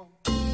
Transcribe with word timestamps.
¿Cómo 0.00 0.49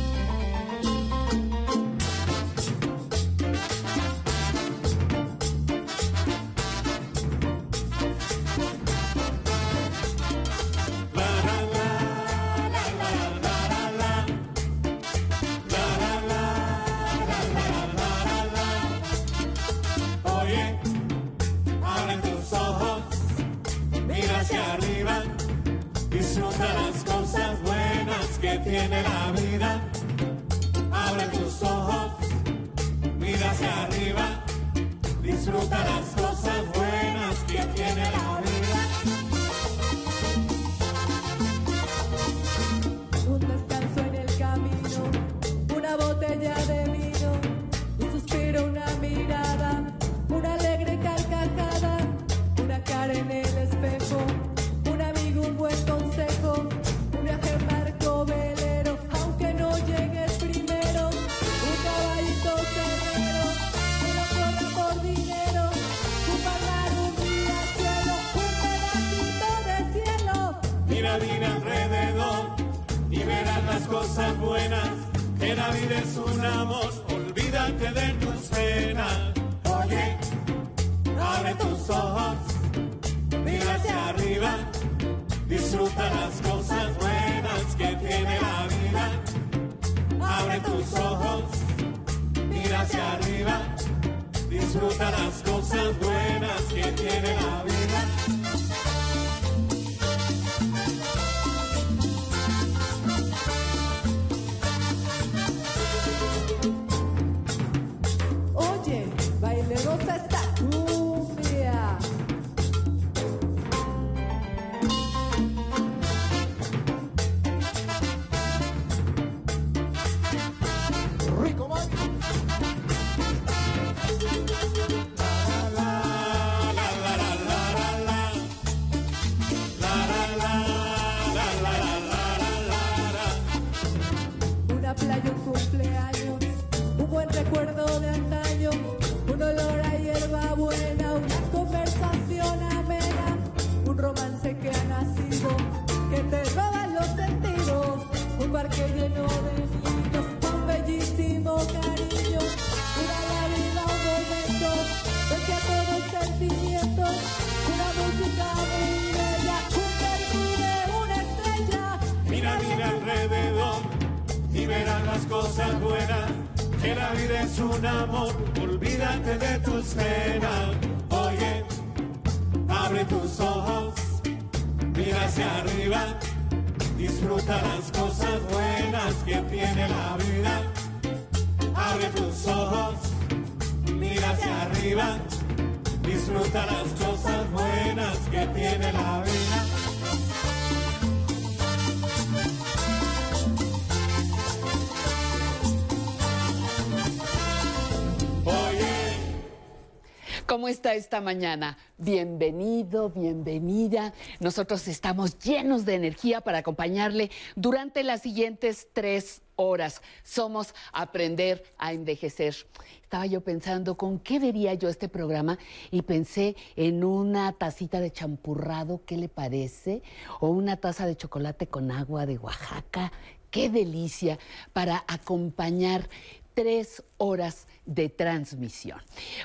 esta 200.97 201.21
mañana? 201.21 201.77
Bienvenido, 201.99 203.11
bienvenida. 203.11 204.15
Nosotros 204.41 204.89
estamos 204.89 205.39
llenos 205.39 205.85
de 205.85 205.95
energía 205.95 206.41
para 206.41 206.59
acompañarle 206.59 207.31
durante 207.55 208.03
las 208.03 208.23
siguientes 208.23 208.89
tres 208.95 209.43
horas. 209.57 210.01
Somos 210.23 210.75
Aprender 210.93 211.63
a 211.77 211.93
Envejecer. 211.93 212.57
Estaba 213.03 213.27
yo 213.27 213.43
pensando 213.43 213.97
con 213.97 214.19
qué 214.19 214.39
vería 214.39 214.73
yo 214.73 214.89
este 214.89 215.09
programa 215.09 215.59
y 215.91 216.01
pensé 216.03 216.57
en 216.77 217.05
una 217.05 217.53
tacita 217.53 218.01
de 218.01 218.11
champurrado, 218.11 219.03
¿qué 219.05 219.19
le 219.19 219.29
parece? 219.29 220.03
O 220.41 220.49
una 220.49 220.79
taza 220.79 221.07
de 221.07 221.17
chocolate 221.17 221.67
con 221.67 221.91
agua 221.91 222.25
de 222.25 222.39
Oaxaca. 222.39 223.13
Qué 223.51 223.69
delicia 223.69 224.39
para 224.73 225.05
acompañar 225.07 226.09
tres 226.57 227.03
horas 227.19 227.69
de 227.85 228.09
transmisión. 228.09 228.99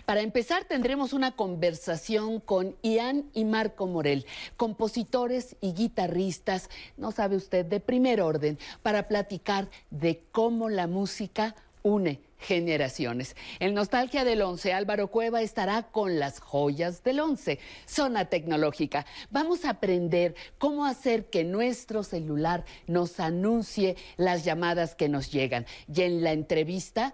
Para 0.06 0.22
empezar, 0.22 0.64
tendremos 0.64 1.12
una 1.12 1.36
conversación 1.36 2.40
con 2.40 2.78
Ian 2.84 3.30
y 3.34 3.44
Marco 3.44 3.86
Morel, 3.86 4.26
compositores 4.56 5.58
y 5.60 5.74
guitarristas, 5.74 6.70
no 6.96 7.12
sabe 7.12 7.36
usted, 7.36 7.66
de 7.66 7.82
primer 7.82 8.22
orden, 8.22 8.58
para 8.82 9.10
platicar 9.10 9.70
de 9.90 10.24
cómo 10.32 10.70
la 10.70 10.88
música 10.88 11.54
une 11.84 12.22
generaciones. 12.42 13.36
En 13.60 13.74
Nostalgia 13.74 14.26
del 14.26 14.42
Once, 14.42 14.74
Álvaro 14.74 15.08
Cueva 15.08 15.42
estará 15.42 15.84
con 15.84 16.20
las 16.20 16.40
joyas 16.40 17.04
del 17.04 17.20
Once, 17.20 17.60
zona 17.86 18.26
tecnológica. 18.26 19.06
Vamos 19.30 19.64
a 19.64 19.72
aprender 19.72 20.36
cómo 20.58 20.86
hacer 20.86 21.30
que 21.30 21.44
nuestro 21.44 22.04
celular 22.04 22.66
nos 22.88 23.20
anuncie 23.20 23.96
las 24.18 24.44
llamadas 24.44 24.96
que 24.96 25.08
nos 25.08 25.32
llegan. 25.32 25.66
Y 25.94 26.02
en 26.02 26.24
la 26.24 26.34
entrevista 26.34 27.14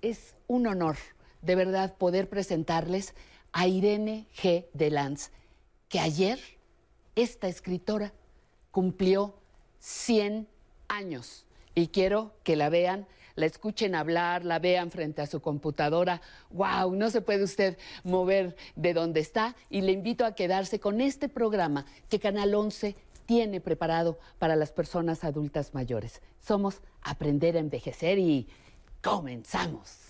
es 0.00 0.34
un 0.46 0.66
honor, 0.66 0.96
de 1.42 1.56
verdad, 1.56 1.96
poder 1.96 2.28
presentarles 2.28 3.14
a 3.52 3.66
Irene 3.66 4.26
G. 4.40 4.66
de 4.72 4.90
Lanz, 4.90 5.30
que 5.88 5.98
ayer 5.98 6.38
esta 7.16 7.48
escritora 7.48 8.12
cumplió 8.70 9.34
100 9.80 10.46
años. 10.86 11.44
Y 11.74 11.88
quiero 11.88 12.32
que 12.44 12.56
la 12.56 12.68
vean 12.68 13.06
la 13.38 13.46
escuchen 13.46 13.94
hablar, 13.94 14.44
la 14.44 14.58
vean 14.58 14.90
frente 14.90 15.22
a 15.22 15.26
su 15.26 15.40
computadora. 15.40 16.20
¡Wow! 16.50 16.94
No 16.96 17.08
se 17.08 17.20
puede 17.20 17.44
usted 17.44 17.78
mover 18.02 18.56
de 18.74 18.92
donde 18.94 19.20
está 19.20 19.54
y 19.70 19.82
le 19.82 19.92
invito 19.92 20.24
a 20.24 20.34
quedarse 20.34 20.80
con 20.80 21.00
este 21.00 21.28
programa 21.28 21.86
que 22.08 22.18
Canal 22.18 22.52
11 22.52 22.96
tiene 23.26 23.60
preparado 23.60 24.18
para 24.40 24.56
las 24.56 24.72
personas 24.72 25.22
adultas 25.22 25.72
mayores. 25.72 26.20
Somos 26.40 26.80
Aprender 27.00 27.56
a 27.56 27.60
Envejecer 27.60 28.18
y 28.18 28.48
comenzamos. 29.02 30.08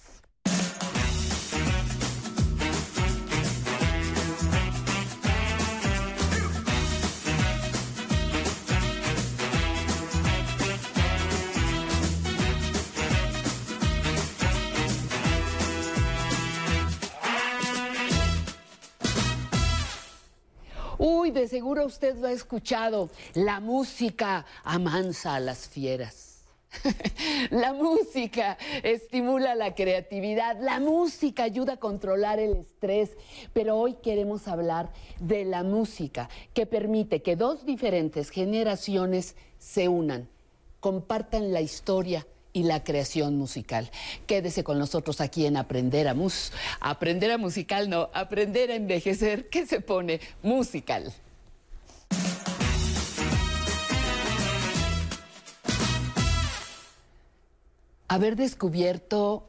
Y 20.98 21.30
de 21.30 21.48
seguro 21.48 21.86
usted 21.86 22.16
lo 22.16 22.28
ha 22.28 22.32
escuchado. 22.32 23.10
La 23.34 23.60
música 23.60 24.44
amansa 24.64 25.36
a 25.36 25.40
las 25.40 25.68
fieras. 25.68 26.44
la 27.50 27.72
música 27.72 28.58
estimula 28.82 29.54
la 29.54 29.74
creatividad, 29.74 30.60
la 30.60 30.80
música 30.80 31.44
ayuda 31.44 31.74
a 31.74 31.76
controlar 31.78 32.38
el 32.40 32.56
estrés, 32.56 33.16
pero 33.54 33.78
hoy 33.78 33.94
queremos 33.94 34.48
hablar 34.48 34.92
de 35.18 35.46
la 35.46 35.62
música 35.62 36.28
que 36.52 36.66
permite 36.66 37.22
que 37.22 37.36
dos 37.36 37.64
diferentes 37.64 38.28
generaciones 38.28 39.34
se 39.58 39.88
unan, 39.88 40.28
compartan 40.80 41.54
la 41.54 41.62
historia 41.62 42.26
y 42.58 42.64
la 42.64 42.82
creación 42.82 43.36
musical. 43.36 43.88
Quédese 44.26 44.64
con 44.64 44.80
nosotros 44.80 45.20
aquí 45.20 45.46
en 45.46 45.56
Aprender 45.56 46.08
a 46.08 46.14
Mus. 46.14 46.52
Aprender 46.80 47.30
a 47.30 47.38
musical, 47.38 47.88
no, 47.88 48.10
aprender 48.12 48.72
a 48.72 48.74
envejecer. 48.74 49.48
¿Qué 49.48 49.64
se 49.64 49.80
pone? 49.80 50.20
Musical. 50.42 51.12
Haber 58.08 58.34
descubierto 58.34 59.44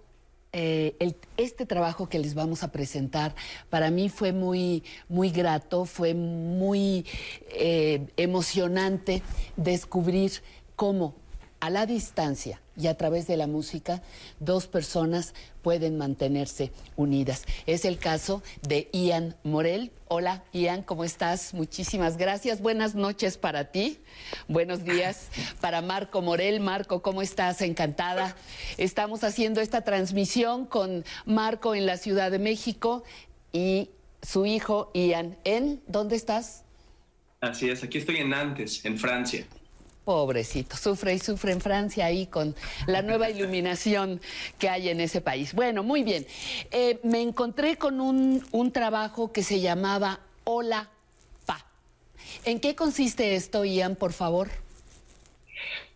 eh, 0.51 1.15
este 1.37 1.65
trabajo 1.65 2.09
que 2.09 2.19
les 2.19 2.35
vamos 2.35 2.61
a 2.61 2.71
presentar 2.71 3.33
para 3.71 3.89
mí 3.89 4.09
fue 4.09 4.33
muy, 4.33 4.83
muy 5.07 5.31
grato, 5.31 5.85
fue 5.85 6.13
muy 6.13 7.05
eh, 7.49 8.07
emocionante 8.17 9.23
descubrir 9.55 10.31
cómo 10.75 11.15
a 11.59 11.69
la 11.69 11.85
distancia 11.85 12.61
y 12.77 12.87
a 12.87 12.95
través 12.95 13.27
de 13.27 13.35
la 13.35 13.47
música, 13.47 14.01
dos 14.39 14.67
personas 14.67 15.33
pueden 15.61 15.97
mantenerse 15.97 16.71
unidas. 16.95 17.43
Es 17.65 17.83
el 17.83 17.97
caso 17.97 18.41
de 18.67 18.89
Ian 18.93 19.35
Morel. 19.43 19.91
Hola, 20.07 20.43
Ian, 20.53 20.83
¿cómo 20.83 21.03
estás? 21.03 21.53
Muchísimas 21.53 22.17
gracias. 22.17 22.61
Buenas 22.61 22.95
noches 22.95 23.37
para 23.37 23.65
ti. 23.65 23.99
Buenos 24.47 24.85
días 24.85 25.27
para 25.61 25.81
Marco 25.81 26.21
Morel. 26.21 26.61
Marco, 26.61 27.01
¿cómo 27.01 27.21
estás? 27.21 27.61
Encantada. 27.61 28.35
Estamos 28.77 29.23
haciendo 29.23 29.59
esta 29.59 29.81
transmisión 29.81 30.65
con 30.65 31.03
Marco 31.25 31.75
en 31.75 31.85
la 31.85 31.97
Ciudad 31.97 32.31
de 32.31 32.39
México 32.39 33.03
y 33.51 33.89
su 34.21 34.45
hijo 34.45 34.91
Ian 34.93 35.37
en 35.43 35.81
¿dónde 35.87 36.15
estás? 36.15 36.63
Así 37.41 37.69
es, 37.69 37.83
aquí 37.83 37.99
estoy 37.99 38.17
en 38.17 38.29
Nantes, 38.29 38.83
en 38.83 38.97
Francia. 38.97 39.45
Pobrecito, 40.09 40.75
sufre 40.75 41.13
y 41.13 41.19
sufre 41.19 41.51
en 41.51 41.61
Francia 41.61 42.07
ahí 42.07 42.25
con 42.25 42.55
la 42.87 43.03
nueva 43.03 43.29
iluminación 43.29 44.19
que 44.57 44.67
hay 44.67 44.89
en 44.89 45.01
ese 45.01 45.21
país. 45.21 45.53
Bueno, 45.53 45.83
muy 45.83 46.01
bien. 46.01 46.25
Eh, 46.71 46.99
me 47.03 47.21
encontré 47.21 47.77
con 47.77 48.01
un, 48.01 48.43
un 48.51 48.71
trabajo 48.71 49.31
que 49.31 49.43
se 49.43 49.59
llamaba 49.59 50.19
Hola 50.45 50.89
Pa. 51.45 51.63
¿En 52.43 52.59
qué 52.59 52.73
consiste 52.73 53.35
esto, 53.35 53.63
Ian, 53.65 53.95
por 53.95 54.11
favor? 54.11 54.49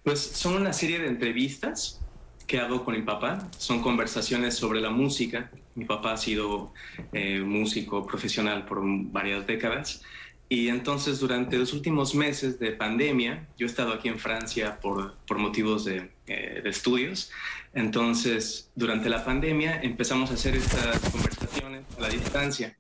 Pues 0.04 0.20
son 0.20 0.58
una 0.58 0.74
serie 0.74 1.00
de 1.00 1.08
entrevistas 1.08 2.00
que 2.46 2.60
hago 2.60 2.86
con 2.86 2.94
mi 2.94 3.02
papá. 3.02 3.50
Son 3.58 3.82
conversaciones 3.82 4.54
sobre 4.54 4.80
la 4.80 4.92
música. 4.92 5.50
Mi 5.74 5.86
papá 5.86 6.14
ha 6.14 6.18
sido 6.18 6.72
eh, 7.14 7.40
músico 7.40 8.06
profesional 8.06 8.68
por 8.68 8.80
varias 8.84 9.48
décadas 9.48 10.04
y 10.50 10.68
entonces 10.68 11.20
durante 11.20 11.58
los 11.58 11.74
últimos 11.74 12.14
meses 12.16 12.60
de 12.60 12.72
pandemia, 12.72 13.48
yo 13.58 13.66
he 13.66 13.70
estado 13.70 13.94
aquí 13.94 14.10
en 14.10 14.20
Francia 14.20 14.80
por, 14.80 15.16
por 15.26 15.38
motivos 15.38 15.86
de, 15.86 16.12
eh, 16.28 16.62
de, 16.64 16.70
estudios, 16.70 17.32
entonces 17.74 18.72
durante 18.76 19.10
la 19.10 19.24
pandemia 19.24 19.82
empezamos 19.82 20.32
a 20.32 20.36
hacer 20.36 20.56
estas 20.56 21.00
conversaciones 21.10 21.86
a 21.98 22.02
la 22.02 22.10
distancia 22.10 22.78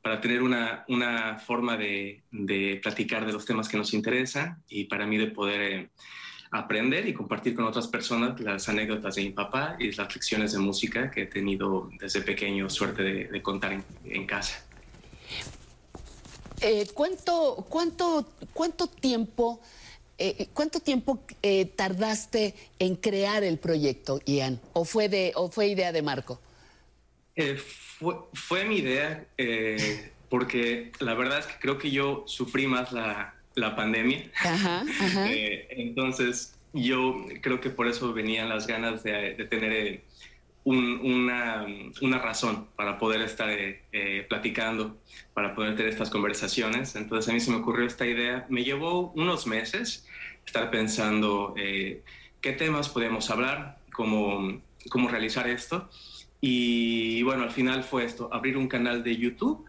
para 0.00 0.20
tener 0.20 0.42
una, 0.42 0.84
una 0.88 1.38
forma 1.38 1.76
de, 1.76 2.22
de, 2.30 2.80
platicar 2.82 3.26
de 3.26 3.32
los 3.32 3.44
temas 3.44 3.68
que 3.68 3.76
nos 3.76 3.94
interesan 3.94 4.62
y 4.68 4.84
para 4.84 5.06
mí 5.06 5.16
de 5.16 5.28
poder 5.28 5.60
eh, 5.60 5.90
aprender 6.50 7.06
y 7.06 7.14
compartir 7.14 7.54
con 7.54 7.64
otras 7.64 7.88
personas 7.88 8.40
las 8.40 8.68
anécdotas 8.68 9.14
de 9.14 9.22
mi 9.22 9.30
papá 9.30 9.76
y 9.78 9.92
las 9.92 10.14
lecciones 10.14 10.52
de 10.52 10.58
música 10.58 11.10
que 11.10 11.22
he 11.22 11.26
tenido 11.26 11.88
desde 12.00 12.20
pequeño 12.22 12.68
suerte 12.68 13.02
de, 13.02 13.24
de 13.26 13.42
contar 13.42 13.72
en, 13.72 13.84
en 14.04 14.26
casa. 14.26 14.64
Eh, 16.62 16.86
¿cuánto, 16.94 17.66
cuánto, 17.68 18.28
¿Cuánto 18.52 18.86
tiempo, 18.86 19.60
eh, 20.18 20.48
cuánto 20.52 20.80
tiempo 20.80 21.24
eh, 21.42 21.66
tardaste 21.66 22.54
en 22.78 22.96
crear 22.96 23.42
el 23.42 23.58
proyecto, 23.58 24.20
Ian? 24.24 24.60
¿O 24.72 24.84
fue, 24.84 25.08
de, 25.08 25.32
o 25.34 25.50
fue 25.50 25.68
idea 25.68 25.92
de 25.92 26.02
Marco? 26.02 26.40
Fue, 27.98 28.16
fue, 28.34 28.64
mi 28.64 28.76
idea 28.76 29.26
porque 30.28 30.92
la 31.00 31.14
verdad 31.14 31.40
es 31.40 31.46
que 31.46 31.58
creo 31.58 31.78
que 31.78 31.90
yo 31.90 32.24
sufrí 32.26 32.66
más 32.66 32.92
la, 32.92 33.34
la 33.54 33.74
pandemia. 33.74 34.30
Ajá, 34.40 34.84
ajá. 35.00 35.26
entonces, 35.30 36.54
yo 36.72 37.26
creo 37.40 37.60
que 37.60 37.70
por 37.70 37.88
eso 37.88 38.12
venían 38.12 38.48
las 38.48 38.66
ganas 38.66 39.02
de, 39.02 39.34
de 39.34 39.44
tener 39.46 40.02
una, 40.64 41.66
una, 42.00 42.18
razón 42.18 42.68
para 42.76 42.98
poder 42.98 43.20
estar 43.22 43.50
eh, 43.50 43.82
eh, 43.92 44.24
platicando, 44.28 44.96
para 45.34 45.54
poder 45.54 45.74
tener 45.76 45.90
estas 45.90 46.10
conversaciones. 46.10 46.94
Entonces 46.94 47.28
a 47.30 47.32
mí 47.32 47.40
se 47.40 47.50
me 47.50 47.56
ocurrió 47.56 47.86
esta 47.86 48.06
idea. 48.06 48.46
Me 48.48 48.62
llevó 48.62 49.12
unos 49.12 49.46
meses 49.46 50.06
estar 50.46 50.70
pensando 50.70 51.54
eh, 51.56 52.02
qué 52.40 52.52
temas 52.52 52.88
podemos 52.88 53.30
hablar, 53.30 53.78
cómo, 53.92 54.60
cómo 54.88 55.08
realizar 55.08 55.48
esto. 55.48 55.88
Y 56.40 57.22
bueno, 57.22 57.44
al 57.44 57.50
final 57.50 57.84
fue 57.84 58.04
esto, 58.04 58.28
abrir 58.32 58.56
un 58.56 58.68
canal 58.68 59.02
de 59.04 59.16
YouTube 59.16 59.64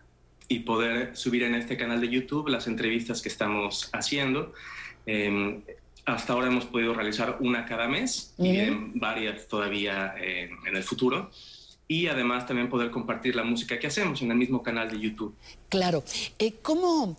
y 0.48 0.60
poder 0.60 1.16
subir 1.16 1.44
en 1.44 1.56
este 1.56 1.78
canal 1.78 2.02
de 2.02 2.10
YouTube 2.10 2.50
las 2.50 2.68
entrevistas 2.68 3.22
que 3.22 3.30
estamos 3.30 3.90
haciendo. 3.94 4.54
Em, 5.06 5.62
hasta 6.06 6.34
ahora 6.34 6.48
hemos 6.48 6.66
podido 6.66 6.94
realizar 6.94 7.38
una 7.40 7.66
cada 7.66 7.88
mes 7.88 8.34
y 8.38 8.70
varias 8.96 9.48
todavía 9.48 10.16
eh, 10.18 10.50
en 10.66 10.76
el 10.76 10.84
futuro. 10.84 11.32
Y 11.88 12.08
además 12.08 12.48
también 12.48 12.70
poder 12.70 12.92
compartir 12.92 13.36
la 13.36 13.44
música 13.44 13.78
que 13.78 13.88
hacemos 13.88 14.22
en 14.22 14.32
el 14.32 14.38
mismo 14.38 14.64
canal 14.64 14.90
de 14.90 15.00
YouTube. 15.00 15.36
Claro. 15.70 16.04
Eh, 16.40 16.56
¿cómo, 16.62 17.18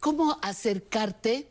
¿Cómo 0.00 0.38
acercarte 0.42 1.46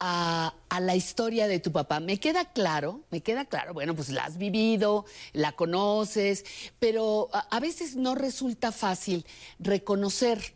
a, 0.00 0.54
a, 0.70 0.80
la 0.80 0.96
historia 0.96 1.46
de 1.46 1.60
tu 1.60 1.72
papá. 1.72 2.00
Me 2.00 2.18
queda 2.18 2.46
claro, 2.46 3.02
me 3.10 3.20
queda 3.20 3.44
claro, 3.44 3.74
bueno, 3.74 3.94
pues 3.94 4.08
la 4.08 4.24
has 4.24 4.38
vivido, 4.38 5.04
la 5.34 5.52
conoces, 5.52 6.46
pero 6.78 7.28
a, 7.34 7.40
a 7.40 7.60
veces 7.60 7.96
no 7.96 8.14
resulta 8.14 8.72
fácil 8.72 9.26
reconocer 9.58 10.54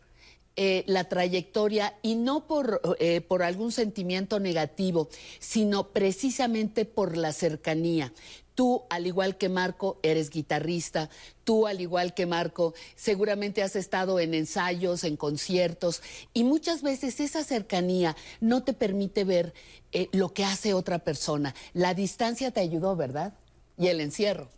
eh, 0.57 0.85
la 0.87 1.05
trayectoria 1.09 1.99
y 2.03 2.15
no 2.15 2.47
por, 2.47 2.81
eh, 3.01 3.21
por 3.21 3.43
algún 3.43 3.73
sentimiento 3.73 4.39
negativo, 4.39 5.09
sino 5.41 5.89
precisamente 5.89 6.85
por 6.85 7.17
la 7.17 7.33
cercanía. 7.33 8.13
Tú, 8.55 8.85
al 8.89 9.07
igual 9.07 9.37
que 9.37 9.49
Marco, 9.49 9.99
eres 10.03 10.31
guitarrista. 10.31 11.11
Tú, 11.43 11.67
al 11.67 11.81
igual 11.81 12.15
que 12.15 12.27
Marco, 12.27 12.75
seguramente 12.95 13.65
has 13.65 13.75
estado 13.75 14.21
en 14.21 14.33
ensayos, 14.33 15.03
en 15.03 15.17
conciertos, 15.17 16.03
y 16.33 16.45
muchas 16.45 16.83
veces 16.83 17.19
esa 17.19 17.43
cercanía 17.43 18.17
no 18.41 18.63
te 18.63 18.73
permite 18.73 19.25
ver 19.25 19.55
eh, 19.91 20.09
lo 20.13 20.33
que 20.33 20.45
hace 20.45 20.73
otra 20.73 21.01
persona. 21.01 21.53
La 21.73 21.95
distancia 21.95 22.53
te 22.53 22.61
ayudó, 22.61 22.95
¿verdad? 22.95 23.35
Y 23.77 23.89
el 23.89 24.01
encierro. 24.01 24.49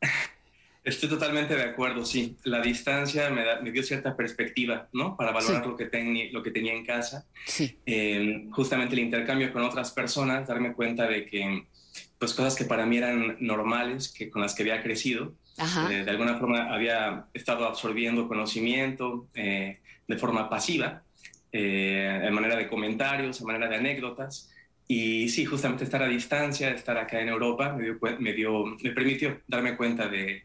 Estoy 0.84 1.08
totalmente 1.08 1.56
de 1.56 1.62
acuerdo, 1.62 2.04
sí. 2.04 2.36
La 2.44 2.60
distancia 2.60 3.30
me, 3.30 3.70
dio 3.70 3.82
cierta 3.82 4.14
perspectiva, 4.14 4.86
¿no? 4.92 5.16
Para 5.16 5.32
valorar 5.32 5.66
lo, 5.66 5.76
que 5.76 5.88
lo 6.30 6.42
que 6.42 6.50
tenía 6.50 6.74
en 6.74 6.84
casa. 6.84 7.26
Sí. 7.46 7.78
Eh, 7.86 8.48
justamente 8.50 8.94
el 8.94 9.00
intercambio 9.00 9.50
con 9.50 9.62
otras 9.62 9.92
personas, 9.92 10.46
darme 10.46 10.74
cuenta 10.74 11.06
de 11.06 11.24
que, 11.24 11.64
pues, 12.18 12.34
cosas 12.34 12.54
que 12.54 12.66
para 12.66 12.84
mí 12.84 12.98
eran 12.98 13.38
normales, 13.40 14.12
que 14.12 14.28
con 14.28 14.42
las 14.42 14.54
que 14.54 14.62
había 14.62 14.82
crecido, 14.82 15.32
eh, 15.90 16.02
de 16.04 16.10
alguna 16.10 16.38
forma 16.38 16.74
había 16.74 17.28
estado 17.32 17.64
absorbiendo 17.64 18.28
conocimiento 18.28 19.28
eh, 19.34 19.78
de 20.06 20.18
forma 20.18 20.50
pasiva, 20.50 21.02
en 21.50 22.34
manera 22.34 22.56
de 22.56 22.68
comentarios, 22.68 23.40
en 23.40 23.46
manera 23.46 23.68
de 23.68 23.76
anécdotas. 23.76 24.50
Y 24.86 25.30
sí, 25.30 25.46
justamente 25.46 25.84
estar 25.84 26.02
a 26.02 26.08
distancia, 26.08 26.68
estar 26.70 26.98
acá 26.98 27.20
en 27.20 27.28
Europa, 27.28 27.72
me, 27.72 27.84
dio, 27.84 27.98
me, 28.18 28.32
dio, 28.34 28.66
me 28.66 28.90
permitió 28.90 29.40
darme 29.46 29.76
cuenta 29.76 30.08
de 30.08 30.44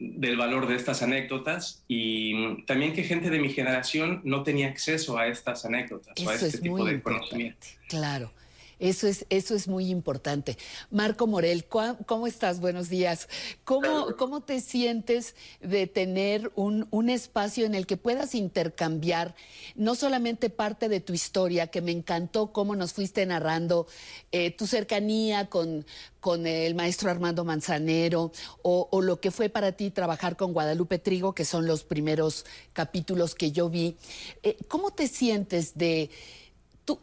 del 0.00 0.36
valor 0.36 0.66
de 0.66 0.76
estas 0.76 1.02
anécdotas 1.02 1.84
y 1.86 2.62
también 2.64 2.94
que 2.94 3.04
gente 3.04 3.28
de 3.28 3.38
mi 3.38 3.50
generación 3.50 4.22
no 4.24 4.42
tenía 4.42 4.68
acceso 4.68 5.18
a 5.18 5.26
estas 5.26 5.64
anécdotas 5.66 6.14
o 6.24 6.30
a 6.30 6.34
este 6.34 6.58
tipo 6.58 6.84
de 6.84 7.00
conocimiento. 7.02 7.66
Claro. 7.88 8.32
Eso 8.80 9.06
es, 9.06 9.26
eso 9.28 9.54
es 9.54 9.68
muy 9.68 9.90
importante. 9.90 10.56
Marco 10.90 11.26
Morel, 11.26 11.66
¿cómo 11.66 12.26
estás? 12.26 12.60
Buenos 12.60 12.88
días. 12.88 13.28
¿Cómo, 13.64 14.16
cómo 14.16 14.40
te 14.40 14.60
sientes 14.60 15.36
de 15.60 15.86
tener 15.86 16.50
un, 16.54 16.88
un, 16.90 17.10
espacio 17.10 17.66
en 17.66 17.74
el 17.74 17.86
que 17.86 17.98
puedas 17.98 18.34
intercambiar 18.34 19.34
no 19.74 19.94
solamente 19.94 20.48
parte 20.48 20.88
de 20.88 21.00
tu 21.00 21.12
historia, 21.12 21.66
que 21.66 21.82
me 21.82 21.92
encantó 21.92 22.52
cómo 22.52 22.74
nos 22.74 22.94
fuiste 22.94 23.26
narrando 23.26 23.86
eh, 24.32 24.50
tu 24.50 24.66
cercanía 24.66 25.50
con, 25.50 25.84
con 26.20 26.46
el 26.46 26.74
maestro 26.74 27.10
Armando 27.10 27.44
Manzanero 27.44 28.32
o, 28.62 28.88
o, 28.90 29.02
lo 29.02 29.20
que 29.20 29.30
fue 29.30 29.50
para 29.50 29.72
ti 29.72 29.90
trabajar 29.90 30.38
con 30.38 30.54
Guadalupe 30.54 30.98
Trigo, 30.98 31.34
que 31.34 31.44
son 31.44 31.66
los 31.66 31.84
primeros 31.84 32.46
capítulos 32.72 33.34
que 33.34 33.52
yo 33.52 33.68
vi. 33.68 33.96
Eh, 34.42 34.56
¿Cómo 34.68 34.90
te 34.90 35.06
sientes 35.06 35.76
de 35.76 36.10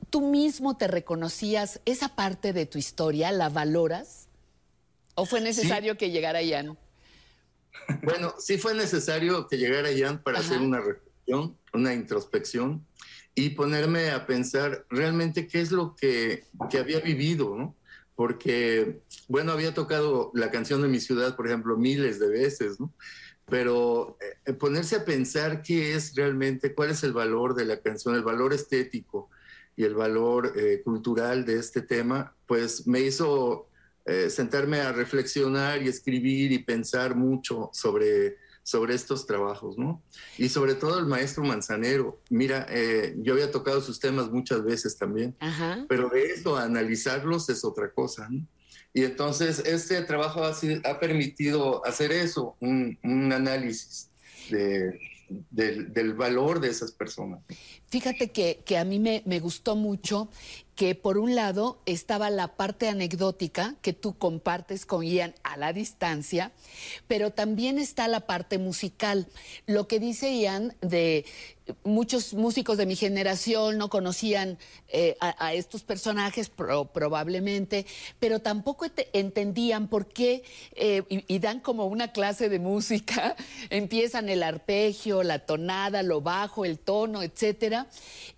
¿Tú, 0.09 0.21
mismo 0.21 0.77
te 0.77 0.87
reconocías 0.87 1.81
esa 1.85 2.15
parte 2.15 2.53
de 2.53 2.65
tu 2.65 2.77
historia? 2.77 3.31
¿La 3.31 3.49
valoras? 3.49 4.27
¿O 5.15 5.25
fue 5.25 5.41
necesario 5.41 5.97
que 5.97 6.11
llegara 6.11 6.41
Ian? 6.41 6.77
Bueno, 8.03 8.33
sí 8.39 8.57
fue 8.57 8.73
necesario 8.73 9.47
que 9.47 9.57
llegara 9.57 9.91
Ian 9.91 10.21
para 10.21 10.39
hacer 10.39 10.59
una 10.59 10.79
reflexión, 10.79 11.57
una 11.73 11.93
introspección 11.93 12.85
y 13.35 13.51
ponerme 13.51 14.09
a 14.09 14.25
pensar 14.25 14.85
realmente 14.89 15.47
qué 15.47 15.61
es 15.61 15.71
lo 15.71 15.95
que, 15.95 16.43
que 16.69 16.79
había 16.79 16.99
vivido, 16.99 17.55
¿no? 17.55 17.75
Porque, 18.15 18.99
bueno, 19.27 19.51
había 19.51 19.73
tocado 19.75 20.31
la 20.33 20.49
canción 20.49 20.81
de 20.81 20.87
mi 20.87 20.99
ciudad, 20.99 21.35
por 21.35 21.47
ejemplo, 21.47 21.77
miles 21.77 22.19
de 22.19 22.29
veces, 22.29 22.79
¿no? 22.79 22.91
Pero 23.45 24.17
eh, 24.45 24.53
ponerse 24.53 24.95
a 24.95 25.05
pensar 25.05 25.61
qué 25.61 25.93
es 25.93 26.15
realmente, 26.15 26.73
cuál 26.73 26.89
es 26.89 27.03
el 27.03 27.13
valor 27.13 27.53
de 27.53 27.65
la 27.65 27.79
canción, 27.79 28.15
el 28.15 28.23
valor 28.23 28.53
estético, 28.53 29.29
y 29.77 29.83
el 29.83 29.93
valor 29.93 30.53
eh, 30.57 30.81
cultural 30.83 31.45
de 31.45 31.59
este 31.59 31.81
tema, 31.81 32.35
pues 32.47 32.87
me 32.87 32.99
hizo 32.99 33.69
eh, 34.05 34.29
sentarme 34.29 34.81
a 34.81 34.91
reflexionar 34.91 35.83
y 35.83 35.87
escribir 35.87 36.51
y 36.51 36.59
pensar 36.59 37.15
mucho 37.15 37.69
sobre, 37.73 38.37
sobre 38.63 38.95
estos 38.95 39.27
trabajos, 39.27 39.77
¿no? 39.77 40.01
Y 40.39 40.49
sobre 40.49 40.73
todo 40.73 40.97
el 40.97 41.05
maestro 41.05 41.43
Manzanero. 41.43 42.19
Mira, 42.31 42.65
eh, 42.69 43.15
yo 43.19 43.33
había 43.33 43.51
tocado 43.51 43.79
sus 43.79 43.99
temas 43.99 44.31
muchas 44.31 44.63
veces 44.63 44.97
también, 44.97 45.37
pero 45.87 46.09
de 46.09 46.25
eso 46.25 46.57
analizarlos 46.57 47.47
es 47.49 47.63
otra 47.63 47.91
cosa, 47.91 48.27
¿no? 48.29 48.47
Y 48.93 49.03
entonces 49.03 49.59
este 49.59 50.01
trabajo 50.01 50.43
ha, 50.43 50.55
ha 50.85 50.99
permitido 50.99 51.85
hacer 51.85 52.11
eso, 52.11 52.55
un, 52.59 52.97
un 53.03 53.31
análisis 53.31 54.09
de, 54.49 54.99
del, 55.29 56.13
valor 56.13 56.59
de 56.59 56.69
esas 56.69 56.91
personas. 56.91 57.41
Fíjate 57.89 58.31
que, 58.31 58.61
que 58.65 58.77
a 58.77 58.85
mí 58.85 58.99
me, 58.99 59.23
me, 59.25 59.39
gustó 59.39 59.75
mucho 59.75 60.29
que 60.75 60.95
por 60.95 61.17
un 61.17 61.35
lado 61.35 61.81
estaba 61.85 62.29
la 62.29 62.55
parte 62.55 62.87
anecdótica 62.87 63.75
que 63.81 63.93
tú 63.93 64.17
compartes 64.17 64.85
con 64.85 65.03
Ian 65.03 65.33
a 65.43 65.57
la 65.57 65.73
distancia, 65.73 66.51
pero 67.07 67.31
también 67.31 67.79
está 67.79 68.07
la 68.07 68.21
parte 68.21 68.57
musical. 68.57 69.27
Lo 69.65 69.87
que 69.87 69.99
dice 69.99 70.37
Ian 70.39 70.75
de 70.81 71.25
muchos 71.83 72.33
músicos 72.33 72.77
de 72.77 72.85
mi 72.85 72.95
generación 72.95 73.77
no 73.77 73.89
conocían 73.89 74.57
eh, 74.89 75.17
a, 75.19 75.53
estos 75.53 75.83
personajes 75.83 76.49
probablemente, 76.49 77.85
pero 78.19 78.39
tampoco 78.39 78.85
entendían 79.13 79.87
por 79.87 80.07
qué, 80.07 80.43
eh, 80.75 81.03
y, 81.09 81.39
dan 81.39 81.59
como 81.59 81.85
una 81.85 82.11
clase 82.11 82.49
de 82.49 82.59
música, 82.59 83.35
empiezan 83.69 84.29
el 84.29 84.43
arpegio, 84.43 85.23
la 85.23 85.39
tonada, 85.39 86.03
lo 86.03 86.21
bajo, 86.21 86.65
el 86.65 86.79
tono, 86.79 87.21
etcétera. 87.23 87.87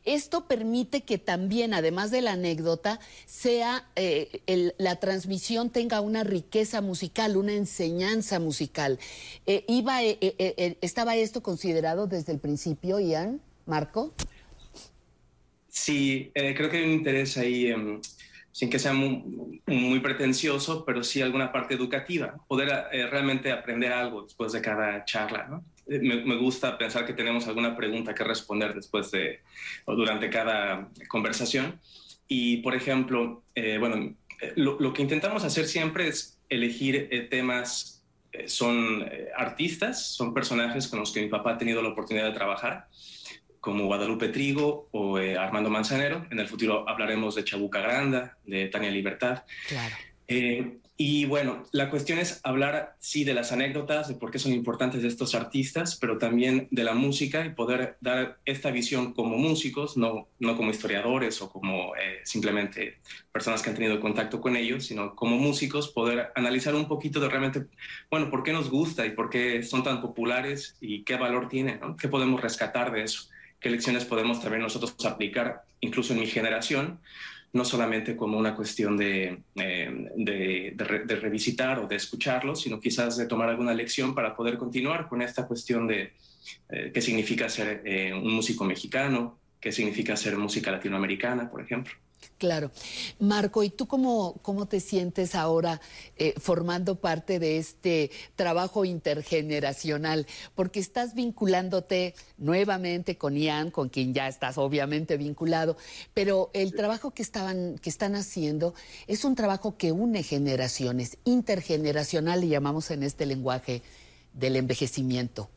Esto 0.05 0.47
permite 0.47 1.01
que 1.01 1.17
también, 1.17 1.73
además 1.73 2.09
de 2.11 2.21
la 2.21 2.31
anécdota, 2.31 2.99
sea 3.25 3.85
eh, 3.95 4.73
la 4.77 4.95
transmisión 4.95 5.69
tenga 5.69 6.01
una 6.01 6.23
riqueza 6.23 6.81
musical, 6.81 7.37
una 7.37 7.53
enseñanza 7.53 8.39
musical. 8.39 8.99
iba, 9.45 10.01
¿Estaba 10.01 11.15
esto 11.15 11.43
considerado 11.43 12.07
desde 12.07 12.31
el 12.31 12.39
principio, 12.39 12.99
Marco. 13.65 14.13
Sí, 15.67 16.31
eh, 16.33 16.53
creo 16.55 16.69
que 16.69 16.77
hay 16.77 16.83
un 16.83 16.91
interés 16.91 17.37
ahí, 17.37 17.67
em, 17.67 18.01
sin 18.51 18.69
que 18.69 18.79
sea 18.79 18.93
muy, 18.93 19.99
pretencioso, 20.01 20.83
pero 20.83 21.03
sí 21.03 21.21
alguna 21.21 21.51
parte 21.51 21.75
educativa, 21.75 22.35
poder 22.47 22.69
eh, 22.91 23.07
realmente 23.07 23.51
aprender 23.51 23.93
algo 23.93 24.23
después 24.23 24.51
de 24.51 24.61
cada 24.61 25.05
charla. 25.05 25.61
Eh, 25.87 25.99
me, 25.99 26.35
gusta 26.35 26.77
pensar 26.77 27.05
que 27.05 27.13
tenemos 27.13 27.47
alguna 27.47 27.75
pregunta 27.75 28.13
que 28.13 28.23
responder 28.23 28.73
después 28.73 29.11
de 29.11 29.39
o 29.85 29.95
durante 29.95 30.29
cada 30.29 30.89
conversación. 31.07 31.79
Y, 32.27 32.57
por 32.57 32.75
ejemplo, 32.75 33.43
bueno, 33.79 34.15
lo, 34.55 34.93
que 34.93 35.01
intentamos 35.01 35.43
hacer 35.43 35.65
siempre 35.65 36.07
es 36.07 36.39
elegir 36.49 37.27
temas, 37.31 37.98
son 38.45 39.09
artistas, 39.35 40.05
son 40.13 40.33
personajes 40.33 40.87
con 40.87 40.99
los 40.99 41.11
que 41.11 41.21
mi 41.21 41.27
papá 41.27 41.53
ha 41.53 41.57
tenido 41.57 41.81
la 41.81 41.89
oportunidad 41.89 42.25
de 42.25 42.33
trabajar 42.33 42.87
como 43.59 43.85
Guadalupe 43.85 44.29
Trigo 44.29 44.87
o 44.91 45.19
eh, 45.19 45.37
Armando 45.37 45.69
Manzanero. 45.69 46.25
En 46.31 46.39
el 46.39 46.47
futuro 46.47 46.87
hablaremos 46.87 47.35
de 47.35 47.43
Chabuca 47.43 47.79
Granda, 47.81 48.37
de 48.45 48.67
Tania 48.67 48.91
Libertad. 48.91 49.43
Claro. 49.67 49.95
Eh, 50.27 50.77
y 51.01 51.23
bueno, 51.23 51.63
la 51.71 51.89
cuestión 51.89 52.19
es 52.19 52.41
hablar, 52.43 52.97
sí, 52.99 53.23
de 53.23 53.33
las 53.33 53.53
anécdotas, 53.53 54.09
de 54.09 54.15
por 54.15 54.31
qué 54.31 54.37
son 54.37 54.51
importantes 54.51 55.01
estos 55.05 55.33
artistas, 55.33 55.95
pero 55.95 56.17
también 56.17 56.67
de 56.71 56.83
la 56.83 56.93
música 56.93 57.45
y 57.45 57.51
poder 57.51 57.95
dar 58.01 58.39
esta 58.43 58.69
visión 58.69 59.13
como 59.13 59.37
músicos, 59.37 59.95
no, 59.95 60.27
no 60.39 60.57
como 60.57 60.71
historiadores 60.71 61.41
o 61.41 61.49
como 61.49 61.95
eh, 61.95 62.19
simplemente 62.25 62.97
personas 63.31 63.61
que 63.61 63.69
han 63.69 63.77
tenido 63.77 64.01
contacto 64.01 64.41
con 64.41 64.57
ellos, 64.57 64.87
sino 64.87 65.15
como 65.15 65.37
músicos, 65.37 65.87
poder 65.87 66.33
analizar 66.35 66.75
un 66.75 66.89
poquito 66.89 67.21
de 67.21 67.29
realmente, 67.29 67.67
bueno, 68.11 68.29
por 68.29 68.43
qué 68.43 68.51
nos 68.51 68.69
gusta 68.69 69.05
y 69.05 69.11
por 69.11 69.29
qué 69.29 69.63
son 69.63 69.83
tan 69.83 70.01
populares 70.01 70.75
y 70.81 71.03
qué 71.03 71.15
valor 71.15 71.47
tienen, 71.47 71.79
qué 71.97 72.09
podemos 72.09 72.41
rescatar 72.41 72.91
de 72.91 73.03
eso 73.03 73.29
qué 73.61 73.69
lecciones 73.69 74.05
podemos 74.05 74.41
también 74.41 74.61
nosotros 74.61 74.95
aplicar, 75.05 75.63
incluso 75.81 76.13
en 76.13 76.19
mi 76.19 76.27
generación, 76.27 76.99
no 77.51 77.65
solamente 77.65 78.15
como 78.15 78.37
una 78.37 78.55
cuestión 78.55 78.95
de, 78.95 79.39
eh, 79.55 80.11
de, 80.15 81.15
revisitar 81.15 81.79
o 81.79 81.87
de 81.87 81.95
escucharlo, 81.95 82.55
sino 82.55 82.79
quizás 82.79 83.17
de 83.17 83.25
tomar 83.25 83.49
alguna 83.49 83.73
lección 83.73 84.13
para 84.13 84.35
poder 84.35 84.57
continuar 84.57 85.07
con 85.07 85.21
esta 85.21 85.47
cuestión 85.47 85.87
de 85.87 86.13
eh, 86.69 86.91
qué 86.93 87.01
significa 87.01 87.49
ser 87.49 87.81
eh, 87.85 88.13
un 88.13 88.33
músico 88.33 88.65
mexicano, 88.65 89.39
qué 89.59 89.71
significa 89.71 90.15
ser 90.15 90.37
música 90.37 90.71
latinoamericana, 90.71 91.49
por 91.49 91.61
ejemplo. 91.61 91.93
Claro. 92.37 92.71
Marco, 93.19 93.63
¿y 93.63 93.69
tú 93.69 93.85
cómo, 93.87 94.39
cómo 94.41 94.65
te 94.65 94.79
sientes 94.79 95.35
ahora 95.35 95.81
eh, 96.15 96.33
formando 96.39 96.95
parte 96.95 97.37
de 97.37 97.57
este 97.57 98.11
trabajo 98.35 98.85
intergeneracional? 98.85 100.25
Porque 100.55 100.79
estás 100.79 101.15
vinculándote 101.15 102.15
nuevamente 102.37 103.17
con 103.17 103.35
Ian, 103.35 103.71
con 103.71 103.89
quien 103.89 104.13
ya 104.13 104.27
estás 104.29 104.57
obviamente 104.57 105.17
vinculado, 105.17 105.75
pero 106.13 106.49
el 106.53 106.73
trabajo 106.73 107.11
que, 107.11 107.21
estaban, 107.21 107.77
que 107.77 107.89
están 107.89 108.15
haciendo 108.15 108.73
es 109.07 109.25
un 109.25 109.35
trabajo 109.35 109.75
que 109.75 109.91
une 109.91 110.23
generaciones, 110.23 111.17
intergeneracional, 111.25 112.39
le 112.39 112.47
llamamos 112.47 112.89
en 112.91 113.03
este 113.03 113.25
lenguaje 113.25 113.81
del 114.33 114.55
envejecimiento. 114.55 115.49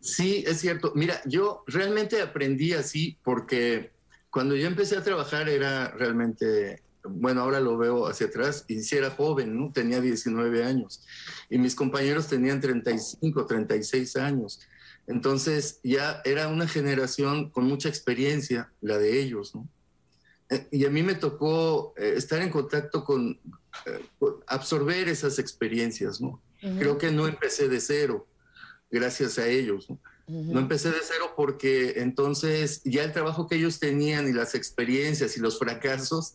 Sí, 0.00 0.44
es 0.46 0.60
cierto. 0.60 0.92
Mira, 0.94 1.20
yo 1.26 1.64
realmente 1.66 2.22
aprendí 2.22 2.72
así 2.72 3.18
porque 3.22 3.95
cuando 4.30 4.54
yo 4.54 4.66
empecé 4.66 4.96
a 4.96 5.02
trabajar 5.02 5.48
era 5.48 5.88
realmente, 5.92 6.82
bueno, 7.04 7.40
ahora 7.40 7.60
lo 7.60 7.76
veo 7.78 8.06
hacia 8.06 8.26
atrás, 8.26 8.64
y 8.68 8.82
si 8.82 8.96
era 8.96 9.10
joven, 9.10 9.58
¿no? 9.58 9.72
Tenía 9.72 10.00
19 10.00 10.64
años 10.64 11.04
y 11.48 11.58
mis 11.58 11.74
compañeros 11.74 12.28
tenían 12.28 12.60
35, 12.60 13.46
36 13.46 14.16
años. 14.16 14.60
Entonces 15.06 15.80
ya 15.82 16.20
era 16.24 16.48
una 16.48 16.66
generación 16.66 17.50
con 17.50 17.64
mucha 17.64 17.88
experiencia, 17.88 18.72
la 18.80 18.98
de 18.98 19.20
ellos, 19.20 19.54
¿no? 19.54 19.68
Eh, 20.48 20.68
y 20.70 20.84
a 20.84 20.90
mí 20.90 21.02
me 21.02 21.14
tocó 21.14 21.94
eh, 21.96 22.14
estar 22.16 22.40
en 22.40 22.50
contacto 22.50 23.04
con, 23.04 23.38
eh, 23.86 24.04
absorber 24.46 25.08
esas 25.08 25.38
experiencias, 25.38 26.20
¿no? 26.20 26.42
Creo 26.78 26.98
que 26.98 27.12
no 27.12 27.28
empecé 27.28 27.68
de 27.68 27.80
cero, 27.80 28.26
gracias 28.90 29.38
a 29.38 29.46
ellos, 29.46 29.88
¿no? 29.88 30.00
No 30.28 30.58
empecé 30.58 30.90
de 30.90 30.98
cero 31.02 31.34
porque 31.36 31.94
entonces 31.96 32.82
ya 32.84 33.04
el 33.04 33.12
trabajo 33.12 33.46
que 33.46 33.56
ellos 33.56 33.78
tenían 33.78 34.28
y 34.28 34.32
las 34.32 34.56
experiencias 34.56 35.36
y 35.36 35.40
los 35.40 35.58
fracasos 35.58 36.34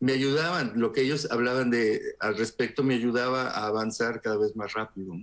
me 0.00 0.12
ayudaban, 0.12 0.72
lo 0.76 0.92
que 0.92 1.02
ellos 1.02 1.28
hablaban 1.30 1.70
de 1.70 2.16
al 2.20 2.36
respecto 2.36 2.82
me 2.82 2.94
ayudaba 2.94 3.50
a 3.50 3.66
avanzar 3.66 4.22
cada 4.22 4.38
vez 4.38 4.56
más 4.56 4.72
rápido. 4.72 5.14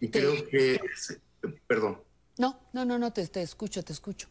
Y 0.00 0.08
creo 0.08 0.46
que, 0.48 0.80
perdón. 1.66 2.02
No, 2.38 2.60
no, 2.72 2.84
no, 2.84 2.98
no, 2.98 3.12
te, 3.12 3.26
te 3.28 3.42
escucho, 3.42 3.82
te 3.82 3.92
escucho. 3.92 4.28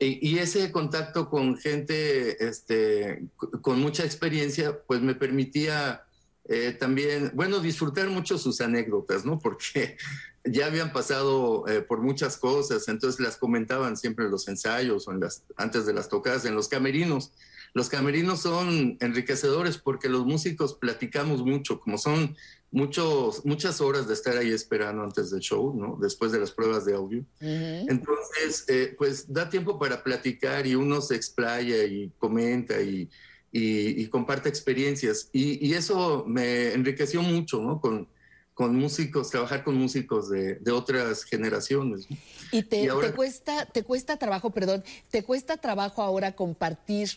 Y, 0.00 0.38
ese 0.38 0.70
contacto 0.70 1.28
con 1.28 1.56
gente 1.56 2.46
este, 2.46 3.26
con 3.62 3.80
mucha 3.80 4.04
experiencia, 4.04 4.80
pues 4.86 5.00
me 5.00 5.16
permitía 5.16 6.04
eh, 6.48 6.72
también, 6.72 7.30
bueno, 7.34 7.60
disfrutar 7.60 8.08
mucho 8.08 8.38
sus 8.38 8.62
anécdotas, 8.62 9.24
¿no? 9.24 9.38
Porque 9.38 9.98
ya 10.44 10.66
habían 10.66 10.92
pasado 10.92 11.68
eh, 11.68 11.82
por 11.82 12.00
muchas 12.00 12.38
cosas, 12.38 12.88
entonces 12.88 13.20
las 13.20 13.36
comentaban 13.36 13.96
siempre 13.96 14.24
en 14.24 14.30
los 14.30 14.48
ensayos 14.48 15.06
o 15.06 15.12
en 15.12 15.20
las, 15.20 15.42
antes 15.56 15.84
de 15.84 15.92
las 15.92 16.08
tocadas, 16.08 16.46
en 16.46 16.54
los 16.54 16.68
camerinos. 16.68 17.32
Los 17.74 17.90
camerinos 17.90 18.40
son 18.40 18.96
enriquecedores 19.00 19.76
porque 19.76 20.08
los 20.08 20.24
músicos 20.24 20.72
platicamos 20.72 21.44
mucho, 21.44 21.78
como 21.80 21.98
son 21.98 22.34
muchos, 22.70 23.44
muchas 23.44 23.82
horas 23.82 24.08
de 24.08 24.14
estar 24.14 24.38
ahí 24.38 24.50
esperando 24.50 25.02
antes 25.02 25.30
del 25.30 25.40
show, 25.40 25.74
¿no? 25.74 25.98
Después 26.00 26.32
de 26.32 26.40
las 26.40 26.50
pruebas 26.50 26.86
de 26.86 26.94
audio. 26.94 27.22
Entonces, 27.40 28.64
eh, 28.68 28.94
pues 28.96 29.30
da 29.30 29.50
tiempo 29.50 29.78
para 29.78 30.02
platicar 30.02 30.66
y 30.66 30.74
uno 30.74 31.02
se 31.02 31.14
explaya 31.14 31.84
y 31.84 32.10
comenta 32.18 32.80
y, 32.80 33.10
y, 33.52 34.06
comparte 34.08 34.48
experiencias. 34.48 35.28
Y, 35.32 35.72
eso 35.74 36.24
me 36.26 36.72
enriqueció 36.72 37.22
mucho, 37.22 37.60
¿no? 37.60 37.80
Con, 37.80 38.08
con 38.54 38.74
músicos, 38.74 39.30
trabajar 39.30 39.62
con 39.62 39.76
músicos 39.76 40.28
de, 40.28 40.56
de 40.56 40.72
otras 40.72 41.24
generaciones. 41.24 42.06
¿Y, 42.50 42.62
te, 42.62 42.88
te, 42.88 43.12
cuesta, 43.12 43.66
te 43.66 43.84
cuesta 43.84 44.16
trabajo, 44.16 44.50
perdón, 44.50 44.82
te 45.10 45.22
cuesta 45.22 45.56
trabajo 45.56 46.02
ahora 46.02 46.32
compartir 46.32 47.10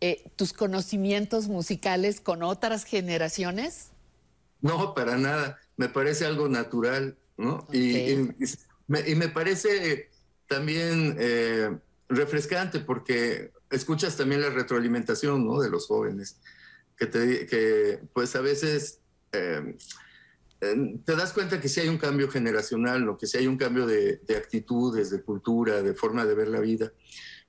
eh, 0.00 0.24
tus 0.36 0.52
conocimientos 0.52 1.48
musicales 1.48 2.20
con 2.20 2.42
otras 2.42 2.84
generaciones? 2.84 3.90
No, 4.60 4.94
para 4.94 5.16
nada. 5.16 5.58
Me 5.76 5.88
parece 5.88 6.24
algo 6.24 6.48
natural, 6.48 7.16
¿no? 7.36 7.66
Y, 7.72 8.30
me, 8.88 9.28
parece 9.28 10.08
también 10.48 11.16
eh, 11.18 11.76
refrescante 12.08 12.80
porque 12.80 13.50
escuchas 13.70 14.16
también 14.16 14.40
la 14.40 14.50
retroalimentación, 14.50 15.46
¿no? 15.46 15.60
De 15.60 15.70
los 15.70 15.86
jóvenes, 15.86 16.38
que, 16.96 17.06
te, 17.06 17.46
que 17.46 18.00
pues 18.12 18.34
a 18.36 18.40
veces... 18.40 19.00
Eh, 19.32 19.76
te 20.58 21.14
das 21.14 21.34
cuenta 21.34 21.60
que 21.60 21.68
sí 21.68 21.80
hay 21.80 21.88
un 21.88 21.98
cambio 21.98 22.30
generacional, 22.30 23.04
¿no? 23.04 23.18
que 23.18 23.26
sí 23.26 23.36
hay 23.36 23.46
un 23.46 23.58
cambio 23.58 23.86
de, 23.86 24.22
de, 24.26 24.36
actitudes, 24.36 25.10
de 25.10 25.20
cultura, 25.20 25.82
de 25.82 25.92
forma 25.92 26.24
de 26.24 26.34
ver 26.34 26.48
la 26.48 26.60
vida 26.60 26.90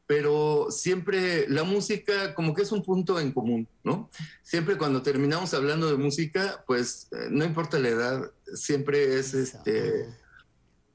pero 0.07 0.67
siempre 0.71 1.47
la 1.49 1.65
música 1.65 2.33
como 2.33 2.53
que 2.53 2.61
es 2.61 2.71
un 2.71 2.81
punto 2.81 3.19
en 3.19 3.33
común, 3.33 3.67
¿no? 3.83 4.09
Siempre 4.41 4.77
cuando 4.77 5.03
terminamos 5.03 5.53
hablando 5.53 5.91
de 5.91 5.97
música, 5.97 6.63
pues 6.65 7.09
eh, 7.11 7.27
no 7.29 7.43
importa 7.43 7.77
la 7.77 7.89
edad, 7.89 8.31
siempre 8.53 9.19
es 9.19 9.33
este 9.33 10.07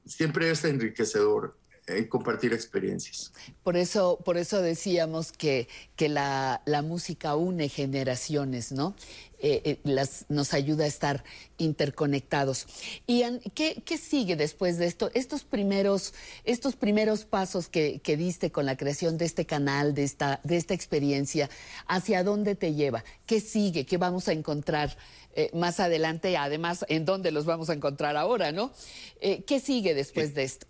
siempre 0.05 0.49
es 0.49 0.65
enriquecedor 0.65 1.55
eh, 1.87 2.07
compartir 2.07 2.53
experiencias. 2.53 3.33
Por 3.63 3.75
eso, 3.77 4.19
por 4.23 4.37
eso 4.37 4.61
decíamos 4.61 5.31
que, 5.31 5.67
que 5.95 6.09
la, 6.09 6.61
la 6.65 6.81
música 6.81 7.35
une 7.35 7.69
generaciones, 7.69 8.71
¿no? 8.71 8.95
Eh, 9.45 9.61
eh, 9.65 9.79
las, 9.83 10.25
nos 10.29 10.53
ayuda 10.53 10.85
a 10.85 10.87
estar 10.87 11.25
interconectados. 11.57 12.65
Ian, 13.07 13.41
¿qué, 13.53 13.83
¿qué, 13.85 13.97
sigue 13.97 14.37
después 14.37 14.77
de 14.77 14.85
esto? 14.85 15.11
Estos 15.13 15.43
primeros, 15.43 16.13
estos 16.45 16.77
primeros 16.77 17.25
pasos 17.25 17.67
que, 17.67 17.99
que, 17.99 18.15
diste 18.15 18.53
con 18.53 18.65
la 18.65 18.77
creación 18.77 19.17
de 19.17 19.25
este 19.25 19.45
canal, 19.45 19.93
de 19.93 20.05
esta, 20.05 20.39
de 20.45 20.55
esta 20.55 20.73
experiencia, 20.73 21.49
¿hacia 21.87 22.23
dónde 22.23 22.55
te 22.55 22.73
lleva? 22.73 23.03
¿Qué 23.25 23.41
sigue? 23.41 23.85
¿Qué 23.85 23.97
vamos 23.97 24.29
a 24.29 24.31
encontrar 24.31 24.95
eh, 25.35 25.51
más 25.53 25.81
adelante? 25.81 26.37
Además, 26.37 26.85
¿en 26.87 27.03
dónde 27.03 27.31
los 27.31 27.43
vamos 27.43 27.69
a 27.69 27.73
encontrar 27.73 28.15
ahora, 28.15 28.53
no? 28.53 28.71
¿Qué 29.19 29.59
sigue 29.59 29.93
después 29.93 30.33
de 30.35 30.43
esto? 30.43 30.67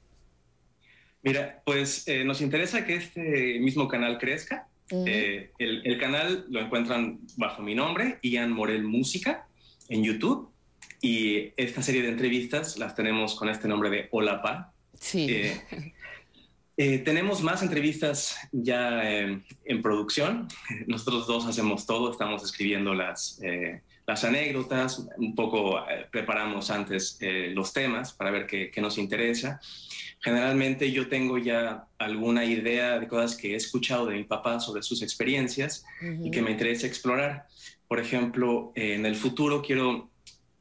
Mira, 1.24 1.62
pues 1.66 2.06
nos 2.26 2.42
interesa 2.42 2.86
que 2.86 2.96
este 2.96 3.60
mismo 3.60 3.88
canal 3.88 4.18
crezca 4.18 4.68
eh, 4.90 5.52
el, 5.58 5.98
canal 6.00 6.46
lo 6.50 6.62
encuentran 6.62 7.20
bajo 7.38 7.62
mi 7.62 7.74
nombre, 7.76 8.20
Ian 8.22 8.52
Morel 8.52 8.84
Música, 8.84 9.48
en 9.90 10.04
YouTube. 10.04 10.50
Y 11.02 11.52
esta 11.58 11.82
serie 11.82 12.02
de 12.02 12.10
entrevistas 12.10 12.78
las 12.78 12.96
tenemos 12.96 13.36
con 13.36 13.50
este 13.50 13.68
nombre 13.68 13.90
de 13.90 14.08
Hola 14.12 14.42
Pa. 14.42 14.74
Sí. 14.94 15.28
Eh, 15.30 15.62
eh, 16.78 17.00
tenemos 17.00 17.42
más 17.42 17.62
entrevistas 17.62 18.38
ya 18.52 19.04
en 19.04 19.82
producción. 19.82 20.48
Nosotros 20.88 21.28
dos 21.28 21.46
hacemos 21.46 21.86
todo, 21.86 22.12
estamos 22.12 22.44
escribiendo 22.44 22.94
las, 22.94 23.42
las 24.06 24.24
anécdotas, 24.24 25.08
un 25.18 25.36
poco 25.36 25.84
preparamos 26.12 26.70
antes 26.70 27.18
los 27.54 27.74
temas 27.74 28.14
para 28.14 28.32
ver 28.32 28.46
qué, 28.46 28.72
qué 28.72 28.80
nos 28.80 28.98
interesa 28.98 29.60
generalmente 30.24 30.90
yo 30.92 31.10
tengo 31.10 31.38
ya 31.38 31.86
alguna 31.98 32.46
idea 32.46 32.98
de 32.98 33.08
cosas 33.08 33.36
que 33.36 33.54
he 33.54 33.56
escuchado 33.56 34.06
de 34.06 34.16
mi 34.16 34.24
papá 34.24 34.60
sobre 34.62 34.82
sus 34.82 35.02
experiencias 35.02 35.86
y 36.24 36.32
que 36.32 36.42
me 36.42 36.52
interesa 36.52 36.88
explorar. 36.88 37.48
Por 37.90 38.00
ejemplo, 38.00 38.72
en 38.76 39.06
el 39.06 39.16
futuro 39.16 39.62
quiero 39.62 40.10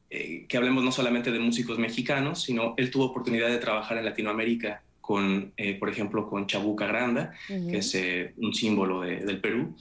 eh, 0.09 0.45
que 0.49 0.57
hablemos 0.57 0.83
no 0.83 0.91
solamente 0.91 1.31
de 1.31 1.39
músicos 1.39 1.79
mexicanos, 1.79 2.43
sino 2.43 2.73
él 2.75 2.91
tuvo 2.91 3.05
oportunidad 3.05 3.47
de 3.47 3.57
trabajar 3.57 3.97
en 3.97 4.05
Latinoamérica 4.05 4.83
con, 4.99 5.53
eh, 5.55 5.75
por 5.79 5.89
ejemplo, 5.89 6.29
con 6.29 6.45
Chabuca 6.45 6.85
Granda, 6.85 7.33
que 7.47 7.77
es 7.77 7.95
eh, 7.95 8.33
un 8.37 8.53
símbolo 8.53 9.01
del 9.01 9.39
Perú. 9.39 9.75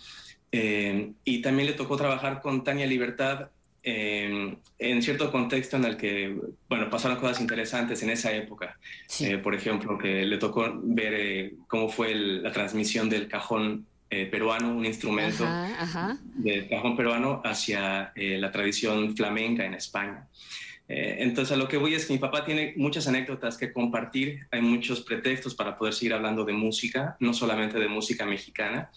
y 0.52 1.42
también 1.42 1.66
le 1.66 1.74
tocó 1.74 1.96
trabajar 1.96 2.40
con 2.40 2.62
Tania 2.62 2.87
Libertad 2.87 3.48
en 3.85 5.03
cierto 5.03 5.31
contexto 5.33 5.77
en 5.77 5.85
el 5.85 5.97
que, 5.97 6.37
bueno, 6.68 6.88
pasaron 6.88 7.18
cosas 7.18 7.40
interesantes 7.40 8.03
en 8.03 8.11
esa 8.11 8.33
época. 8.33 8.79
Eh, 9.21 9.38
por 9.38 9.55
ejemplo, 9.55 9.99
que 9.99 10.25
le 10.25 10.38
tocó 10.38 10.81
ver 10.83 11.14
eh, 11.14 11.55
cómo 11.66 11.88
fue 11.88 12.14
la 12.14 12.53
transmisión 12.53 13.09
del 13.09 13.29
cajón 13.29 13.87
eh, 14.11 14.27
peruano, 14.27 14.73
un 14.75 14.85
instrumento 14.85 15.45
del 16.35 16.68
cajón 16.68 16.97
peruano 16.97 17.40
hacia 17.45 18.12
la 18.14 18.53
tradición 18.53 19.16
flamenca 19.16 19.64
en 19.64 19.75
España. 19.75 20.27
entonces, 20.87 21.53
a 21.53 21.57
lo 21.57 21.66
que 21.66 21.79
voy 21.79 21.95
es 21.95 22.05
que 22.05 22.12
mi 22.12 22.18
papá 22.18 22.45
tiene 22.45 22.75
muchas 22.77 23.09
anécdotas 23.09 23.57
que 23.57 23.73
compartir, 23.73 24.47
hay 24.51 24.61
muchos 24.61 25.01
pretextos 25.01 25.55
para 25.55 25.79
poder 25.79 25.95
seguir 25.95 26.12
hablando 26.12 26.45
de 26.45 26.53
música, 26.53 27.16
no 27.21 27.33
solamente 27.33 27.79
de 27.79 27.88
música 27.88 28.27
mexicana. 28.27 28.90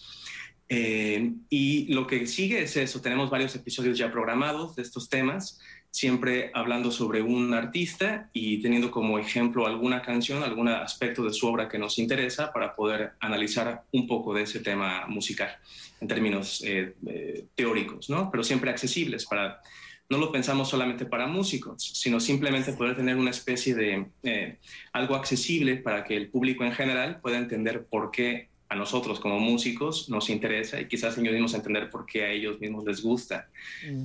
Eh, 0.68 1.34
y 1.50 1.94
lo 1.94 2.08
que 2.08 2.26
sigue 2.26 2.64
es 2.64 2.76
eso, 2.78 3.02
tenemos 3.02 3.30
varios 3.30 3.56
episodios 3.56 3.98
ya 3.98 4.12
programados 4.12 4.76
de 4.76 4.82
estos 4.82 5.10
temas, 5.10 5.60
siempre 5.92 6.52
hablando 6.54 6.92
sobre 6.92 7.22
un 7.22 7.54
artista 7.54 8.30
y 8.34 8.62
teniendo 8.62 8.92
como 8.92 9.20
ejemplo 9.20 9.68
alguna 9.68 10.02
canción, 10.02 10.44
algún 10.44 10.68
aspecto 10.68 11.24
de 11.24 11.34
su 11.34 11.48
obra 11.48 11.70
que 11.70 11.78
nos 11.78 12.00
interesa 12.00 12.52
para 12.52 12.76
poder 12.76 13.12
analizar 13.20 13.84
un 13.92 14.08
poco 14.08 14.34
de 14.34 14.44
ese 14.44 14.60
tema 14.60 15.06
musical 15.08 15.56
en 16.02 16.08
términos 16.08 16.62
eh, 16.66 16.96
eh, 17.08 17.46
teóricos, 17.56 18.10
¿no? 18.10 18.30
Pero 18.32 18.44
siempre 18.44 18.72
accesibles 18.72 19.26
para... 19.26 19.62
No 20.08 20.20
lo 20.20 20.32
pensamos 20.32 20.70
solamente 20.70 21.06
para 21.06 21.26
músicos, 21.26 21.82
sino 21.82 22.20
simplemente 22.20 22.74
poder 22.74 22.96
tener 22.96 23.16
una 23.16 23.32
especie 23.32 23.74
de 23.74 24.60
algo 24.94 25.16
accesible 25.16 25.78
para 25.78 26.04
que 26.04 26.16
el 26.16 26.30
público 26.30 26.64
en 26.64 26.74
general 26.74 27.20
pueda 27.22 27.40
entender 27.40 27.88
por 27.88 28.12
qué 28.12 28.50
a 28.68 28.76
nosotros 28.76 29.20
como 29.20 29.40
músicos 29.40 30.10
nos 30.10 30.30
interesa 30.30 30.82
y 30.82 30.88
quizás 30.88 31.18
ellos 31.18 31.34
mismos 31.34 31.54
entender 31.54 31.90
por 31.90 32.06
qué 32.06 32.24
a 32.24 32.32
ellos 32.32 32.60
mismos 32.60 32.84
les 32.86 33.02
gusta. 33.02 33.48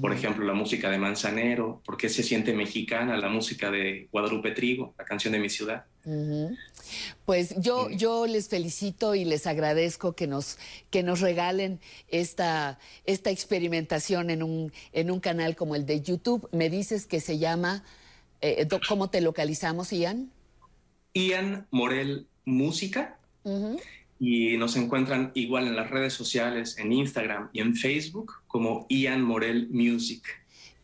Por 0.00 0.12
ejemplo, 0.12 0.44
la 0.44 0.52
música 0.52 0.90
de 0.90 0.98
Manzanero, 0.98 1.80
por 1.84 1.96
qué 1.96 2.08
se 2.08 2.22
siente 2.22 2.52
mexicana 2.52 3.16
la 3.16 3.28
música 3.28 3.70
de 3.70 4.08
Guadalupe 4.12 4.50
Trigo, 4.50 4.94
la 4.98 5.04
canción 5.04 5.32
de 5.32 5.38
mi 5.38 5.48
ciudad. 5.48 5.84
Pues 7.24 7.54
yo, 7.58 7.88
yo 7.90 8.26
les 8.26 8.48
felicito 8.48 9.14
y 9.14 9.24
les 9.24 9.46
agradezco 9.46 10.14
que 10.14 10.26
nos, 10.26 10.58
que 10.90 11.02
nos 11.02 11.20
regalen 11.20 11.80
esta, 12.08 12.78
esta 13.06 13.30
experimentación 13.30 14.28
en 14.28 14.42
un, 14.42 14.72
en 14.92 15.10
un 15.10 15.20
canal 15.20 15.56
como 15.56 15.74
el 15.74 15.86
de 15.86 16.02
YouTube. 16.02 16.48
Me 16.52 16.68
dices 16.68 17.06
que 17.06 17.20
se 17.20 17.38
llama, 17.38 17.82
eh, 18.42 18.68
¿cómo 18.88 19.08
te 19.08 19.22
localizamos, 19.22 19.90
Ian? 19.90 20.30
Ian 21.14 21.66
Morel 21.70 22.26
Música 22.44 23.16
y 24.20 24.58
nos 24.58 24.76
encuentran 24.76 25.32
igual 25.34 25.66
en 25.66 25.74
las 25.74 25.90
redes 25.90 26.12
sociales, 26.12 26.76
en 26.78 26.92
Instagram 26.92 27.48
y 27.54 27.60
en 27.60 27.74
Facebook 27.74 28.34
como 28.46 28.86
Ian 28.90 29.22
Morel 29.22 29.68
Music. 29.70 30.22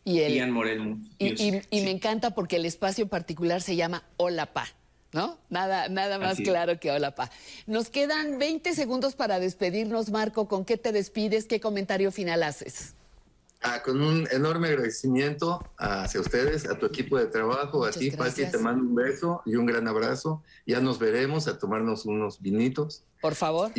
Y 0.03 0.19
Ian 0.19 0.51
Morel 0.51 0.79
Music. 0.79 1.63
Y, 1.69 1.81
me 1.81 1.91
encanta 1.91 2.31
porque 2.31 2.55
el 2.55 2.65
espacio 2.65 3.07
particular 3.07 3.61
se 3.61 3.75
llama 3.75 4.03
Hola 4.17 4.47
Pa. 4.53 4.67
¿No? 5.13 5.37
Nada, 5.49 5.87
nada 5.87 6.19
más 6.19 6.37
claro 6.37 6.79
que 6.79 6.91
hola, 6.91 7.15
pa. 7.15 7.31
Nos 7.65 7.89
quedan 7.89 8.39
20 8.39 8.73
segundos 8.73 9.15
para 9.15 9.39
despedirnos, 9.39 10.09
Marco. 10.09 10.49
¿Con 10.49 10.65
qué 10.65 10.75
te 10.75 10.91
despides? 10.91 11.45
¿Qué 11.45 11.61
comentario 11.61 12.11
final 12.11 12.43
haces? 12.43 12.93
Ah, 13.61 13.81
con 13.83 14.01
un 14.01 14.27
enorme 14.31 14.67
agradecimiento 14.67 15.59
hacia 15.77 16.21
ustedes, 16.21 16.67
a 16.69 16.77
tu 16.77 16.85
equipo 16.85 17.17
de 17.17 17.25
trabajo, 17.25 17.85
a 17.85 17.91
ti, 17.91 18.11
Pati, 18.11 18.45
te 18.51 18.57
mando 18.59 18.83
un 18.83 18.93
beso 18.93 19.41
y 19.45 19.55
un 19.55 19.65
gran 19.65 19.87
abrazo. 19.87 20.43
Ya 20.65 20.79
nos 20.79 20.99
veremos 20.99 21.47
a 21.47 21.57
tomarnos 21.57 22.05
unos 22.05 22.39
vinitos. 22.39 23.03
Por 23.19 23.33
favor. 23.33 23.71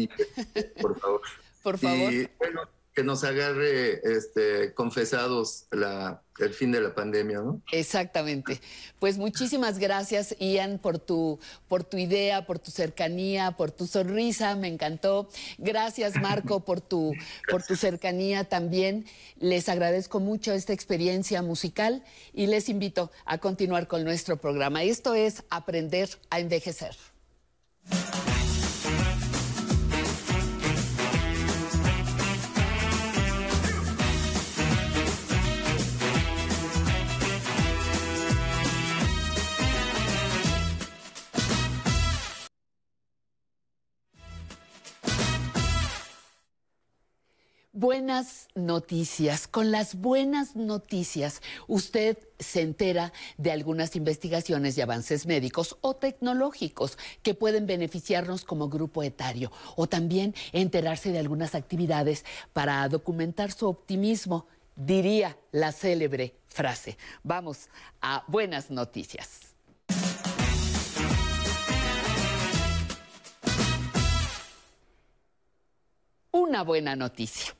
por 0.80 0.98
favor. 0.98 1.20
por 1.62 1.78
favor. 1.78 2.12
Y 2.12 2.28
bueno, 2.38 2.62
que 2.98 3.04
nos 3.04 3.22
agarre 3.22 4.00
este, 4.02 4.74
confesados 4.74 5.66
el 5.70 6.52
fin 6.52 6.72
de 6.72 6.80
la 6.80 6.96
pandemia, 6.96 7.38
¿no? 7.38 7.62
Exactamente. 7.70 8.60
Pues 8.98 9.18
muchísimas 9.18 9.78
gracias, 9.78 10.34
Ian, 10.40 10.80
por 10.80 10.98
tu, 10.98 11.38
por 11.68 11.84
tu 11.84 11.96
idea, 11.96 12.44
por 12.44 12.58
tu 12.58 12.72
cercanía, 12.72 13.52
por 13.52 13.70
tu 13.70 13.86
sonrisa, 13.86 14.56
me 14.56 14.66
encantó. 14.66 15.28
Gracias, 15.58 16.16
Marco, 16.20 16.64
por 16.64 16.80
tu, 16.80 17.14
por 17.48 17.62
tu 17.62 17.76
cercanía 17.76 18.42
también. 18.42 19.06
Les 19.38 19.68
agradezco 19.68 20.18
mucho 20.18 20.52
esta 20.52 20.72
experiencia 20.72 21.40
musical 21.40 22.02
y 22.34 22.48
les 22.48 22.68
invito 22.68 23.12
a 23.26 23.38
continuar 23.38 23.86
con 23.86 24.02
nuestro 24.02 24.38
programa. 24.38 24.82
Esto 24.82 25.14
es 25.14 25.44
Aprender 25.50 26.08
a 26.30 26.40
Envejecer. 26.40 26.96
Buenas 47.80 48.48
noticias. 48.56 49.46
Con 49.46 49.70
las 49.70 49.94
buenas 49.94 50.56
noticias, 50.56 51.40
usted 51.68 52.18
se 52.40 52.62
entera 52.62 53.12
de 53.36 53.52
algunas 53.52 53.94
investigaciones 53.94 54.76
y 54.76 54.80
avances 54.80 55.26
médicos 55.26 55.78
o 55.80 55.94
tecnológicos 55.94 56.98
que 57.22 57.34
pueden 57.34 57.68
beneficiarnos 57.68 58.44
como 58.44 58.68
grupo 58.68 59.04
etario 59.04 59.52
o 59.76 59.86
también 59.86 60.34
enterarse 60.50 61.12
de 61.12 61.20
algunas 61.20 61.54
actividades 61.54 62.24
para 62.52 62.88
documentar 62.88 63.52
su 63.52 63.68
optimismo, 63.68 64.48
diría 64.74 65.38
la 65.52 65.70
célebre 65.70 66.34
frase. 66.48 66.98
Vamos 67.22 67.68
a 68.00 68.24
buenas 68.26 68.72
noticias. 68.72 69.54
Una 76.32 76.64
buena 76.64 76.96
noticia 76.96 77.57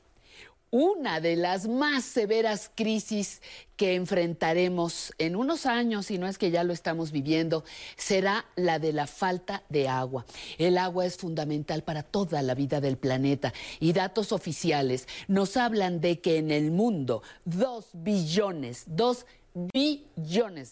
una 0.71 1.19
de 1.19 1.35
las 1.35 1.67
más 1.67 2.03
severas 2.03 2.71
crisis 2.75 3.41
que 3.75 3.95
enfrentaremos 3.95 5.13
en 5.17 5.35
unos 5.35 5.65
años, 5.65 6.11
y 6.11 6.17
no 6.17 6.27
es 6.27 6.37
que 6.37 6.51
ya 6.51 6.63
lo 6.63 6.73
estamos 6.73 7.11
viviendo, 7.11 7.63
será 7.95 8.45
la 8.55 8.77
de 8.77 8.91
la 8.91 9.07
falta 9.07 9.63
de 9.69 9.87
agua. 9.87 10.25
El 10.57 10.77
agua 10.77 11.05
es 11.05 11.17
fundamental 11.17 11.83
para 11.83 12.03
toda 12.03 12.41
la 12.41 12.55
vida 12.55 12.81
del 12.81 12.97
planeta 12.97 13.53
y 13.79 13.93
datos 13.93 14.31
oficiales 14.31 15.07
nos 15.27 15.55
hablan 15.57 16.01
de 16.01 16.19
que 16.19 16.37
en 16.37 16.51
el 16.51 16.71
mundo 16.71 17.23
dos 17.45 17.87
billones, 17.93 18.83
dos 18.87 19.19
billones 19.19 19.38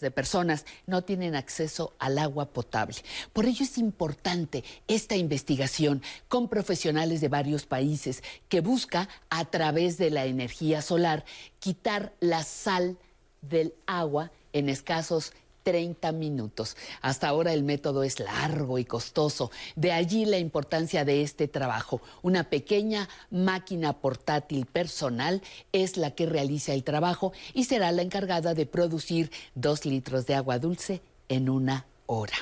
de 0.00 0.10
personas 0.10 0.64
no 0.86 1.02
tienen 1.02 1.34
acceso 1.34 1.94
al 1.98 2.18
agua 2.18 2.50
potable. 2.50 2.96
Por 3.32 3.46
ello 3.46 3.64
es 3.64 3.78
importante 3.78 4.64
esta 4.86 5.16
investigación 5.16 6.02
con 6.28 6.48
profesionales 6.48 7.20
de 7.20 7.28
varios 7.28 7.66
países 7.66 8.22
que 8.48 8.60
busca 8.60 9.08
a 9.30 9.44
través 9.46 9.98
de 9.98 10.10
la 10.10 10.26
energía 10.26 10.82
solar 10.82 11.24
quitar 11.58 12.14
la 12.20 12.42
sal 12.44 12.98
del 13.42 13.74
agua 13.86 14.30
en 14.52 14.68
escasos 14.68 15.32
30 15.68 16.12
minutos. 16.12 16.78
Hasta 17.02 17.28
ahora 17.28 17.52
el 17.52 17.62
método 17.62 18.02
es 18.02 18.20
largo 18.20 18.78
y 18.78 18.86
costoso. 18.86 19.50
De 19.76 19.92
allí 19.92 20.24
la 20.24 20.38
importancia 20.38 21.04
de 21.04 21.20
este 21.20 21.46
trabajo. 21.46 22.00
Una 22.22 22.44
pequeña 22.44 23.06
máquina 23.30 23.92
portátil 23.92 24.64
personal 24.64 25.42
es 25.72 25.98
la 25.98 26.12
que 26.12 26.24
realiza 26.24 26.72
el 26.72 26.84
trabajo 26.84 27.34
y 27.52 27.64
será 27.64 27.92
la 27.92 28.00
encargada 28.00 28.54
de 28.54 28.64
producir 28.64 29.30
dos 29.54 29.84
litros 29.84 30.24
de 30.24 30.36
agua 30.36 30.58
dulce 30.58 31.02
en 31.28 31.50
una 31.50 31.84
hora. 32.06 32.38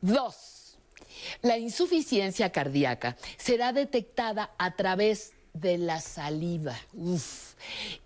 Dos. 0.00 0.76
La 1.42 1.56
insuficiencia 1.56 2.50
cardíaca 2.50 3.16
será 3.36 3.72
detectada 3.72 4.50
a 4.58 4.74
través 4.74 5.34
de 5.52 5.78
la 5.78 6.00
saliva. 6.00 6.76
Uf, 6.94 7.54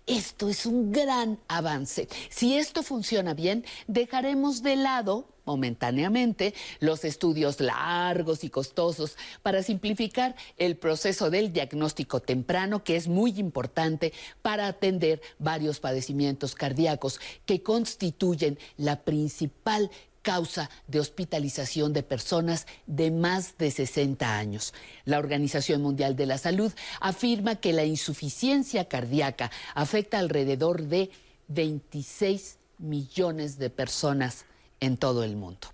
esto 0.05 0.49
es 0.49 0.65
un 0.65 0.91
gran 0.91 1.39
avance. 1.47 2.07
Si 2.29 2.57
esto 2.57 2.83
funciona 2.83 3.33
bien, 3.33 3.65
dejaremos 3.87 4.63
de 4.63 4.75
lado 4.75 5.27
momentáneamente 5.45 6.53
los 6.79 7.03
estudios 7.03 7.59
largos 7.59 8.43
y 8.43 8.49
costosos 8.49 9.17
para 9.41 9.63
simplificar 9.63 10.35
el 10.57 10.77
proceso 10.77 11.29
del 11.29 11.51
diagnóstico 11.51 12.21
temprano, 12.21 12.83
que 12.83 12.95
es 12.95 13.07
muy 13.07 13.39
importante 13.39 14.13
para 14.41 14.67
atender 14.67 15.21
varios 15.39 15.79
padecimientos 15.79 16.55
cardíacos 16.55 17.19
que 17.45 17.61
constituyen 17.61 18.57
la 18.77 19.01
principal 19.03 19.91
causa 20.23 20.71
de 20.87 20.99
hospitalización 20.99 21.93
de 21.93 22.01
personas 22.01 22.65
de 22.87 23.11
más 23.11 23.57
de 23.59 23.69
60 23.69 24.35
años. 24.35 24.73
La 25.05 25.19
Organización 25.19 25.83
Mundial 25.83 26.15
de 26.15 26.25
la 26.25 26.39
Salud 26.39 26.73
afirma 26.99 27.57
que 27.57 27.73
la 27.73 27.83
insuficiencia 27.85 28.85
cardíaca 28.85 29.51
afecta 29.75 30.17
alrededor 30.17 30.83
de 30.83 31.11
26 31.49 32.57
millones 32.79 33.59
de 33.59 33.69
personas 33.69 34.45
en 34.79 34.97
todo 34.97 35.23
el 35.23 35.35
mundo. 35.35 35.67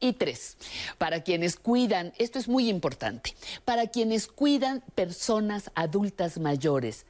Y 0.00 0.14
tres, 0.14 0.56
para 0.98 1.22
quienes 1.22 1.56
cuidan, 1.56 2.12
esto 2.18 2.38
es 2.38 2.48
muy 2.48 2.68
importante, 2.68 3.34
para 3.64 3.86
quienes 3.86 4.26
cuidan 4.26 4.82
personas 4.94 5.70
adultas 5.74 6.38
mayores 6.38 7.06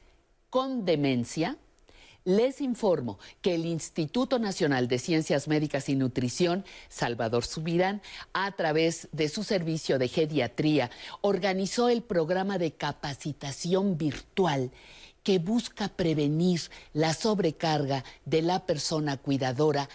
con 0.49 0.85
demencia, 0.85 1.57
les 2.25 2.59
informo 2.59 3.19
que 3.41 3.55
el 3.55 3.65
Instituto 3.65 4.39
Nacional 4.39 4.87
de 4.87 4.99
Ciencias 4.99 5.47
Médicas 5.47 5.87
y 5.89 5.95
Nutrición, 5.95 6.65
Salvador 6.89 7.45
Subirán, 7.45 8.01
a 8.33 8.51
través 8.51 9.07
de 9.11 9.29
su 9.29 9.43
servicio 9.43 9.99
de 9.99 10.07
geriatría, 10.07 10.89
organizó 11.21 11.87
el 11.87 12.01
programa 12.01 12.57
de 12.57 12.71
capacitación 12.71 13.97
virtual 13.97 14.71
que 15.23 15.39
busca 15.39 15.87
prevenir 15.87 16.61
la 16.93 17.13
sobrecarga 17.13 18.03
de 18.25 18.41
la 18.41 18.65
persona 18.65 19.17
cuidadora 19.17 19.87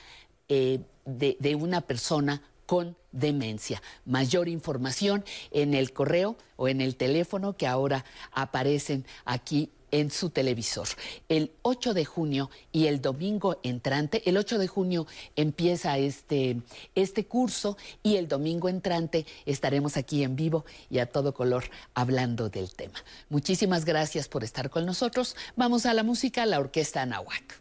eh, 0.48 0.80
de, 1.04 1.36
de 1.38 1.54
una 1.56 1.80
persona 1.80 2.42
con 2.66 2.96
demencia. 3.10 3.82
Mayor 4.04 4.48
información 4.48 5.24
en 5.50 5.74
el 5.74 5.92
correo 5.92 6.36
o 6.56 6.68
en 6.68 6.80
el 6.80 6.94
teléfono 6.94 7.56
que 7.56 7.66
ahora 7.66 8.04
aparecen 8.32 9.04
aquí 9.24 9.70
en 9.90 10.10
su 10.10 10.30
televisor. 10.30 10.88
El 11.28 11.52
8 11.62 11.94
de 11.94 12.04
junio 12.04 12.50
y 12.72 12.86
el 12.86 13.00
domingo 13.00 13.60
entrante, 13.62 14.22
el 14.28 14.36
8 14.36 14.58
de 14.58 14.68
junio 14.68 15.06
empieza 15.36 15.98
este, 15.98 16.60
este 16.94 17.26
curso 17.26 17.76
y 18.02 18.16
el 18.16 18.28
domingo 18.28 18.68
entrante 18.68 19.26
estaremos 19.46 19.96
aquí 19.96 20.22
en 20.22 20.36
vivo 20.36 20.64
y 20.88 20.98
a 20.98 21.06
todo 21.06 21.34
color 21.34 21.64
hablando 21.94 22.48
del 22.48 22.72
tema. 22.74 23.04
Muchísimas 23.28 23.84
gracias 23.84 24.28
por 24.28 24.44
estar 24.44 24.70
con 24.70 24.86
nosotros. 24.86 25.36
Vamos 25.56 25.86
a 25.86 25.94
la 25.94 26.02
música, 26.02 26.46
la 26.46 26.58
orquesta 26.58 27.02
Anahuac. 27.02 27.60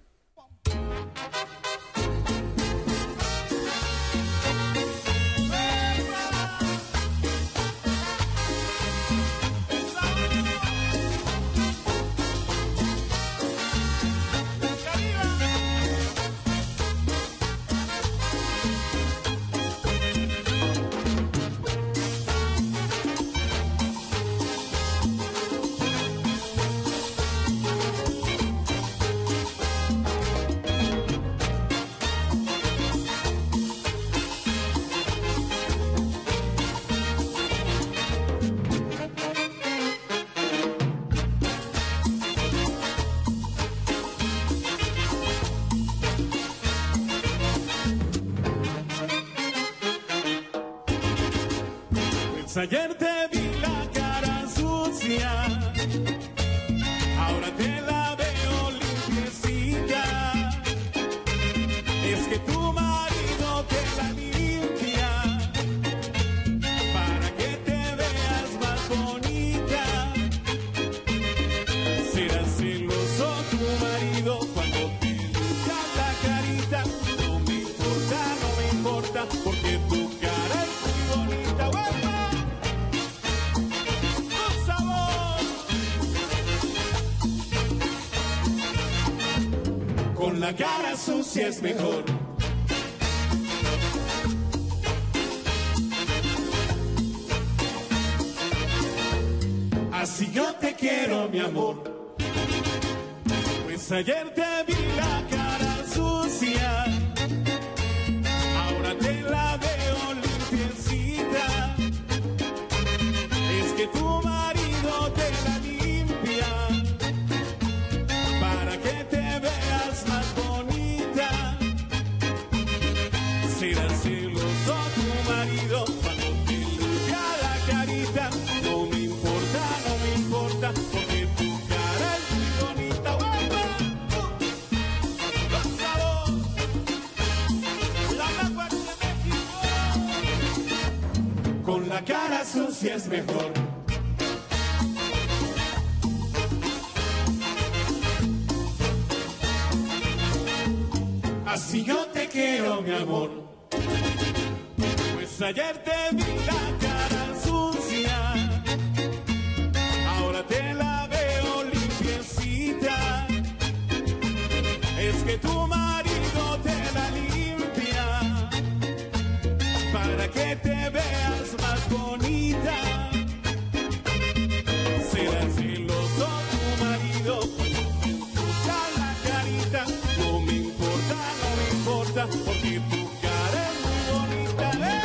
Importa. 182.24 182.46
Porque 182.46 182.82
tu 182.90 183.10
cara 183.22 183.62
es 183.70 183.78
muy 183.86 184.02
bonita. 184.14 184.68
¡Eh! 184.88 185.02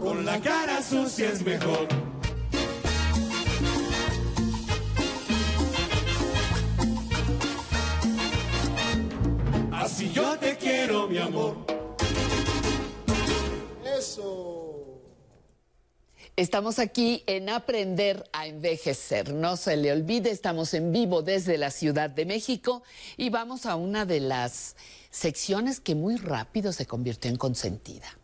Con 0.00 0.24
la 0.24 0.40
cara 0.40 0.82
sucia 0.82 1.28
es 1.30 1.44
mejor. 1.44 2.11
Estamos 16.42 16.80
aquí 16.80 17.22
en 17.28 17.48
Aprender 17.48 18.28
a 18.32 18.48
Envejecer. 18.48 19.32
No 19.32 19.56
se 19.56 19.76
le 19.76 19.92
olvide, 19.92 20.32
estamos 20.32 20.74
en 20.74 20.90
vivo 20.90 21.22
desde 21.22 21.56
la 21.56 21.70
Ciudad 21.70 22.10
de 22.10 22.26
México 22.26 22.82
y 23.16 23.30
vamos 23.30 23.64
a 23.64 23.76
una 23.76 24.06
de 24.06 24.18
las 24.18 24.74
secciones 25.08 25.78
que 25.78 25.94
muy 25.94 26.16
rápido 26.16 26.72
se 26.72 26.84
convirtió 26.84 27.30
en 27.30 27.36
consentida. 27.36 28.18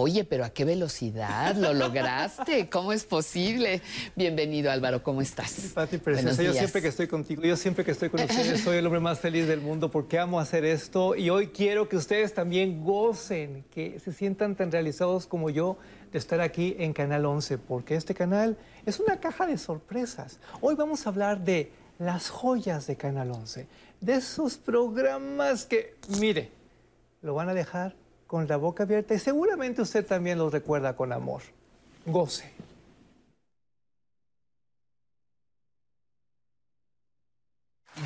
Oye, 0.00 0.22
pero 0.22 0.44
¿a 0.44 0.50
qué 0.50 0.64
velocidad 0.64 1.56
lo 1.56 1.74
lograste? 1.74 2.70
¿Cómo 2.70 2.92
es 2.92 3.02
posible? 3.02 3.82
Bienvenido 4.14 4.70
Álvaro, 4.70 5.02
¿cómo 5.02 5.20
estás? 5.20 5.72
Pati, 5.74 5.98
preciosa, 5.98 6.40
yo 6.40 6.52
siempre 6.52 6.80
que 6.80 6.86
estoy 6.86 7.08
contigo, 7.08 7.42
yo 7.42 7.56
siempre 7.56 7.84
que 7.84 7.90
estoy 7.90 8.08
con 8.08 8.20
ustedes 8.20 8.60
soy 8.64 8.76
el 8.76 8.86
hombre 8.86 9.00
más 9.00 9.18
feliz 9.18 9.48
del 9.48 9.60
mundo 9.60 9.90
porque 9.90 10.20
amo 10.20 10.38
hacer 10.38 10.64
esto 10.64 11.16
y 11.16 11.30
hoy 11.30 11.48
quiero 11.48 11.88
que 11.88 11.96
ustedes 11.96 12.32
también 12.32 12.84
gocen, 12.84 13.64
que 13.72 13.98
se 13.98 14.12
sientan 14.12 14.54
tan 14.54 14.70
realizados 14.70 15.26
como 15.26 15.50
yo 15.50 15.78
de 16.12 16.18
estar 16.20 16.40
aquí 16.40 16.76
en 16.78 16.92
Canal 16.92 17.26
11, 17.26 17.58
porque 17.58 17.96
este 17.96 18.14
canal 18.14 18.56
es 18.86 19.00
una 19.00 19.18
caja 19.18 19.48
de 19.48 19.58
sorpresas. 19.58 20.38
Hoy 20.60 20.76
vamos 20.76 21.06
a 21.06 21.10
hablar 21.10 21.42
de 21.42 21.72
las 21.98 22.30
joyas 22.30 22.86
de 22.86 22.94
Canal 22.94 23.32
11, 23.32 23.66
de 24.00 24.14
esos 24.14 24.58
programas 24.58 25.66
que, 25.66 25.96
mire, 26.20 26.52
lo 27.20 27.34
van 27.34 27.48
a 27.48 27.54
dejar 27.54 27.96
con 28.28 28.46
la 28.46 28.58
boca 28.58 28.84
abierta 28.84 29.14
y 29.14 29.18
seguramente 29.18 29.82
usted 29.82 30.06
también 30.06 30.38
los 30.38 30.52
recuerda 30.52 30.94
con 30.94 31.12
amor. 31.12 31.42
Goce. 32.06 32.52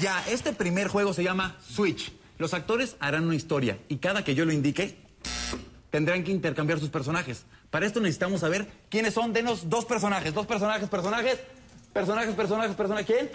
Ya, 0.01 0.25
este 0.29 0.53
primer 0.53 0.89
juego 0.89 1.13
se 1.13 1.25
llama 1.25 1.59
Switch. 1.61 2.13
Los 2.39 2.55
actores 2.55 2.97
harán 3.01 3.25
una 3.25 3.35
historia 3.35 3.79
y 3.89 3.97
cada 3.97 4.25
que 4.25 4.35
yo 4.35 4.45
lo 4.45 4.53
indique, 4.53 4.97
tendrán 5.91 6.23
que 6.25 6.31
intercambiar 6.31 6.79
sus 6.79 6.89
personajes. 6.89 7.45
Para 7.71 7.85
esto 7.85 8.01
necesitamos 8.01 8.41
saber 8.41 8.69
quiénes 8.89 9.15
son. 9.15 9.33
Denos 9.33 9.69
dos 9.69 9.85
personajes, 9.85 10.33
dos 10.33 10.47
personajes, 10.47 10.89
personajes, 10.89 11.41
personajes, 11.93 12.35
personajes, 12.35 12.77
personajes. 12.77 13.07
¿Quién? 13.07 13.31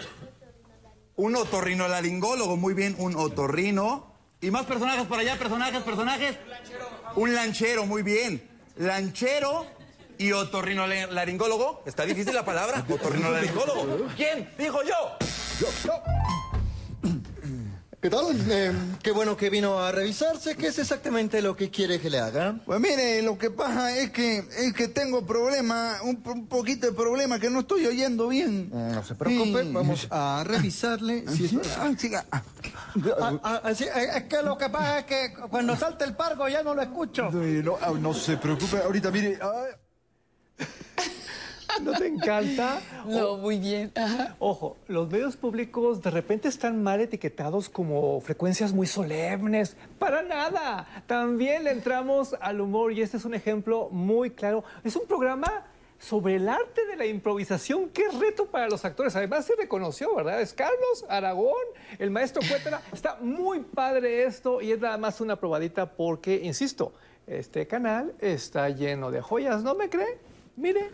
Un 1.16 1.36
otorrinolaringólogo, 1.36 2.56
muy 2.56 2.72
bien, 2.72 2.96
un 2.98 3.14
otorrino. 3.14 4.07
Y 4.40 4.50
más 4.50 4.66
personajes 4.66 5.06
por 5.06 5.18
allá, 5.18 5.36
personajes, 5.36 5.82
personajes. 5.82 6.36
Un 7.16 7.34
lanchero, 7.34 7.86
muy 7.86 8.02
bien. 8.02 8.48
Lanchero 8.76 9.66
y 10.16 10.32
otorrinolaringólogo. 10.32 11.82
Está 11.86 12.04
difícil 12.04 12.34
la 12.34 12.44
palabra, 12.44 12.84
otorrinolaringólogo. 12.90 14.08
¿Quién? 14.16 14.48
Dijo 14.56 14.82
yo. 14.82 15.18
¿Qué 18.00 18.10
tal? 18.10 18.26
Eh, 18.48 18.72
qué 19.02 19.10
bueno 19.10 19.36
que 19.36 19.50
vino 19.50 19.80
a 19.80 19.90
revisarse. 19.90 20.54
¿Qué 20.54 20.68
es 20.68 20.78
exactamente 20.78 21.42
lo 21.42 21.56
que 21.56 21.68
quiere 21.68 21.98
que 22.00 22.08
le 22.08 22.20
haga? 22.20 22.54
Pues 22.64 22.78
mire, 22.78 23.20
lo 23.22 23.36
que 23.36 23.50
pasa 23.50 23.96
es 23.96 24.10
que 24.12 24.38
es 24.56 24.72
que 24.72 24.86
tengo 24.86 25.26
problema, 25.26 25.96
un, 26.04 26.22
un 26.26 26.46
poquito 26.46 26.86
de 26.86 26.92
problema 26.92 27.40
que 27.40 27.50
no 27.50 27.60
estoy 27.60 27.86
oyendo 27.86 28.28
bien. 28.28 28.70
No 28.70 29.04
se 29.04 29.16
preocupe, 29.16 29.64
Sí. 29.64 29.70
vamos 29.72 30.06
a 30.10 30.44
revisarle. 30.46 31.24
si 31.36 31.46
es- 31.46 31.54
Ah, 31.76 31.92
siga. 31.98 32.24
Ah. 32.30 32.42
Ah, 33.20 33.32
ah, 33.42 33.60
ah, 33.64 33.74
sí, 33.74 33.84
eh, 33.84 34.08
es 34.16 34.22
que 34.24 34.42
lo 34.44 34.56
que 34.56 34.68
pasa 34.68 35.00
es 35.00 35.04
que 35.06 35.32
cuando 35.50 35.74
salta 35.76 36.04
el 36.04 36.14
pargo 36.14 36.48
ya 36.48 36.62
no 36.62 36.74
lo 36.76 36.82
escucho. 36.82 37.30
No, 37.32 37.78
ah, 37.82 37.92
no 37.98 38.14
se 38.14 38.36
preocupe, 38.36 38.78
ahorita 38.78 39.10
mire. 39.10 39.40
¿No 41.82 41.92
te 41.92 42.06
encanta? 42.06 42.80
No, 43.06 43.38
muy 43.38 43.58
bien. 43.58 43.90
Ajá. 43.94 44.36
Ojo, 44.38 44.76
los 44.86 45.08
medios 45.10 45.36
públicos 45.36 46.02
de 46.02 46.10
repente 46.10 46.48
están 46.48 46.82
mal 46.82 47.00
etiquetados 47.00 47.68
como 47.68 48.20
frecuencias 48.20 48.72
muy 48.72 48.86
solemnes. 48.86 49.76
Para 49.98 50.22
nada. 50.22 50.86
También 51.06 51.64
le 51.64 51.70
entramos 51.70 52.36
al 52.40 52.60
humor 52.60 52.92
y 52.92 53.00
este 53.00 53.16
es 53.16 53.24
un 53.24 53.34
ejemplo 53.34 53.88
muy 53.90 54.30
claro. 54.30 54.64
Es 54.84 54.94
un 54.96 55.06
programa 55.06 55.64
sobre 55.98 56.36
el 56.36 56.48
arte 56.48 56.86
de 56.86 56.96
la 56.96 57.06
improvisación. 57.06 57.88
Qué 57.90 58.08
reto 58.20 58.46
para 58.46 58.68
los 58.68 58.84
actores. 58.84 59.16
Además 59.16 59.44
se 59.46 59.56
reconoció, 59.56 60.14
¿verdad? 60.14 60.40
Es 60.40 60.52
Carlos 60.52 61.04
Aragón, 61.08 61.54
el 61.98 62.10
maestro 62.10 62.42
Cuétara. 62.48 62.82
Está 62.92 63.16
muy 63.20 63.60
padre 63.60 64.24
esto 64.24 64.60
y 64.60 64.72
es 64.72 64.80
nada 64.80 64.98
más 64.98 65.20
una 65.20 65.36
probadita 65.36 65.90
porque, 65.92 66.40
insisto, 66.42 66.92
este 67.26 67.66
canal 67.66 68.14
está 68.20 68.68
lleno 68.68 69.10
de 69.10 69.20
joyas. 69.20 69.62
¿No 69.62 69.74
me 69.74 69.88
cree? 69.88 70.18
Mire. 70.56 70.90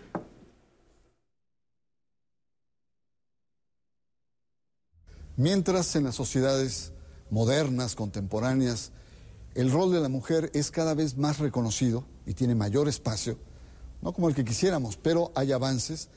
Mientras 5.37 5.97
en 5.97 6.05
las 6.05 6.14
sociedades 6.14 6.92
modernas, 7.31 7.97
contemporáneas, 7.97 8.92
el 9.55 9.70
rol 9.70 9.92
de 9.92 10.01
la 10.01 10.09
mujer 10.09 10.51
es 10.55 10.70
cada 10.70 10.94
vez 10.94 11.16
más 11.16 11.38
reconocido 11.38 12.05
y 12.25 12.35
tiene 12.35 12.55
mayor 12.55 12.88
espacio, 12.88 13.37
no 14.01 14.12
como 14.12 14.29
el 14.29 14.35
que 14.35 14.44
quisiéramos, 14.44 14.97
pero 14.97 15.33
hay 15.35 15.51
avances, 15.51 16.09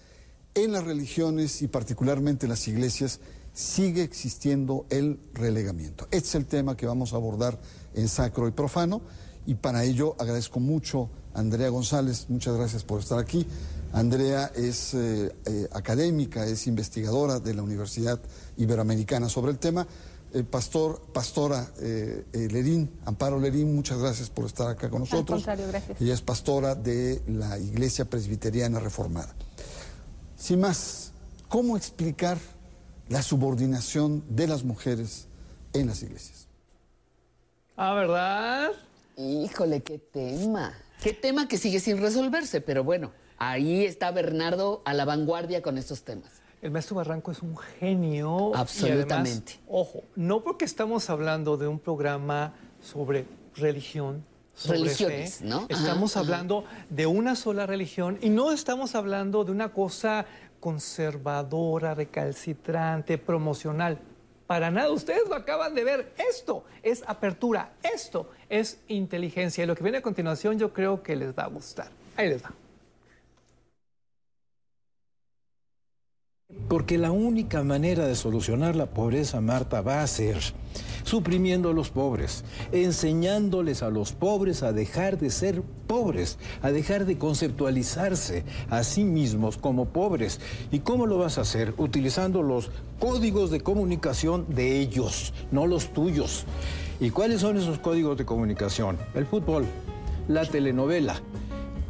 en 0.54 0.72
las 0.72 0.84
religiones 0.84 1.62
y 1.62 1.68
particularmente 1.68 2.46
en 2.46 2.52
las 2.52 2.68
iglesias 2.68 3.20
sigue 3.54 4.04
existiendo 4.04 4.86
el 4.90 5.20
relegamiento. 5.34 6.06
Este 6.12 6.30
es 6.30 6.36
el 6.36 6.46
tema 6.46 6.78
que 6.78 6.86
vamos 6.86 7.14
a 7.14 7.16
abordar 7.16 7.60
en 7.96 8.08
Sacro 8.08 8.48
y 8.48 8.52
Profano 8.52 9.02
y 9.48 9.56
para 9.56 9.84
ello 9.84 10.16
agradezco 10.20 10.60
mucho 10.60 11.10
a 11.34 11.40
Andrea 11.40 11.70
González, 11.70 12.26
muchas 12.30 12.56
gracias 12.56 12.84
por 12.84 13.00
estar 13.00 13.18
aquí. 13.18 13.48
Andrea 13.94 14.52
es 14.56 14.94
eh, 14.94 15.34
eh, 15.46 15.68
académica, 15.72 16.46
es 16.46 16.68
investigadora 16.68 17.40
de 17.40 17.54
la 17.54 17.64
Universidad 17.64 18.20
Iberoamericana 18.58 19.30
sobre 19.30 19.52
el 19.52 19.60
tema, 19.60 19.88
el 20.34 20.46
pastor, 20.46 21.02
pastora 21.14 21.68
eh, 21.80 22.26
eh, 22.34 22.48
Lerín, 22.52 23.00
Amparo 23.06 23.40
Lerín, 23.40 23.74
muchas 23.74 24.00
gracias 24.00 24.30
por 24.30 24.46
estar 24.46 24.70
acá 24.70 24.90
con 24.90 25.00
nosotros. 25.02 25.40
Al 25.40 25.46
contrario, 25.46 25.68
gracias. 25.68 26.02
Ella 26.02 26.14
es 26.14 26.22
pastora 26.22 26.76
de 26.76 27.22
la 27.28 27.58
Iglesia 27.58 28.06
Presbiteriana 28.06 28.80
Reformada. 28.80 29.34
Sin 30.36 30.60
más, 30.60 31.12
¿cómo 31.48 31.78
explicar 31.78 32.38
la 33.10 33.22
subordinación 33.22 34.24
de 34.30 34.48
las 34.48 34.64
mujeres 34.64 35.28
en 35.74 35.88
las 35.88 36.04
iglesias? 36.04 36.48
Ah, 37.78 37.94
¿verdad? 37.94 38.72
Híjole, 39.16 39.82
qué 39.82 39.98
tema. 39.98 40.74
Qué 41.02 41.14
tema 41.14 41.48
que 41.48 41.58
sigue 41.58 41.80
sin 41.80 42.00
resolverse, 42.00 42.60
pero 42.60 42.84
bueno, 42.84 43.12
ahí 43.38 43.86
está 43.86 44.12
Bernardo 44.12 44.82
a 44.86 44.94
la 44.94 45.06
vanguardia 45.06 45.62
con 45.62 45.78
estos 45.78 46.04
temas. 46.04 46.32
El 46.62 46.72
maestro 46.72 46.96
Barranco 46.96 47.32
es 47.32 47.42
un 47.42 47.56
genio. 47.58 48.52
y 48.54 48.58
Absolutamente. 48.58 49.54
además, 49.54 49.60
ojo, 49.68 50.04
no 50.16 50.44
porque 50.44 50.66
estamos 50.66 51.10
hablando 51.10 51.56
de 51.58 51.68
un 51.68 51.80
programa 51.80 52.54
sobre 52.82 53.26
religión, 53.56 54.26
sobre 54.56 54.80
Religiones, 54.80 55.36
fe, 55.36 55.46
¿no? 55.46 55.68
Estamos 55.70 56.18
ajá. 56.18 56.26
hablando 56.26 56.66
de 56.90 57.06
una 57.06 57.36
sola 57.36 57.68
religión 57.68 58.18
y 58.22 58.30
no 58.30 58.52
estamos 58.52 58.96
hablando 58.96 59.44
de 59.44 59.52
una 59.52 59.72
cosa 59.72 60.26
conservadora, 60.60 61.94
recalcitrante, 61.94 63.20
promocional. 63.20 64.00
Para 64.48 64.72
nada, 64.72 64.90
ustedes 64.92 65.28
lo 65.30 65.36
acaban 65.36 65.76
de 65.76 65.84
ver. 65.84 66.14
Esto 66.18 66.64
es 66.82 67.04
apertura, 67.06 67.74
esto 67.84 68.32
es 68.50 68.80
inteligencia. 68.88 69.64
Y 69.64 69.68
lo 69.68 69.76
que 69.76 69.84
viene 69.84 70.00
a 70.00 70.02
continuación 70.02 70.58
yo 70.58 70.74
creo 70.74 71.04
que 71.04 71.16
les 71.16 71.38
va 71.38 71.44
a 71.44 71.48
gustar. 71.48 71.90
Ahí 72.16 72.30
les 72.30 72.44
va. 72.44 72.52
Porque 76.70 76.98
la 76.98 77.12
única 77.12 77.62
manera 77.64 78.08
de 78.08 78.16
solucionar 78.16 78.78
la 78.78 78.86
pobreza, 78.86 79.42
Marta, 79.42 79.82
va 79.82 80.02
a 80.02 80.08
ser 80.08 80.38
suprimiendo 81.04 81.70
a 81.70 81.74
los 81.74 81.90
pobres, 81.90 82.46
enseñándoles 82.72 83.84
a 83.84 83.90
los 83.90 84.14
pobres 84.14 84.64
a 84.64 84.72
dejar 84.72 85.18
de 85.18 85.30
ser 85.30 85.62
pobres, 85.88 86.38
a 86.62 86.72
dejar 86.72 87.06
de 87.06 87.18
conceptualizarse 87.18 88.46
a 88.70 88.86
sí 88.86 89.04
mismos 89.04 89.58
como 89.58 89.90
pobres. 89.90 90.40
¿Y 90.72 90.80
cómo 90.80 91.06
lo 91.06 91.18
vas 91.18 91.38
a 91.38 91.42
hacer? 91.42 91.74
Utilizando 91.78 92.42
los 92.42 92.72
códigos 93.00 93.52
de 93.52 93.60
comunicación 93.60 94.46
de 94.48 94.80
ellos, 94.80 95.34
no 95.52 95.68
los 95.68 95.94
tuyos. 95.94 96.46
¿Y 97.02 97.10
cuáles 97.10 97.42
son 97.42 97.58
esos 97.58 97.78
códigos 97.80 98.18
de 98.18 98.26
comunicación? 98.26 98.98
El 99.16 99.26
fútbol, 99.26 99.66
la 100.30 100.46
telenovela. 100.46 101.22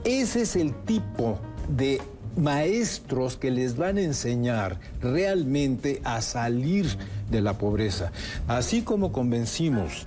Ese 0.03 0.41
es 0.41 0.55
el 0.55 0.73
tipo 0.73 1.37
de 1.69 2.01
maestros 2.37 3.37
que 3.37 3.51
les 3.51 3.75
van 3.77 3.97
a 3.97 4.01
enseñar 4.01 4.79
realmente 5.01 6.01
a 6.03 6.21
salir 6.21 6.85
de 7.29 7.41
la 7.41 7.57
pobreza. 7.57 8.11
Así 8.47 8.81
como 8.81 9.11
convencimos 9.11 10.05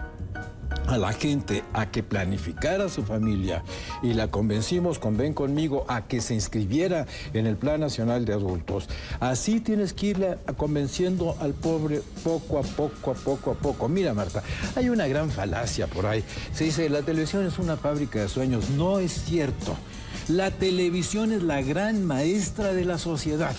a 0.87 0.97
la 0.99 1.13
gente 1.13 1.63
a 1.73 1.91
que 1.91 2.03
planificara 2.03 2.89
su 2.89 3.05
familia 3.05 3.63
y 4.03 4.15
la 4.15 4.29
convencimos 4.29 4.99
con 4.99 5.17
Ven 5.17 5.35
conmigo 5.35 5.85
a 5.89 6.03
que 6.07 6.21
se 6.21 6.35
inscribiera 6.35 7.07
en 7.35 7.47
el 7.47 7.57
Plan 7.57 7.81
Nacional 7.81 8.25
de 8.25 8.33
Adultos. 8.33 8.89
Así 9.21 9.61
tienes 9.61 9.93
que 9.93 10.37
a- 10.47 10.53
convenciendo 10.55 11.37
al 11.41 11.53
pobre 11.55 12.03
poco 12.25 12.59
a 12.59 12.63
poco, 12.63 13.11
a 13.13 13.15
poco 13.15 13.51
a 13.53 13.55
poco. 13.55 13.89
Mira, 13.89 14.15
Marta, 14.15 14.43
hay 14.75 14.89
una 14.89 15.07
gran 15.07 15.31
falacia 15.31 15.87
por 15.87 16.07
ahí. 16.07 16.25
Se 16.53 16.65
dice, 16.65 16.89
la 16.89 17.03
televisión 17.03 17.47
es 17.47 17.59
una 17.59 17.77
fábrica 17.77 18.21
de 18.21 18.29
sueños. 18.29 18.71
No 18.71 18.99
es 18.99 19.13
cierto. 19.13 19.77
La 20.29 20.51
televisión 20.51 21.33
es 21.33 21.43
la 21.43 21.61
gran 21.63 22.05
maestra 22.05 22.73
de 22.73 22.85
la 22.85 22.99
sociedad. 22.99 23.55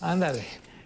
Ándale. 0.00 0.42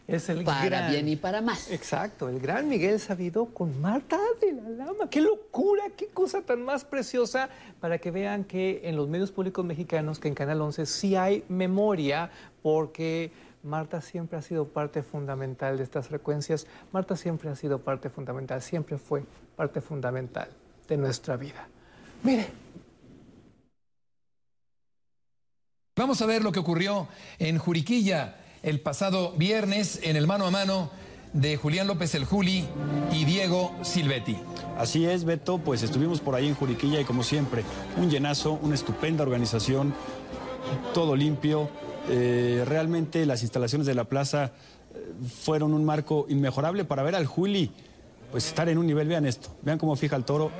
Es 0.07 0.29
el 0.29 0.43
Para 0.43 0.65
gran- 0.65 0.91
bien 0.91 1.09
y 1.09 1.15
para 1.15 1.41
mal. 1.41 1.57
Exacto, 1.71 2.29
el 2.29 2.41
gran 2.41 2.69
Miguel 2.69 2.99
Sabido 2.99 3.47
con 3.47 3.81
Marta 3.81 4.19
de 4.41 4.53
la 4.53 4.69
Lama. 4.71 5.09
¡Qué 5.09 5.21
locura! 5.21 5.85
¡Qué 5.97 6.09
cosa 6.09 6.43
tan 6.43 6.65
más 6.65 6.85
preciosa! 6.85 7.49
Para 7.81 7.99
que 7.99 8.11
vean 8.11 8.43
que 8.43 8.81
en 8.85 8.97
los 8.97 9.09
medios 9.09 9.31
públicos 9.31 9.65
mexicanos, 9.65 10.19
que 10.19 10.27
en 10.27 10.35
Canal 10.35 10.61
11 10.63 10.85
sí 10.87 11.15
hay 11.15 11.45
memoria, 11.49 12.31
porque 12.61 13.31
Marta 13.63 14.01
siempre 14.01 14.37
ha 14.37 14.43
sido 14.43 14.67
parte 14.67 15.05
fundamental 15.05 15.77
de 15.77 15.85
estas 15.85 16.09
frecuencias. 16.09 16.67
Marta 16.93 17.15
siempre 17.15 17.49
ha 17.49 17.55
sido 17.55 17.79
parte 17.79 18.11
fundamental, 18.11 18.63
siempre 18.63 18.99
fue 18.99 19.23
parte 19.55 19.81
fundamental 19.81 20.49
de 20.89 20.97
nuestra 20.97 21.37
vida. 21.37 21.69
Mire, 22.25 22.49
Vamos 25.97 26.23
a 26.23 26.27
ver 26.27 26.43
lo 26.43 26.53
que 26.53 26.61
ocurrió 26.61 27.09
en 27.41 27.59
Juriquilla 27.59 28.37
el 28.63 28.81
pasado 28.81 29.33
viernes 29.33 29.99
en 30.05 30.15
el 30.15 30.29
mano 30.29 30.47
a 30.47 30.51
mano 30.51 30.91
de 31.33 31.57
Julián 31.57 31.89
López 31.89 32.15
el 32.15 32.25
Juli 32.25 32.65
y 33.13 33.25
Diego 33.25 33.75
Silvetti. 33.83 34.39
Así 34.79 35.05
es, 35.05 35.25
Beto, 35.25 35.59
pues 35.59 35.83
estuvimos 35.83 36.21
por 36.21 36.37
ahí 36.37 36.47
en 36.47 36.55
Juriquilla 36.55 37.01
y 37.01 37.05
como 37.05 37.25
siempre, 37.25 37.65
un 37.97 38.09
llenazo, 38.09 38.53
una 38.63 38.77
estupenda 38.77 39.25
organización, 39.25 39.93
todo 40.95 41.17
limpio. 41.17 41.69
Eh, 42.09 42.65
realmente 42.67 43.27
las 43.27 43.43
instalaciones 43.43 43.87
de 43.87 43.95
la 43.95 44.05
plaza 44.05 44.53
eh, 44.95 45.13
fueron 45.43 45.75
un 45.75 45.85
marco 45.85 46.25
inmejorable 46.29 46.85
para 46.85 47.03
ver 47.03 47.17
al 47.17 47.27
Juli, 47.27 47.73
pues 48.31 48.47
estar 48.47 48.69
en 48.69 48.79
un 48.79 48.87
nivel, 48.87 49.09
vean 49.09 49.27
esto, 49.27 49.51
vean 49.63 49.77
cómo 49.77 49.97
fija 49.97 50.15
el 50.15 50.25
toro 50.25 50.53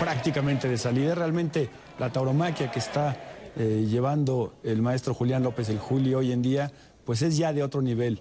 prácticamente 0.00 0.68
de 0.68 0.78
salida. 0.78 1.14
Realmente 1.14 1.68
la 1.98 2.10
tauromaquia 2.10 2.70
que 2.70 2.78
está 2.78 3.16
eh, 3.56 3.86
llevando 3.88 4.54
el 4.62 4.82
maestro 4.82 5.14
Julián 5.14 5.42
López 5.42 5.68
el 5.68 5.78
Juli 5.78 6.14
hoy 6.14 6.32
en 6.32 6.42
día, 6.42 6.72
pues 7.04 7.22
es 7.22 7.36
ya 7.36 7.52
de 7.52 7.62
otro 7.62 7.82
nivel. 7.82 8.20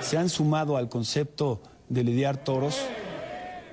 Se 0.00 0.16
han 0.16 0.28
sumado 0.28 0.76
al 0.76 0.88
concepto 0.88 1.60
de 1.88 2.04
lidiar 2.04 2.38
toros, 2.42 2.78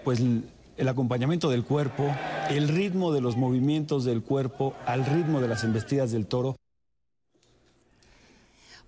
pues 0.04 0.20
el 0.20 0.88
acompañamiento 0.88 1.50
del 1.50 1.64
cuerpo, 1.64 2.14
el 2.50 2.68
ritmo 2.68 3.12
de 3.14 3.22
los 3.22 3.38
movimientos 3.38 4.06
del 4.06 4.22
cuerpo 4.22 4.74
al 4.86 5.06
ritmo 5.06 5.42
de 5.42 5.48
las 5.48 5.64
embestidas 5.64 6.12
del 6.12 6.28
toro. 6.28 6.56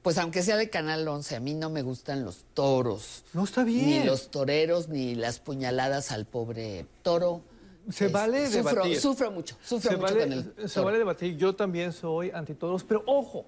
Pues 0.02 0.17
aunque 0.17 0.43
sea 0.43 0.56
de 0.56 0.69
Canal 0.69 1.08
11, 1.08 1.36
a 1.36 1.39
mí 1.39 1.54
no 1.54 1.69
me 1.69 1.82
gustan 1.82 2.24
los 2.24 2.45
toros. 2.54 3.24
No 3.34 3.43
está 3.43 3.63
bien. 3.63 3.86
Ni 3.86 4.04
los 4.04 4.32
toreros, 4.32 4.88
ni 4.88 5.13
las 5.15 5.39
puñaladas 5.39 6.12
al 6.12 6.26
pobre 6.26 6.86
toro. 7.04 7.41
Se 7.89 8.06
Este, 8.06 8.17
vale 8.17 8.47
sufro, 8.47 8.69
debatir. 8.69 8.99
Sufro 8.99 9.32
mucho, 9.32 9.56
sufro 9.62 9.91
se 9.91 9.97
mucho 9.97 10.13
vale, 10.13 10.43
con 10.56 10.69
Se 10.69 10.80
vale 10.80 10.97
debatir. 10.97 11.38
Yo 11.38 11.56
también 11.56 11.93
soy 11.93 12.32
antitoros, 12.32 12.84
pero 12.84 13.04
ojo, 13.06 13.45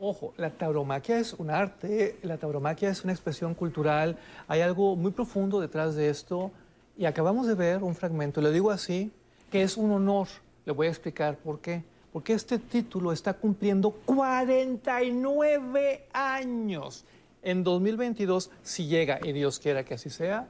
ojo, 0.00 0.34
la 0.36 0.50
tauromaquia 0.50 1.18
es 1.18 1.32
un 1.34 1.50
arte, 1.50 2.16
la 2.22 2.36
tauromaquia 2.36 2.90
es 2.90 3.04
una 3.04 3.12
expresión 3.12 3.54
cultural, 3.54 4.16
hay 4.46 4.60
algo 4.60 4.96
muy 4.96 5.12
profundo 5.12 5.60
detrás 5.60 5.94
de 5.94 6.10
esto 6.10 6.50
y 6.96 7.06
acabamos 7.06 7.46
de 7.46 7.54
ver 7.54 7.82
un 7.82 7.94
fragmento, 7.94 8.40
lo 8.40 8.50
digo 8.50 8.70
así, 8.70 9.10
que 9.50 9.62
es 9.62 9.76
un 9.76 9.92
honor. 9.92 10.28
Le 10.64 10.72
voy 10.72 10.88
a 10.88 10.90
explicar 10.90 11.36
por 11.36 11.60
qué. 11.60 11.84
Porque 12.12 12.32
este 12.32 12.58
título 12.58 13.12
está 13.12 13.34
cumpliendo 13.34 13.90
49 13.90 16.08
años. 16.12 17.04
En 17.42 17.62
2022, 17.62 18.50
si 18.62 18.86
llega, 18.86 19.20
y 19.22 19.32
Dios 19.32 19.60
quiera 19.60 19.84
que 19.84 19.94
así 19.94 20.10
sea, 20.10 20.48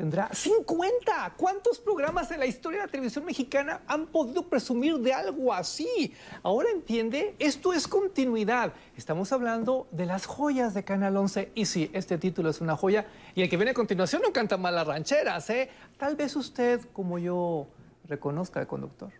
tendrá 0.00 0.30
50. 0.32 1.34
¿Cuántos 1.36 1.78
programas 1.78 2.30
en 2.30 2.40
la 2.40 2.46
historia 2.46 2.80
de 2.80 2.86
la 2.86 2.90
televisión 2.90 3.22
mexicana 3.22 3.82
han 3.86 4.06
podido 4.06 4.48
presumir 4.48 4.96
de 4.96 5.12
algo 5.12 5.52
así? 5.52 6.14
Ahora 6.42 6.70
entiende, 6.70 7.34
esto 7.38 7.74
es 7.74 7.86
continuidad. 7.86 8.72
Estamos 8.96 9.30
hablando 9.30 9.88
de 9.90 10.06
las 10.06 10.24
joyas 10.24 10.72
de 10.72 10.84
Canal 10.84 11.18
11. 11.18 11.52
Y 11.54 11.66
sí, 11.66 11.90
este 11.92 12.16
título 12.16 12.48
es 12.48 12.62
una 12.62 12.78
joya. 12.78 13.08
Y 13.34 13.42
el 13.42 13.50
que 13.50 13.58
viene 13.58 13.72
a 13.72 13.74
continuación 13.74 14.22
no 14.22 14.32
canta 14.32 14.56
mal 14.56 14.74
las 14.74 14.86
rancheras, 14.86 15.50
¿eh? 15.50 15.68
Tal 15.98 16.16
vez 16.16 16.34
usted, 16.34 16.80
como 16.94 17.18
yo, 17.18 17.68
reconozca 18.08 18.58
al 18.58 18.66
conductor. 18.66 19.12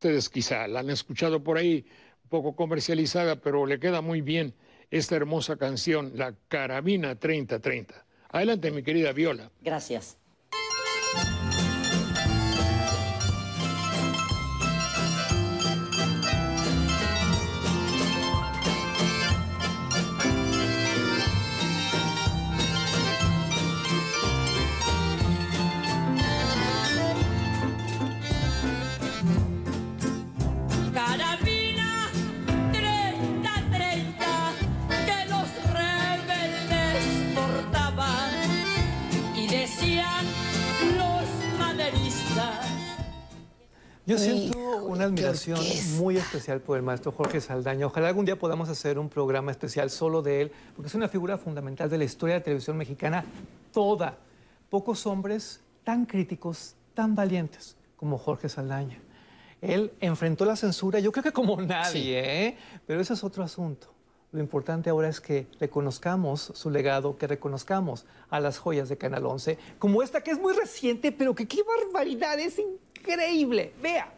Ustedes 0.00 0.28
quizá 0.28 0.66
la 0.66 0.80
han 0.80 0.90
escuchado 0.90 1.44
por 1.44 1.56
ahí, 1.56 1.86
un 2.24 2.30
poco 2.30 2.56
comercializada, 2.56 3.36
pero 3.36 3.64
le 3.64 3.78
queda 3.78 4.00
muy 4.00 4.22
bien 4.22 4.56
esta 4.90 5.16
hermosa 5.16 5.56
canción, 5.56 6.12
La 6.14 6.34
Carabina 6.48 7.14
3030. 7.14 8.04
Adelante, 8.30 8.70
mi 8.70 8.82
querida 8.82 9.12
Viola. 9.12 9.50
Gracias. 9.60 10.16
Admiración 45.04 45.58
orquesta. 45.58 46.00
muy 46.00 46.16
especial 46.16 46.60
por 46.60 46.76
el 46.76 46.82
maestro 46.82 47.12
Jorge 47.12 47.40
Saldaña. 47.40 47.86
Ojalá 47.86 48.08
algún 48.08 48.24
día 48.24 48.38
podamos 48.38 48.68
hacer 48.68 48.98
un 48.98 49.08
programa 49.08 49.50
especial 49.50 49.90
solo 49.90 50.22
de 50.22 50.42
él, 50.42 50.52
porque 50.74 50.88
es 50.88 50.94
una 50.94 51.08
figura 51.08 51.38
fundamental 51.38 51.88
de 51.88 51.98
la 51.98 52.04
historia 52.04 52.34
de 52.34 52.40
la 52.40 52.44
televisión 52.44 52.76
mexicana 52.76 53.24
toda. 53.72 54.18
Pocos 54.68 55.06
hombres 55.06 55.60
tan 55.84 56.06
críticos, 56.06 56.74
tan 56.94 57.14
valientes 57.14 57.76
como 57.96 58.18
Jorge 58.18 58.48
Saldaña. 58.48 58.98
Él 59.60 59.92
enfrentó 60.00 60.44
la 60.44 60.56
censura, 60.56 61.00
yo 61.00 61.12
creo 61.12 61.22
que 61.22 61.32
como 61.32 61.60
nadie, 61.60 62.46
¿eh? 62.46 62.56
pero 62.86 63.00
ese 63.00 63.12
es 63.12 63.22
otro 63.22 63.44
asunto. 63.44 63.92
Lo 64.32 64.40
importante 64.40 64.90
ahora 64.90 65.08
es 65.08 65.20
que 65.20 65.48
reconozcamos 65.58 66.52
su 66.54 66.70
legado, 66.70 67.18
que 67.18 67.26
reconozcamos 67.26 68.06
a 68.30 68.38
las 68.38 68.58
joyas 68.58 68.88
de 68.88 68.96
Canal 68.96 69.26
11, 69.26 69.58
como 69.78 70.02
esta 70.02 70.22
que 70.22 70.30
es 70.30 70.38
muy 70.38 70.54
reciente, 70.54 71.10
pero 71.10 71.34
que 71.34 71.48
qué 71.48 71.62
barbaridad, 71.62 72.38
es 72.38 72.58
increíble. 72.58 72.89
Vea. 73.82 74.12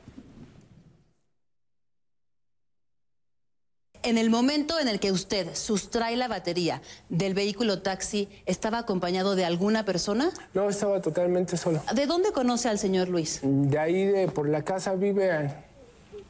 En 4.05 4.19
el 4.19 4.31
momento 4.31 4.81
en 4.81 4.89
el 4.89 4.99
que 4.99 5.13
usted 5.13 5.55
sustrae 5.55 6.17
la 6.17 6.27
batería 6.27 6.83
del 7.09 7.35
vehículo 7.35 7.83
taxi, 7.83 8.29
¿estaba 8.47 8.79
acompañado 8.79 9.37
de 9.37 9.45
alguna 9.45 9.85
persona? 9.85 10.31
No, 10.55 10.69
estaba 10.69 11.01
totalmente 11.01 11.57
solo. 11.57 11.81
¿De 11.95 12.07
dónde 12.07 12.33
conoce 12.33 12.69
al 12.69 12.79
señor 12.81 13.09
Luis? 13.09 13.41
De 13.43 13.79
ahí, 13.79 14.05
de 14.05 14.27
por 14.27 14.49
la 14.49 14.63
casa, 14.63 14.95
vive 14.95 15.55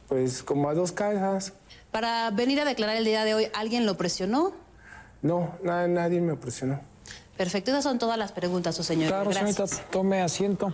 pues 0.07 0.43
como 0.43 0.69
a 0.69 0.75
dos 0.75 0.91
casas. 0.91 1.53
Para 1.91 2.29
venir 2.29 2.59
a 2.59 2.65
declarar 2.65 2.97
el 2.97 3.05
día 3.05 3.25
de 3.25 3.33
hoy, 3.33 3.47
¿alguien 3.55 3.87
lo 3.87 3.97
presionó? 3.97 4.53
No, 5.23 5.57
nada, 5.63 5.87
nadie 5.87 6.21
me 6.21 6.35
presionó. 6.35 6.79
Perfecto, 7.37 7.71
esas 7.71 7.83
son 7.83 7.97
todas 7.97 8.19
las 8.19 8.31
preguntas, 8.31 8.75
su 8.75 8.83
señor. 8.83 9.07
Claro, 9.07 9.31
Gracias. 9.31 9.55
señorita, 9.71 9.89
tome 9.89 10.21
asiento. 10.21 10.73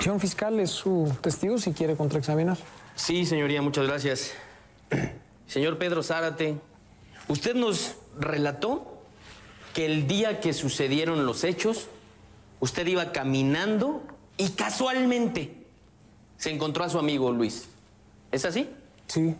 Señor 0.00 0.20
fiscal, 0.20 0.60
es 0.60 0.70
su 0.70 1.12
testigo 1.20 1.58
si 1.58 1.72
quiere 1.72 1.96
contraexaminar. 1.96 2.56
Sí, 2.94 3.26
señoría, 3.26 3.62
muchas 3.62 3.86
gracias. 3.86 4.32
Señor 5.46 5.78
Pedro 5.78 6.02
Zárate, 6.02 6.56
usted 7.28 7.54
nos 7.54 7.96
relató 8.18 9.02
que 9.74 9.86
el 9.86 10.06
día 10.06 10.40
que 10.40 10.52
sucedieron 10.52 11.26
los 11.26 11.44
hechos, 11.44 11.88
usted 12.60 12.86
iba 12.86 13.12
caminando 13.12 14.02
y 14.36 14.50
casualmente 14.50 15.66
se 16.36 16.50
encontró 16.50 16.84
a 16.84 16.88
su 16.88 16.98
amigo 16.98 17.32
Luis. 17.32 17.68
¿Es 18.30 18.44
así? 18.44 18.70
Sí, 19.06 19.34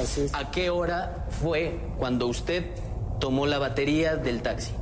así 0.00 0.22
es. 0.22 0.34
¿A 0.34 0.50
qué 0.50 0.70
hora 0.70 1.26
fue 1.42 1.78
cuando 1.98 2.26
usted 2.26 2.66
tomó 3.20 3.46
la 3.46 3.58
batería 3.58 4.16
del 4.16 4.42
taxi? 4.42 4.72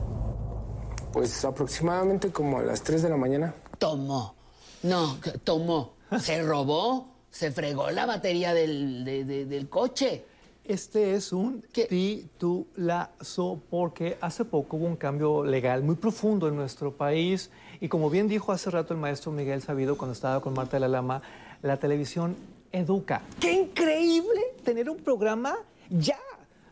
Pues 1.13 1.45
aproximadamente 1.45 2.31
como 2.31 2.59
a 2.59 2.63
las 2.63 2.83
3 2.83 3.03
de 3.03 3.09
la 3.11 3.17
mañana. 3.17 3.55
Tomó. 3.79 4.40
No, 4.83 5.19
tomó. 5.45 5.95
Se 6.21 6.43
robó, 6.43 7.09
se 7.31 7.53
fregó 7.53 7.91
la 7.91 8.07
batería 8.07 8.53
del, 8.55 9.05
de- 9.05 9.25
de- 9.25 9.47
del 9.47 9.69
coche. 9.69 10.25
Este 10.65 11.15
es 11.15 11.33
un 11.33 11.63
titulazo 11.73 13.61
porque 13.71 14.19
hace 14.21 14.45
poco 14.45 14.77
hubo 14.77 14.87
un 14.87 14.97
cambio 14.97 15.45
legal 15.45 15.83
muy 15.83 15.97
profundo 15.97 16.49
en 16.49 16.57
nuestro 16.57 16.93
país 16.93 17.51
y 17.81 17.89
como 17.89 18.09
bien 18.11 18.29
dijo 18.29 18.53
hace 18.53 18.71
rato 18.71 18.95
el 18.95 19.01
maestro 19.01 19.33
Miguel 19.33 19.63
Sabido 19.63 19.97
cuando 19.99 20.13
estaba 20.13 20.41
con 20.41 20.53
Marta 20.55 20.77
de 20.77 20.81
la 20.81 20.89
Lama, 20.89 21.23
la 21.63 21.77
televisión 21.79 22.37
educa. 22.73 23.23
¡Qué 23.41 23.53
increíble 23.53 24.41
tener 24.65 24.89
un 24.91 24.99
programa 24.99 25.57
ya! 25.89 26.19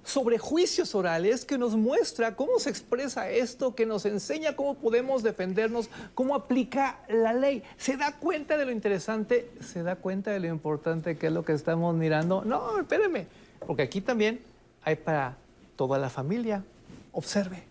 Sobre 0.08 0.38
juicios 0.38 0.94
orales 0.94 1.44
que 1.44 1.58
nos 1.58 1.76
muestra 1.76 2.34
cómo 2.34 2.58
se 2.58 2.70
expresa 2.70 3.28
esto, 3.28 3.74
que 3.74 3.84
nos 3.84 4.06
enseña 4.06 4.56
cómo 4.56 4.74
podemos 4.74 5.22
defendernos, 5.22 5.90
cómo 6.14 6.34
aplica 6.34 7.00
la 7.08 7.34
ley. 7.34 7.62
¿Se 7.76 7.98
da 7.98 8.12
cuenta 8.12 8.56
de 8.56 8.64
lo 8.64 8.72
interesante? 8.72 9.50
¿Se 9.60 9.82
da 9.82 9.96
cuenta 9.96 10.30
de 10.30 10.40
lo 10.40 10.46
importante 10.46 11.18
que 11.18 11.26
es 11.26 11.32
lo 11.32 11.44
que 11.44 11.52
estamos 11.52 11.94
mirando? 11.94 12.42
No, 12.42 12.80
espéreme, 12.80 13.26
porque 13.66 13.82
aquí 13.82 14.00
también 14.00 14.40
hay 14.82 14.96
para 14.96 15.36
toda 15.76 15.98
la 15.98 16.08
familia. 16.08 16.64
Observe. 17.12 17.64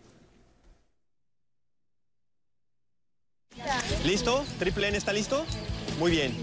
¿Listo? 4.06 4.46
¿Triple 4.60 4.90
N 4.90 4.98
está 4.98 5.12
listo? 5.12 5.44
Muy 5.98 6.12
bien. 6.12 6.34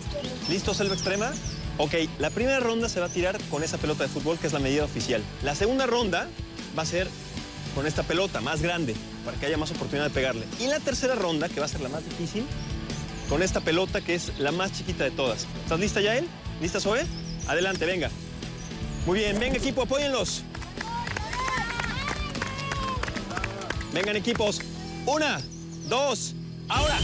¿Listo, 0.48 0.74
selva 0.74 0.94
extrema? 0.94 1.32
Ok, 1.76 1.94
la 2.18 2.30
primera 2.30 2.60
ronda 2.60 2.88
se 2.88 3.00
va 3.00 3.06
a 3.06 3.08
tirar 3.08 3.38
con 3.50 3.64
esa 3.64 3.78
pelota 3.78 4.04
de 4.04 4.08
fútbol 4.08 4.38
que 4.38 4.46
es 4.46 4.52
la 4.52 4.60
medida 4.60 4.84
oficial. 4.84 5.22
La 5.42 5.56
segunda 5.56 5.86
ronda 5.86 6.28
va 6.78 6.82
a 6.82 6.86
ser 6.86 7.08
con 7.74 7.86
esta 7.86 8.04
pelota 8.04 8.40
más 8.40 8.62
grande 8.62 8.94
para 9.24 9.36
que 9.38 9.46
haya 9.46 9.56
más 9.56 9.72
oportunidad 9.72 10.04
de 10.04 10.10
pegarle. 10.10 10.46
Y 10.60 10.68
la 10.68 10.78
tercera 10.78 11.16
ronda, 11.16 11.48
que 11.48 11.58
va 11.58 11.66
a 11.66 11.68
ser 11.68 11.80
la 11.80 11.88
más 11.88 12.04
difícil, 12.04 12.46
con 13.28 13.42
esta 13.42 13.60
pelota 13.60 14.00
que 14.00 14.14
es 14.14 14.38
la 14.38 14.52
más 14.52 14.72
chiquita 14.72 15.02
de 15.02 15.10
todas. 15.10 15.46
¿Estás 15.62 15.80
lista, 15.80 16.00
Yael? 16.00 16.28
¿Lista, 16.60 16.78
Zoe? 16.78 17.04
Adelante, 17.48 17.84
venga. 17.86 18.08
Muy 19.06 19.18
bien, 19.18 19.38
venga 19.40 19.56
equipo, 19.56 19.82
apóyenlos. 19.82 20.44
Vengan 23.92 24.14
equipos. 24.14 24.60
Una, 25.06 25.40
dos, 25.88 26.34
ahora. 26.68 26.98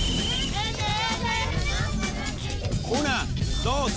Una, 2.88 3.26
dos, 3.62 3.92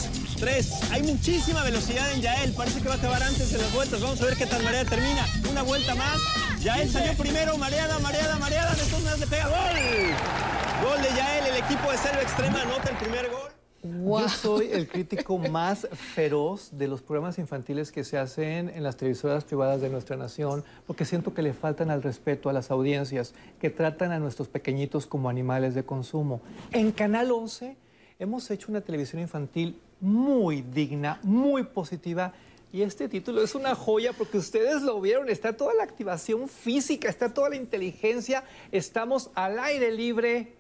Hay 0.92 1.02
muchísima 1.04 1.64
velocidad 1.64 2.12
en 2.12 2.22
Yael. 2.22 2.52
Parece 2.52 2.82
que 2.82 2.90
va 2.90 2.96
a 2.96 2.98
acabar 2.98 3.24
antes 3.24 3.50
de 3.50 3.58
las 3.60 3.74
vueltas. 3.74 4.02
Vamos 4.02 4.22
a 4.22 4.26
ver 4.26 4.36
qué 4.36 4.46
tan 4.46 4.62
mareada 4.62 4.90
termina. 4.90 5.26
Una 5.50 5.64
vuelta 5.64 5.96
más. 5.96 6.20
Yael 6.60 6.90
salió 6.90 7.14
primero. 7.14 7.58
Mareada, 7.58 7.98
mareada, 8.00 8.38
mareada. 8.40 8.76
De 8.76 8.84
todas 8.84 9.20
le 9.22 9.28
pega. 9.28 9.48
¡Gol! 9.48 10.90
Gol 10.90 11.02
de 11.02 11.10
Yael. 11.16 11.46
El 11.48 11.64
equipo 11.64 11.90
de 11.90 11.98
Selva 11.98 12.22
Extrema 12.22 12.62
anota 12.62 12.90
el 12.90 12.98
primer 12.98 13.30
gol. 13.30 13.52
Yo 13.84 14.28
soy 14.28 14.72
el 14.74 14.90
crítico 14.90 15.38
más 15.38 15.88
feroz 15.94 16.70
de 16.74 16.90
los 16.90 17.02
programas 17.02 17.40
infantiles 17.40 17.94
que 17.94 18.04
se 18.04 18.18
hacen 18.18 18.68
en 18.68 18.84
las 18.84 18.98
televisoras 18.98 19.46
privadas 19.46 19.80
de 19.80 19.90
nuestra 19.90 20.18
nación, 20.18 20.66
porque 20.86 21.06
siento 21.06 21.34
que 21.34 21.42
le 21.42 21.54
faltan 21.54 21.90
al 21.90 22.04
respeto 22.04 22.50
a 22.50 22.54
las 22.54 22.70
audiencias, 22.70 23.34
que 23.60 23.70
tratan 23.70 24.12
a 24.12 24.20
nuestros 24.20 24.50
pequeñitos 24.50 25.06
como 25.06 25.30
animales 25.30 25.74
de 25.74 25.84
consumo. 25.84 26.42
En 26.72 26.92
Canal 26.92 27.32
11 27.32 27.78
hemos 28.20 28.52
hecho 28.52 28.68
una 28.70 28.82
televisión 28.82 29.22
infantil 29.22 29.80
muy 30.04 30.62
digna, 30.62 31.20
muy 31.24 31.64
positiva. 31.64 32.34
Y 32.74 32.82
este 32.82 33.08
título 33.08 33.42
es 33.42 33.56
una 33.56 33.74
joya 33.74 34.12
porque 34.14 34.38
ustedes 34.38 34.82
lo 34.82 35.00
vieron, 35.00 35.30
está 35.30 35.56
toda 35.56 35.74
la 35.74 35.84
activación 35.84 36.50
física, 36.50 37.08
está 37.08 37.34
toda 37.34 37.50
la 37.50 37.56
inteligencia, 37.56 38.44
estamos 38.72 39.32
al 39.34 39.60
aire 39.60 39.92
libre, 39.92 40.56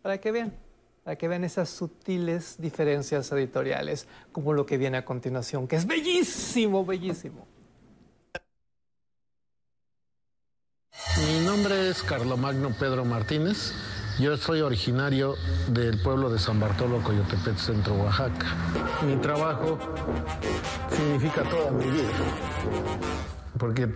para 0.00 0.18
que 0.18 0.30
vean, 0.30 0.54
para 1.02 1.16
que 1.16 1.26
vean 1.26 1.42
esas 1.42 1.70
sutiles 1.70 2.56
diferencias 2.58 3.32
editoriales, 3.32 4.06
como 4.30 4.52
lo 4.52 4.64
que 4.64 4.78
viene 4.78 4.98
a 4.98 5.04
continuación, 5.04 5.66
que 5.66 5.76
es 5.76 5.86
bellísimo, 5.86 6.84
bellísimo. 6.84 7.46
Mi 11.26 11.44
nombre 11.44 11.88
es 11.88 12.02
Carlomagno 12.02 12.70
Pedro 12.78 13.04
Martínez. 13.04 13.72
Yo 14.18 14.36
soy 14.36 14.60
originario 14.60 15.34
del 15.68 16.00
pueblo 16.00 16.30
de 16.30 16.38
San 16.38 16.60
Bartolo, 16.60 17.00
Coyotepec, 17.02 17.56
Centro 17.56 17.94
Oaxaca. 17.94 18.46
Mi 19.04 19.16
trabajo 19.16 19.76
significa 20.94 21.42
toda 21.42 21.72
mi 21.72 21.84
vida, 21.90 22.08
porque 23.58 23.88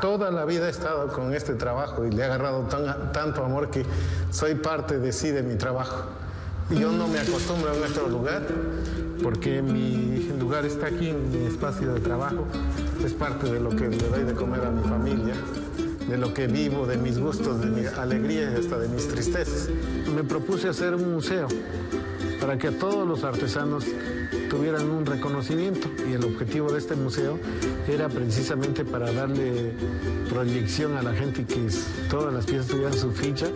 toda 0.00 0.30
la 0.30 0.46
vida 0.46 0.68
he 0.68 0.70
estado 0.70 1.08
con 1.08 1.34
este 1.34 1.54
trabajo 1.54 2.04
y 2.06 2.10
le 2.10 2.22
he 2.22 2.24
agarrado 2.24 2.62
tan- 2.62 3.12
tanto 3.12 3.44
amor 3.44 3.68
que 3.70 3.84
soy 4.30 4.54
parte 4.54 4.98
de 4.98 5.12
sí 5.12 5.30
de 5.30 5.42
mi 5.42 5.56
trabajo. 5.56 6.06
Yo 6.70 6.90
no 6.90 7.06
me 7.06 7.18
acostumbro 7.18 7.70
a 7.70 7.74
nuestro 7.74 8.08
lugar, 8.08 8.42
porque 9.22 9.60
mi 9.60 10.30
lugar 10.38 10.64
está 10.64 10.86
aquí 10.86 11.12
mi 11.12 11.46
espacio 11.46 11.92
de 11.92 12.00
trabajo. 12.00 12.46
Es 13.04 13.12
parte 13.12 13.50
de 13.50 13.60
lo 13.60 13.70
que 13.70 13.88
le 13.88 13.96
doy 13.98 14.24
de 14.24 14.32
comer 14.32 14.64
a 14.64 14.70
mi 14.70 14.82
familia, 14.86 15.34
de 16.08 16.16
lo 16.16 16.32
que 16.32 16.46
vivo, 16.46 16.86
de 16.86 16.96
mis 16.96 17.18
gustos, 17.18 17.60
de 17.60 17.66
mis 17.66 17.88
alegrías 17.88 18.52
y 18.54 18.60
hasta 18.60 18.78
de 18.78 18.88
mis 18.88 19.06
tristezas. 19.08 19.68
Me 20.14 20.24
propuse 20.24 20.68
hacer 20.68 20.94
un 20.94 21.12
museo 21.12 21.48
para 22.40 22.56
que 22.56 22.70
todos 22.70 23.06
los 23.06 23.24
artesanos 23.24 23.84
tuvieran 24.48 24.90
un 24.90 25.04
reconocimiento 25.04 25.88
y 26.08 26.14
el 26.14 26.24
objetivo 26.24 26.72
de 26.72 26.78
este 26.78 26.96
museo 26.96 27.38
era 27.86 28.08
precisamente 28.08 28.84
para 28.84 29.12
darle 29.12 29.74
proyección 30.28 30.96
a 30.96 31.02
la 31.02 31.12
gente 31.12 31.42
y 31.42 31.44
que 31.44 31.68
todas 32.08 32.32
las 32.32 32.46
piezas 32.46 32.68
tuvieran 32.68 32.94
su 32.94 33.12
ficha 33.12 33.46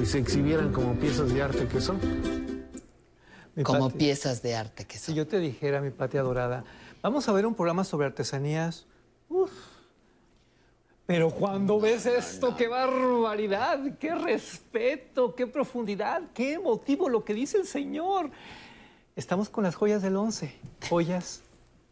y 0.00 0.06
se 0.06 0.18
exhibieran 0.18 0.72
como 0.72 0.94
piezas 0.98 1.32
de 1.32 1.42
arte 1.42 1.66
que 1.66 1.80
son. 1.80 1.98
Mi 3.54 3.62
Como 3.62 3.88
Pati, 3.88 3.98
piezas 3.98 4.42
de 4.42 4.54
arte 4.54 4.86
que 4.86 4.96
Si 4.96 5.12
yo 5.12 5.26
te 5.26 5.38
dijera, 5.38 5.80
mi 5.80 5.90
patria 5.90 6.22
dorada, 6.22 6.64
vamos 7.02 7.28
a 7.28 7.32
ver 7.32 7.44
un 7.44 7.54
programa 7.54 7.84
sobre 7.84 8.06
artesanías. 8.06 8.86
Uf. 9.28 9.69
Pero 11.10 11.28
cuando 11.30 11.80
ves 11.80 12.06
esto, 12.06 12.54
qué 12.54 12.68
barbaridad, 12.68 13.80
qué 13.98 14.14
respeto, 14.14 15.34
qué 15.34 15.48
profundidad, 15.48 16.22
qué 16.32 16.52
emotivo 16.52 17.08
lo 17.08 17.24
que 17.24 17.34
dice 17.34 17.58
el 17.58 17.66
Señor. 17.66 18.30
Estamos 19.16 19.48
con 19.48 19.64
las 19.64 19.74
joyas 19.74 20.02
del 20.02 20.14
once, 20.14 20.54
joyas 20.88 21.42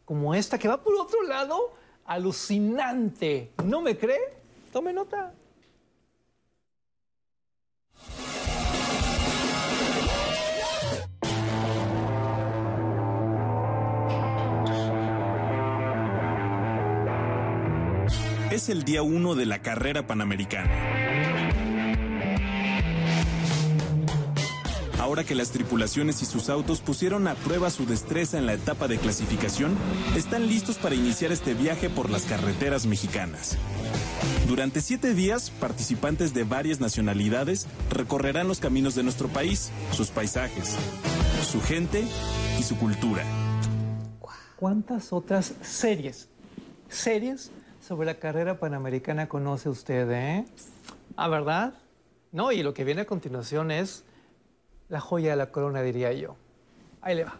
como 0.05 0.37
esta 0.37 0.57
que 0.57 0.69
va 0.69 0.81
por 0.81 0.95
otro 0.95 1.21
lado, 1.25 1.73
alucinante. 2.05 3.51
¿No 3.65 3.81
me 3.81 3.99
cree? 3.99 4.21
Tome 4.73 4.93
nota. 4.93 5.35
Es 18.59 18.69
el 18.69 18.83
día 18.83 19.03
1 19.03 19.37
de 19.37 19.47
la 19.47 19.63
carrera 19.63 20.09
panamericana. 20.09 20.69
Ahora 24.99 25.23
que 25.23 25.37
las 25.37 25.53
tripulaciones 25.53 26.23
y 26.23 26.27
sus 26.27 26.49
autos 26.49 26.81
pusieron 26.81 27.29
a 27.29 27.37
prueba 27.37 27.71
su 27.71 27.87
destreza 27.87 28.37
en 28.37 28.47
la 28.47 28.55
etapa 28.55 28.89
de 28.89 28.99
clasificación, 28.99 29.77
están 30.17 30.49
listos 30.49 30.77
para 30.77 30.97
iniciar 30.97 31.31
este 31.31 31.55
viaje 31.55 31.89
por 31.89 32.11
las 32.11 32.25
carreteras 32.25 32.85
mexicanas. 32.85 33.57
Durante 34.49 34.81
siete 34.81 35.15
días, 35.15 35.51
participantes 35.51 36.35
de 36.35 36.43
varias 36.43 36.81
nacionalidades 36.81 37.69
recorrerán 37.91 38.49
los 38.49 38.59
caminos 38.59 38.97
de 38.97 39.05
nuestro 39.05 39.29
país, 39.29 39.71
sus 39.93 40.09
paisajes, 40.09 40.75
su 41.49 41.61
gente 41.61 42.05
y 42.59 42.63
su 42.65 42.77
cultura. 42.77 43.23
¿Cuántas 44.57 45.13
otras 45.13 45.55
series, 45.63 46.29
series 46.89 47.53
sobre 47.89 48.05
la 48.05 48.19
carrera 48.19 48.59
panamericana 48.59 49.31
conoce 49.31 49.71
usted, 49.71 50.11
eh? 50.11 50.45
¿Ah, 51.17 51.29
verdad? 51.29 51.73
No, 52.33 52.53
y 52.53 52.63
lo 52.63 52.75
que 52.75 52.85
viene 52.85 53.01
a 53.01 53.07
continuación 53.07 53.71
es 53.71 54.05
la 54.91 55.01
joya 55.01 55.31
de 55.31 55.37
la 55.37 55.51
corona, 55.51 55.81
diría 55.81 56.13
yo. 56.13 56.37
Ahí 57.01 57.17
le 57.17 57.25
va. 57.25 57.39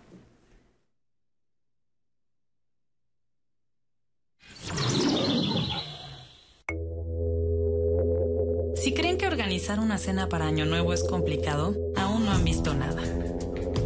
Si 8.77 8.95
creen 8.95 9.19
que 9.19 9.27
organizar 9.27 9.81
una 9.81 9.99
cena 9.99 10.31
para 10.31 10.47
Año 10.47 10.65
Nuevo 10.65 10.95
es 10.95 11.05
complicado, 11.05 11.77
aún 11.95 12.25
no 12.25 12.31
han 12.31 12.45
visto 12.45 12.73
nada. 12.73 13.03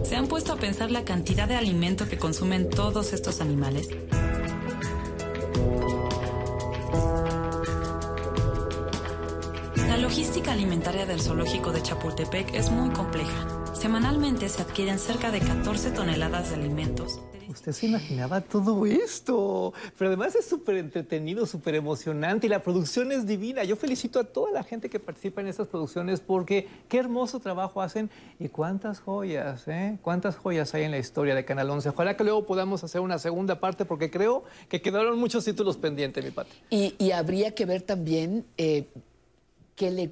¿Se 0.04 0.14
han 0.14 0.28
puesto 0.28 0.52
a 0.52 0.56
pensar 0.56 0.92
la 0.92 1.04
cantidad 1.04 1.48
de 1.48 1.56
alimento 1.56 2.08
que 2.08 2.18
consumen 2.18 2.70
todos 2.70 3.12
estos 3.12 3.40
animales? 3.40 3.88
Logística 10.12 10.52
alimentaria 10.52 11.06
del 11.06 11.22
zoológico 11.22 11.72
de 11.72 11.80
Chapultepec 11.80 12.54
es 12.54 12.70
muy 12.70 12.90
compleja. 12.90 13.64
Semanalmente 13.72 14.46
se 14.50 14.60
adquieren 14.60 14.98
cerca 14.98 15.30
de 15.30 15.40
14 15.40 15.90
toneladas 15.92 16.50
de 16.50 16.56
alimentos. 16.56 17.22
Usted 17.48 17.72
se 17.72 17.86
imaginaba 17.86 18.42
todo 18.42 18.84
esto, 18.84 19.72
pero 19.96 20.08
además 20.08 20.34
es 20.34 20.44
súper 20.44 20.76
entretenido, 20.76 21.46
súper 21.46 21.76
emocionante 21.76 22.46
y 22.46 22.50
la 22.50 22.62
producción 22.62 23.10
es 23.10 23.26
divina. 23.26 23.64
Yo 23.64 23.74
felicito 23.74 24.20
a 24.20 24.24
toda 24.24 24.52
la 24.52 24.62
gente 24.62 24.90
que 24.90 25.00
participa 25.00 25.40
en 25.40 25.46
estas 25.46 25.68
producciones 25.68 26.20
porque 26.20 26.68
qué 26.90 26.98
hermoso 26.98 27.40
trabajo 27.40 27.80
hacen 27.80 28.10
y 28.38 28.50
cuántas 28.50 29.00
joyas, 29.00 29.66
¿eh? 29.66 29.96
Cuántas 30.02 30.36
joyas 30.36 30.74
hay 30.74 30.82
en 30.82 30.90
la 30.90 30.98
historia 30.98 31.34
de 31.34 31.46
Canal 31.46 31.70
11. 31.70 31.88
Ojalá 31.88 32.18
que 32.18 32.24
luego 32.24 32.44
podamos 32.44 32.84
hacer 32.84 33.00
una 33.00 33.18
segunda 33.18 33.60
parte 33.60 33.86
porque 33.86 34.10
creo 34.10 34.44
que 34.68 34.82
quedaron 34.82 35.18
muchos 35.18 35.46
títulos 35.46 35.78
pendientes, 35.78 36.22
mi 36.22 36.32
pata. 36.32 36.50
Y, 36.68 36.96
y 36.98 37.12
habría 37.12 37.54
que 37.54 37.64
ver 37.64 37.80
también 37.80 38.44
eh, 38.58 38.88
qué, 39.82 39.90
le, 39.90 40.10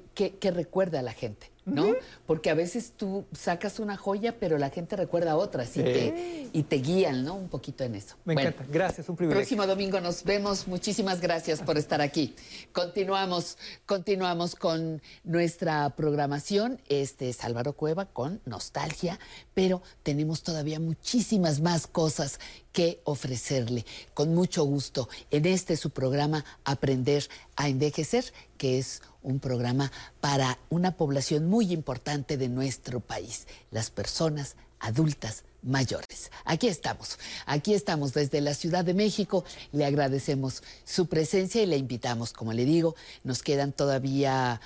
a 0.99 1.03
la 1.03 1.13
gente. 1.13 1.51
¿No? 1.67 1.95
Porque 2.27 2.51
a 2.51 2.55
veces 2.55 2.95
tú 2.97 3.27
sacas 3.33 3.79
una 3.79 3.97
joya, 3.97 4.37
pero 4.41 4.59
la 4.59 4.71
gente 4.71 4.97
recuerda 4.97 5.37
otras 5.37 5.77
y, 5.77 5.83
te, 5.83 6.49
y 6.53 6.63
te 6.65 6.77
guían, 6.77 7.23
¿no? 7.25 7.35
Un 7.35 7.49
poquito 7.49 7.85
en 7.85 7.95
eso. 7.95 8.17
Me 8.25 8.35
Bueno, 8.35 8.51
encanta. 8.51 8.73
Gracias, 8.73 9.09
un 9.09 9.17
privilegio. 9.17 9.41
Próximo 9.41 9.67
domingo 9.67 10.01
nos 10.01 10.25
vemos. 10.25 10.67
Muchísimas 10.67 11.21
gracias 11.21 11.61
por 11.61 11.77
estar 11.79 12.01
aquí. 12.01 12.35
Continuamos, 12.73 13.59
continuamos 13.87 14.57
con 14.57 15.03
nuestra 15.23 15.91
programación. 15.91 16.81
Este 16.89 17.29
es 17.29 17.45
Álvaro 17.45 17.75
Cueva 17.75 18.07
con 18.07 18.41
Nostalgia, 18.47 19.19
pero 19.55 19.83
tenemos 20.03 20.43
todavía 20.43 20.81
muchísimas 20.81 21.61
más 21.61 21.87
cosas 21.87 22.41
que 22.73 23.01
ofrecerle. 23.05 23.85
Con 24.15 24.35
mucho 24.35 24.65
gusto 24.65 25.09
en 25.31 25.45
este 25.47 25.77
su 25.77 25.91
programa 25.91 26.45
Aprender 26.65 27.29
a 27.57 27.69
Envejecer, 27.69 28.25
que 28.57 28.79
es 28.79 29.03
un 29.23 29.39
programa 29.41 29.93
para 30.21 30.59
una 30.71 30.97
población 30.97 31.50
muy 31.51 31.73
importante 31.73 32.37
de 32.37 32.49
nuestro 32.49 33.01
país, 33.01 33.49
las 33.73 33.91
personas 33.91 34.55
adultas 34.79 35.45
mayores. 35.63 36.31
Aquí 36.45 36.69
estamos, 36.69 37.19
aquí 37.45 37.75
estamos 37.75 38.15
desde 38.15 38.41
la 38.41 38.55
Ciudad 38.55 38.85
de 38.85 38.95
México. 38.95 39.45
Le 39.73 39.85
agradecemos 39.85 40.63
su 40.85 41.07
presencia 41.07 41.61
y 41.61 41.67
le 41.67 41.77
invitamos, 41.77 42.33
como 42.33 42.53
le 42.53 42.65
digo, 42.65 42.95
nos 43.25 43.43
quedan 43.43 43.73
todavía 43.73 44.61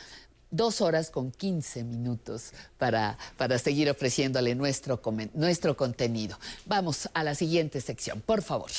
dos 0.51 0.83
horas 0.83 1.11
con 1.11 1.33
15 1.33 1.85
minutos 1.85 2.53
para, 2.79 3.19
para 3.39 3.59
seguir 3.59 3.91
ofreciéndole 3.91 4.55
nuestro, 4.55 5.01
nuestro 5.33 5.77
contenido. 5.77 6.39
Vamos 6.67 7.09
a 7.15 7.25
la 7.25 7.35
siguiente 7.35 7.81
sección, 7.81 8.21
por 8.21 8.43
favor. 8.43 8.71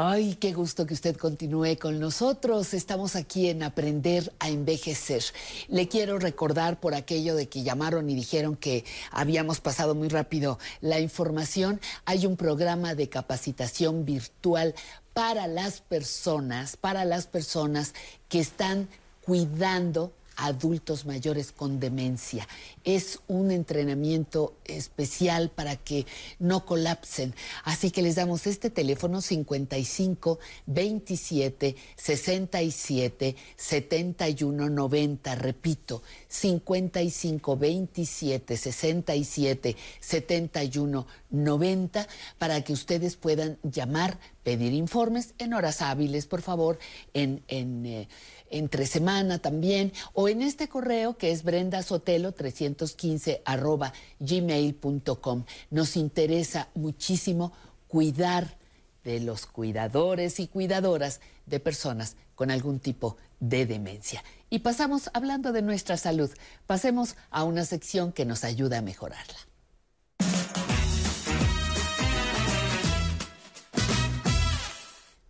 Ay, 0.00 0.36
qué 0.36 0.52
gusto 0.52 0.86
que 0.86 0.94
usted 0.94 1.16
continúe 1.16 1.76
con 1.76 1.98
nosotros. 1.98 2.72
Estamos 2.72 3.16
aquí 3.16 3.48
en 3.48 3.64
Aprender 3.64 4.32
a 4.38 4.48
Envejecer. 4.48 5.24
Le 5.66 5.88
quiero 5.88 6.20
recordar 6.20 6.78
por 6.78 6.94
aquello 6.94 7.34
de 7.34 7.48
que 7.48 7.64
llamaron 7.64 8.08
y 8.08 8.14
dijeron 8.14 8.54
que 8.54 8.84
habíamos 9.10 9.58
pasado 9.58 9.96
muy 9.96 10.06
rápido 10.06 10.60
la 10.80 11.00
información. 11.00 11.80
Hay 12.04 12.26
un 12.26 12.36
programa 12.36 12.94
de 12.94 13.08
capacitación 13.08 14.04
virtual 14.04 14.76
para 15.14 15.48
las 15.48 15.80
personas, 15.80 16.76
para 16.76 17.04
las 17.04 17.26
personas 17.26 17.92
que 18.28 18.38
están 18.38 18.88
cuidando 19.22 20.12
adultos 20.38 21.04
mayores 21.04 21.52
con 21.52 21.80
demencia. 21.80 22.48
Es 22.84 23.18
un 23.26 23.50
entrenamiento 23.50 24.56
especial 24.64 25.50
para 25.50 25.76
que 25.76 26.06
no 26.38 26.64
colapsen. 26.64 27.34
Así 27.64 27.90
que 27.90 28.02
les 28.02 28.14
damos 28.14 28.46
este 28.46 28.70
teléfono 28.70 29.20
55 29.20 30.38
27 30.66 31.76
67 31.96 33.36
71 33.56 34.70
90. 34.70 35.34
Repito, 35.34 36.02
55 36.28 37.56
27 37.56 38.56
67 38.56 39.76
71 40.00 41.06
90 41.30 42.08
para 42.38 42.62
que 42.62 42.72
ustedes 42.72 43.16
puedan 43.16 43.58
llamar, 43.62 44.18
pedir 44.44 44.72
informes 44.72 45.34
en 45.38 45.52
horas 45.52 45.82
hábiles, 45.82 46.26
por 46.26 46.42
favor, 46.42 46.78
en, 47.12 47.42
en, 47.48 47.84
eh, 47.84 48.08
entre 48.50 48.86
semana 48.86 49.38
también, 49.38 49.92
o 50.12 50.28
en 50.28 50.42
este 50.42 50.68
correo 50.68 51.16
que 51.16 51.30
es 51.30 51.42
brendasotelo 51.42 52.32
315 52.32 53.42
arroba 53.44 53.92
gmail.com. 54.20 55.44
Nos 55.70 55.96
interesa 55.96 56.68
muchísimo 56.74 57.52
cuidar 57.88 58.58
de 59.04 59.20
los 59.20 59.46
cuidadores 59.46 60.38
y 60.40 60.48
cuidadoras 60.48 61.20
de 61.46 61.60
personas 61.60 62.16
con 62.34 62.50
algún 62.50 62.78
tipo 62.78 63.16
de 63.40 63.66
demencia. 63.66 64.22
Y 64.50 64.60
pasamos 64.60 65.10
hablando 65.14 65.52
de 65.52 65.62
nuestra 65.62 65.96
salud. 65.96 66.30
Pasemos 66.66 67.16
a 67.30 67.44
una 67.44 67.64
sección 67.64 68.12
que 68.12 68.24
nos 68.24 68.44
ayuda 68.44 68.78
a 68.78 68.82
mejorarla. 68.82 69.47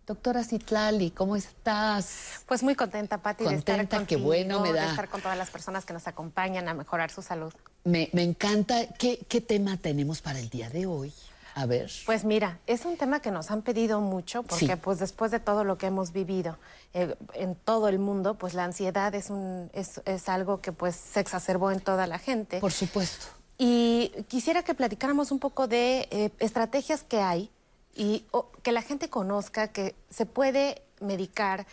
Doctora 0.09 0.43
Citlali, 0.43 1.11
¿cómo 1.11 1.35
estás? 1.35 2.41
Pues 2.47 2.63
muy 2.63 2.73
contenta, 2.73 3.19
Pati, 3.19 3.43
de 3.43 3.53
estar 3.53 3.77
Contenta, 3.77 4.07
qué 4.07 4.15
bueno 4.15 4.59
me 4.61 4.69
de 4.73 4.79
da. 4.79 4.89
estar 4.89 5.07
con 5.07 5.21
todas 5.21 5.37
las 5.37 5.51
personas 5.51 5.85
que 5.85 5.93
nos 5.93 6.07
acompañan 6.07 6.67
a 6.67 6.73
mejorar 6.73 7.11
su 7.11 7.21
salud. 7.21 7.53
Me, 7.83 8.09
me 8.13 8.23
encanta. 8.23 8.87
¿Qué, 8.97 9.19
¿Qué 9.29 9.39
tema 9.39 9.77
tenemos 9.77 10.19
para 10.23 10.39
el 10.39 10.49
día 10.49 10.67
de 10.71 10.87
hoy? 10.87 11.13
A 11.53 11.67
ver. 11.67 11.91
Pues 12.07 12.23
mira, 12.25 12.57
es 12.65 12.85
un 12.85 12.97
tema 12.97 13.19
que 13.21 13.29
nos 13.29 13.51
han 13.51 13.61
pedido 13.61 14.01
mucho 14.01 14.41
porque 14.41 14.65
Sí. 14.65 14.75
pues 14.81 14.97
después 14.97 15.29
de 15.29 15.39
todo 15.39 15.63
lo 15.63 15.77
que 15.77 15.85
hemos 15.85 16.11
vivido 16.11 16.57
eh, 16.95 17.15
en 17.35 17.53
todo 17.53 17.87
el 17.87 17.99
mundo, 17.99 18.33
pues 18.33 18.55
la 18.55 18.63
ansiedad 18.63 19.13
es, 19.13 19.29
un, 19.29 19.69
es, 19.73 20.01
es 20.05 20.27
algo 20.27 20.59
que 20.59 20.71
pues 20.71 20.95
se 20.95 21.19
exacerbó 21.19 21.69
en 21.69 21.81
toda 21.81 22.07
la 22.07 22.17
gente. 22.17 22.59
Por 22.61 22.71
supuesto. 22.71 23.27
Y 23.59 24.11
quisiera 24.27 24.63
que 24.63 24.73
platicáramos 24.73 25.29
un 25.31 25.37
poco 25.37 25.67
de 25.67 26.07
eh, 26.09 26.31
estrategias 26.39 27.03
que 27.03 27.21
hay 27.21 27.51
y 27.99 28.25
o, 28.31 28.49
que 28.63 28.71
la 28.71 28.81
gente 28.81 29.09
conozca 29.09 29.67
que 29.67 29.93
se 30.09 30.25
puede 30.25 30.81
medicar 31.01 31.67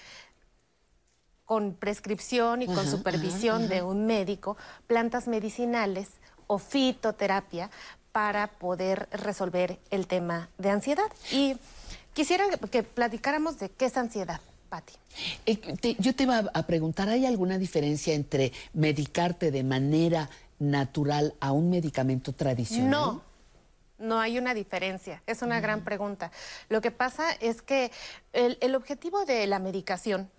con 1.45 1.75
prescripción 1.75 2.63
y 2.63 2.67
con 2.67 2.79
Ajá, 2.81 2.91
supervisión 2.91 3.63
ajá, 3.65 3.75
de 3.75 3.83
un 3.83 4.07
médico 4.07 4.57
plantas 4.89 5.29
medicinales 5.29 6.09
o 6.49 6.59
fitoterapia 6.59 7.71
para 8.11 8.49
poder 8.49 9.09
resolver 9.13 9.79
el 9.91 10.07
tema 10.09 10.49
de 10.59 10.71
ansiedad. 10.71 11.07
Y 11.33 11.57
quisiera 12.15 12.45
que 12.71 12.83
platicáramos 12.83 13.59
de 13.61 13.69
qué 13.69 13.85
es 13.87 13.97
ansiedad, 13.97 14.41
Patti. 14.69 14.95
Eh, 15.47 15.57
te- 15.57 15.95
yo 16.01 16.15
te 16.15 16.25
iba 16.25 16.39
a 16.53 16.63
preguntar, 16.67 17.09
¿hay 17.09 17.25
alguna 17.27 17.59
diferencia 17.59 18.15
entre 18.15 18.53
medicarte 18.73 19.51
de 19.53 19.63
manera 19.63 20.29
natural 20.59 21.35
a 21.41 21.53
un 21.53 21.71
medicamento 21.71 22.33
tradicional? 22.33 22.91
No, 22.91 23.23
no 23.99 24.21
hay 24.21 24.39
una 24.39 24.55
diferencia. 24.55 25.23
Es 25.27 25.43
una 25.43 25.61
gran 25.61 25.83
pregunta. 25.83 26.31
Lo 26.69 26.81
que 26.81 26.91
pasa 26.91 27.33
es 27.41 27.63
que 27.63 27.91
el, 28.33 28.59
el 28.61 28.75
objetivo 28.75 29.25
de 29.25 29.47
la 29.47 29.59
medicación 29.59 30.31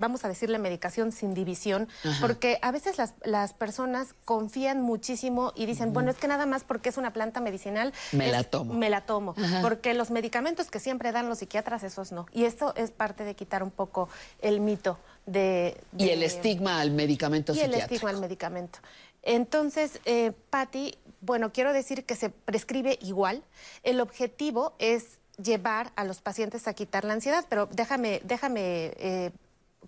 vamos 0.00 0.24
a 0.24 0.28
decirle 0.28 0.60
medicación 0.60 1.10
sin 1.10 1.34
división, 1.34 1.88
Ajá. 2.04 2.18
porque 2.20 2.60
a 2.62 2.70
veces 2.70 2.98
las, 2.98 3.14
las 3.24 3.52
personas 3.52 4.14
confían 4.24 4.80
muchísimo 4.80 5.52
y 5.56 5.66
dicen, 5.66 5.92
bueno, 5.92 6.12
es 6.12 6.16
que 6.18 6.28
nada 6.28 6.46
más 6.46 6.62
porque 6.62 6.88
es 6.90 6.98
una 6.98 7.12
planta 7.12 7.40
medicinal. 7.40 7.92
Me 8.12 8.26
es- 8.26 8.32
la 8.32 8.44
tomo. 8.44 8.74
Me 8.74 8.90
la 8.90 9.00
tomo. 9.06 9.34
Ajá. 9.36 9.60
Porque 9.60 9.94
los 9.94 10.12
medicamentos 10.12 10.70
que 10.70 10.78
siempre 10.78 11.10
dan 11.10 11.28
los 11.28 11.38
psiquiatras, 11.38 11.82
esos 11.82 12.12
no. 12.12 12.26
Y 12.32 12.44
esto 12.44 12.74
es 12.76 12.92
parte 12.92 13.24
de 13.24 13.34
quitar 13.34 13.64
un 13.64 13.72
poco 13.72 14.08
el 14.40 14.60
mito 14.60 15.00
de... 15.26 15.76
Y 15.98 16.10
el 16.10 16.22
estigma 16.22 16.80
al 16.80 16.92
medicamento 16.92 17.52
y 17.52 17.58
el 17.58 17.64
psiquiátrico. 17.72 17.94
estigma 17.94 18.10
al 18.10 18.20
medicamento. 18.20 18.78
Entonces, 19.22 20.00
eh, 20.04 20.32
Patti, 20.50 20.96
bueno, 21.20 21.52
quiero 21.52 21.72
decir 21.72 22.04
que 22.04 22.16
se 22.16 22.30
prescribe 22.30 22.98
igual. 23.02 23.42
El 23.82 24.00
objetivo 24.00 24.74
es 24.78 25.18
llevar 25.42 25.92
a 25.96 26.04
los 26.04 26.20
pacientes 26.20 26.68
a 26.68 26.74
quitar 26.74 27.04
la 27.04 27.12
ansiedad, 27.12 27.44
pero 27.48 27.66
déjame, 27.66 28.20
déjame 28.24 28.92
eh, 28.96 29.30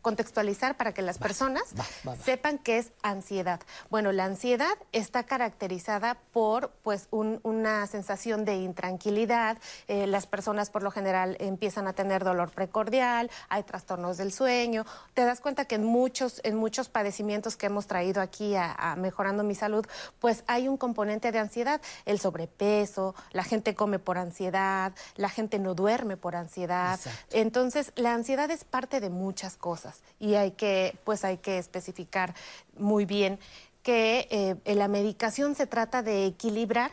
contextualizar 0.02 0.76
para 0.78 0.94
que 0.94 1.02
las 1.02 1.18
personas 1.18 1.64
va, 1.78 1.84
va. 2.08 2.16
sepan 2.16 2.56
qué 2.58 2.78
es 2.78 2.92
ansiedad. 3.02 3.60
Bueno, 3.90 4.12
la 4.12 4.24
ansiedad 4.24 4.72
está 4.92 5.24
caracterizada 5.24 6.16
por 6.32 6.70
pues 6.82 7.08
un- 7.10 7.40
una 7.42 7.86
sensación 7.86 8.44
de 8.46 8.54
intranquilidad. 8.56 9.58
Eh, 9.88 10.06
las 10.06 10.26
personas 10.26 10.70
por 10.70 10.82
lo 10.82 10.90
general 10.90 11.36
empiezan 11.38 11.86
a 11.86 11.92
tener 11.92 12.24
dolor 12.24 12.50
precordial, 12.50 13.30
hay 13.50 13.62
trastornos 13.64 14.16
del 14.16 14.32
sueño. 14.32 14.86
Te 15.12 15.24
das 15.24 15.40
cuenta 15.40 15.66
que 15.66 15.74
en 15.74 15.84
muchos, 15.84 16.40
en 16.44 16.56
muchos 16.56 16.88
padecimientos 16.88 17.56
que 17.56 17.66
hemos 17.66 17.86
traído 17.86 18.22
aquí 18.22 18.54
a, 18.54 18.72
a 18.72 18.96
Mejorando 18.96 19.42
mi 19.42 19.54
Salud, 19.54 19.84
pues 20.18 20.44
hay 20.46 20.68
un 20.68 20.76
componente 20.78 21.30
de 21.32 21.40
ansiedad, 21.40 21.80
el 22.06 22.20
sobrepeso, 22.20 23.14
la 23.32 23.44
gente 23.44 23.74
come 23.74 23.98
por 23.98 24.16
ansiedad, 24.18 24.92
la 25.16 25.28
gente 25.28 25.58
no 25.58 25.74
duerme 25.74 26.16
por 26.16 26.36
ansiedad. 26.36 26.98
Entonces, 27.32 27.92
la 27.96 28.14
ansiedad 28.14 28.50
es 28.50 28.64
parte 28.64 29.00
de 29.00 29.10
muchas 29.10 29.56
cosas 29.56 29.79
y 30.18 30.34
hay 30.34 30.52
que, 30.52 30.96
pues 31.04 31.24
hay 31.24 31.38
que 31.38 31.58
especificar 31.58 32.34
muy 32.76 33.04
bien 33.04 33.38
que 33.82 34.28
eh, 34.64 34.74
la 34.74 34.88
medicación 34.88 35.54
se 35.54 35.66
trata 35.66 36.02
de 36.02 36.26
equilibrar 36.26 36.92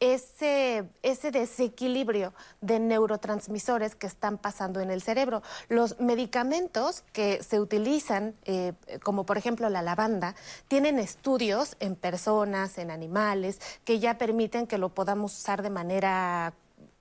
ese, 0.00 0.84
ese 1.02 1.30
desequilibrio 1.30 2.34
de 2.60 2.78
neurotransmisores 2.78 3.94
que 3.94 4.06
están 4.06 4.38
pasando 4.38 4.80
en 4.80 4.90
el 4.90 5.00
cerebro. 5.00 5.42
Los 5.68 5.98
medicamentos 6.00 7.02
que 7.12 7.42
se 7.42 7.60
utilizan, 7.60 8.34
eh, 8.44 8.74
como 9.02 9.24
por 9.24 9.38
ejemplo 9.38 9.70
la 9.70 9.82
lavanda, 9.82 10.34
tienen 10.68 10.98
estudios 10.98 11.76
en 11.80 11.96
personas, 11.96 12.78
en 12.78 12.90
animales, 12.90 13.60
que 13.84 13.98
ya 13.98 14.18
permiten 14.18 14.66
que 14.66 14.78
lo 14.78 14.90
podamos 14.90 15.36
usar 15.38 15.62
de 15.62 15.70
manera 15.70 16.52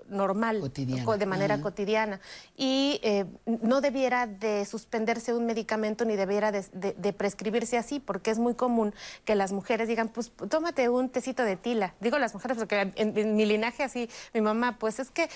normal, 0.09 0.71
co- 1.03 1.17
de 1.17 1.25
manera 1.25 1.55
Ajá. 1.55 1.63
cotidiana. 1.63 2.19
Y 2.55 2.99
eh, 3.03 3.25
no 3.45 3.81
debiera 3.81 4.27
de 4.27 4.65
suspenderse 4.65 5.33
un 5.33 5.45
medicamento 5.45 6.05
ni 6.05 6.15
debiera 6.15 6.51
de, 6.51 6.65
de- 6.73 6.93
de 6.93 7.13
prescribirse 7.13 7.77
así, 7.77 7.99
porque 7.99 8.31
es 8.31 8.39
muy 8.39 8.55
común 8.55 8.93
que 9.25 9.35
las 9.35 9.51
mujeres 9.51 9.87
digan, 9.87 10.09
pues 10.09 10.31
tómate 10.49 10.89
un 10.89 11.09
tecito 11.09 11.43
de 11.43 11.55
tila. 11.55 11.93
Digo 11.99 12.17
las 12.19 12.33
mujeres 12.33 12.57
porque 12.57 12.91
en, 12.95 13.17
en 13.17 13.35
mi 13.35 13.45
linaje 13.45 13.83
así, 13.83 14.09
mi 14.33 14.41
mamá, 14.41 14.77
pues 14.79 14.99
es 14.99 15.09
que 15.11 15.29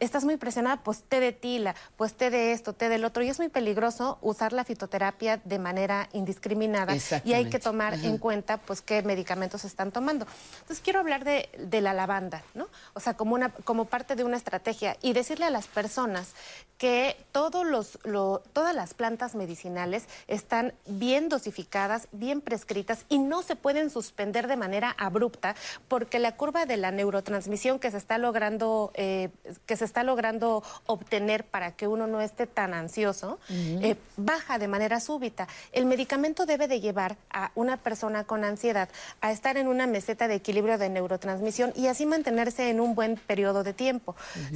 estás 0.00 0.24
muy 0.24 0.36
presionada, 0.36 0.82
pues 0.82 1.02
té 1.02 1.20
de 1.20 1.32
tila, 1.32 1.74
pues 1.96 2.14
té 2.14 2.30
de 2.30 2.52
esto, 2.52 2.72
té 2.72 2.88
del 2.88 3.04
otro. 3.04 3.22
Y 3.22 3.28
es 3.28 3.38
muy 3.38 3.48
peligroso 3.48 4.18
usar 4.20 4.52
la 4.52 4.64
fitoterapia 4.64 5.40
de 5.44 5.58
manera 5.58 6.08
indiscriminada. 6.12 6.94
Y 7.24 7.32
hay 7.34 7.48
que 7.50 7.58
tomar 7.58 7.94
Ajá. 7.94 8.06
en 8.06 8.18
cuenta 8.18 8.58
pues 8.58 8.82
qué 8.82 9.02
medicamentos 9.02 9.64
están 9.64 9.92
tomando. 9.92 10.26
Entonces 10.60 10.80
quiero 10.82 11.00
hablar 11.00 11.24
de, 11.24 11.48
de 11.58 11.80
la 11.80 11.94
lavanda, 11.94 12.42
¿no? 12.54 12.66
O 12.94 13.00
sea, 13.00 13.14
como 13.14 13.34
una 13.34 13.50
como 13.50 13.84
parte 13.86 14.01
de 14.08 14.24
una 14.24 14.36
estrategia 14.36 14.96
y 15.02 15.12
decirle 15.12 15.44
a 15.46 15.50
las 15.50 15.66
personas 15.68 16.32
que 16.78 17.16
todos 17.30 17.64
los 17.64 17.98
lo- 18.02 18.42
todas 18.52 18.74
las 18.74 18.92
plantas 18.92 19.36
medicinales 19.36 20.04
están 20.26 20.72
bien 20.86 21.28
dosificadas, 21.28 22.08
bien 22.10 22.40
prescritas 22.40 23.04
y 23.08 23.18
no 23.20 23.42
se 23.42 23.54
pueden 23.54 23.88
suspender 23.88 24.48
de 24.48 24.56
manera 24.56 24.92
abrupta 24.98 25.54
porque 25.86 26.18
la 26.18 26.36
curva 26.36 26.66
de 26.66 26.76
la 26.76 26.90
neurotransmisión 26.90 27.78
que 27.78 27.92
se 27.92 27.98
está 27.98 28.18
logrando 28.18 28.90
eh, 28.94 29.28
que 29.66 29.76
se 29.76 29.84
está 29.84 30.02
logrando 30.02 30.64
obtener 30.86 31.44
para 31.44 31.70
que 31.76 31.86
uno 31.86 32.08
no 32.08 32.20
esté 32.20 32.48
tan 32.48 32.74
ansioso 32.74 33.38
eh, 33.48 33.94
baja 34.16 34.58
de 34.58 34.66
manera 34.66 34.98
súbita. 34.98 35.46
El 35.70 35.86
medicamento 35.86 36.46
debe 36.46 36.66
de 36.66 36.80
llevar 36.80 37.16
a 37.30 37.52
una 37.54 37.76
persona 37.76 38.24
con 38.24 38.42
ansiedad 38.44 38.88
a 39.20 39.30
estar 39.30 39.56
en 39.56 39.68
una 39.68 39.86
meseta 39.86 40.26
de 40.26 40.34
equilibrio 40.34 40.78
de 40.78 40.88
neurotransmisión 40.88 41.72
y 41.76 41.86
así 41.86 42.06
mantenerse 42.06 42.70
en 42.70 42.80
un 42.80 42.96
buen 42.96 43.16
periodo 43.16 43.62
de 43.62 43.72
tiempo. 43.72 43.91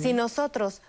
Si 0.01 0.13
nosotros 0.13 0.81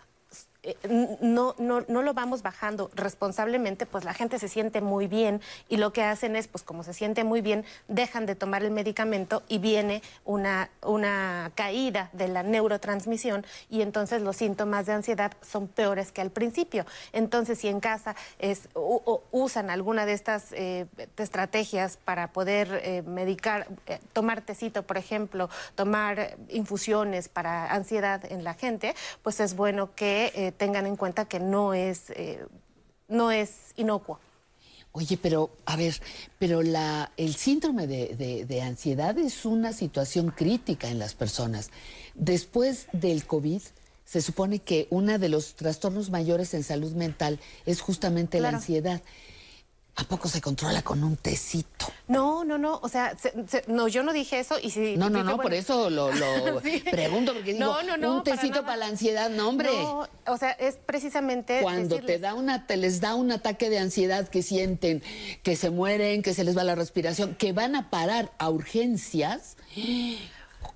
no, 1.21 1.55
no, 1.57 1.85
no 1.87 2.01
lo 2.01 2.13
vamos 2.13 2.41
bajando 2.41 2.91
responsablemente, 2.95 3.85
pues 3.85 4.03
la 4.03 4.13
gente 4.13 4.39
se 4.39 4.47
siente 4.47 4.81
muy 4.81 5.07
bien 5.07 5.41
y 5.69 5.77
lo 5.77 5.93
que 5.93 6.03
hacen 6.03 6.35
es, 6.35 6.47
pues 6.47 6.63
como 6.63 6.83
se 6.83 6.93
siente 6.93 7.23
muy 7.23 7.41
bien, 7.41 7.65
dejan 7.87 8.25
de 8.25 8.35
tomar 8.35 8.63
el 8.63 8.71
medicamento 8.71 9.43
y 9.47 9.59
viene 9.59 10.01
una, 10.25 10.69
una 10.83 11.51
caída 11.55 12.09
de 12.13 12.27
la 12.27 12.43
neurotransmisión 12.43 13.45
y 13.69 13.81
entonces 13.81 14.21
los 14.21 14.37
síntomas 14.37 14.85
de 14.85 14.93
ansiedad 14.93 15.33
son 15.41 15.67
peores 15.67 16.11
que 16.11 16.21
al 16.21 16.31
principio. 16.31 16.85
Entonces, 17.13 17.59
si 17.59 17.67
en 17.67 17.79
casa 17.79 18.15
usan 19.31 19.69
alguna 19.69 20.05
de 20.05 20.13
estas 20.13 20.51
eh, 20.51 20.85
estrategias 21.17 21.97
para 21.97 22.31
poder 22.31 22.81
eh, 22.83 23.03
medicar, 23.03 23.67
eh, 23.87 23.99
tomar 24.13 24.41
tecito, 24.41 24.83
por 24.83 24.97
ejemplo, 24.97 25.49
tomar 25.75 26.19
eh, 26.19 26.37
infusiones 26.49 27.29
para 27.29 27.73
ansiedad 27.73 28.23
en 28.31 28.43
la 28.43 28.53
gente, 28.53 28.95
pues 29.23 29.39
es 29.39 29.55
bueno 29.55 29.93
que 29.95 30.31
eh, 30.35 30.51
tengan 30.57 30.85
en 30.85 30.95
cuenta 30.95 31.25
que 31.25 31.39
no 31.39 31.73
es, 31.73 32.09
eh, 32.11 32.45
no 33.07 33.31
es 33.31 33.49
inocuo. 33.77 34.19
Oye, 34.93 35.17
pero 35.17 35.51
a 35.65 35.75
ver, 35.75 35.95
pero 36.39 36.63
la, 36.63 37.11
el 37.17 37.35
síndrome 37.35 37.85
de, 37.87 38.15
de- 38.15 38.45
de 38.45 38.61
ansiedad 38.61 39.17
es 39.17 39.45
una 39.45 39.71
situación 39.73 40.31
crítica 40.31 40.89
en 40.89 40.97
las 40.97 41.13
personas. 41.13 41.69
Después 42.15 42.87
del 42.93 43.25
COVID, 43.27 43.61
se 44.05 44.21
supone 44.21 44.59
que 44.59 44.87
uno 44.89 45.19
de 45.19 45.29
los 45.29 45.53
trastornos 45.55 46.09
mayores 46.09 46.53
en 46.53 46.63
salud 46.63 46.93
mental 46.93 47.39
es 47.65 47.81
justamente 47.81 48.39
la 48.39 48.49
ansiedad. 48.55 49.01
¿A 49.99 50.03
poco 50.03 50.29
se 50.29 50.41
controla 50.41 50.83
con 50.83 51.03
un 51.03 51.17
tecito? 51.17 51.87
No, 52.07 52.45
no, 52.45 52.59
no, 52.59 52.79
o 52.83 52.87
sea, 52.87 53.17
se- 53.17 53.33
se- 53.47 53.63
no, 53.67 53.87
yo 53.87 54.03
no 54.03 54.13
dije 54.13 54.39
eso 54.39 54.57
y 54.61 54.69
si... 54.69 54.95
No, 54.95 55.09
no, 55.09 55.23
no, 55.23 55.31
por 55.37 55.45
bueno, 55.45 55.55
eso 55.55 55.89
lo, 55.89 56.11
lo 56.13 56.61
Sí. 56.63 56.83
pregunto, 56.91 57.33
porque 57.33 57.53
digo, 57.53 57.65
No, 57.65 57.81
no, 57.81 57.97
no, 57.97 58.17
un 58.17 58.23
tecito 58.23 58.61
para, 58.61 58.77
la 58.77 58.85
ansiedad, 58.85 59.31
no, 59.31 59.49
hombre. 59.49 59.69
No, 59.73 60.07
o 60.27 60.37
sea, 60.37 60.51
es 60.51 60.77
precisamente 60.85 61.61
Cuando 61.63 61.99
te 61.99 62.19
da 62.19 62.35
una, 62.35 62.67
te 62.67 62.77
les 62.77 63.01
da 63.01 63.15
un 63.15 63.31
ataque 63.31 63.71
de 63.71 63.79
ansiedad 63.79 64.27
que 64.27 64.43
sienten, 64.43 65.01
que 65.41 65.55
se 65.55 65.71
mueren, 65.71 66.21
que 66.21 66.35
se 66.35 66.43
les 66.43 66.55
va 66.55 66.63
la 66.63 66.75
respiración, 66.75 67.33
que 67.33 67.51
van 67.51 67.75
a 67.75 67.89
parar 67.89 68.31
a 68.37 68.49
urgencias, 68.51 69.57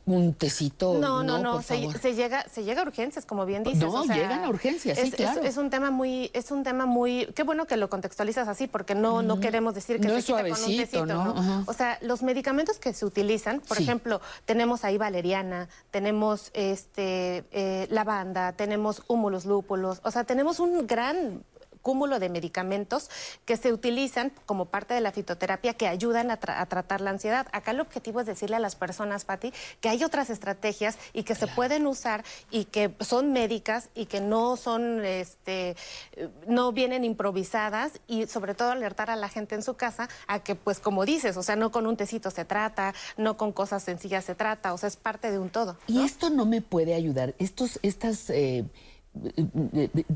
un 0.05 0.33
tecito. 0.33 0.95
No, 0.95 1.23
no, 1.23 1.37
no, 1.37 1.61
se, 1.61 1.79
llega, 2.15 2.45
se 2.49 2.63
llega 2.63 2.81
a 2.81 2.85
urgencias, 2.85 3.25
como 3.25 3.45
bien 3.45 3.63
dices. 3.63 3.79
No, 3.79 3.93
o 3.93 4.03
sea, 4.03 4.15
llegan 4.15 4.43
a 4.43 4.49
urgencias, 4.49 4.97
sí, 4.97 5.07
es, 5.09 5.15
claro. 5.15 5.41
Es, 5.41 5.57
un 5.57 5.69
tema 5.69 5.91
muy, 5.91 6.31
es 6.33 6.51
un 6.51 6.63
tema 6.63 6.85
muy, 6.85 7.27
qué 7.35 7.43
bueno 7.43 7.65
que 7.67 7.77
lo 7.77 7.89
contextualizas 7.89 8.47
así, 8.47 8.67
porque 8.67 8.95
no, 8.95 9.21
no 9.21 9.39
queremos 9.39 9.75
decir 9.75 9.99
que 9.99 10.07
No 10.07 10.15
se 10.15 10.23
quita 10.23 10.41
con 10.41 10.51
un 10.51 10.77
tecito, 10.77 11.05
¿no? 11.05 11.63
O 11.67 11.73
sea, 11.73 11.97
los 12.01 12.23
medicamentos 12.23 12.79
que 12.79 12.93
se 12.93 13.05
utilizan, 13.05 13.59
por 13.61 13.77
Sí. 13.77 13.83
ejemplo, 13.83 14.21
tenemos 14.45 14.83
ahí 14.83 14.97
valeriana, 14.97 15.69
tenemos 15.91 16.49
este 16.53 17.43
eh, 17.51 17.87
lavanda, 17.89 18.53
tenemos 18.53 19.03
humulus 19.07 19.45
lúpulos, 19.45 19.99
o 20.03 20.11
sea, 20.11 20.23
tenemos 20.23 20.59
un 20.59 20.87
gran 20.87 21.43
cúmulo 21.81 22.19
de 22.19 22.29
medicamentos 22.29 23.09
que 23.45 23.57
se 23.57 23.73
utilizan 23.73 24.31
como 24.45 24.65
parte 24.65 24.93
de 24.93 25.01
la 25.01 25.11
fitoterapia 25.11 25.73
que 25.73 25.87
ayudan 25.87 26.31
a, 26.31 26.39
tra- 26.39 26.59
a 26.59 26.65
tratar 26.67 27.01
la 27.01 27.09
ansiedad. 27.09 27.47
Acá 27.51 27.71
el 27.71 27.79
objetivo 27.79 28.19
es 28.19 28.25
decirle 28.25 28.55
a 28.55 28.59
las 28.59 28.75
personas, 28.75 29.25
Patti, 29.25 29.53
que 29.79 29.89
hay 29.89 30.03
otras 30.03 30.29
estrategias 30.29 30.97
y 31.13 31.23
que 31.23 31.35
se 31.35 31.47
pueden 31.47 31.87
usar 31.87 32.23
y 32.49 32.65
que 32.65 32.95
son 32.99 33.33
médicas 33.33 33.89
y 33.95 34.05
que 34.05 34.21
no 34.21 34.57
son, 34.57 35.03
este, 35.05 35.75
no 36.47 36.71
vienen 36.71 37.03
improvisadas 37.03 37.93
y 38.07 38.27
sobre 38.27 38.53
todo 38.53 38.71
alertar 38.71 39.09
a 39.09 39.15
la 39.15 39.29
gente 39.29 39.55
en 39.55 39.63
su 39.63 39.75
casa 39.75 40.09
a 40.27 40.39
que, 40.43 40.55
pues 40.55 40.79
como 40.79 41.05
dices, 41.05 41.37
o 41.37 41.43
sea, 41.43 41.55
no 41.55 41.71
con 41.71 41.87
un 41.87 41.97
tecito 41.97 42.31
se 42.31 42.45
trata, 42.45 42.93
no 43.17 43.37
con 43.37 43.51
cosas 43.51 43.83
sencillas 43.83 44.25
se 44.25 44.35
trata, 44.35 44.73
o 44.73 44.77
sea, 44.77 44.87
es 44.87 44.97
parte 44.97 45.31
de 45.31 45.39
un 45.39 45.49
todo. 45.49 45.77
Y 45.87 46.01
esto 46.03 46.29
no 46.29 46.45
me 46.45 46.61
puede 46.61 46.93
ayudar. 46.93 47.33
Estos, 47.39 47.79
estas 47.81 48.29
eh, 48.29 48.65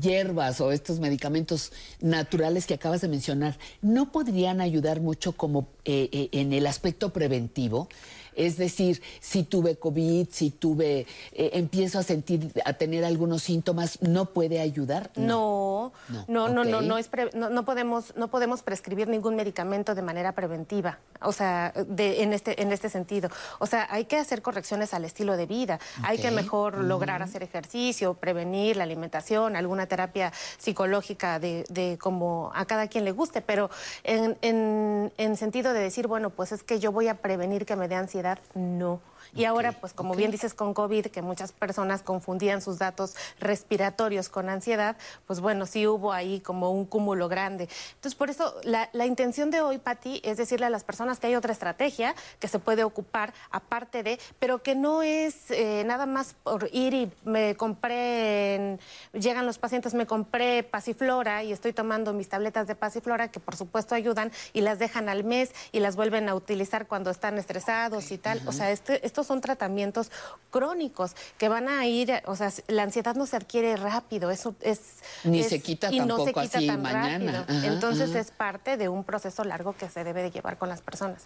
hierbas 0.00 0.60
o 0.60 0.72
estos 0.72 1.00
medicamentos 1.00 1.72
naturales 2.00 2.66
que 2.66 2.74
acabas 2.74 3.02
de 3.02 3.08
mencionar, 3.08 3.58
¿no 3.82 4.10
podrían 4.10 4.60
ayudar 4.60 5.00
mucho 5.00 5.32
como 5.32 5.68
eh, 5.84 6.08
eh, 6.12 6.28
en 6.32 6.52
el 6.52 6.66
aspecto 6.66 7.12
preventivo? 7.12 7.88
Es 8.36 8.56
decir, 8.56 9.02
si 9.20 9.42
tuve 9.42 9.76
COVID, 9.76 10.28
si 10.30 10.50
tuve, 10.50 11.06
eh, 11.32 11.50
empiezo 11.54 11.98
a 11.98 12.02
sentir, 12.02 12.52
a 12.64 12.74
tener 12.74 13.04
algunos 13.04 13.42
síntomas, 13.42 13.98
¿no 14.02 14.26
puede 14.26 14.60
ayudar? 14.60 15.10
No, 15.16 15.92
no, 16.28 16.48
no, 16.48 16.64
no, 16.64 16.80
no, 16.82 16.98
es 16.98 17.08
pre- 17.08 17.30
no, 17.34 17.48
no 17.50 17.64
podemos, 17.64 18.14
no 18.16 18.28
podemos 18.28 18.62
prescribir 18.62 19.08
ningún 19.08 19.36
medicamento 19.36 19.94
de 19.94 20.02
manera 20.02 20.32
preventiva, 20.32 20.98
o 21.22 21.32
sea, 21.32 21.72
de- 21.88 22.22
en, 22.22 22.32
este, 22.32 22.60
en 22.62 22.72
este 22.72 22.90
sentido. 22.90 23.30
O 23.58 23.66
sea, 23.66 23.86
hay 23.90 24.04
que 24.04 24.16
hacer 24.18 24.42
correcciones 24.42 24.92
al 24.92 25.04
estilo 25.04 25.36
de 25.36 25.46
vida, 25.46 25.80
hay 26.02 26.18
que 26.18 26.30
mejor 26.30 26.78
lograr 26.84 27.22
hacer 27.22 27.42
ejercicio, 27.42 28.14
prevenir 28.14 28.76
la 28.76 28.84
alimentación, 28.84 29.56
alguna 29.56 29.86
terapia 29.86 30.32
psicológica 30.58 31.38
de, 31.38 31.64
de 31.70 31.96
como 31.98 32.50
a 32.54 32.64
cada 32.66 32.88
quien 32.88 33.04
le 33.04 33.12
guste, 33.12 33.40
pero 33.40 33.70
en, 34.04 34.36
en, 34.42 35.12
en 35.16 35.36
sentido 35.36 35.72
de 35.72 35.80
decir, 35.80 36.06
bueno, 36.06 36.30
pues 36.30 36.52
es 36.52 36.62
que 36.62 36.80
yo 36.80 36.92
voy 36.92 37.08
a 37.08 37.14
prevenir 37.22 37.64
que 37.64 37.76
me 37.76 37.88
dé 37.88 37.94
ansiedad, 37.94 38.25
no. 38.54 39.00
Y 39.36 39.44
ahora, 39.44 39.72
pues 39.72 39.92
como 39.92 40.14
bien 40.14 40.30
dices 40.30 40.54
con 40.54 40.72
COVID, 40.74 41.06
que 41.06 41.22
muchas 41.22 41.52
personas 41.52 42.02
confundían 42.02 42.62
sus 42.62 42.78
datos 42.78 43.14
respiratorios 43.38 44.28
con 44.28 44.48
ansiedad, 44.48 44.96
pues 45.26 45.40
bueno, 45.40 45.66
sí 45.66 45.86
hubo 45.86 46.12
ahí 46.12 46.40
como 46.40 46.70
un 46.70 46.86
cúmulo 46.86 47.28
grande. 47.28 47.68
Entonces, 47.96 48.14
por 48.14 48.30
eso 48.30 48.54
la, 48.64 48.88
la 48.92 49.06
intención 49.06 49.50
de 49.50 49.60
hoy, 49.60 49.78
Patti, 49.78 50.20
es 50.24 50.36
decirle 50.36 50.66
a 50.66 50.70
las 50.70 50.84
personas 50.84 51.18
que 51.18 51.26
hay 51.26 51.34
otra 51.34 51.52
estrategia 51.52 52.14
que 52.40 52.48
se 52.48 52.58
puede 52.58 52.84
ocupar 52.84 53.34
aparte 53.50 54.02
de, 54.02 54.18
pero 54.38 54.62
que 54.62 54.74
no 54.74 55.02
es 55.02 55.50
eh, 55.50 55.82
nada 55.86 56.06
más 56.06 56.34
por 56.42 56.68
ir 56.72 56.94
y 56.94 57.12
me 57.24 57.56
compré, 57.56 58.54
en- 58.54 58.80
llegan 59.12 59.46
los 59.46 59.58
pacientes, 59.58 59.94
me 59.94 60.06
compré 60.06 60.62
pasiflora 60.62 61.42
y 61.42 61.52
estoy 61.52 61.72
tomando 61.72 62.12
mis 62.12 62.28
tabletas 62.28 62.66
de 62.66 62.74
pasiflora 62.74 63.28
que 63.30 63.40
por 63.40 63.56
supuesto 63.56 63.94
ayudan 63.94 64.32
y 64.52 64.60
las 64.62 64.78
dejan 64.78 65.08
al 65.08 65.24
mes 65.24 65.52
y 65.72 65.80
las 65.80 65.96
vuelven 65.96 66.28
a 66.28 66.34
utilizar 66.34 66.86
cuando 66.86 67.10
están 67.10 67.38
estresados 67.38 68.10
y 68.12 68.18
tal. 68.18 68.40
O 68.46 68.52
sea, 68.52 68.70
este- 68.70 69.04
estos 69.06 69.25
son 69.26 69.40
tratamientos 69.40 70.10
crónicos 70.50 71.12
que 71.38 71.48
van 71.48 71.68
a 71.68 71.84
ir, 71.86 72.12
o 72.26 72.34
sea, 72.36 72.50
la 72.68 72.84
ansiedad 72.84 73.14
no 73.14 73.26
se 73.26 73.36
adquiere 73.36 73.76
rápido, 73.76 74.30
eso 74.30 74.54
es... 74.62 74.80
Ni 75.24 75.40
es- 75.40 75.48
se 75.48 75.60
quita 75.60 75.92
y 75.92 75.98
no 76.00 76.16
se 76.18 76.32
tampoco 76.32 76.40
quita 76.42 76.58
así 76.58 76.66
tan 76.66 76.82
mañana. 76.82 77.44
Ajá, 77.48 77.66
Entonces 77.66 78.10
ajá. 78.10 78.20
es 78.20 78.30
parte 78.30 78.76
de 78.76 78.88
un 78.88 79.04
proceso 79.04 79.44
largo 79.44 79.74
que 79.76 79.88
se 79.90 80.02
debe 80.04 80.22
de 80.22 80.30
llevar 80.30 80.56
con 80.56 80.68
las 80.68 80.80
personas. 80.80 81.24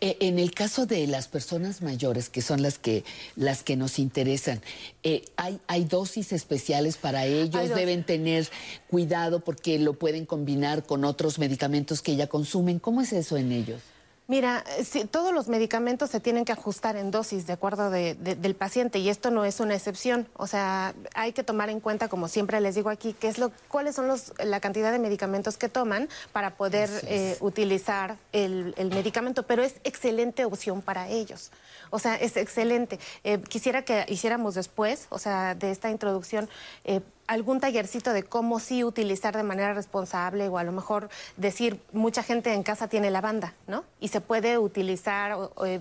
Eh, 0.00 0.16
en 0.20 0.38
el 0.38 0.52
caso 0.52 0.86
de 0.86 1.06
las 1.06 1.28
personas 1.28 1.82
mayores, 1.82 2.30
que 2.30 2.42
son 2.42 2.62
las 2.62 2.78
que, 2.78 3.04
las 3.36 3.62
que 3.62 3.76
nos 3.76 3.98
interesan, 3.98 4.60
eh, 5.02 5.24
¿hay, 5.36 5.60
¿hay 5.68 5.84
dosis 5.84 6.32
especiales 6.32 6.96
para 6.96 7.26
ellos? 7.26 7.68
¿Deben 7.74 8.04
tener 8.04 8.48
cuidado 8.88 9.40
porque 9.40 9.78
lo 9.78 9.94
pueden 9.94 10.26
combinar 10.26 10.84
con 10.84 11.04
otros 11.04 11.38
medicamentos 11.38 12.02
que 12.02 12.16
ya 12.16 12.26
consumen? 12.26 12.78
¿Cómo 12.80 13.02
es 13.02 13.12
eso 13.12 13.36
en 13.36 13.52
ellos? 13.52 13.80
Mira, 14.26 14.64
sí, 14.82 15.04
todos 15.04 15.34
los 15.34 15.48
medicamentos 15.48 16.08
se 16.08 16.18
tienen 16.18 16.46
que 16.46 16.52
ajustar 16.52 16.96
en 16.96 17.10
dosis 17.10 17.46
de 17.46 17.52
acuerdo 17.52 17.90
de- 17.90 18.14
de- 18.14 18.34
del 18.36 18.54
paciente 18.54 18.98
y 18.98 19.10
esto 19.10 19.30
no 19.30 19.44
es 19.44 19.60
una 19.60 19.74
excepción. 19.74 20.26
O 20.38 20.46
sea, 20.46 20.94
hay 21.14 21.32
que 21.34 21.42
tomar 21.42 21.68
en 21.68 21.78
cuenta, 21.78 22.08
como 22.08 22.28
siempre 22.28 22.58
les 22.62 22.74
digo 22.74 22.88
aquí, 22.88 23.12
qué 23.12 23.28
es 23.28 23.36
lo, 23.36 23.52
cuáles 23.68 23.94
son 23.96 24.08
los, 24.08 24.32
la 24.42 24.60
cantidad 24.60 24.92
de 24.92 24.98
medicamentos 24.98 25.58
que 25.58 25.68
toman 25.68 26.08
para 26.32 26.56
poder 26.56 26.88
eh, 27.06 27.36
utilizar 27.40 28.16
el, 28.32 28.74
el 28.78 28.88
medicamento, 28.88 29.42
pero 29.42 29.62
es 29.62 29.74
excelente 29.84 30.46
opción 30.46 30.80
para 30.80 31.08
ellos. 31.10 31.50
O 31.90 31.98
sea, 31.98 32.16
es 32.16 32.38
excelente. 32.38 32.98
Eh, 33.24 33.42
quisiera 33.46 33.82
que 33.84 34.06
hiciéramos 34.08 34.54
después, 34.54 35.06
o 35.10 35.18
sea, 35.18 35.54
de 35.54 35.70
esta 35.70 35.90
introducción, 35.90 36.48
eh, 36.84 37.02
algún 37.26 37.60
tallercito 37.60 38.12
de 38.12 38.22
cómo 38.22 38.60
sí 38.60 38.84
utilizar 38.84 39.36
de 39.36 39.42
manera 39.42 39.72
responsable 39.74 40.48
o 40.48 40.58
a 40.58 40.64
lo 40.64 40.72
mejor 40.72 41.08
decir, 41.36 41.80
mucha 41.92 42.22
gente 42.22 42.52
en 42.52 42.62
casa 42.62 42.88
tiene 42.88 43.10
lavanda, 43.10 43.54
¿no? 43.66 43.84
Y 44.00 44.08
se 44.08 44.20
puede 44.20 44.58
utilizar 44.58 45.32
o- 45.32 45.52
eh, 45.64 45.80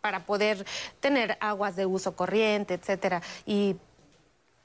para 0.00 0.24
poder 0.24 0.64
tener 1.00 1.36
aguas 1.40 1.76
de 1.76 1.86
uso 1.86 2.14
corriente, 2.16 2.74
etcétera. 2.74 3.22
Y 3.44 3.76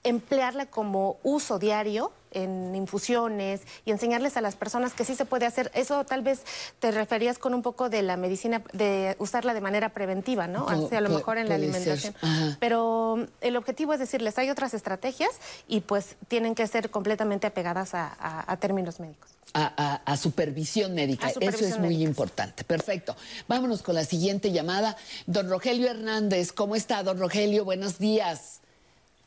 emplearla 0.03 0.65
como 0.65 1.17
uso 1.23 1.59
diario 1.59 2.11
en 2.31 2.73
infusiones 2.75 3.61
y 3.85 3.91
enseñarles 3.91 4.37
a 4.37 4.41
las 4.41 4.55
personas 4.55 4.93
que 4.93 5.05
sí 5.05 5.15
se 5.15 5.25
puede 5.25 5.45
hacer. 5.45 5.71
Eso 5.73 6.03
tal 6.05 6.21
vez 6.21 6.41
te 6.79 6.91
referías 6.91 7.37
con 7.37 7.53
un 7.53 7.61
poco 7.61 7.89
de 7.89 8.01
la 8.01 8.17
medicina, 8.17 8.61
de 8.73 9.15
usarla 9.19 9.53
de 9.53 9.61
manera 9.61 9.89
preventiva, 9.89 10.47
¿no? 10.47 10.67
Así, 10.69 10.95
a 10.95 11.01
lo 11.01 11.09
mejor 11.09 11.37
en 11.37 11.49
la 11.49 11.55
alimentación. 11.55 12.15
Pero 12.59 13.27
el 13.41 13.55
objetivo 13.57 13.93
es 13.93 13.99
decirles, 13.99 14.37
hay 14.37 14.49
otras 14.49 14.73
estrategias 14.73 15.31
y 15.67 15.81
pues 15.81 16.15
tienen 16.27 16.55
que 16.55 16.65
ser 16.67 16.89
completamente 16.89 17.47
apegadas 17.47 17.93
a, 17.93 18.07
a- 18.19 18.51
a 18.51 18.57
términos 18.57 18.99
médicos. 18.99 19.29
A, 19.53 19.73
a- 19.75 19.95
a 20.05 20.17
supervisión 20.17 20.93
médica. 20.95 21.27
A 21.27 21.31
supervisión 21.33 21.65
Eso 21.67 21.75
es 21.75 21.79
muy 21.81 21.89
médica, 21.89 22.09
importante. 22.09 22.63
Perfecto. 22.63 23.17
Vámonos 23.49 23.81
con 23.81 23.95
la 23.95 24.05
siguiente 24.05 24.51
llamada. 24.53 24.95
Don 25.25 25.49
Rogelio 25.49 25.89
Hernández, 25.89 26.53
¿cómo 26.53 26.75
está, 26.77 27.03
don 27.03 27.19
Rogelio? 27.19 27.65
Buenos 27.65 27.99
días. 27.99 28.60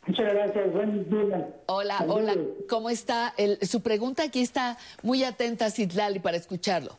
Muchas 0.06 0.32
gracias, 0.34 0.72
buenos 0.72 1.08
días. 1.08 1.42
Hola, 1.66 1.98
Saludos. 1.98 2.18
hola. 2.18 2.36
¿Cómo 2.68 2.90
está? 2.90 3.32
El- 3.38 3.58
su 3.66 3.82
pregunta 3.82 4.24
aquí 4.24 4.40
está 4.42 4.76
muy 5.02 5.24
atenta, 5.24 5.70
Citlali, 5.70 6.18
para 6.18 6.36
escucharlo. 6.36 6.98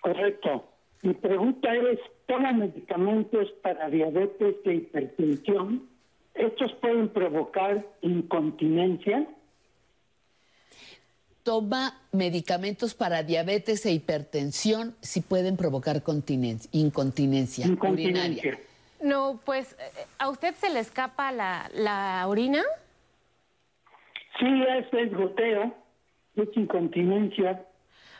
Correcto. 0.00 0.64
Mi 1.02 1.14
pregunta 1.14 1.68
es, 1.74 1.98
¿toma 2.26 2.52
medicamentos 2.52 3.48
para 3.62 3.88
diabetes 3.88 4.56
e 4.64 4.74
hipertensión? 4.74 5.88
¿Estos 6.34 6.72
pueden 6.80 7.08
provocar 7.08 7.86
incontinencia? 8.02 9.26
Toma 11.44 12.00
medicamentos 12.10 12.94
para 12.94 13.22
diabetes 13.22 13.86
e 13.86 13.92
hipertensión 13.92 14.96
si 15.00 15.20
pueden 15.20 15.56
provocar 15.56 16.02
continencia, 16.02 16.68
incontinencia, 16.72 17.66
urinaria. 17.68 18.58
No, 19.00 19.40
pues, 19.44 19.76
eh, 19.78 20.06
¿a 20.18 20.28
usted 20.28 20.54
se 20.54 20.70
le 20.70 20.80
escapa 20.80 21.30
la, 21.32 21.68
la 21.74 22.24
orina? 22.26 22.62
Sí, 24.38 24.46
es, 24.68 24.86
es 24.92 25.14
goteo, 25.14 25.74
es 26.36 26.48
incontinencia. 26.56 27.64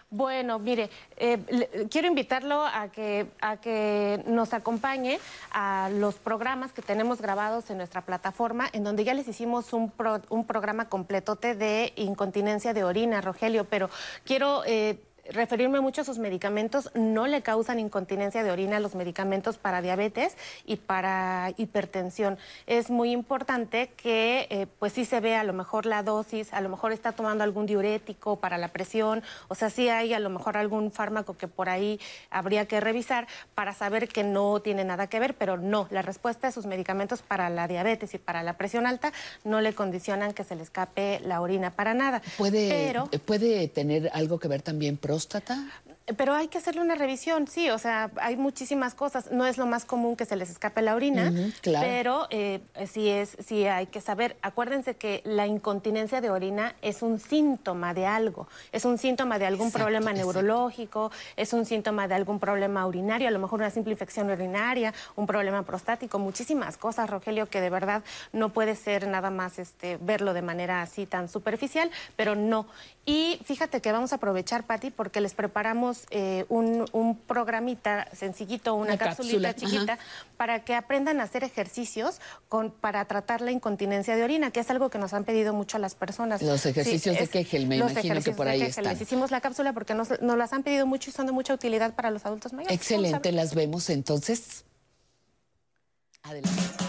Bueno, 0.08 0.58
mire, 0.60 0.88
eh, 1.16 1.38
le- 1.50 1.88
quiero 1.88 2.06
invitarlo 2.06 2.64
a 2.64 2.88
que, 2.92 3.26
a 3.40 3.56
que 3.56 4.22
nos 4.26 4.54
acompañe 4.54 5.18
a 5.50 5.90
los 5.92 6.14
programas 6.16 6.72
que 6.72 6.80
tenemos 6.80 7.20
grabados 7.20 7.70
en 7.70 7.78
nuestra 7.78 8.02
plataforma, 8.02 8.68
en 8.72 8.84
donde 8.84 9.02
ya 9.02 9.14
les 9.14 9.26
hicimos 9.26 9.72
un, 9.72 9.90
pro- 9.90 10.22
un 10.30 10.46
programa 10.46 10.88
completote 10.88 11.54
de 11.56 11.92
incontinencia 11.96 12.72
de 12.72 12.84
orina, 12.84 13.20
Rogelio, 13.20 13.64
pero 13.64 13.90
quiero... 14.24 14.62
eh, 14.66 14.98
referirme 15.30 15.80
mucho 15.80 16.02
a 16.02 16.04
sus 16.04 16.18
medicamentos, 16.18 16.90
no 16.94 17.26
le 17.26 17.42
causan 17.42 17.78
incontinencia 17.78 18.42
de 18.44 18.50
orina 18.50 18.80
los 18.80 18.94
medicamentos 18.94 19.58
para 19.58 19.82
diabetes 19.82 20.36
y 20.64 20.76
para 20.76 21.52
hipertensión. 21.56 22.38
Es 22.66 22.90
muy 22.90 23.12
importante 23.12 23.90
que 23.96 24.46
eh, 24.50 24.66
pues 24.78 24.92
sí 24.92 25.04
se 25.04 25.20
vea 25.20 25.40
a 25.40 25.44
lo 25.44 25.52
mejor 25.52 25.86
la 25.86 26.02
dosis, 26.02 26.52
a 26.52 26.60
lo 26.60 26.68
mejor 26.68 26.92
está 26.92 27.12
tomando 27.12 27.44
algún 27.44 27.66
diurético 27.66 28.36
para 28.36 28.58
la 28.58 28.68
presión, 28.68 29.22
o 29.48 29.54
sea, 29.54 29.70
sí 29.70 29.88
hay 29.88 30.14
a 30.14 30.18
lo 30.20 30.30
mejor 30.30 30.56
algún 30.56 30.90
fármaco 30.92 31.36
que 31.36 31.48
por 31.48 31.68
ahí 31.68 32.00
habría 32.30 32.66
que 32.66 32.80
revisar 32.80 33.26
para 33.54 33.72
saber 33.72 34.08
que 34.08 34.24
no 34.24 34.60
tiene 34.60 34.84
nada 34.84 35.06
que 35.08 35.18
ver, 35.20 35.34
pero 35.34 35.56
no, 35.56 35.86
la 35.90 36.02
respuesta 36.02 36.46
de 36.46 36.52
sus 36.52 36.66
medicamentos 36.66 37.22
para 37.22 37.50
la 37.50 37.68
diabetes 37.68 38.14
y 38.14 38.18
para 38.18 38.42
la 38.42 38.54
presión 38.54 38.86
alta 38.86 39.12
no 39.44 39.60
le 39.60 39.74
condicionan 39.74 40.32
que 40.34 40.44
se 40.44 40.56
le 40.56 40.62
escape 40.62 41.20
la 41.24 41.40
orina 41.40 41.70
para 41.70 41.94
nada. 41.94 42.22
¿Puede, 42.38 42.68
Pero- 42.68 43.06
¿Puede 43.26 43.68
tener 43.68 44.10
algo 44.12 44.38
que 44.38 44.48
ver 44.48 44.62
también 44.62 44.96
próstata? 45.16 45.58
Pero 46.16 46.34
hay 46.34 46.46
que 46.46 46.58
hacerle 46.58 46.82
una 46.82 46.94
revisión, 46.94 47.48
sí, 47.48 47.68
o 47.68 47.78
sea, 47.78 48.12
hay 48.20 48.36
muchísimas 48.36 48.94
cosas. 48.94 49.32
No 49.32 49.44
es 49.44 49.58
lo 49.58 49.66
más 49.66 49.84
común 49.84 50.14
que 50.14 50.24
se 50.24 50.36
les 50.36 50.50
escape 50.50 50.80
la 50.80 50.94
orina, 50.94 51.32
claro. 51.62 51.84
pero 51.84 52.26
eh, 52.30 52.60
sí, 52.86 53.08
es, 53.08 53.36
sí 53.44 53.66
hay 53.66 53.86
que 53.86 54.00
saber. 54.00 54.36
Acuérdense 54.40 54.94
que 54.94 55.20
la 55.24 55.48
incontinencia 55.48 56.20
de 56.20 56.30
orina 56.30 56.76
es 56.80 57.02
un 57.02 57.18
síntoma 57.18 57.92
de 57.92 58.06
algo, 58.06 58.46
es 58.70 58.84
un 58.84 58.98
síntoma 58.98 59.40
de 59.40 59.46
algún 59.46 59.66
Exacto, 59.66 59.84
problema 59.84 60.12
exacto. 60.12 60.32
neurológico, 60.32 61.10
es 61.34 61.52
un 61.52 61.66
síntoma 61.66 62.06
de 62.06 62.14
algún 62.14 62.38
problema 62.38 62.86
urinario, 62.86 63.26
a 63.26 63.32
lo 63.32 63.40
mejor 63.40 63.58
una 63.58 63.70
simple 63.70 63.90
infección 63.90 64.30
urinaria, 64.30 64.94
un 65.16 65.26
problema 65.26 65.64
prostático, 65.64 66.20
muchísimas 66.20 66.76
cosas, 66.76 67.10
Rogelio, 67.10 67.46
que 67.46 67.60
de 67.60 67.70
verdad 67.70 68.04
no 68.32 68.50
puede 68.50 68.76
ser 68.76 69.08
nada 69.08 69.30
más 69.30 69.58
este, 69.58 69.98
verlo 70.00 70.34
de 70.34 70.42
manera 70.42 70.82
así 70.82 71.04
tan 71.04 71.28
superficial, 71.28 71.90
pero 72.14 72.36
no. 72.36 72.68
Y 73.08 73.40
fíjate 73.44 73.80
que 73.80 73.92
vamos 73.92 74.12
a 74.12 74.16
aprovechar, 74.16 74.64
Patti, 74.66 74.90
porque 74.90 75.20
les 75.20 75.32
preparamos 75.32 76.06
eh, 76.10 76.44
un, 76.48 76.86
un 76.90 77.16
programita 77.16 78.08
sencillito, 78.12 78.74
una, 78.74 78.94
Una 78.94 78.98
capsulita 78.98 79.50
cápsula, 79.52 79.70
chiquita, 79.70 79.92
ajá. 79.92 80.02
para 80.36 80.64
que 80.64 80.74
aprendan 80.74 81.20
a 81.20 81.22
hacer 81.22 81.44
ejercicios 81.44 82.20
con, 82.48 82.72
para 82.72 83.04
tratar 83.04 83.42
la 83.42 83.52
incontinencia 83.52 84.16
de 84.16 84.24
orina, 84.24 84.50
que 84.50 84.58
es 84.58 84.68
algo 84.70 84.90
que 84.90 84.98
nos 84.98 85.12
han 85.14 85.22
pedido 85.22 85.54
mucho 85.54 85.76
a 85.76 85.80
las 85.80 85.94
personas. 85.94 86.42
Los 86.42 86.66
ejercicios 86.66 87.16
de 87.16 87.22
es- 87.22 87.30
Kegel, 87.30 87.68
me 87.68 87.78
los 87.78 87.92
imagino 87.92 88.20
que 88.20 88.32
por 88.32 88.48
ahí 88.48 88.60
están. 88.62 88.82
Les 88.84 89.00
hicimos 89.00 89.30
la 89.30 89.40
cápsula 89.40 89.72
porque 89.72 89.94
nos, 89.94 90.20
nos 90.20 90.36
las 90.36 90.52
han 90.52 90.64
pedido 90.64 90.84
mucho 90.84 91.08
y 91.10 91.12
son 91.12 91.26
de 91.26 91.32
mucha 91.32 91.54
utilidad 91.54 91.94
para 91.94 92.10
los 92.10 92.26
adultos 92.26 92.52
mayores. 92.54 92.76
Excelente, 92.76 93.30
las 93.30 93.54
vemos 93.54 93.88
entonces. 93.88 94.64
Adelante. 96.24 96.85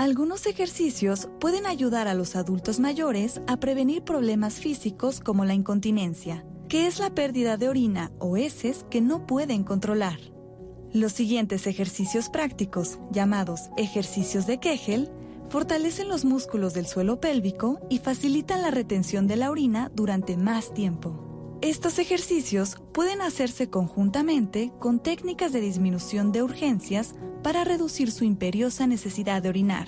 Algunos 0.00 0.46
ejercicios 0.46 1.28
pueden 1.40 1.66
ayudar 1.66 2.08
a 2.08 2.14
los 2.14 2.34
adultos 2.34 2.80
mayores 2.80 3.42
a 3.46 3.58
prevenir 3.58 4.02
problemas 4.02 4.54
físicos 4.54 5.20
como 5.20 5.44
la 5.44 5.52
incontinencia. 5.52 6.42
que 6.70 6.86
es 6.86 7.00
la 7.00 7.10
pérdida 7.10 7.58
de 7.58 7.68
orina 7.68 8.10
o 8.18 8.38
heces 8.38 8.86
que 8.88 9.02
no 9.02 9.26
pueden 9.26 9.62
controlar. 9.62 10.18
Los 10.94 11.12
siguientes 11.12 11.66
ejercicios 11.66 12.30
prácticos, 12.30 12.98
llamados 13.10 13.68
ejercicios 13.76 14.46
de 14.46 14.58
Kegel, 14.58 15.10
fortalecen 15.50 16.08
los 16.08 16.24
músculos 16.24 16.72
del 16.72 16.86
suelo 16.86 17.20
pélvico 17.20 17.78
y 17.90 17.98
facilitan 17.98 18.62
la 18.62 18.70
retención 18.70 19.26
de 19.26 19.36
la 19.36 19.50
orina 19.50 19.92
durante 19.94 20.38
más 20.38 20.72
tiempo. 20.72 21.29
Estos 21.62 21.98
ejercicios 21.98 22.80
pueden 22.92 23.20
hacerse 23.20 23.68
conjuntamente 23.68 24.72
con 24.78 24.98
técnicas 24.98 25.52
de 25.52 25.60
disminución 25.60 26.32
de 26.32 26.42
urgencias 26.42 27.14
para 27.42 27.64
reducir 27.64 28.10
su 28.10 28.24
imperiosa 28.24 28.86
necesidad 28.86 29.42
de 29.42 29.50
orinar. 29.50 29.86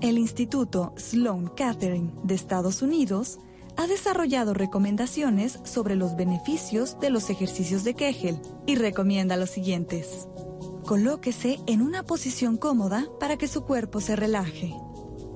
El 0.00 0.16
Instituto 0.16 0.94
Sloan 0.96 1.48
Kettering 1.56 2.12
de 2.22 2.36
Estados 2.36 2.82
Unidos 2.82 3.40
ha 3.76 3.88
desarrollado 3.88 4.54
recomendaciones 4.54 5.58
sobre 5.64 5.96
los 5.96 6.14
beneficios 6.14 6.98
de 7.00 7.10
los 7.10 7.30
ejercicios 7.30 7.82
de 7.82 7.94
Kegel 7.94 8.38
y 8.66 8.76
recomienda 8.76 9.36
los 9.36 9.50
siguientes. 9.50 10.28
Colóquese 10.86 11.58
en 11.66 11.82
una 11.82 12.04
posición 12.04 12.56
cómoda 12.56 13.08
para 13.18 13.36
que 13.36 13.48
su 13.48 13.64
cuerpo 13.64 14.00
se 14.00 14.14
relaje. 14.14 14.72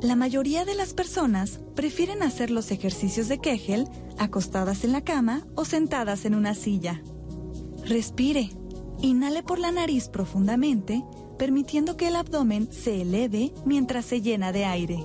La 0.07 0.15
mayoría 0.15 0.65
de 0.65 0.77
las 0.77 0.95
personas 0.95 1.59
prefieren 1.75 2.23
hacer 2.23 2.53
los 2.53 2.71
ejercicios 2.71 3.27
de 3.27 3.41
Kegel 3.41 3.89
acostadas 4.19 4.85
en 4.85 4.93
la 4.93 5.01
cama 5.01 5.45
o 5.57 5.65
sentadas 5.65 6.25
en 6.27 6.37
una 6.37 6.55
silla. 6.55 7.03
Respire. 7.85 8.51
Inhale 9.03 9.43
por 9.43 9.59
la 9.59 9.73
nariz 9.73 10.09
profundamente, 10.09 11.05
permitiendo 11.41 11.97
que 11.97 12.07
el 12.07 12.15
abdomen 12.15 12.73
se 12.73 13.03
eleve 13.03 13.53
mientras 13.65 14.05
se 14.05 14.23
llena 14.23 14.53
de 14.53 14.65
aire. 14.65 15.05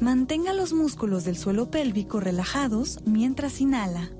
Mantenga 0.00 0.52
los 0.54 0.72
músculos 0.72 1.24
del 1.24 1.36
suelo 1.36 1.70
pélvico 1.70 2.18
relajados 2.18 2.98
mientras 3.06 3.60
inhala. 3.60 4.10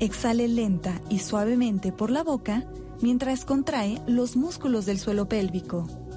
Exhale 0.00 0.48
lenta 0.48 0.98
y 1.10 1.18
suavemente 1.18 1.92
por 1.92 2.10
la 2.10 2.22
boca 2.22 2.66
mientras 3.02 3.44
contrae 3.44 4.00
los 4.06 4.34
músculos 4.34 4.86
del 4.86 4.98
suelo 4.98 5.28
pélvico. 5.28 6.07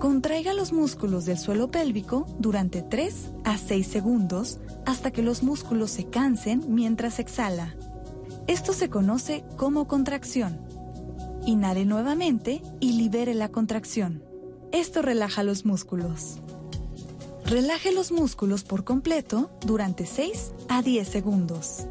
Contraiga 0.00 0.54
los 0.54 0.72
músculos 0.72 1.26
del 1.26 1.36
suelo 1.36 1.70
pélvico 1.70 2.26
durante 2.38 2.80
3 2.80 3.32
a 3.44 3.58
6 3.58 3.86
segundos 3.86 4.58
hasta 4.86 5.10
que 5.10 5.20
los 5.20 5.42
músculos 5.42 5.90
se 5.90 6.06
cansen 6.06 6.64
mientras 6.68 7.18
exhala. 7.18 7.76
Esto 8.46 8.72
se 8.72 8.88
conoce 8.88 9.44
como 9.58 9.86
contracción. 9.86 10.58
Inhale 11.44 11.84
nuevamente 11.84 12.62
y 12.80 12.92
libere 12.92 13.34
la 13.34 13.50
contracción. 13.50 14.24
Esto 14.72 15.02
relaja 15.02 15.42
los 15.42 15.66
músculos. 15.66 16.38
Relaje 17.44 17.92
los 17.92 18.10
músculos 18.10 18.64
por 18.64 18.84
completo 18.84 19.50
durante 19.66 20.06
6 20.06 20.54
a 20.70 20.80
10 20.80 21.06
segundos. 21.06 21.86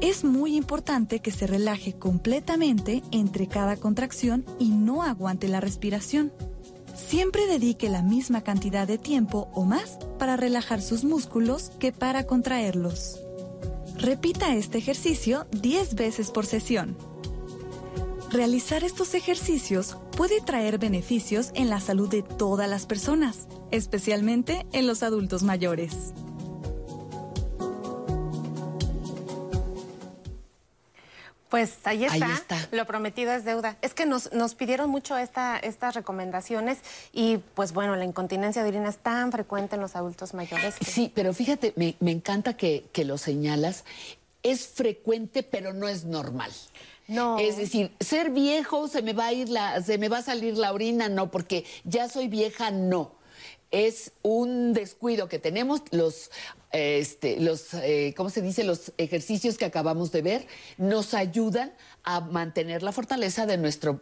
Es 0.00 0.24
muy 0.24 0.56
importante 0.56 1.20
que 1.20 1.30
se 1.30 1.46
relaje 1.46 1.92
completamente 1.92 3.04
entre 3.12 3.46
cada 3.46 3.76
contracción 3.76 4.44
y 4.58 4.70
no 4.70 5.04
aguante 5.04 5.46
la 5.46 5.60
respiración. 5.60 6.32
Siempre 7.06 7.46
dedique 7.46 7.88
la 7.88 8.02
misma 8.02 8.42
cantidad 8.42 8.86
de 8.86 8.98
tiempo 8.98 9.48
o 9.54 9.64
más 9.64 9.98
para 10.18 10.36
relajar 10.36 10.82
sus 10.82 11.04
músculos 11.04 11.70
que 11.78 11.92
para 11.92 12.26
contraerlos. 12.26 13.20
Repita 13.96 14.54
este 14.54 14.78
ejercicio 14.78 15.46
10 15.52 15.94
veces 15.94 16.30
por 16.30 16.44
sesión. 16.44 16.96
Realizar 18.30 18.84
estos 18.84 19.14
ejercicios 19.14 19.96
puede 20.16 20.40
traer 20.42 20.78
beneficios 20.78 21.50
en 21.54 21.70
la 21.70 21.80
salud 21.80 22.10
de 22.10 22.22
todas 22.22 22.68
las 22.68 22.84
personas, 22.84 23.48
especialmente 23.70 24.66
en 24.72 24.86
los 24.86 25.02
adultos 25.02 25.42
mayores. 25.42 26.12
Pues 31.48 31.78
ahí 31.84 32.04
está. 32.04 32.26
Ahí 32.26 32.32
está. 32.32 32.68
Lo 32.72 32.84
prometido 32.86 33.32
es 33.32 33.44
deuda. 33.44 33.76
Es 33.80 33.94
que 33.94 34.04
nos, 34.04 34.32
nos 34.32 34.54
pidieron 34.54 34.90
mucho 34.90 35.16
esta, 35.16 35.58
estas 35.58 35.94
recomendaciones 35.94 36.78
y 37.12 37.38
pues 37.54 37.72
bueno, 37.72 37.96
la 37.96 38.04
incontinencia 38.04 38.62
de 38.62 38.68
orina 38.68 38.88
es 38.90 38.98
tan 38.98 39.32
frecuente 39.32 39.76
en 39.76 39.80
los 39.80 39.96
adultos 39.96 40.34
mayores. 40.34 40.74
que- 40.76 40.84
Sí, 40.84 41.10
pero 41.14 41.32
fíjate, 41.32 41.72
me, 41.76 41.96
me 42.00 42.10
encanta 42.10 42.56
que, 42.56 42.84
que 42.92 43.04
lo 43.04 43.16
señalas. 43.16 43.84
Es 44.42 44.66
frecuente, 44.68 45.42
pero 45.42 45.72
no 45.72 45.88
es 45.88 46.04
normal. 46.04 46.50
No. 47.06 47.38
Es 47.38 47.56
decir, 47.56 47.92
ser 48.00 48.30
viejo 48.30 48.86
se 48.86 49.00
me 49.00 49.14
va 49.14 49.26
a 49.26 49.32
ir 49.32 49.48
la, 49.48 49.80
se 49.82 49.96
me 49.96 50.10
va 50.10 50.18
a 50.18 50.22
salir 50.22 50.58
la 50.58 50.72
orina, 50.72 51.08
no, 51.08 51.30
porque 51.30 51.64
ya 51.84 52.08
soy 52.10 52.28
vieja, 52.28 52.70
no. 52.70 53.12
Es 53.70 54.12
un 54.22 54.72
descuido 54.72 55.28
que 55.28 55.38
tenemos 55.38 55.82
los, 55.90 56.30
este, 56.72 57.40
los, 57.40 57.74
eh, 57.74 58.14
¿cómo 58.16 58.30
se 58.30 58.42
dice? 58.42 58.64
Los 58.64 58.92
ejercicios 58.98 59.58
que 59.58 59.64
acabamos 59.64 60.12
de 60.12 60.22
ver 60.22 60.46
nos 60.76 61.14
ayudan 61.14 61.72
a 62.04 62.20
mantener 62.20 62.82
la 62.82 62.92
fortaleza 62.92 63.46
de 63.46 63.58
nuestro 63.58 64.00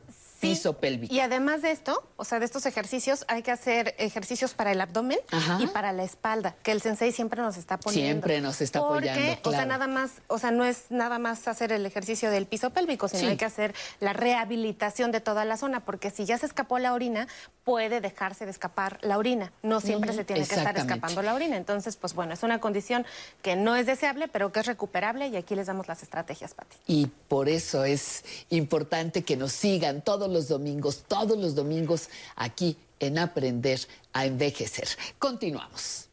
piso 0.49 0.73
pélvico. 0.79 1.15
Y 1.15 1.21
además 1.21 1.63
de 1.63 1.71
esto, 1.71 2.07
o 2.17 2.25
sea, 2.25 2.39
de 2.39 2.45
estos 2.47 2.67
ejercicios, 2.67 3.25
hay 3.29 3.43
que 3.43 3.51
hacer 3.51 3.95
ejercicios 3.99 4.55
para 4.55 4.73
el 4.73 4.81
abdomen 4.81 5.19
Ajá. 5.31 5.59
y 5.61 5.67
para 5.67 5.93
la 5.93 6.05
espalda, 6.05 6.55
que 6.63 6.73
el 6.73 6.81
sensei 6.81 7.13
siempre 7.13 7.41
nos 7.43 7.57
está 7.57 7.79
poniendo. 7.79 8.07
Siempre 8.07 8.41
nos 8.41 8.61
está 8.61 8.81
Porque, 8.81 9.11
apoyando, 9.11 9.33
o 9.49 9.51
sea, 9.53 9.65
claro. 9.65 9.69
nada 9.69 9.87
más, 9.87 10.11
o 10.29 10.39
sea, 10.39 10.51
no 10.51 10.65
es 10.65 10.85
nada 10.91 11.19
más 11.19 11.47
hacer 11.49 11.73
el 11.73 11.85
ejercicio 11.87 12.31
del 12.31 12.47
piso 12.47 12.71
pélvico, 12.71 13.09
sino 13.09 13.21
Sí. 13.21 13.27
hay 13.29 13.37
que 13.37 13.45
hacer 13.45 13.75
la 14.01 14.13
rehabilitación 14.13 15.13
de 15.13 15.21
toda 15.21 15.45
la 15.45 15.57
zona, 15.57 15.81
porque 15.85 16.11
si 16.11 16.25
ya 16.25 16.37
se 16.39 16.47
escapó 16.47 16.79
la 16.79 16.93
orina, 16.93 17.27
puede 17.65 18.01
dejarse 18.01 18.45
de 18.45 18.51
escapar 18.51 18.99
la 19.03 19.19
orina. 19.19 19.53
No 19.63 19.81
siempre 19.81 20.13
se 20.13 20.25
tiene 20.25 20.47
que 20.47 20.55
estar 20.55 20.77
escapando 20.77 21.23
la 21.23 21.35
orina. 21.35 21.57
Entonces, 21.57 21.97
pues 21.97 22.15
bueno, 22.15 22.35
es 22.35 22.43
una 22.43 22.61
condición 22.61 23.07
que 23.43 23.57
no 23.57 23.75
es 23.77 23.87
deseable, 23.87 24.29
pero 24.29 24.53
que 24.53 24.61
es 24.61 24.67
recuperable 24.67 25.29
y 25.29 25.37
aquí 25.37 25.55
les 25.55 25.67
damos 25.67 25.89
las 25.89 26.03
estrategias, 26.03 26.55
Pati. 26.55 26.77
Y 26.87 27.07
por 27.29 27.49
eso 27.49 27.85
es 27.85 28.25
importante 28.51 29.23
que 29.25 29.37
nos 29.37 29.53
sigan 29.53 30.03
todos 30.03 30.29
los 30.31 30.36
domingos, 30.49 31.05
todos 31.09 31.37
los 31.39 31.55
domingos 31.55 32.09
aquí 32.37 32.77
en 33.01 33.19
Aprender 33.19 33.81
a 34.13 34.27
Envejecer. 34.27 34.89
Continuamos. 35.19 36.06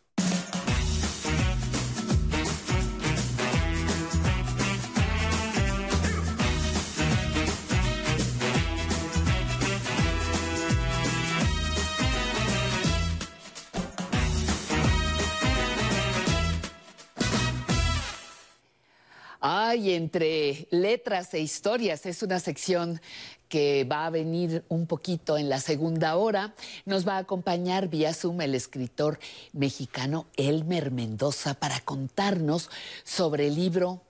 Ay, 19.45 19.91
entre 19.91 20.69
letras 20.71 21.33
e 21.33 21.41
historias 21.41 22.05
es 22.05 22.23
una 22.23 22.39
sección 22.39 23.01
que 23.49 23.83
va 23.83 24.05
a 24.05 24.09
venir 24.09 24.63
un 24.69 24.87
poquito 24.87 25.37
en 25.37 25.49
la 25.49 25.59
segunda 25.59 26.15
hora. 26.15 26.55
Nos 26.85 27.05
va 27.05 27.17
a 27.17 27.17
acompañar 27.17 27.89
vía 27.89 28.13
Zoom 28.13 28.39
el 28.39 28.55
escritor 28.55 29.19
mexicano 29.51 30.27
Elmer 30.37 30.91
Mendoza 30.91 31.55
para 31.55 31.81
contarnos 31.81 32.69
sobre 33.03 33.47
el 33.47 33.55
libro 33.55 34.01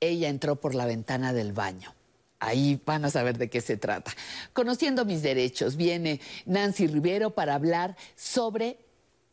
Ella 0.00 0.30
entró 0.30 0.56
por 0.56 0.74
la 0.74 0.86
ventana 0.86 1.34
del 1.34 1.52
baño. 1.52 1.94
Ahí 2.40 2.80
van 2.86 3.04
a 3.04 3.10
saber 3.10 3.36
de 3.36 3.50
qué 3.50 3.60
se 3.60 3.76
trata. 3.76 4.14
Conociendo 4.54 5.04
mis 5.04 5.20
derechos, 5.20 5.76
viene 5.76 6.18
Nancy 6.46 6.86
Rivero 6.86 7.32
para 7.34 7.56
hablar 7.56 7.94
sobre 8.14 8.78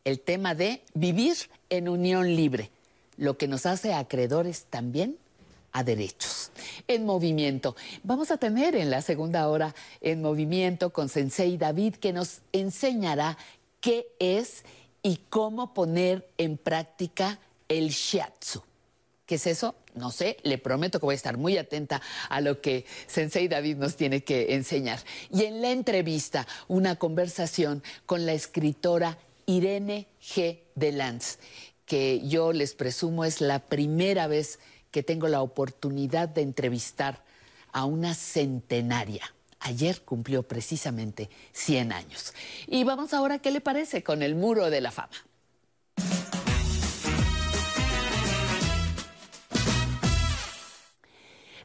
el 0.04 0.20
tema 0.20 0.54
de 0.54 0.82
vivir 0.94 1.38
en 1.70 1.88
unión 1.88 2.36
libre, 2.36 2.72
lo 3.18 3.38
que 3.38 3.48
nos 3.48 3.66
hace 3.66 3.94
acreedores 3.94 4.66
también 4.70 5.18
a 5.72 5.84
derechos. 5.84 6.52
En 6.88 7.06
movimiento. 7.06 7.76
Vamos 8.04 8.32
a 8.32 8.38
tener 8.38 8.76
en 8.76 8.90
la 8.90 9.02
segunda 9.02 9.48
hora 9.48 9.76
en 10.02 10.22
movimiento 10.22 10.92
con 10.92 11.10
Sensei 11.10 11.58
David 11.58 11.96
que 11.96 12.14
nos 12.14 12.42
enseñará 12.52 13.38
qué 13.82 14.08
es 14.20 14.64
y 15.02 15.18
cómo 15.30 15.74
poner 15.74 16.30
en 16.38 16.58
práctica 16.58 17.40
el 17.68 17.90
shiatsu. 17.90 18.64
¿Qué 19.26 19.36
es 19.36 19.48
eso? 19.48 19.76
No 19.96 20.12
sé, 20.12 20.38
le 20.44 20.58
prometo 20.58 21.00
que 21.00 21.06
voy 21.06 21.14
a 21.14 21.16
estar 21.16 21.38
muy 21.38 21.58
atenta 21.58 22.02
a 22.30 22.42
lo 22.42 22.62
que 22.62 22.86
Sensei 23.08 23.48
David 23.48 23.78
nos 23.78 23.96
tiene 23.96 24.24
que 24.24 24.54
enseñar. 24.54 25.00
Y 25.32 25.44
en 25.44 25.62
la 25.62 25.72
entrevista, 25.72 26.48
una 26.68 26.98
conversación 26.98 27.84
con 28.06 28.26
la 28.26 28.34
escritora 28.34 29.18
Irene 29.46 30.08
G. 30.22 30.60
de 30.76 30.92
Lanz, 30.92 31.38
que 31.86 32.28
yo 32.28 32.54
les 32.54 32.74
presumo 32.74 33.26
es 33.26 33.42
la 33.42 33.60
primera 33.60 34.28
vez 34.28 34.60
que 34.92 35.04
tengo 35.04 35.28
la 35.28 35.42
oportunidad 35.42 36.30
de 36.30 36.42
entrevistar 36.42 37.24
a 37.72 37.86
una 37.86 38.14
centenaria. 38.14 39.24
Ayer 39.60 40.02
cumplió 40.02 40.44
precisamente 40.44 41.30
100 41.54 41.94
años. 41.94 42.34
Y 42.68 42.84
vamos 42.84 43.14
ahora, 43.14 43.40
¿qué 43.40 43.50
le 43.50 43.62
parece 43.62 44.04
con 44.04 44.22
el 44.22 44.36
muro 44.36 44.70
de 44.70 44.82
la 44.82 44.92
fama? 44.92 45.16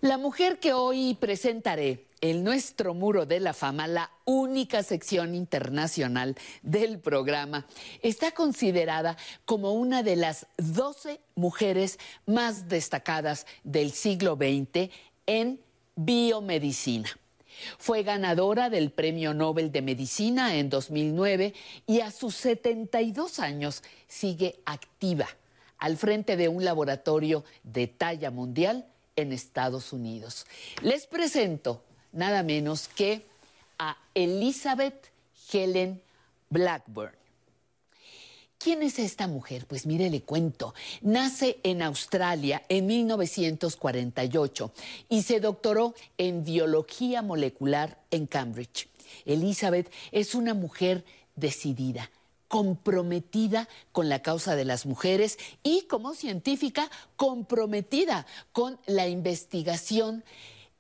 La 0.01 0.17
mujer 0.17 0.61
que 0.61 0.73
hoy 0.73 1.17
presentaré 1.21 2.08
en 2.21 2.45
nuestro 2.45 2.95
muro 2.95 3.27
de 3.27 3.41
la 3.41 3.55
fama, 3.55 3.87
la 3.87 4.11
única 4.25 4.83
sección 4.83 5.35
internacional 5.35 6.37
del 6.63 6.99
programa, 6.99 7.67
está 8.03 8.33
considerada 8.33 9.17
como 9.45 9.73
una 9.73 10.03
de 10.03 10.17
las 10.17 10.47
12 10.57 11.21
mujeres 11.35 11.99
más 12.27 12.69
destacadas 12.69 13.47
del 13.65 13.93
siglo 13.93 14.37
XX 14.37 14.91
en 15.27 15.61
biomedicina. 15.97 17.09
Fue 17.79 18.03
ganadora 18.03 18.71
del 18.71 18.91
Premio 18.91 19.35
Nobel 19.35 19.73
de 19.73 19.83
Medicina 19.83 20.57
en 20.57 20.71
2009 20.71 21.55
y 21.87 22.01
a 22.01 22.11
sus 22.11 22.35
72 22.37 23.41
años 23.41 23.83
sigue 24.07 24.61
activa 24.65 25.29
al 25.79 25.97
frente 25.97 26.37
de 26.37 26.49
un 26.49 26.65
laboratorio 26.65 27.45
de 27.63 27.87
talla 27.87 28.31
mundial 28.31 28.87
en 29.17 29.33
Estados 29.33 29.93
Unidos. 29.93 30.47
Les 30.83 31.07
presento 31.07 31.83
nada 32.13 32.43
menos 32.43 32.89
que 32.89 33.27
a 33.79 33.97
Elizabeth 34.15 35.11
Helen 35.53 36.01
Blackburn. 36.51 37.19
¿Quién 38.59 38.83
es 38.83 38.99
esta 38.99 39.29
mujer? 39.29 39.67
Pues 39.67 39.87
mire, 39.87 40.11
le 40.11 40.23
cuento. 40.23 40.75
Nace 41.01 41.61
en 41.63 41.81
Australia 41.81 42.65
en 42.69 42.87
1948 42.87 44.73
y 45.09 45.23
se 45.23 45.39
doctoró 45.39 45.95
en 46.19 46.45
biología 46.45 47.23
molecular 47.23 48.01
en 48.11 48.27
Cambridge. 48.27 48.89
Elizabeth 49.27 49.93
es 50.11 50.35
una 50.35 50.55
mujer 50.55 51.05
decidida, 51.37 52.11
comprometida 52.49 53.69
con 53.93 54.09
la 54.09 54.23
causa 54.23 54.57
de 54.57 54.65
las 54.65 54.87
mujeres 54.87 55.39
y 55.63 55.83
como 55.83 56.15
científica 56.15 56.91
comprometida 57.15 58.27
con 58.51 58.81
la 58.87 59.07
investigación. 59.07 60.25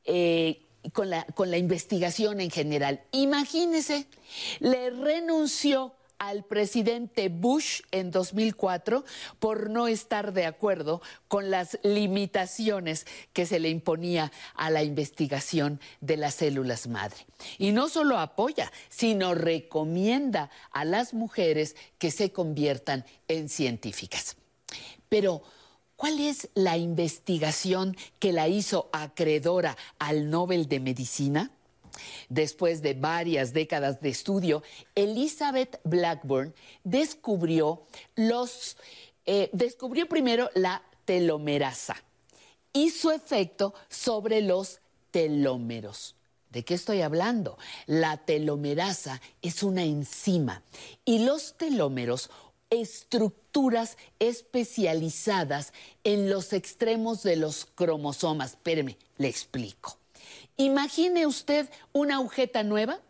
Eh, 0.05 0.63
con 0.93 1.11
la, 1.11 1.59
investigación 1.59 2.41
en 2.41 2.51
general. 2.51 3.03
Imagínese, 3.13 4.07
le 4.61 4.91
renunció 4.91 5.95
al 6.19 6.45
presidente 6.45 7.29
Bush 7.29 7.83
en 7.93 8.11
2004 8.11 9.05
por 9.39 9.71
no 9.71 9.87
estar 9.87 10.33
de 10.33 10.47
acuerdo 10.47 11.01
con 11.29 11.51
las 11.51 11.79
limitaciones 11.85 13.07
que 13.33 13.47
se 13.47 13.61
le 13.61 13.69
imponía 13.69 14.33
a 14.55 14.71
la 14.71 14.83
investigación 14.83 15.81
de 16.01 16.17
las 16.17 16.35
células 16.35 16.89
madre. 16.89 17.25
Y 17.57 17.71
no 17.71 17.89
solo 17.89 18.19
apoya, 18.19 18.73
sino 18.89 19.35
recomienda 19.35 20.51
a 20.73 20.85
las 20.85 21.15
mujeres 21.15 21.77
que 21.99 22.11
se 22.11 22.33
conviertan 22.33 23.05
en 23.29 23.49
científicas. 23.49 24.37
Pero, 25.09 25.43
¿cuál 25.99 26.21
es 26.21 26.49
la 26.55 26.79
investigación 26.79 27.97
que 28.21 28.33
la 28.33 28.47
hizo 28.49 28.89
acreedora 28.93 29.77
al 29.99 30.31
Nobel 30.31 30.69
de 30.69 30.79
Medicina? 30.79 31.51
Después 32.29 32.81
de 32.81 32.95
varias 32.95 33.53
décadas 33.53 34.01
de 34.01 34.11
estudio, 34.11 34.63
Elizabeth 34.95 35.81
Blackburn 35.83 36.55
descubrió 36.85 37.83
los 38.15 38.77
eh, 39.27 39.51
descubrió 39.53 40.09
primero 40.09 40.49
la 40.55 40.83
telomerasa 41.05 41.97
y 42.73 42.91
su 42.91 43.11
efecto 43.11 43.75
sobre 43.89 44.41
los 44.41 44.81
telómeros. 45.11 46.15
¿De 46.51 46.65
qué 46.65 46.75
estoy 46.75 47.03
hablando? 47.03 47.59
La 47.87 48.17
telomerasa 48.19 49.21
es 49.43 49.63
una 49.63 49.83
enzima 49.83 50.63
y 51.05 51.25
los 51.25 51.59
telómeros 51.59 52.31
estructuras 52.71 53.97
especializadas 54.19 55.73
en 56.05 56.31
los 56.31 56.53
extremos 56.53 57.23
de 57.23 57.37
los 57.37 57.67
cromosomas. 57.67 58.53
Espéreme, 58.53 58.99
le 59.17 59.29
explico. 59.29 59.99
Imagine 60.57 61.27
usted 61.27 61.69
una 61.93 62.17
agujeta 62.17 62.63
nueva. 62.63 63.01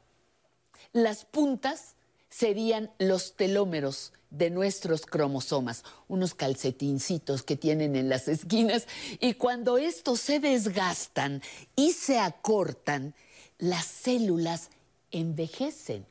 Las 0.93 1.25
puntas 1.25 1.95
serían 2.31 2.91
los 2.99 3.37
telómeros 3.37 4.13
de 4.31 4.51
nuestros 4.51 5.07
cromosomas, 5.07 5.85
unos 6.07 6.35
calcetincitos 6.35 7.43
que 7.43 7.57
tienen 7.57 7.97
en 7.97 8.11
las 8.11 8.29
esquinas, 8.29 8.87
y 9.21 9.35
cuando 9.35 9.79
estos 9.79 10.21
se 10.21 10.39
desgastan 10.39 11.43
y 11.77 11.93
se 11.93 12.19
acortan, 12.19 13.15
las 13.59 13.87
células 13.87 14.69
envejecen 15.11 16.07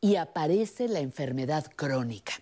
y 0.00 0.16
aparece 0.16 0.88
la 0.88 1.00
enfermedad 1.00 1.66
crónica. 1.74 2.41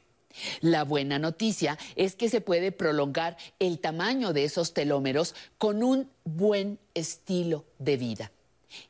La 0.60 0.84
buena 0.84 1.18
noticia 1.18 1.78
es 1.96 2.14
que 2.14 2.28
se 2.28 2.40
puede 2.40 2.72
prolongar 2.72 3.36
el 3.58 3.80
tamaño 3.80 4.32
de 4.32 4.44
esos 4.44 4.74
telómeros 4.74 5.34
con 5.58 5.82
un 5.82 6.10
buen 6.24 6.78
estilo 6.94 7.64
de 7.78 7.96
vida. 7.96 8.32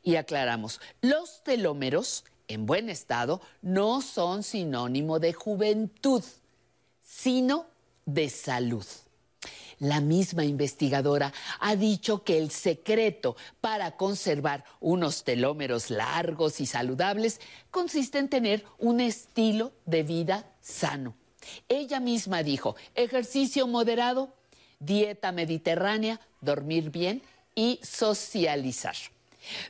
Y 0.03 0.15
aclaramos, 0.15 0.79
los 1.01 1.43
telómeros 1.43 2.23
en 2.47 2.65
buen 2.65 2.89
estado 2.89 3.41
no 3.61 4.01
son 4.01 4.43
sinónimo 4.43 5.19
de 5.19 5.33
juventud, 5.33 6.23
sino 7.01 7.65
de 8.05 8.29
salud. 8.29 8.85
La 9.79 9.99
misma 9.99 10.45
investigadora 10.45 11.33
ha 11.59 11.75
dicho 11.75 12.23
que 12.23 12.37
el 12.37 12.51
secreto 12.51 13.35
para 13.61 13.97
conservar 13.97 14.63
unos 14.79 15.23
telómeros 15.23 15.89
largos 15.89 16.61
y 16.61 16.67
saludables 16.67 17.41
consiste 17.71 18.19
en 18.19 18.29
tener 18.29 18.63
un 18.77 18.99
estilo 18.99 19.71
de 19.87 20.03
vida 20.03 20.45
sano. 20.61 21.15
Ella 21.67 21.99
misma 21.99 22.43
dijo, 22.43 22.75
ejercicio 22.95 23.67
moderado, 23.67 24.33
dieta 24.79 25.31
mediterránea, 25.31 26.19
dormir 26.41 26.89
bien 26.89 27.21
y 27.55 27.79
socializar. 27.83 28.95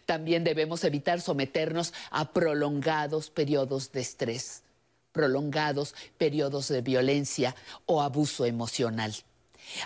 También 0.05 0.43
debemos 0.43 0.83
evitar 0.83 1.21
someternos 1.21 1.93
a 2.09 2.33
prolongados 2.33 3.29
periodos 3.29 3.91
de 3.91 4.01
estrés, 4.01 4.63
prolongados 5.11 5.95
periodos 6.17 6.67
de 6.67 6.81
violencia 6.81 7.55
o 7.85 8.01
abuso 8.01 8.45
emocional. 8.45 9.13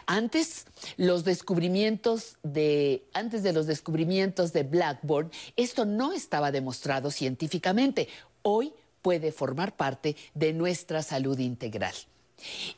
Antes, 0.05 0.65
los 0.97 1.23
descubrimientos 1.25 2.37
de, 2.43 3.03
antes 3.13 3.43
de 3.43 3.53
los 3.53 3.67
descubrimientos 3.67 4.53
de 4.53 4.63
Blackburn, 4.63 5.31
esto 5.55 5.85
no 5.85 6.13
estaba 6.13 6.51
demostrado 6.51 7.11
científicamente. 7.11 8.07
Hoy 8.41 8.73
puede 9.05 9.31
formar 9.31 9.75
parte 9.75 10.15
de 10.33 10.51
nuestra 10.51 11.03
salud 11.03 11.37
integral. 11.37 11.93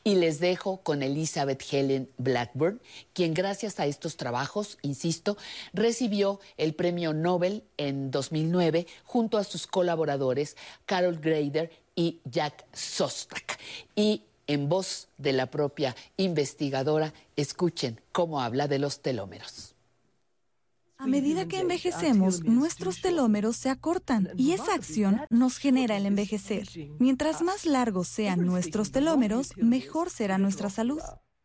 Y 0.04 0.16
les 0.16 0.40
dejo 0.40 0.82
con 0.82 1.02
Elizabeth 1.02 1.62
Helen 1.72 2.10
Blackburn, 2.18 2.82
quien 3.14 3.32
gracias 3.32 3.80
a 3.80 3.86
estos 3.86 4.18
trabajos, 4.18 4.76
insisto, 4.82 5.38
recibió 5.72 6.38
el 6.58 6.74
premio 6.74 7.14
Nobel 7.14 7.64
en 7.78 8.10
2009 8.10 8.86
junto 9.04 9.38
a 9.38 9.44
sus 9.44 9.66
colaboradores 9.66 10.58
Carol 10.84 11.18
Grader 11.18 11.70
y 11.96 12.18
Jack 12.26 12.66
Sostak. 12.74 13.58
Y 13.96 14.24
en 14.48 14.68
voz 14.68 15.08
de 15.16 15.32
la 15.32 15.46
propia 15.46 15.96
investigadora, 16.18 17.14
escuchen 17.36 18.02
cómo 18.12 18.42
habla 18.42 18.68
de 18.68 18.78
los 18.78 19.00
telómeros. 19.00 19.77
A 21.00 21.06
medida 21.06 21.46
que 21.46 21.60
envejecemos, 21.60 22.42
nuestros 22.42 23.00
telómeros 23.00 23.56
se 23.56 23.70
acortan 23.70 24.30
y 24.36 24.52
esa 24.52 24.74
acción 24.74 25.20
nos 25.30 25.58
genera 25.58 25.96
el 25.96 26.06
envejecer. 26.06 26.68
Mientras 26.98 27.40
más 27.40 27.66
largos 27.66 28.08
sean 28.08 28.44
nuestros 28.44 28.90
telómeros, 28.90 29.52
mejor 29.56 30.10
será 30.10 30.38
nuestra 30.38 30.70
salud. 30.70 31.00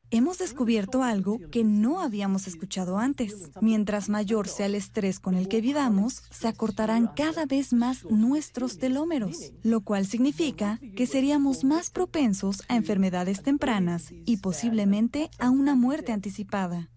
Hemos 0.09 0.37
descubierto 0.37 1.01
algo 1.01 1.39
que 1.51 1.63
no 1.63 1.99
habíamos 1.99 2.47
escuchado 2.47 2.97
antes. 2.97 3.49
Mientras 3.61 4.09
mayor 4.09 4.47
sea 4.47 4.67
el 4.67 4.75
estrés 4.75 5.19
con 5.19 5.35
el 5.35 5.47
que 5.47 5.61
vivamos, 5.61 6.21
se 6.29 6.47
acortarán 6.47 7.09
cada 7.15 7.45
vez 7.45 7.73
más 7.73 8.05
nuestros 8.05 8.77
telómeros, 8.77 9.53
lo 9.63 9.81
cual 9.81 10.05
significa 10.05 10.79
que 10.95 11.07
seríamos 11.07 11.63
más 11.63 11.89
propensos 11.89 12.61
a 12.69 12.75
enfermedades 12.75 13.41
tempranas 13.41 14.13
y 14.25 14.37
posiblemente 14.37 15.31
a 15.39 15.49
una 15.49 15.73
muerte 15.73 16.11
anticipada. 16.11 16.89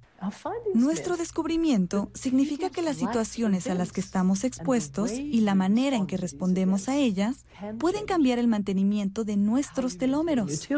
Nuestro 0.75 1.17
descubrimiento 1.17 2.11
significa 2.15 2.71
que 2.71 2.83
las 2.83 2.97
situaciones 2.97 3.69
a 3.69 3.75
las 3.75 3.93
que 3.93 4.01
estamos 4.01 4.45
expuestos 4.45 5.13
y 5.13 5.41
la 5.41 5.55
manera 5.55 5.97
en 5.97 6.07
que 6.07 6.17
respondemos 6.17 6.89
a 6.89 6.97
ellas 6.97 7.45
pueden 7.79 8.07
cambiar 8.07 8.39
el 8.39 8.49
mantenimiento 8.49 9.25
de 9.25 9.37
nuestros 9.37 9.99
telómeros. 9.99 10.69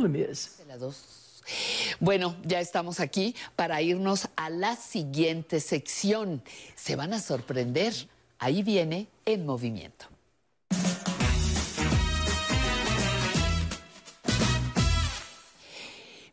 Bueno, 2.01 2.37
ya 2.45 2.61
estamos 2.61 3.01
aquí 3.01 3.35
para 3.57 3.81
irnos 3.81 4.29
a 4.37 4.51
la 4.51 4.77
siguiente 4.77 5.61
sección. 5.61 6.43
Se 6.75 6.97
van 6.97 7.13
a 7.15 7.21
sorprender. 7.21 7.95
Ahí 8.39 8.63
viene 8.63 9.09
en 9.25 9.47
movimiento. 9.47 10.07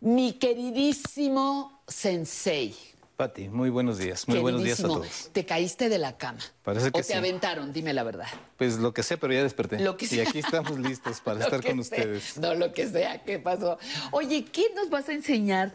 Mi 0.01 0.33
queridísimo 0.33 1.81
sensei, 1.87 2.75
Pati, 3.15 3.47
muy 3.47 3.69
buenos 3.69 3.97
días. 3.97 4.27
Muy 4.27 4.39
buenos 4.39 4.63
días 4.63 4.79
a 4.81 4.87
todos. 4.87 5.29
¿Te 5.31 5.45
caíste 5.45 5.87
de 5.87 5.97
la 5.97 6.17
cama? 6.17 6.39
Parece 6.63 6.91
que 6.91 6.99
¿O 6.99 7.03
te 7.03 7.15
aventaron? 7.15 7.71
Dime 7.71 7.93
la 7.93 8.03
verdad. 8.03 8.27
Pues 8.57 8.77
lo 8.77 8.93
que 8.93 9.03
sé, 9.03 9.17
pero 9.17 9.33
ya 9.33 9.41
desperté. 9.41 9.79
Lo 9.79 9.95
que 9.95 10.07
y 10.13 10.19
aquí 10.19 10.39
estamos 10.39 10.77
listos 10.77 11.21
para 11.21 11.39
estar 11.43 11.63
con 11.63 11.79
ustedes. 11.79 12.37
No, 12.37 12.53
lo 12.53 12.73
que 12.73 12.87
sea, 12.87 13.23
¿qué 13.23 13.39
pasó? 13.39 13.77
Oye, 14.11 14.43
¿qué 14.43 14.65
nos 14.75 14.89
vas 14.89 15.07
a 15.09 15.13
enseñar 15.13 15.73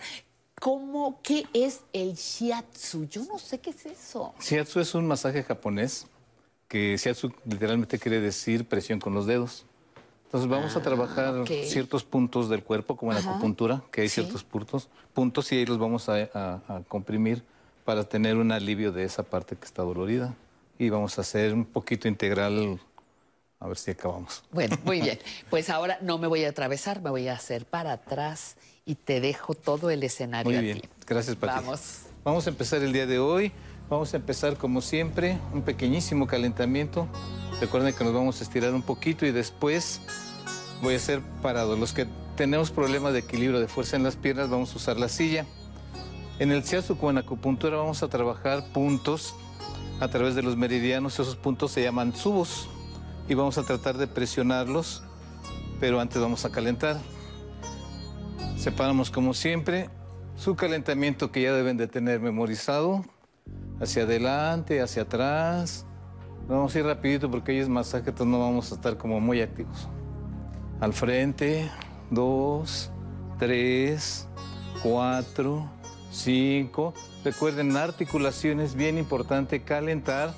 ¿Cómo, 0.61 1.21
qué 1.23 1.47
es 1.55 1.81
el 1.95 2.13
shiatsu? 2.13 3.09
Yo 3.09 3.25
no 3.25 3.39
sé 3.39 3.59
qué 3.61 3.71
es 3.71 3.87
eso. 3.87 4.35
Shiatsu 4.43 4.81
es 4.81 4.95
un 4.95 5.07
masaje 5.07 5.43
japonés 5.43 6.07
que 6.69 6.99
shiatsu 6.99 7.33
literalmente 7.47 7.99
quiere 7.99 8.21
decir 8.21 8.67
presión 8.69 9.01
con 9.01 9.15
los 9.15 9.27
dedos. 9.27 9.65
Entonces 10.31 10.49
vamos 10.49 10.77
a 10.77 10.81
trabajar 10.81 11.35
Ah, 11.39 11.43
ok. 11.43 11.51
ciertos 11.65 12.05
puntos 12.05 12.49
del 12.49 12.63
cuerpo, 12.63 12.95
como 12.97 13.11
en 13.11 13.19
la 13.19 13.29
acupuntura, 13.29 13.83
que 13.91 14.03
hay 14.03 14.09
Sí. 14.09 14.15
ciertos 14.15 14.45
puntos, 14.45 14.89
puntos 15.13 15.51
y 15.51 15.57
ahí 15.57 15.67
los 15.67 15.77
vamos 15.77 16.09
a, 16.09 16.15
a- 16.33 16.63
a 16.69 16.83
comprimir 16.87 17.43
para 17.85 18.05
tener 18.05 18.37
un 18.37 18.53
alivio 18.53 18.93
de 18.93 19.03
esa 19.03 19.25
parte 19.25 19.57
que 19.57 19.65
está 19.65 19.83
dolorida. 19.83 20.37
Y 20.79 20.89
vamos 20.89 21.19
a 21.19 21.23
hacer 21.23 21.53
un 21.53 21.65
poquito 21.65 22.07
integral, 22.07 22.79
a 23.59 23.67
ver 23.67 23.77
si 23.77 23.91
acabamos. 23.91 24.45
Bueno, 24.53 24.79
muy 24.85 25.01
bien. 25.03 25.19
Pues 25.51 25.69
ahora 25.69 25.99
no 26.01 26.17
me 26.19 26.29
voy 26.29 26.45
a 26.45 26.51
atravesar, 26.51 27.03
me 27.03 27.11
voy 27.11 27.27
a 27.27 27.33
hacer 27.33 27.67
para 27.67 27.91
atrás 27.95 28.57
y 28.87 28.95
te 28.95 29.21
dejo 29.21 29.55
todo 29.55 29.91
el 29.91 30.05
escenario 30.05 30.49
Muy 30.49 30.59
a 30.59 30.63
bien, 30.63 30.81
ti. 30.81 30.89
gracias 31.09 31.35
Pati. 31.35 31.57
Vamos. 31.59 32.03
Vamos 32.23 32.47
a 32.47 32.51
empezar 32.51 32.81
el 32.83 32.93
día 32.93 33.07
de 33.07 33.19
hoy. 33.19 33.51
Vamos 33.91 34.15
a 34.15 34.19
empezar 34.19 34.57
como 34.57 34.83
siempre, 34.83 35.41
un 35.53 35.63
pequeñísimo 35.63 36.29
calentamiento. 36.29 37.09
Recuerden 37.61 37.93
que 37.93 38.05
nos 38.05 38.15
vamos 38.15 38.41
a 38.41 38.45
estirar 38.45 38.73
un 38.73 38.83
poquito 38.83 39.27
y 39.27 39.33
después 39.33 40.01
voy 40.81 40.95
a 40.95 40.97
hacer 40.97 41.21
parado. 41.43 41.75
Los 41.75 41.93
que 41.93 42.07
tenemos 42.37 42.71
problemas 42.71 43.15
de 43.15 43.19
equilibrio 43.19 43.59
de 43.59 43.67
fuerza 43.67 43.97
en 43.97 44.05
las 44.05 44.15
piernas 44.15 44.49
vamos 44.49 44.73
a 44.73 44.77
usar 44.77 44.97
la 44.97 45.09
silla. 45.09 45.45
En 46.39 46.53
el 46.53 46.63
shiatsu 46.63 46.99
con 46.99 47.19
acupuntura 47.19 47.79
vamos 47.79 48.05
a 48.05 48.09
trabajar 48.09 48.65
puntos 48.73 49.35
a 49.99 50.07
través 50.07 50.37
de 50.37 50.43
los 50.43 50.57
meridianos. 50.57 51.15
Esos 51.15 51.35
puntos 51.35 51.73
se 51.73 51.83
llaman 51.83 52.15
subos 52.15 52.69
y 53.29 53.35
vamos 53.35 53.59
a 53.59 53.65
tratar 53.65 53.99
de 53.99 54.07
presionarlos, 54.07 55.03
pero 55.81 55.99
antes 55.99 56.23
vamos 56.23 56.45
a 56.45 56.51
calentar. 56.53 56.97
Separamos 58.57 59.11
como 59.11 59.35
siempre 59.35 59.91
su 60.37 60.55
calentamiento 60.55 61.33
que 61.33 61.43
ya 61.43 61.53
deben 61.53 61.77
de 61.77 61.89
tener 61.89 62.21
memorizado. 62.21 63.05
Hacia 63.81 64.03
adelante, 64.03 64.81
hacia 64.81 65.03
atrás. 65.03 65.87
Vamos 66.49 66.75
a 66.75 66.79
ir 66.79 66.85
rapidito 66.85 67.31
porque 67.31 67.53
hoy 67.53 67.59
es 67.59 67.69
masaje, 67.69 68.11
entonces 68.11 68.27
no 68.27 68.41
vamos 68.41 68.73
a 68.73 68.75
estar 68.75 68.97
como 68.97 69.21
muy 69.21 69.41
activos. 69.41 69.89
Al 70.81 70.93
frente, 70.93 71.71
dos, 72.11 72.91
tres, 73.39 74.27
cuatro, 74.83 75.71
cinco. 76.11 76.93
Recuerden, 77.25 77.77
articulación 77.77 78.61
es 78.61 78.75
bien 78.75 78.99
importante 78.99 79.63
calentar. 79.63 80.35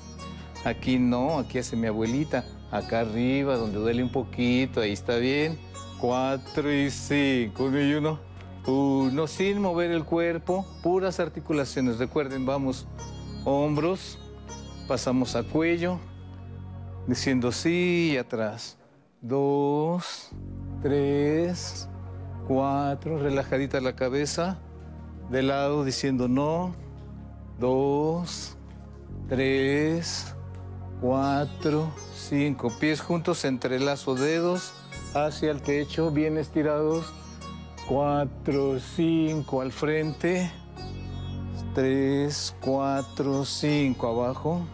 Aquí 0.65 0.99
no, 0.99 1.39
aquí 1.39 1.59
hace 1.59 1.75
mi 1.75 1.87
abuelita. 1.87 2.45
Acá 2.71 3.01
arriba, 3.01 3.55
donde 3.57 3.79
duele 3.79 4.03
un 4.03 4.11
poquito, 4.11 4.81
ahí 4.81 4.93
está 4.93 5.17
bien. 5.17 5.57
Cuatro 5.99 6.73
y 6.73 6.89
cinco, 6.89 7.65
uno 7.65 7.81
y 7.81 7.93
uno. 7.93 8.19
Uno, 8.65 9.27
sin 9.27 9.61
mover 9.61 9.91
el 9.91 10.05
cuerpo, 10.05 10.65
puras 10.81 11.19
articulaciones. 11.19 11.99
Recuerden, 11.99 12.45
vamos, 12.45 12.87
hombros, 13.43 14.17
pasamos 14.87 15.35
a 15.35 15.43
cuello, 15.43 15.99
diciendo 17.05 17.51
sí 17.51 18.11
y 18.13 18.17
atrás. 18.17 18.77
Dos, 19.21 20.29
tres, 20.81 21.89
cuatro, 22.47 23.19
relajadita 23.19 23.81
la 23.81 23.95
cabeza, 23.95 24.57
de 25.29 25.43
lado 25.43 25.83
diciendo 25.83 26.29
no. 26.29 26.73
Dos, 27.59 28.55
tres, 29.27 30.33
cuatro, 31.01 31.91
cinco. 32.15 32.71
Pies 32.79 33.01
juntos, 33.01 33.43
entrelazo 33.43 34.15
dedos 34.15 34.73
hacia 35.13 35.51
el 35.51 35.61
techo, 35.61 36.11
bien 36.11 36.37
estirados. 36.37 37.13
Cuatro, 37.87 38.79
cinco 38.79 39.61
al 39.61 39.73
frente. 39.73 40.49
Tres, 41.75 42.55
cuatro, 42.61 43.43
cinco 43.43 44.07
abajo. 44.07 44.65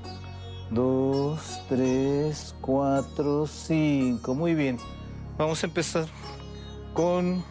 Dos, 0.70 1.60
tres, 1.68 2.56
cuatro, 2.62 3.48
cinco. 3.48 4.36
Muy 4.36 4.54
bien. 4.54 4.78
Vamos 5.40 5.64
a 5.64 5.68
empezar 5.68 6.06
con 6.94 7.44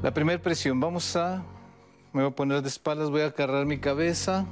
la 0.00 0.14
primera 0.14 0.40
presión. 0.40 0.78
Vamos 0.78 1.16
a. 1.16 1.42
Me 2.12 2.22
voy 2.22 2.30
a 2.30 2.34
poner 2.34 2.62
de 2.62 2.68
espaldas, 2.68 3.10
voy 3.10 3.22
a 3.22 3.26
agarrar 3.26 3.66
mi 3.66 3.78
cabeza. 3.78 4.46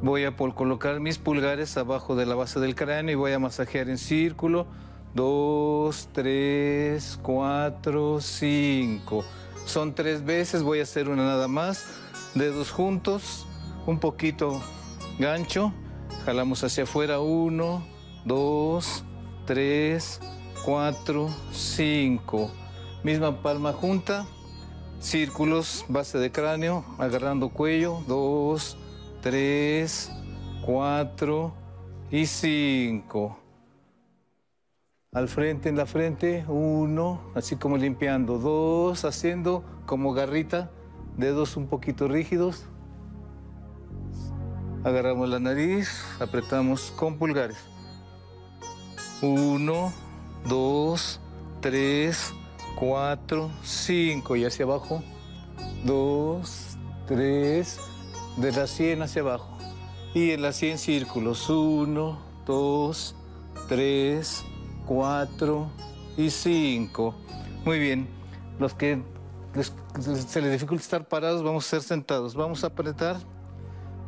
Voy 0.00 0.24
a 0.24 0.34
colocar 0.34 0.98
mis 0.98 1.18
pulgares 1.18 1.76
abajo 1.76 2.16
de 2.16 2.24
la 2.24 2.34
base 2.34 2.58
del 2.58 2.74
cráneo 2.74 3.12
y 3.12 3.16
voy 3.16 3.32
a 3.32 3.38
masajear 3.38 3.90
en 3.90 3.98
círculo. 3.98 4.66
Dos, 5.14 6.08
tres, 6.12 7.20
cuatro, 7.22 8.20
cinco. 8.20 9.24
Son 9.64 9.94
tres 9.94 10.24
veces, 10.24 10.64
voy 10.64 10.80
a 10.80 10.82
hacer 10.82 11.08
una 11.08 11.24
nada 11.24 11.46
más. 11.46 11.86
Dedos 12.34 12.72
juntos, 12.72 13.46
un 13.86 14.00
poquito 14.00 14.60
gancho. 15.20 15.72
Jalamos 16.24 16.64
hacia 16.64 16.82
afuera. 16.82 17.20
Uno, 17.20 17.86
dos, 18.24 19.04
tres, 19.46 20.20
cuatro, 20.64 21.30
cinco. 21.52 22.50
Misma 23.04 23.40
palma 23.40 23.72
junta. 23.72 24.26
Círculos, 24.98 25.84
base 25.88 26.18
de 26.18 26.32
cráneo, 26.32 26.84
agarrando 26.98 27.50
cuello. 27.50 28.02
Dos, 28.08 28.76
tres, 29.22 30.10
cuatro 30.64 31.54
y 32.10 32.26
cinco. 32.26 33.43
Al 35.14 35.28
frente, 35.28 35.68
en 35.68 35.76
la 35.76 35.86
frente, 35.86 36.44
uno, 36.48 37.20
así 37.36 37.54
como 37.54 37.76
limpiando. 37.76 38.38
Dos, 38.38 39.04
haciendo 39.04 39.62
como 39.86 40.12
garrita, 40.12 40.72
dedos 41.16 41.56
un 41.56 41.68
poquito 41.68 42.08
rígidos. 42.08 42.66
Agarramos 44.82 45.28
la 45.28 45.38
nariz, 45.38 46.04
apretamos 46.18 46.92
con 46.96 47.16
pulgares. 47.16 47.58
Uno, 49.22 49.92
dos, 50.48 51.20
tres, 51.60 52.34
cuatro, 52.74 53.50
cinco. 53.62 54.34
Y 54.34 54.44
hacia 54.44 54.64
abajo. 54.64 55.00
Dos, 55.84 56.76
tres, 57.06 57.78
de 58.36 58.50
la 58.50 58.66
sien 58.66 59.00
hacia 59.00 59.22
abajo. 59.22 59.56
Y 60.12 60.32
en 60.32 60.42
la 60.42 60.52
sien 60.52 60.76
círculos. 60.76 61.48
Uno, 61.48 62.18
dos, 62.44 63.14
tres, 63.68 64.44
cuatro 64.86 65.70
y 66.16 66.30
cinco. 66.30 67.14
Muy 67.64 67.78
bien. 67.78 68.08
Los 68.58 68.74
que 68.74 69.02
se 69.98 70.40
les 70.40 70.52
dificulta 70.52 70.82
estar 70.82 71.08
parados, 71.08 71.42
vamos 71.42 71.66
a 71.66 71.70
ser 71.70 71.82
sentados. 71.82 72.34
Vamos 72.34 72.64
a 72.64 72.68
apretar. 72.68 73.16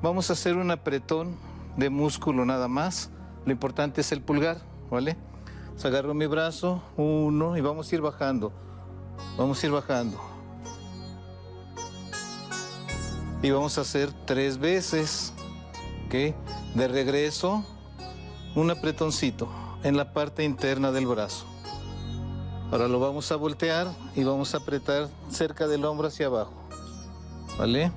Vamos 0.02 0.30
a 0.30 0.34
hacer 0.34 0.56
un 0.56 0.70
apretón 0.70 1.36
de 1.76 1.90
músculo 1.90 2.44
nada 2.44 2.68
más. 2.68 3.10
Lo 3.44 3.52
importante 3.52 4.00
es 4.00 4.12
el 4.12 4.20
pulgar, 4.22 4.60
¿vale? 4.90 5.16
Entonces, 5.60 5.84
agarro 5.86 6.14
mi 6.14 6.26
brazo, 6.26 6.82
uno, 6.96 7.56
y 7.56 7.60
vamos 7.60 7.90
a 7.90 7.94
ir 7.94 8.00
bajando. 8.00 8.52
Vamos 9.38 9.62
a 9.62 9.66
ir 9.66 9.72
bajando. 9.72 10.18
Y 13.42 13.50
vamos 13.50 13.78
a 13.78 13.82
hacer 13.82 14.12
tres 14.26 14.58
veces, 14.58 15.32
¿ok? 16.06 16.34
De 16.74 16.88
regreso, 16.88 17.64
un 18.54 18.70
apretoncito 18.70 19.48
en 19.86 19.96
la 19.96 20.12
parte 20.12 20.42
interna 20.42 20.90
del 20.90 21.06
brazo. 21.06 21.46
Ahora 22.72 22.88
lo 22.88 22.98
vamos 22.98 23.30
a 23.30 23.36
voltear 23.36 23.86
y 24.16 24.24
vamos 24.24 24.52
a 24.52 24.58
apretar 24.58 25.08
cerca 25.28 25.68
del 25.68 25.84
hombro 25.84 26.08
hacia 26.08 26.26
abajo, 26.26 26.54
¿vale? 27.56 27.92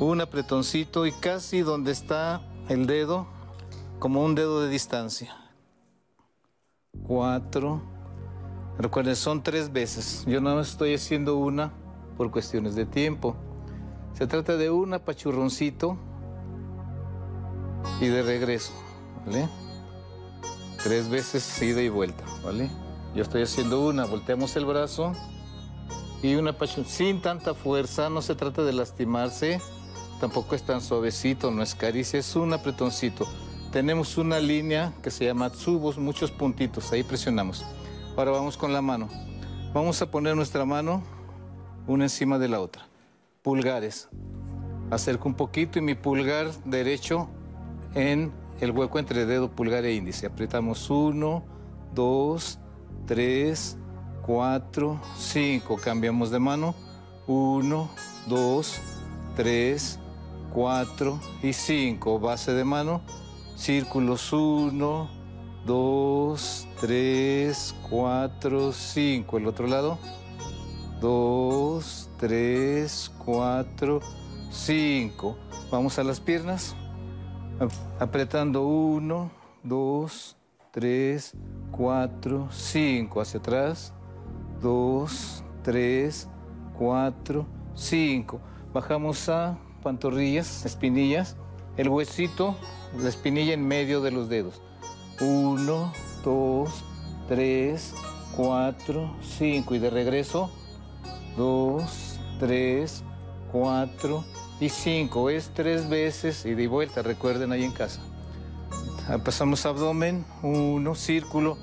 Un 0.00 0.22
apretoncito 0.22 1.04
y 1.04 1.12
casi 1.12 1.60
donde 1.60 1.92
está 1.92 2.40
el 2.70 2.86
dedo, 2.86 3.26
como 3.98 4.24
un 4.24 4.34
dedo 4.34 4.62
de 4.62 4.70
distancia. 4.70 5.36
Cuatro. 7.06 7.82
Recuerden, 8.78 9.14
son 9.14 9.42
tres 9.42 9.70
veces. 9.70 10.24
Yo 10.26 10.40
no 10.40 10.58
estoy 10.60 10.94
haciendo 10.94 11.36
una 11.36 11.74
por 12.16 12.30
cuestiones 12.30 12.74
de 12.74 12.86
tiempo. 12.86 13.36
Se 14.14 14.26
trata 14.26 14.56
de 14.56 14.70
un 14.70 14.94
apachurroncito 14.94 15.98
y 18.00 18.06
de 18.06 18.22
regreso, 18.22 18.72
¿vale? 19.26 19.46
Tres 20.88 21.10
veces 21.10 21.60
ida 21.60 21.82
y 21.82 21.90
vuelta, 21.90 22.24
¿vale? 22.42 22.70
Yo 23.14 23.22
estoy 23.22 23.42
haciendo 23.42 23.86
una, 23.86 24.06
volteamos 24.06 24.56
el 24.56 24.64
brazo 24.64 25.12
y 26.22 26.34
un 26.36 26.48
apachurrón 26.48 26.86
sin 26.86 27.20
tanta 27.20 27.52
fuerza, 27.52 28.08
no 28.08 28.22
se 28.22 28.34
trata 28.34 28.62
de 28.64 28.72
lastimarse, 28.72 29.60
tampoco 30.18 30.54
es 30.54 30.62
tan 30.62 30.80
suavecito, 30.80 31.50
no 31.50 31.62
es 31.62 31.74
caricia, 31.74 32.18
es 32.18 32.34
un 32.36 32.54
apretoncito. 32.54 33.28
Tenemos 33.70 34.16
una 34.16 34.40
línea 34.40 34.94
que 35.02 35.10
se 35.10 35.26
llama 35.26 35.50
tsubos, 35.50 35.98
muchos 35.98 36.30
puntitos, 36.30 36.90
ahí 36.90 37.02
presionamos. 37.02 37.66
Ahora 38.16 38.30
vamos 38.30 38.56
con 38.56 38.72
la 38.72 38.80
mano. 38.80 39.10
Vamos 39.74 40.00
a 40.00 40.10
poner 40.10 40.36
nuestra 40.36 40.64
mano 40.64 41.02
una 41.86 42.04
encima 42.04 42.38
de 42.38 42.48
la 42.48 42.60
otra. 42.60 42.88
Pulgares. 43.42 44.08
Acerco 44.90 45.28
un 45.28 45.34
poquito 45.34 45.78
y 45.78 45.82
mi 45.82 45.94
pulgar 45.94 46.50
derecho 46.64 47.28
en 47.94 48.32
el 48.60 48.72
hueco 48.72 48.98
entre 48.98 49.26
dedo, 49.26 49.50
pulgar 49.50 49.84
e 49.84 49.94
índice. 49.94 50.26
Apretamos 50.26 50.90
uno, 50.90 51.44
dos, 51.94 52.58
tres, 53.06 53.76
cuatro, 54.22 55.00
cinco. 55.16 55.76
Cambiamos 55.76 56.30
de 56.30 56.38
mano. 56.38 56.74
Uno, 57.26 57.90
dos, 58.26 58.80
tres, 59.36 59.98
cuatro 60.52 61.20
y 61.42 61.52
cinco. 61.52 62.18
Base 62.18 62.52
de 62.52 62.64
mano, 62.64 63.02
círculos 63.54 64.32
uno, 64.32 65.10
dos, 65.66 66.66
tres, 66.80 67.74
cuatro, 67.88 68.72
cinco. 68.72 69.36
El 69.36 69.46
otro 69.46 69.66
lado, 69.66 69.98
dos, 71.00 72.08
tres, 72.18 73.12
cuatro, 73.24 74.00
cinco. 74.50 75.36
Vamos 75.70 75.98
a 75.98 76.04
las 76.04 76.20
piernas, 76.20 76.74
apretando 77.98 78.66
uno, 78.66 79.30
dos, 79.62 80.36
tres, 80.70 81.34
cuatro, 81.70 82.48
cinco. 82.50 83.20
Hacia 83.20 83.40
atrás, 83.40 83.92
dos, 84.60 85.42
tres, 85.62 86.28
cuatro, 86.76 87.46
cinco. 87.74 88.40
Bajamos 88.72 89.28
a 89.28 89.58
pantorrillas, 89.82 90.64
espinillas, 90.64 91.36
el 91.76 91.88
huesito, 91.88 92.56
la 93.00 93.08
espinilla 93.08 93.54
en 93.54 93.66
medio 93.66 94.00
de 94.00 94.10
los 94.10 94.28
dedos. 94.28 94.60
Uno, 95.20 95.92
dos, 96.24 96.84
tres, 97.28 97.94
cuatro, 98.36 99.16
cinco. 99.20 99.74
Y 99.74 99.78
de 99.78 99.90
regreso, 99.90 100.50
dos, 101.36 102.20
tres, 102.38 103.02
cuatro 103.50 104.24
y 104.60 104.68
cinco. 104.68 105.30
Es 105.30 105.50
tres 105.54 105.88
veces 105.88 106.44
y 106.44 106.54
de 106.54 106.66
vuelta, 106.68 107.02
recuerden 107.02 107.52
ahí 107.52 107.64
en 107.64 107.72
casa. 107.72 108.00
Ah, 109.08 109.18
Pasamos 109.18 109.64
abdomen, 109.66 110.24
uno, 110.42 110.94
círculo, 110.94 111.56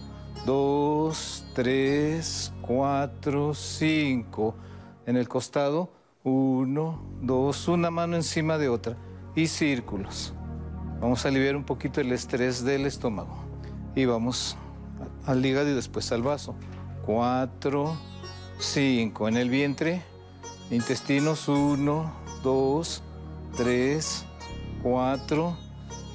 dos, 0.45 1.45
tres, 1.53 2.51
cuatro, 2.61 3.53
cinco. 3.53 4.55
En 5.05 5.17
el 5.17 5.27
costado, 5.27 5.91
uno, 6.23 7.03
dos, 7.21 7.67
una 7.67 7.91
mano 7.91 8.15
encima 8.15 8.57
de 8.57 8.69
otra 8.69 8.97
y 9.35 9.47
círculos. 9.47 10.33
Vamos 10.99 11.25
a 11.25 11.27
aliviar 11.27 11.55
un 11.55 11.63
poquito 11.63 12.01
el 12.01 12.11
estrés 12.11 12.63
del 12.63 12.85
estómago. 12.85 13.37
Y 13.95 14.05
vamos 14.05 14.57
al 15.25 15.45
hígado 15.45 15.69
y 15.69 15.73
después 15.73 16.11
al 16.11 16.23
vaso. 16.23 16.55
Cuatro, 17.05 17.95
cinco. 18.57 19.27
En 19.27 19.37
el 19.37 19.49
vientre, 19.49 20.01
intestinos, 20.71 21.47
uno, 21.47 22.11
dos, 22.45 23.01
tres, 23.57 24.23
cuatro 24.83 25.57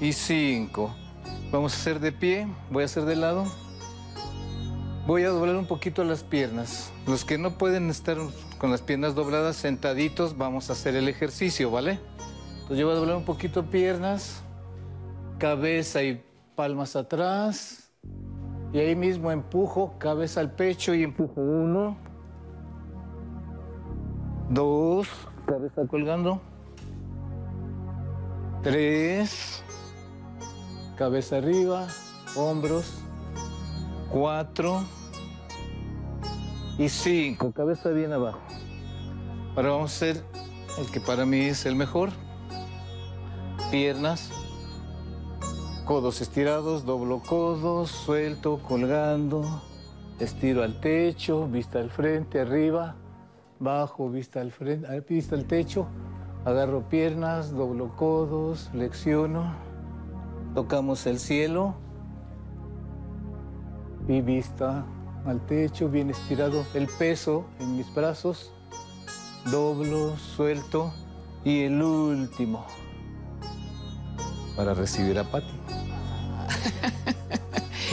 y 0.00 0.12
cinco. 0.12 0.94
Vamos 1.50 1.74
a 1.74 1.76
hacer 1.76 1.98
de 1.98 2.12
pie, 2.12 2.46
voy 2.70 2.84
a 2.84 2.86
hacer 2.86 3.04
de 3.04 3.16
lado. 3.16 3.44
Voy 5.08 5.24
a 5.24 5.30
doblar 5.30 5.56
un 5.56 5.66
poquito 5.66 6.04
las 6.04 6.22
piernas. 6.22 6.92
Los 7.08 7.24
que 7.24 7.36
no 7.36 7.58
pueden 7.58 7.90
estar 7.90 8.16
con 8.58 8.70
las 8.70 8.80
piernas 8.80 9.16
dobladas, 9.16 9.56
sentaditos, 9.56 10.38
vamos 10.38 10.70
a 10.70 10.74
hacer 10.74 10.94
el 10.94 11.08
ejercicio, 11.08 11.68
¿vale? 11.68 11.98
Entonces 12.52 12.78
yo 12.78 12.86
voy 12.86 12.94
a 12.94 12.98
doblar 13.00 13.16
un 13.16 13.24
poquito 13.24 13.64
piernas, 13.68 14.44
cabeza 15.38 16.04
y 16.04 16.22
palmas 16.54 16.94
atrás. 16.94 17.90
Y 18.72 18.78
ahí 18.78 18.94
mismo 18.94 19.32
empujo, 19.32 19.98
cabeza 19.98 20.38
al 20.38 20.52
pecho 20.52 20.94
y 20.94 21.02
empujo 21.02 21.40
uno, 21.40 21.96
dos, 24.48 25.08
cabeza 25.50 25.84
colgando, 25.88 26.40
tres, 28.62 29.64
cabeza 30.96 31.38
arriba, 31.38 31.88
hombros, 32.36 33.02
cuatro. 34.12 34.84
Y 36.78 36.88
cinco, 36.88 37.50
cabeza 37.52 37.90
bien 37.90 38.12
abajo. 38.12 38.38
Ahora 39.56 39.70
vamos 39.70 39.90
a 39.90 39.96
hacer 39.96 40.24
el 40.78 40.88
que 40.90 41.00
para 41.00 41.26
mí 41.26 41.40
es 41.40 41.66
el 41.66 41.74
mejor. 41.74 42.10
Piernas, 43.72 44.30
codos 45.84 46.20
estirados, 46.20 46.86
doblo 46.86 47.18
codos, 47.18 47.90
suelto, 47.90 48.60
colgando, 48.62 49.62
estiro 50.20 50.62
al 50.62 50.80
techo, 50.80 51.48
vista 51.48 51.80
al 51.80 51.90
frente, 51.90 52.40
arriba, 52.40 52.94
bajo, 53.60 54.10
vista 54.10 54.40
al 54.40 54.50
frente, 54.50 55.00
vista 55.08 55.36
al 55.36 55.44
techo, 55.44 55.86
agarro 56.44 56.88
piernas, 56.88 57.52
doblo 57.52 57.94
codos, 57.96 58.70
flexiono, 58.72 59.54
tocamos 60.54 61.06
el 61.06 61.18
cielo 61.18 61.74
y 64.08 64.20
vista 64.22 64.84
al 65.24 65.44
techo, 65.46 65.88
bien 65.88 66.10
estirado, 66.10 66.64
el 66.74 66.88
peso 66.88 67.44
en 67.60 67.76
mis 67.76 67.94
brazos, 67.94 68.52
doblo, 69.52 70.16
suelto 70.16 70.92
y 71.44 71.62
el 71.62 71.80
último 71.82 72.66
para 74.56 74.74
recibir 74.74 75.18
a 75.18 75.24
Pati. 75.24 75.46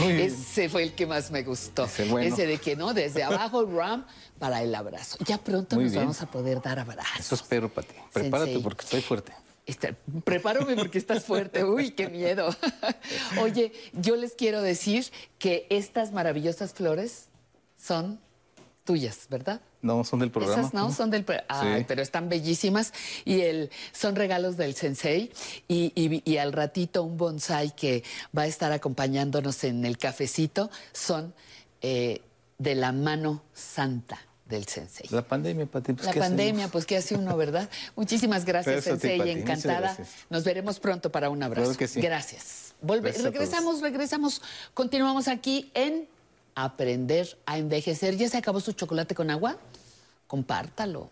Muy. 0.00 0.12
Ese 0.22 0.68
fue 0.68 0.82
el 0.84 0.94
que 0.94 1.06
más 1.06 1.30
me 1.30 1.42
gustó. 1.42 1.84
Ese 1.84 2.04
bueno. 2.06 2.32
Ese 2.32 2.46
de 2.46 2.58
que 2.58 2.76
no, 2.76 2.94
desde 2.94 3.22
abajo 3.24 3.64
ram 3.66 4.06
para 4.38 4.62
el 4.62 4.74
abrazo. 4.74 5.18
Ya 5.26 5.38
pronto 5.38 5.76
Muy 5.76 5.84
nos 5.84 5.92
bien. 5.92 6.04
vamos 6.04 6.20
a 6.22 6.30
poder 6.30 6.60
dar 6.62 6.78
abrazos. 6.78 7.20
Eso 7.20 7.34
espero, 7.34 7.68
Pati. 7.68 7.94
Prepárate 8.12 8.46
Sensei. 8.52 8.62
porque 8.62 8.84
estoy 8.84 9.00
fuerte. 9.02 9.32
Está- 9.66 9.94
prepárame 10.24 10.76
porque 10.76 10.98
estás 10.98 11.24
fuerte. 11.24 11.64
Uy, 11.64 11.90
qué 11.90 12.08
miedo. 12.08 12.54
Oye, 13.42 13.72
yo 13.92 14.16
les 14.16 14.32
quiero 14.34 14.62
decir 14.62 15.06
que 15.38 15.66
estas 15.70 16.12
maravillosas 16.12 16.72
flores 16.72 17.26
son 17.76 18.18
tuyas, 18.84 19.26
¿verdad? 19.28 19.60
No, 19.80 20.02
son 20.04 20.18
del 20.18 20.30
programa. 20.32 20.60
Esas 20.60 20.74
no 20.74 20.92
son 20.92 21.10
del 21.10 21.24
pro- 21.24 21.36
Ay, 21.48 21.78
Sí. 21.80 21.84
pero 21.86 22.02
están 22.02 22.28
bellísimas 22.28 22.92
y 23.24 23.42
el 23.42 23.70
son 23.92 24.16
regalos 24.16 24.56
del 24.56 24.74
sensei 24.74 25.30
y, 25.68 25.92
y- 25.94 26.22
y 26.28 26.36
al 26.38 26.52
ratito 26.52 27.04
un 27.04 27.16
bonsai 27.16 27.74
que 27.76 28.02
va 28.36 28.42
a 28.42 28.46
estar 28.46 28.72
acompañándonos 28.72 29.62
en 29.64 29.84
el 29.84 29.96
cafecito 29.96 30.70
son 30.92 31.32
eh, 31.80 32.22
de 32.58 32.74
la 32.74 32.90
mano 32.90 33.44
santa 33.54 34.18
del 34.46 34.66
sensei. 34.66 35.06
La 35.10 35.22
pandemia, 35.22 35.66
Pati. 35.66 35.92
pues, 35.92 36.06
La 36.06 36.12
¿qué 36.12 36.18
pandemia, 36.20 36.52
hacemos? 36.64 36.72
pues 36.72 36.86
¿qué 36.86 36.96
hace 36.96 37.14
uno, 37.14 37.36
verdad? 37.36 37.68
Muchísimas 37.94 38.44
gracias, 38.44 38.82
ti, 38.84 38.90
Sensei, 38.90 39.30
encantada. 39.30 39.80
gracias. 39.80 40.08
Nos 40.28 40.42
veremos 40.42 40.80
pronto 40.80 41.12
para 41.12 41.30
un 41.30 41.40
abrazo. 41.42 41.66
Claro 41.66 41.78
que 41.78 41.86
sí. 41.86 42.00
Gracias. 42.00 42.74
Volve- 42.82 43.12
todos. 43.12 43.24
regresamos, 43.24 43.80
regresamos. 43.80 44.42
Continuamos 44.74 45.28
aquí 45.28 45.70
en 45.74 46.08
Aprender 46.60 47.38
a 47.46 47.56
envejecer. 47.56 48.16
¿Ya 48.16 48.28
se 48.28 48.36
acabó 48.36 48.58
su 48.58 48.72
chocolate 48.72 49.14
con 49.14 49.30
agua? 49.30 49.56
Compártalo. 50.26 51.08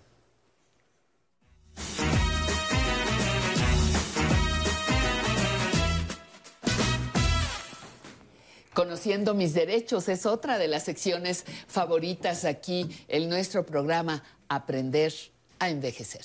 Conociendo 8.75 9.35
mis 9.35 9.55
derechos 9.55 10.09
es 10.09 10.27
otra 10.27 10.59
de 10.59 10.67
las 10.67 10.83
secciones 10.83 11.45
favoritas 11.69 12.45
aquí 12.45 12.91
en 13.07 13.29
nuestro 13.29 13.65
programa 13.65 14.25
Aprender 14.49 15.15
a 15.61 15.71
envejecer. 15.71 16.25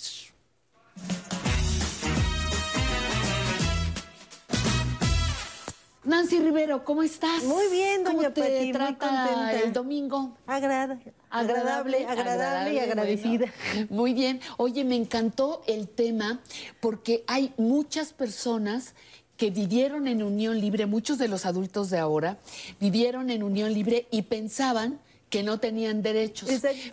Nancy 6.04 6.40
Rivero, 6.40 6.84
¿cómo 6.84 7.04
estás? 7.04 7.44
Muy 7.44 7.68
bien, 7.68 8.04
doña 8.04 8.18
¿Cómo 8.18 8.32
te 8.34 8.42
Pati, 8.42 8.54
muy 8.64 8.72
trata 8.72 9.08
contenta. 9.08 9.62
el 9.62 9.72
domingo? 9.74 10.36
Agrada- 10.48 11.00
agradable, 11.30 12.06
agradable 12.08 12.74
y 12.74 12.80
agradecida. 12.80 13.46
bueno. 13.74 13.88
Muy 13.92 14.14
bien. 14.16 14.42
Oye, 14.58 14.84
me 14.84 14.96
encantó 14.96 15.62
el 15.68 15.88
tema 15.88 16.42
porque 16.80 17.24
hay 17.28 17.54
muchas 17.58 18.14
personas 18.14 18.96
que 19.38 19.52
vivieron 19.52 20.08
en 20.08 20.24
unión 20.24 20.60
libre, 20.60 20.88
muchos 20.88 21.20
de 21.20 21.28
los 21.28 21.46
adultos 21.46 21.90
de 21.92 22.00
ahora 22.00 22.38
vivieron 22.80 23.30
en 23.30 23.44
unión 23.44 23.72
libre 23.74 24.08
y 24.12 24.24
pensaban 24.24 25.00
que 25.30 25.44
no 25.44 25.60
tenían 25.60 26.02
derechos. 26.02 26.50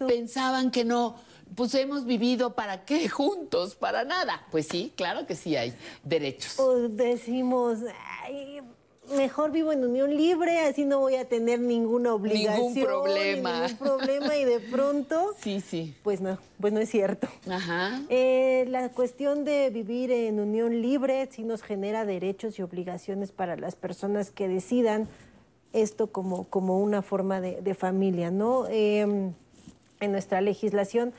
Pensaban 0.06 0.70
que 0.70 0.84
no, 0.84 1.16
pues 1.54 1.74
hemos 1.74 2.04
vivido 2.04 2.54
para 2.54 2.84
qué 2.84 3.08
juntos, 3.08 3.74
para 3.74 4.04
nada. 4.04 4.46
Pues 4.50 4.68
sí, 4.68 4.92
claro 4.96 5.26
que 5.26 5.34
sí 5.34 5.56
hay 5.56 5.72
derechos. 6.04 6.58
O 6.60 6.88
decimos, 6.88 7.78
"Ay, 8.22 8.60
mejor 9.16 9.50
vivo 9.50 9.72
en 9.72 9.84
unión 9.84 10.16
libre, 10.16 10.60
así 10.60 10.84
no 10.84 11.00
voy 11.00 11.16
a 11.16 11.28
tener 11.28 11.60
ninguna 11.60 12.14
obligación. 12.14 12.74
ni 12.74 12.82
problema. 12.82 13.66
Ningún 13.68 13.76
problema 13.78 14.36
y 14.36 14.44
de 14.44 14.60
pronto... 14.60 15.34
Sí, 15.42 15.60
sí. 15.60 15.94
Pues 16.02 16.20
no, 16.20 16.38
pues 16.60 16.72
no 16.72 16.80
es 16.80 16.90
cierto. 16.90 17.28
Ajá. 17.50 18.00
Eh, 18.08 18.66
la 18.68 18.88
cuestión 18.90 19.44
de 19.44 19.70
vivir 19.70 20.10
en 20.10 20.40
unión 20.40 20.82
libre 20.82 21.28
sí 21.30 21.42
nos 21.42 21.62
genera 21.62 22.04
derechos 22.04 22.58
y 22.58 22.62
obligaciones 22.62 23.32
para 23.32 23.56
las 23.56 23.76
personas 23.76 24.30
que 24.30 24.48
decidan 24.48 25.08
esto 25.72 26.08
como, 26.08 26.44
como 26.44 26.80
una 26.80 27.02
forma 27.02 27.40
de, 27.40 27.60
de 27.60 27.74
familia, 27.74 28.30
¿no? 28.30 28.66
Eh, 28.68 29.32
en 30.00 30.12
nuestra 30.12 30.40
legislación 30.40 31.12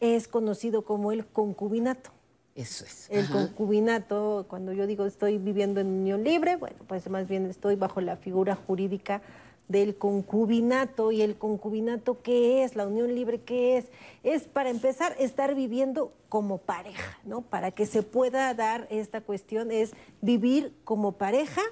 es 0.00 0.28
conocido 0.28 0.82
como 0.82 1.12
el 1.12 1.26
concubinato. 1.26 2.10
Eso 2.58 2.84
es. 2.84 3.06
El 3.08 3.26
Ajá. 3.26 3.32
concubinato, 3.34 4.46
cuando 4.48 4.72
yo 4.72 4.88
digo 4.88 5.06
estoy 5.06 5.38
viviendo 5.38 5.80
en 5.80 5.86
unión 5.86 6.24
libre, 6.24 6.56
bueno, 6.56 6.76
pues 6.88 7.08
más 7.08 7.28
bien 7.28 7.46
estoy 7.46 7.76
bajo 7.76 8.00
la 8.00 8.16
figura 8.16 8.56
jurídica 8.56 9.22
del 9.68 9.96
concubinato 9.96 11.12
y 11.12 11.22
el 11.22 11.36
concubinato 11.36 12.20
qué 12.20 12.64
es, 12.64 12.74
la 12.74 12.88
unión 12.88 13.14
libre 13.14 13.42
qué 13.42 13.76
es, 13.76 13.84
es 14.24 14.48
para 14.48 14.70
empezar 14.70 15.14
estar 15.20 15.54
viviendo 15.54 16.12
como 16.28 16.58
pareja, 16.58 17.18
¿no? 17.24 17.42
Para 17.42 17.70
que 17.70 17.86
se 17.86 18.02
pueda 18.02 18.52
dar 18.54 18.88
esta 18.90 19.20
cuestión 19.20 19.70
es 19.70 19.92
vivir 20.20 20.74
como 20.82 21.12
pareja, 21.12 21.62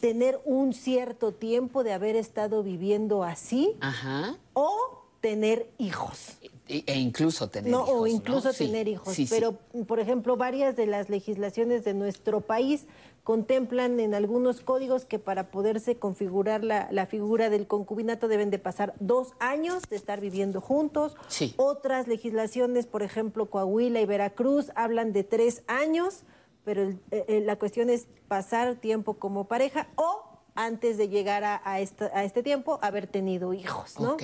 tener 0.00 0.40
un 0.44 0.72
cierto 0.72 1.32
tiempo 1.32 1.82
de 1.82 1.94
haber 1.94 2.14
estado 2.14 2.62
viviendo 2.62 3.24
así 3.24 3.74
Ajá. 3.80 4.36
o 4.52 5.03
tener 5.24 5.66
hijos. 5.78 6.36
E, 6.68 6.84
incluso 6.98 7.48
tener 7.48 7.70
No, 7.70 7.78
hijos. 7.84 7.90
o 7.94 8.00
¿no? 8.00 8.06
incluso 8.06 8.52
Sí, 8.52 8.66
tener 8.66 8.88
hijos. 8.88 9.14
sí, 9.14 9.26
sí. 9.26 9.34
Pero, 9.34 9.52
por 9.86 9.98
ejemplo, 9.98 10.36
varias 10.36 10.76
de 10.76 10.84
las 10.86 11.08
legislaciones 11.08 11.82
de 11.82 11.94
nuestro 11.94 12.42
país 12.42 12.84
contemplan 13.22 14.00
en 14.00 14.14
algunos 14.14 14.60
códigos 14.60 15.06
que 15.06 15.18
para 15.18 15.50
poderse 15.50 15.96
configurar 15.96 16.62
la, 16.62 16.88
la 16.90 17.06
figura 17.06 17.48
del 17.48 17.66
concubinato 17.66 18.28
deben 18.28 18.50
de 18.50 18.58
pasar 18.58 18.92
dos 19.00 19.32
años 19.40 19.82
de 19.88 19.96
estar 19.96 20.20
viviendo 20.20 20.60
juntos. 20.60 21.16
Sí. 21.28 21.54
Otras 21.56 22.06
legislaciones, 22.06 22.84
por 22.84 23.02
ejemplo, 23.02 23.46
Coahuila 23.48 24.02
y 24.02 24.06
Veracruz, 24.06 24.72
hablan 24.74 25.14
de 25.14 25.24
tres 25.24 25.62
años, 25.68 26.24
pero 26.66 26.82
el- 26.82 26.98
eh, 27.12 27.40
la 27.46 27.56
cuestión 27.56 27.88
es 27.88 28.08
pasar 28.28 28.74
tiempo 28.74 29.14
como 29.14 29.44
pareja 29.44 29.88
o 29.96 30.20
antes 30.56 30.98
de 30.98 31.08
llegar 31.08 31.42
a, 31.44 31.60
a 31.64 31.80
esta- 31.80 32.10
a 32.14 32.22
este 32.24 32.42
tiempo 32.42 32.78
haber 32.80 33.06
tenido 33.08 33.52
hijos, 33.54 33.98
¿no? 33.98 34.12
Ok, 34.12 34.22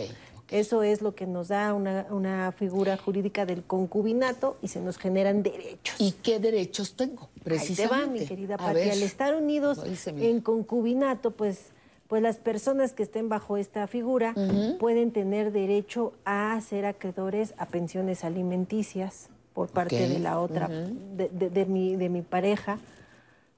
Eso 0.51 0.83
es 0.83 1.01
lo 1.01 1.15
que 1.15 1.27
nos 1.27 1.49
da 1.49 1.73
una, 1.75 2.07
una 2.11 2.51
figura 2.53 2.97
jurídica 2.97 3.47
del 3.47 3.63
concubinato 3.63 4.57
y 4.63 4.69
se 4.69 4.81
nos 4.81 4.99
generan 4.99 5.43
derechos. 5.43 5.95
¿Y 5.99 6.13
qué 6.23 6.41
derechos 6.41 6.95
tengo? 6.95 7.23
Ahí 7.23 7.29
te 7.39 7.45
Precisamente. 7.45 8.07
va, 8.07 8.13
mi 8.13 8.27
querida 8.27 8.57
Pati. 8.57 8.91
Al 8.91 9.03
estar 9.03 9.35
unidos 9.37 9.81
en 10.07 10.41
concubinato, 10.41 11.31
pues, 11.31 11.67
pues 12.09 12.21
las 12.23 12.37
personas 12.39 12.93
que 12.93 13.05
estén 13.05 13.29
bajo 13.29 13.57
esta 13.57 13.87
figura 13.87 14.35
pueden 14.81 15.13
tener 15.13 15.53
derecho 15.53 16.13
a 16.25 16.61
ser 16.61 16.85
acreedores 16.85 17.55
a 17.57 17.67
pensiones 17.67 18.25
alimenticias 18.25 19.29
por 19.55 19.69
parte 19.69 20.09
de 20.09 20.19
la 20.19 20.41
otra, 20.41 20.67
de, 20.69 21.29
de- 21.29 21.51
de 21.51 21.67
mi, 21.67 21.95
de 21.97 22.09
mi 22.09 22.23
pareja. 22.23 22.79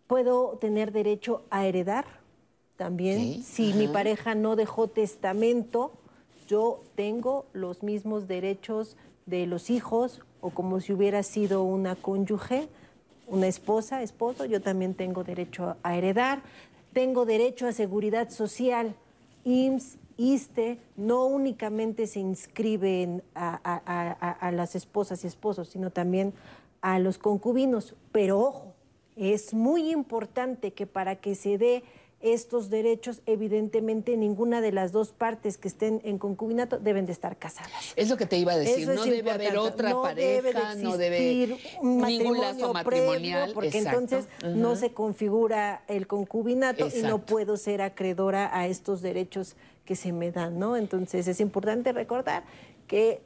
Puedo 0.07 0.59
tener 0.61 0.93
derecho 0.93 1.43
a 1.49 1.65
heredar 1.67 2.05
también. 2.77 3.43
Si 3.43 3.73
mi 3.73 3.89
pareja 3.89 4.35
no 4.35 4.57
dejó 4.57 4.89
testamento, 4.89 5.93
yo 6.53 6.83
tengo 6.97 7.47
los 7.55 7.83
mismos 7.83 8.29
derechos 8.29 8.99
de 9.25 9.47
los 9.47 9.71
hijos 9.71 10.21
o 10.43 10.51
como 10.51 10.81
si 10.81 10.93
hubiera 10.93 11.23
sido 11.23 11.63
una 11.63 11.97
cónyuge, 11.97 12.69
una 13.27 13.47
esposa, 13.47 14.03
esposo, 14.03 14.45
yo 14.45 14.61
también 14.61 14.93
tengo 14.93 15.25
derecho 15.25 15.77
a 15.83 15.97
heredar. 15.97 16.43
Tengo 16.93 17.25
derecho 17.25 17.67
a 17.67 17.73
seguridad 17.73 18.29
social, 18.29 18.95
IMSS, 19.47 19.97
ISTE, 20.19 20.77
no 20.99 21.25
únicamente 21.25 22.07
se 22.07 22.21
inscriben 22.21 23.23
a, 23.35 23.59
a- 24.39 24.51
las 24.53 24.75
esposas 24.75 25.25
y 25.25 25.29
esposos, 25.29 25.69
sino 25.69 25.89
también 25.91 26.35
a 26.83 26.99
los 26.99 27.17
concubinos. 27.17 27.95
Pero 28.13 28.41
ojo, 28.41 28.75
es 29.17 29.55
muy 29.55 29.91
importante 29.91 30.73
que 30.75 30.87
para 30.87 31.17
que 31.17 31.35
se 31.35 31.57
dé 31.57 31.83
estos 32.23 32.71
derechos, 32.71 33.21
evidentemente 33.27 34.17
ninguna 34.17 34.61
de 34.61 34.73
las 34.73 34.93
dos 34.93 35.13
partes 35.13 35.59
que 35.59 35.69
estén 35.69 36.01
en 36.05 36.19
concubinato 36.19 36.79
deben 36.79 37.05
de 37.07 37.13
estar 37.13 37.37
casadas. 37.37 37.93
Es 37.97 38.09
lo 38.09 38.17
que 38.17 38.27
te 38.27 38.39
iba 38.39 38.53
a 38.53 38.59
decir. 38.59 38.89
Eso 38.91 38.95
no 38.95 39.05
debe 39.05 39.31
haber 39.31 39.59
otra 39.59 39.91
No 39.91 40.03
debe 40.15 40.43
de 40.43 40.53
pareja, 40.53 40.75
no 40.77 40.97
debe 40.97 41.43
existir 41.47 41.79
un 41.81 42.01
ningún 42.03 42.41
lazo 42.41 42.73
matrimonio 42.73 42.73
matrimonial. 42.73 43.41
previo, 43.41 43.55
porque 43.55 43.79
Exacto. 43.79 43.99
entonces 43.99 44.29
no 44.57 44.77
se 44.77 44.93
configura 44.93 45.83
el 45.89 46.07
concubinato 46.07 46.89
y 46.89 47.03
no 47.03 47.19
puedo 47.27 47.57
ser 47.57 47.83
acreedora 47.83 48.57
a 48.57 48.67
estos 48.67 49.03
derechos 49.03 49.57
que 49.85 49.97
se 49.97 50.13
me 50.13 50.31
dan, 50.31 50.59
¿no? 50.59 50.77
Entonces 50.77 51.27
es 51.27 51.41
importante 51.41 51.93
recordar 51.93 52.45
que 52.87 53.21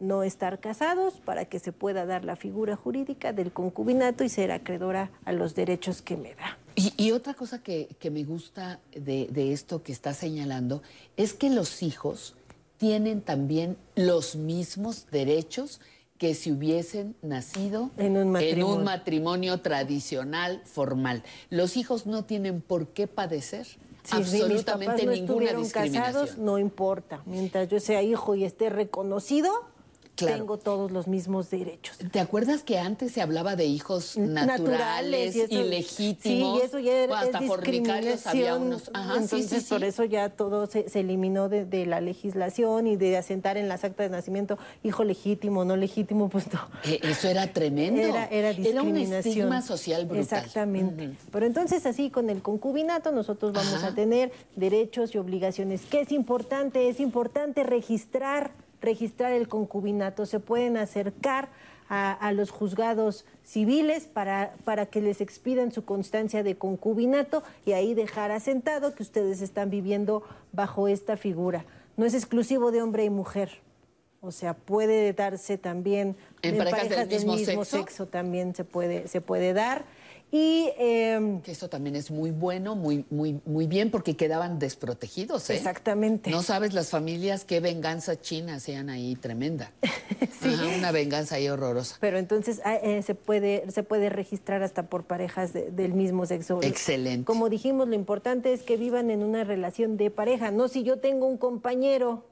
no 0.00 0.22
estar 0.22 0.60
casados 0.60 1.20
para 1.20 1.44
que 1.46 1.58
se 1.58 1.72
pueda 1.72 2.06
dar 2.06 2.24
la 2.24 2.36
figura 2.36 2.76
jurídica 2.76 3.32
del 3.32 3.52
concubinato 3.52 4.24
y 4.24 4.28
ser 4.28 4.52
acreedora 4.52 5.10
a 5.24 5.32
los 5.32 5.54
derechos 5.54 6.02
que 6.02 6.16
me 6.16 6.34
da. 6.34 6.56
Y, 6.78 6.92
y 6.96 7.12
otra 7.12 7.34
cosa 7.34 7.62
que, 7.62 7.88
que 7.98 8.10
me 8.10 8.24
gusta 8.24 8.80
de, 8.92 9.26
de 9.30 9.52
esto 9.52 9.82
que 9.82 9.92
está 9.92 10.14
señalando 10.14 10.82
es 11.16 11.34
que 11.34 11.50
los 11.50 11.82
hijos 11.82 12.34
tienen 12.76 13.20
también 13.22 13.76
los 13.96 14.36
mismos 14.36 15.06
derechos 15.10 15.80
que 16.18 16.34
si 16.34 16.50
hubiesen 16.52 17.14
nacido 17.22 17.90
En 17.96 18.16
un 18.16 18.30
matrimonio. 18.32 18.84
matrimonio 18.84 19.60
tradicional, 19.60 20.62
formal. 20.64 21.22
Los 21.50 21.76
hijos 21.76 22.06
no 22.06 22.24
tienen 22.24 22.60
por 22.60 22.88
qué 22.88 23.06
padecer 23.06 23.66
Si 23.66 24.16
mis 24.16 24.26
papás 24.26 24.34
absolutamente 24.34 25.06
no 25.06 25.12
ninguna 25.12 25.52
discriminación. 25.52 25.92
casados, 26.04 26.38
no 26.38 26.58
importa. 26.58 27.22
Mientras 27.26 27.68
yo 27.68 27.78
sea 27.80 28.02
hijo 28.02 28.34
y 28.34 28.44
esté 28.44 28.68
reconocido, 28.68 29.50
Claro. 30.18 30.36
tengo 30.38 30.58
todos 30.58 30.90
los 30.90 31.06
mismos 31.08 31.48
derechos. 31.50 31.96
¿Te 32.10 32.20
acuerdas 32.20 32.62
que 32.62 32.78
antes 32.78 33.12
se 33.12 33.22
hablaba 33.22 33.54
de 33.56 33.66
hijos 33.66 34.16
naturales, 34.16 35.36
y 35.36 35.40
eso- 35.42 35.54
ilegítimos? 35.54 36.58
Sí, 36.58 36.62
y 36.62 36.66
eso 36.66 36.78
ya 36.78 36.92
era, 36.92 37.12
o 37.12 37.16
hasta 37.16 37.38
es 37.38 37.46
fornicarios 37.46 38.26
había 38.26 38.54
discriminación. 38.54 38.62
unos. 38.62 38.90
Ajá, 38.94 39.14
sí, 39.14 39.20
Entonces, 39.22 39.62
sí, 39.62 39.68
por 39.68 39.84
eso 39.84 40.04
ya 40.04 40.28
todo 40.30 40.66
se, 40.66 40.88
se 40.88 41.00
eliminó 41.00 41.48
de, 41.48 41.64
de 41.64 41.86
la 41.86 42.00
legislación 42.00 42.86
y 42.86 42.96
de 42.96 43.16
asentar 43.16 43.56
en 43.56 43.68
las 43.68 43.84
actas 43.84 44.10
de 44.10 44.16
nacimiento 44.16 44.58
hijo 44.82 45.04
legítimo, 45.04 45.64
no 45.64 45.76
legítimo, 45.76 46.28
pues 46.28 46.52
no. 46.52 46.60
Eh, 46.84 47.00
Eso 47.02 47.28
era 47.28 47.46
tremendo. 47.52 48.00
Era, 48.00 48.26
era 48.26 48.50
un 48.50 48.56
discriminación. 48.62 49.18
estigma 49.18 49.62
social 49.62 50.04
brutal. 50.06 50.22
Exactamente. 50.22 51.10
Pero 51.30 51.46
entonces 51.46 51.86
así 51.86 52.10
con 52.10 52.30
el 52.30 52.42
concubinato 52.42 53.12
nosotros 53.12 53.52
vamos 53.52 53.74
Ajá. 53.74 53.88
a 53.88 53.94
tener 53.94 54.32
derechos 54.56 55.14
y 55.14 55.18
obligaciones. 55.18 55.82
¿Qué 55.90 56.00
es 56.00 56.12
importante? 56.12 56.88
Es 56.88 57.00
importante 57.00 57.62
registrar, 57.62 58.50
registrar 58.80 59.32
el 59.32 59.48
concubinato. 59.48 60.26
Se 60.26 60.40
pueden 60.40 60.76
acercar 60.76 61.48
a, 61.88 62.12
a 62.12 62.32
los 62.32 62.50
juzgados 62.50 63.24
civiles 63.44 64.06
para, 64.06 64.54
para 64.64 64.86
que 64.86 65.00
les 65.00 65.20
expidan 65.20 65.72
su 65.72 65.84
constancia 65.84 66.42
de 66.42 66.56
concubinato 66.56 67.42
y 67.64 67.72
ahí 67.72 67.94
dejar 67.94 68.30
asentado 68.30 68.94
que 68.94 69.02
ustedes 69.02 69.40
están 69.40 69.70
viviendo 69.70 70.22
bajo 70.52 70.88
esta 70.88 71.16
figura. 71.16 71.64
No 71.96 72.04
es 72.04 72.14
exclusivo 72.14 72.70
de 72.70 72.82
hombre 72.82 73.04
y 73.04 73.10
mujer. 73.10 73.60
O 74.20 74.32
sea, 74.32 74.54
puede 74.54 75.12
darse 75.12 75.58
también 75.58 76.16
¿En 76.42 76.58
parejas 76.58 77.08
del 77.08 77.26
mismo 77.26 77.64
sexo? 77.64 78.06
también 78.06 78.54
se 78.54 78.64
puede, 78.64 79.06
se 79.06 79.20
puede 79.20 79.52
dar. 79.52 79.84
Y 80.30 80.70
Que 80.76 81.42
esto 81.52 81.68
también 81.68 81.96
es 81.96 82.10
muy 82.10 82.30
bueno, 82.30 82.76
muy, 82.76 83.04
muy, 83.10 83.40
muy 83.46 83.66
bien, 83.66 83.90
porque 83.90 84.14
quedaban 84.16 84.58
desprotegidos. 84.58 85.48
¿eh? 85.50 85.56
Exactamente. 85.56 86.30
No 86.30 86.42
sabes 86.42 86.74
las 86.74 86.90
familias 86.90 87.44
qué 87.44 87.60
venganza 87.60 88.20
china 88.20 88.56
hacían 88.56 88.90
ahí 88.90 89.16
tremenda. 89.16 89.72
Ajá, 90.40 90.66
una 90.76 90.92
venganza 90.92 91.36
ahí 91.36 91.48
horrorosa. 91.48 91.96
pero 92.00 92.18
entonces 92.18 92.60
ah, 92.64 92.76
eh, 92.76 93.02
se, 93.02 93.14
puede, 93.14 93.70
se 93.70 93.82
puede 93.82 94.08
registrar 94.08 94.62
hasta 94.62 94.84
por 94.84 95.04
parejas 95.04 95.52
de- 95.52 95.70
del 95.70 95.94
mismo 95.94 96.26
sexo. 96.26 96.60
Excelente. 96.62 97.24
Como 97.24 97.48
dijimos, 97.48 97.88
lo 97.88 97.94
importante 97.94 98.52
es 98.52 98.62
que 98.62 98.76
vivan 98.76 99.10
en 99.10 99.22
una 99.22 99.44
relación 99.44 99.96
de 99.96 100.10
pareja. 100.10 100.50
No 100.50 100.68
si 100.68 100.82
yo 100.84 100.98
tengo 100.98 101.26
un 101.26 101.38
compañero 101.38 102.24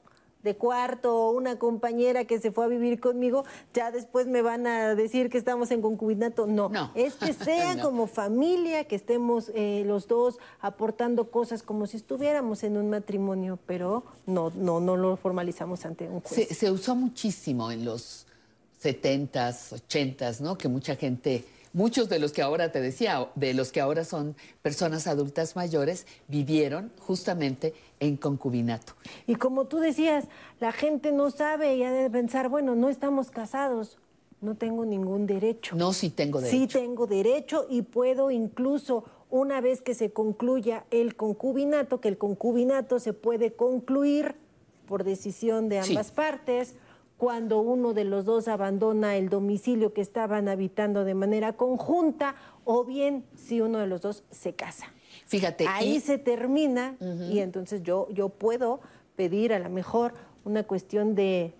de 0.46 0.56
cuarto 0.56 1.14
o 1.14 1.32
una 1.32 1.58
compañera 1.58 2.24
que 2.24 2.38
se 2.40 2.50
fue 2.52 2.64
a 2.64 2.68
vivir 2.68 2.98
conmigo, 3.00 3.44
ya 3.74 3.90
después 3.90 4.26
me 4.26 4.40
van 4.40 4.66
a 4.66 4.94
decir 4.94 5.28
que 5.28 5.36
estamos 5.36 5.70
en 5.72 5.82
concubinato. 5.82 6.46
No, 6.46 6.70
No. 6.70 6.90
es 6.94 7.16
que 7.16 7.32
sea 7.50 7.74
No. 7.74 7.82
como 7.82 8.06
familia, 8.06 8.84
que 8.84 8.96
estemos 8.96 9.50
eh, 9.54 9.82
los 9.84 10.08
dos 10.08 10.38
aportando 10.60 11.30
cosas 11.30 11.62
como 11.62 11.86
si 11.86 11.98
estuviéramos 11.98 12.62
en 12.62 12.78
un 12.78 12.88
matrimonio, 12.88 13.58
pero 13.66 14.04
no, 14.24 14.50
no, 14.56 14.80
no 14.80 14.96
lo 14.96 15.16
formalizamos 15.18 15.84
ante 15.84 16.08
un 16.08 16.20
juez. 16.22 16.48
Se, 16.48 16.54
se 16.54 16.70
usó 16.70 16.94
muchísimo 16.94 17.70
en 17.70 17.84
los 17.84 18.26
70s, 18.82 19.82
80s, 19.88 20.40
¿no? 20.40 20.56
Que 20.56 20.68
mucha 20.68 20.96
gente, 20.96 21.44
muchos 21.76 22.08
de 22.08 22.18
los 22.18 22.32
que 22.32 22.40
ahora 22.40 22.72
te 22.72 22.80
decía, 22.80 23.28
de 23.34 23.52
los 23.52 23.70
que 23.70 23.82
ahora 23.82 24.02
son 24.04 24.34
personas 24.62 25.06
adultas 25.06 25.56
mayores, 25.56 26.06
vivieron 26.26 26.90
justamente 27.00 27.74
en 28.00 28.16
concubinato. 28.16 28.94
Y 29.26 29.34
como 29.34 29.66
tú 29.66 29.78
decías, 29.78 30.24
la 30.58 30.72
gente 30.72 31.12
no 31.12 31.30
sabe 31.30 31.76
y 31.76 31.82
ha 31.84 31.92
de 31.92 32.08
pensar, 32.08 32.48
bueno, 32.48 32.74
no 32.74 32.88
estamos 32.88 33.30
casados, 33.30 33.98
no 34.40 34.54
tengo 34.54 34.86
ningún 34.86 35.26
derecho. 35.26 35.76
No, 35.76 35.92
sí 35.92 36.08
tengo 36.08 36.40
Sí 36.40 36.46
derecho. 36.60 36.78
tengo 36.78 37.06
derecho 37.06 37.66
y 37.68 37.82
puedo 37.82 38.30
incluso, 38.30 39.04
una 39.28 39.60
vez 39.60 39.82
que 39.82 39.92
se 39.92 40.10
concluya 40.12 40.86
el 40.90 41.14
concubinato, 41.14 42.00
que 42.00 42.08
el 42.08 42.16
concubinato 42.16 42.98
se 43.00 43.12
puede 43.12 43.52
concluir 43.52 44.34
por 44.86 45.04
decisión 45.04 45.68
de 45.68 45.82
Sí. 45.82 45.90
ambas 45.92 46.10
partes, 46.10 46.74
cuando 47.16 47.60
uno 47.60 47.94
de 47.94 48.04
los 48.04 48.24
dos 48.24 48.46
abandona 48.48 49.16
el 49.16 49.28
domicilio 49.28 49.92
que 49.94 50.00
estaban 50.02 50.48
habitando 50.48 51.04
de 51.04 51.14
manera 51.14 51.54
conjunta, 51.54 52.34
o 52.64 52.84
bien 52.84 53.24
si 53.36 53.60
uno 53.60 53.78
de 53.78 53.86
los 53.86 54.02
dos 54.02 54.24
se 54.30 54.52
casa. 54.54 54.86
Fíjate. 55.26 55.66
Ahí 55.66 55.96
y- 55.96 56.00
se 56.00 56.18
termina 56.18 56.96
y 57.30 57.38
entonces 57.38 57.82
yo, 57.82 58.08
yo 58.10 58.28
puedo 58.28 58.80
pedir 59.16 59.52
a 59.52 59.58
lo 59.58 59.70
mejor 59.70 60.12
una 60.44 60.62
cuestión 60.64 61.14
de 61.14 61.52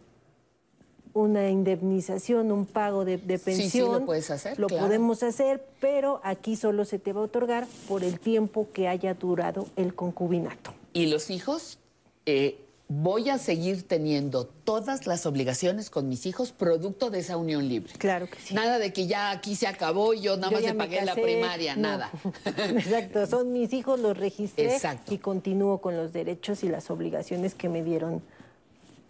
una 1.15 1.49
indemnización, 1.49 2.53
un 2.53 2.67
pago 2.67 3.07
de, 3.07 3.17
de 3.17 3.39
Sí, 3.39 3.53
sí, 3.55 3.61
pensión. 3.63 3.93
lo 3.93 4.05
puedes 4.05 4.31
hacer, 4.31 4.59
Lo 4.59 4.67
claro. 4.67 4.85
podemos 4.87 5.23
hacer, 5.23 5.65
pero 5.81 6.21
aquí 6.23 6.57
solo 6.57 6.85
se 6.85 6.99
te 6.99 7.15
va 7.15 7.23
a 7.23 7.25
otorgar 7.25 7.67
por 7.89 8.05
el 8.05 8.21
tiempo 8.21 8.69
que 8.75 8.87
haya 8.87 9.15
durado 9.15 9.67
el 9.77 9.95
concubinato. 9.95 10.75
Y 10.93 11.07
los 11.07 11.31
hijos, 11.31 11.79
eh, 12.27 12.59
voy 12.89 13.31
a 13.31 13.39
seguir 13.39 13.87
teniendo 13.87 14.47
todas 14.47 15.07
las 15.07 15.27
obligaciones 15.27 15.91
con 15.91 16.09
mis 16.09 16.25
hijos 16.25 16.53
producto 16.53 17.11
de 17.11 17.19
esa 17.19 17.37
unión 17.37 17.69
libre. 17.69 17.93
Claro 17.99 18.29
que 18.29 18.39
sí. 18.39 18.55
Nada 18.55 18.79
de 18.79 18.93
que 18.93 19.07
ya 19.07 19.31
aquí 19.31 19.57
se 19.57 19.67
acabó 19.67 20.15
y 20.15 20.21
yo 20.21 20.37
nada 20.37 20.51
Yo 20.51 20.57
más 20.59 20.63
le 20.63 20.73
me 20.73 20.79
pagué 20.79 21.05
la 21.05 21.15
primaria, 21.15 21.75
no. 21.75 21.83
nada. 21.83 22.11
Exacto, 22.45 23.27
son 23.27 23.53
mis 23.53 23.73
hijos, 23.73 23.99
los 23.99 24.17
registré 24.17 24.73
Exacto. 24.73 25.13
y 25.13 25.19
continúo 25.19 25.81
con 25.81 25.97
los 25.97 26.13
derechos 26.13 26.63
y 26.63 26.69
las 26.69 26.91
obligaciones 26.91 27.55
que 27.55 27.69
me 27.69 27.83
dieron 27.83 28.23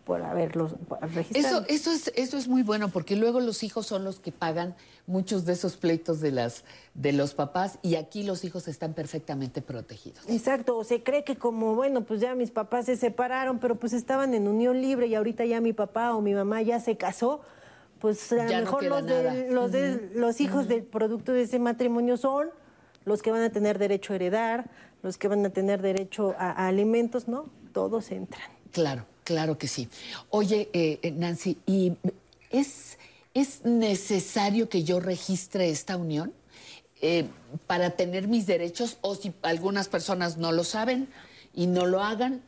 por 0.07 0.23
haberlos 0.23 0.77
registrado. 1.13 1.63
Eso, 1.63 1.67
eso, 1.69 1.91
es, 1.91 2.13
eso 2.15 2.39
es 2.39 2.47
muy 2.47 2.63
bueno 2.63 2.89
porque 2.91 3.17
luego 3.17 3.41
los 3.41 3.65
hijos 3.65 3.87
son 3.87 4.05
los 4.05 4.21
que 4.21 4.31
pagan 4.31 4.77
muchos 5.09 5.45
de 5.45 5.53
esos 5.55 5.77
pleitos 5.77 6.21
de, 6.21 6.31
las, 6.31 6.63
de 6.95 7.13
los 7.13 7.35
papás 7.35 7.81
y 7.83 7.97
aquí 7.97 8.23
los 8.23 8.45
hijos 8.45 8.69
están 8.69 8.95
perfectamente 8.95 9.63
protegidos. 9.63 10.21
Exacto, 10.29 10.79
o 10.79 10.85
se 10.85 11.03
cree 11.03 11.25
que 11.25 11.35
como, 11.37 11.75
bueno, 11.75 12.05
pues 12.05 12.21
ya 12.21 12.37
mis 12.37 12.53
papás 12.53 12.87
se 12.87 12.97
separaron, 12.97 13.59
pero 13.59 13.75
pues 13.75 13.93
estaban 13.93 14.33
en 14.33 14.47
unión 14.47 14.81
libre 14.81 15.09
y 15.09 15.17
ahorita 15.17 15.45
ya 15.45 15.61
mi 15.61 15.73
papá 15.73 16.15
o 16.15 16.21
mi 16.21 16.35
mamá 16.35 16.63
ya 16.63 16.79
se 16.79 16.97
casó, 16.97 17.41
pues 17.99 18.31
a 18.31 18.37
lo 18.37 18.43
no 18.45 18.49
mejor 18.61 18.85
los, 18.85 19.07
de- 19.07 19.51
los, 19.51 19.73
de- 19.73 20.11
los 20.15 20.41
hijos 20.41 20.69
del 20.69 20.85
producto 20.85 21.33
de 21.33 21.43
ese 21.43 21.59
matrimonio 21.59 22.17
son 22.17 22.49
los 23.05 23.23
que 23.23 23.33
van 23.33 23.43
a 23.43 23.51
tener 23.51 23.79
derecho 23.81 24.13
a 24.13 24.17
heredar, 24.17 24.71
los 25.03 25.19
que 25.19 25.27
van 25.27 25.45
a 25.45 25.51
tener 25.51 25.83
derecho 25.83 26.35
a, 26.39 26.53
a 26.53 26.69
alimentos, 26.69 27.27
¿no? 27.27 27.51
Todos 27.73 28.13
entran. 28.13 28.49
Claro, 28.71 29.05
claro 29.27 29.59
que 29.59 29.67
sí. 29.69 29.89
Oye, 30.31 30.71
eh, 30.73 31.01
eh, 31.03 31.11
Nancy, 31.11 31.59
¿y 31.67 31.93
es, 32.51 32.97
es 33.35 33.65
necesario 33.65 34.69
que 34.69 34.85
yo 34.85 35.01
registre 35.01 35.69
esta 35.69 35.97
unión 35.97 36.33
eh, 37.03 37.27
para 37.67 37.91
tener 37.91 38.29
mis 38.29 38.47
derechos 38.47 38.99
o 39.01 39.17
si 39.17 39.35
algunas 39.43 39.89
personas 39.89 40.37
no 40.39 40.53
lo 40.53 40.63
saben 40.65 41.09
y 41.55 41.67
no 41.67 41.85
lo 41.87 42.03
hagan? 42.03 42.41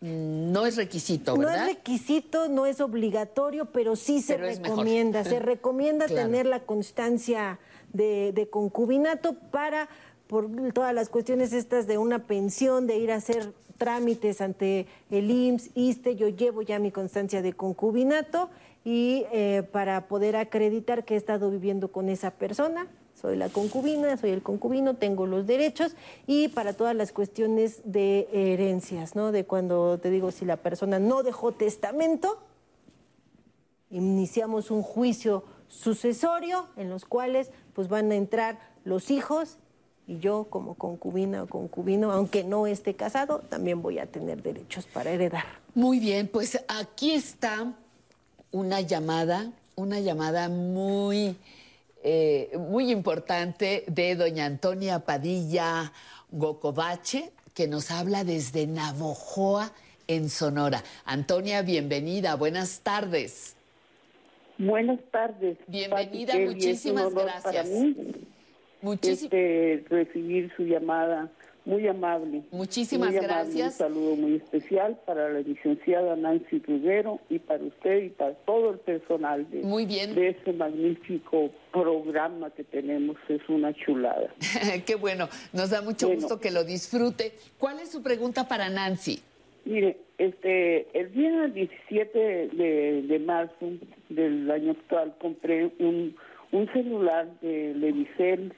No 0.00 0.66
es 0.66 0.76
requisito, 0.76 1.32
No 1.36 1.38
¿verdad? 1.46 1.68
es 1.70 1.76
requisito, 1.76 2.48
no 2.48 2.66
es 2.66 2.80
obligatorio, 2.82 3.66
pero 3.66 3.96
sí 3.96 4.20
se 4.20 4.34
Pero 4.34 4.48
recomienda. 4.48 5.24
Se 5.24 5.38
recomienda 5.52 6.06
Claro. 6.06 6.22
tener 6.28 6.46
la 6.46 6.60
constancia 6.60 7.58
de, 7.92 8.32
de 8.32 8.50
concubinato 8.50 9.34
para, 9.52 9.88
por 10.26 10.50
todas 10.74 10.92
las 10.92 11.08
cuestiones 11.08 11.52
estas 11.54 11.86
de 11.86 11.96
una 11.96 12.18
pensión, 12.26 12.86
de 12.86 12.98
ir 12.98 13.12
a 13.12 13.16
hacer 13.16 13.54
trámites 13.78 14.40
ante 14.40 14.86
el 15.10 15.30
IMSS, 15.30 15.70
ISTE, 15.74 16.16
yo 16.16 16.28
llevo 16.28 16.62
ya 16.62 16.78
mi 16.78 16.90
constancia 16.90 17.42
de 17.42 17.52
concubinato 17.52 18.50
y 18.84 19.24
eh, 19.32 19.62
para 19.72 20.08
poder 20.08 20.36
acreditar 20.36 21.04
que 21.04 21.14
he 21.14 21.16
estado 21.16 21.50
viviendo 21.50 21.90
con 21.90 22.08
esa 22.08 22.30
persona, 22.30 22.88
soy 23.14 23.36
la 23.36 23.48
concubina, 23.48 24.16
soy 24.16 24.30
el 24.30 24.42
concubino, 24.42 24.96
tengo 24.96 25.26
los 25.26 25.46
derechos 25.46 25.96
y 26.26 26.48
para 26.48 26.74
todas 26.74 26.94
las 26.94 27.12
cuestiones 27.12 27.80
de 27.84 28.28
herencias, 28.32 29.14
¿no? 29.14 29.32
De 29.32 29.46
cuando 29.46 29.98
te 29.98 30.10
digo 30.10 30.30
si 30.30 30.44
la 30.44 30.58
persona 30.58 30.98
no 30.98 31.22
dejó 31.22 31.52
testamento, 31.52 32.38
iniciamos 33.90 34.70
un 34.70 34.82
juicio 34.82 35.44
sucesorio 35.68 36.68
en 36.76 36.90
los 36.90 37.04
cuales 37.04 37.50
pues 37.72 37.88
van 37.88 38.10
a 38.12 38.16
entrar 38.16 38.58
los 38.84 39.10
hijos 39.10 39.58
y 40.06 40.18
yo 40.18 40.44
como 40.50 40.74
concubina 40.74 41.42
o 41.42 41.46
concubino, 41.46 42.12
aunque 42.12 42.44
no 42.44 42.66
esté 42.66 42.94
casado, 42.94 43.40
también 43.48 43.82
voy 43.82 43.98
a 43.98 44.06
tener 44.06 44.42
derechos 44.42 44.86
para 44.86 45.10
heredar. 45.10 45.44
Muy 45.74 45.98
bien, 45.98 46.28
pues 46.28 46.62
aquí 46.68 47.12
está 47.12 47.72
una 48.50 48.80
llamada, 48.80 49.50
una 49.74 50.00
llamada 50.00 50.48
muy, 50.48 51.36
eh, 52.02 52.56
muy 52.58 52.90
importante 52.90 53.84
de 53.86 54.14
doña 54.14 54.44
Antonia 54.46 55.00
Padilla 55.00 55.92
Gocovache, 56.30 57.32
que 57.54 57.66
nos 57.66 57.90
habla 57.90 58.24
desde 58.24 58.66
Navojoa, 58.66 59.72
en 60.06 60.28
Sonora. 60.28 60.82
Antonia, 61.04 61.62
bienvenida, 61.62 62.36
buenas 62.36 62.80
tardes. 62.80 63.56
Buenas 64.58 65.00
tardes. 65.10 65.58
Bienvenida, 65.66 66.34
Pati 66.34 66.44
muchísimas 66.44 67.12
gracias. 67.12 67.42
Para 67.42 67.64
mí, 67.64 67.96
Muchísimas 68.84 69.32
este, 69.32 69.84
recibir 69.88 70.52
su 70.56 70.62
llamada 70.64 71.30
muy 71.64 71.88
amable. 71.88 72.42
Muchísimas 72.50 73.08
Muy 73.08 73.16
amable. 73.18 73.34
gracias. 73.36 73.72
Un 73.80 73.86
saludo 73.86 74.16
muy 74.16 74.34
especial 74.36 74.98
para 75.06 75.30
la 75.30 75.40
licenciada 75.40 76.14
Nancy 76.14 76.58
Rivero 76.58 77.20
y 77.30 77.38
para 77.38 77.64
usted 77.64 78.02
y 78.02 78.08
para 78.10 78.34
todo 78.44 78.72
el 78.72 78.78
personal 78.80 79.50
de, 79.50 79.62
Muy 79.62 79.86
bien. 79.86 80.14
de 80.14 80.28
este 80.28 80.52
magnífico 80.52 81.50
programa 81.72 82.50
que 82.50 82.64
tenemos. 82.64 83.16
Es 83.30 83.40
una 83.48 83.72
chulada. 83.72 84.28
Qué 84.86 84.94
bueno, 84.96 85.28
nos 85.54 85.70
da 85.70 85.80
mucho 85.80 86.06
Bueno. 86.08 86.20
gusto 86.20 86.38
que 86.38 86.50
lo 86.50 86.64
disfrute. 86.64 87.32
¿Cuál 87.58 87.80
es 87.80 87.90
su 87.90 88.02
pregunta 88.02 88.46
para 88.46 88.68
Nancy? 88.68 89.20
Mire, 89.64 89.96
este, 90.18 90.86
el 90.98 91.10
día 91.14 91.46
17 91.46 92.18
de, 92.52 93.02
de 93.08 93.18
marzo 93.20 93.70
del 94.10 94.50
año 94.50 94.72
actual 94.72 95.14
compré 95.18 95.72
un, 95.78 96.14
un 96.52 96.70
celular 96.74 97.26
de 97.40 97.72
Levicel, 97.74 98.52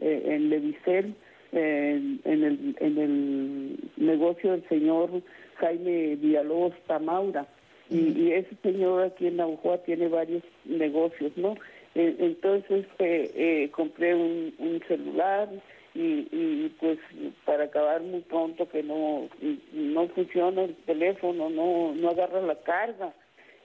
eh, 0.00 0.22
en 0.26 0.50
Levicel, 0.50 1.14
eh, 1.52 2.00
en, 2.24 2.44
el, 2.44 2.76
en 2.80 2.98
el 2.98 3.78
negocio 3.96 4.52
del 4.52 4.68
señor 4.68 5.10
Jaime 5.56 6.16
Villalobos 6.16 6.74
Tamaura. 6.86 7.46
Y, 7.90 8.18
y 8.18 8.32
ese 8.32 8.56
señor 8.62 9.02
aquí 9.04 9.26
en 9.26 9.36
Navajoa 9.36 9.78
tiene 9.78 10.08
varios 10.08 10.42
negocios, 10.64 11.32
¿no? 11.36 11.54
Eh, 11.94 12.16
entonces 12.20 12.86
este, 12.86 13.64
eh, 13.64 13.70
compré 13.70 14.14
un, 14.14 14.54
un 14.58 14.80
celular 14.88 15.50
y, 15.94 16.26
y 16.32 16.74
pues 16.80 16.98
para 17.44 17.64
acabar 17.64 18.00
muy 18.00 18.20
pronto 18.20 18.66
que 18.66 18.82
no 18.82 19.28
no 19.74 20.08
funciona 20.08 20.62
el 20.62 20.74
teléfono, 20.86 21.50
no 21.50 21.92
no 21.94 22.08
agarra 22.08 22.40
la 22.40 22.54
carga. 22.62 23.12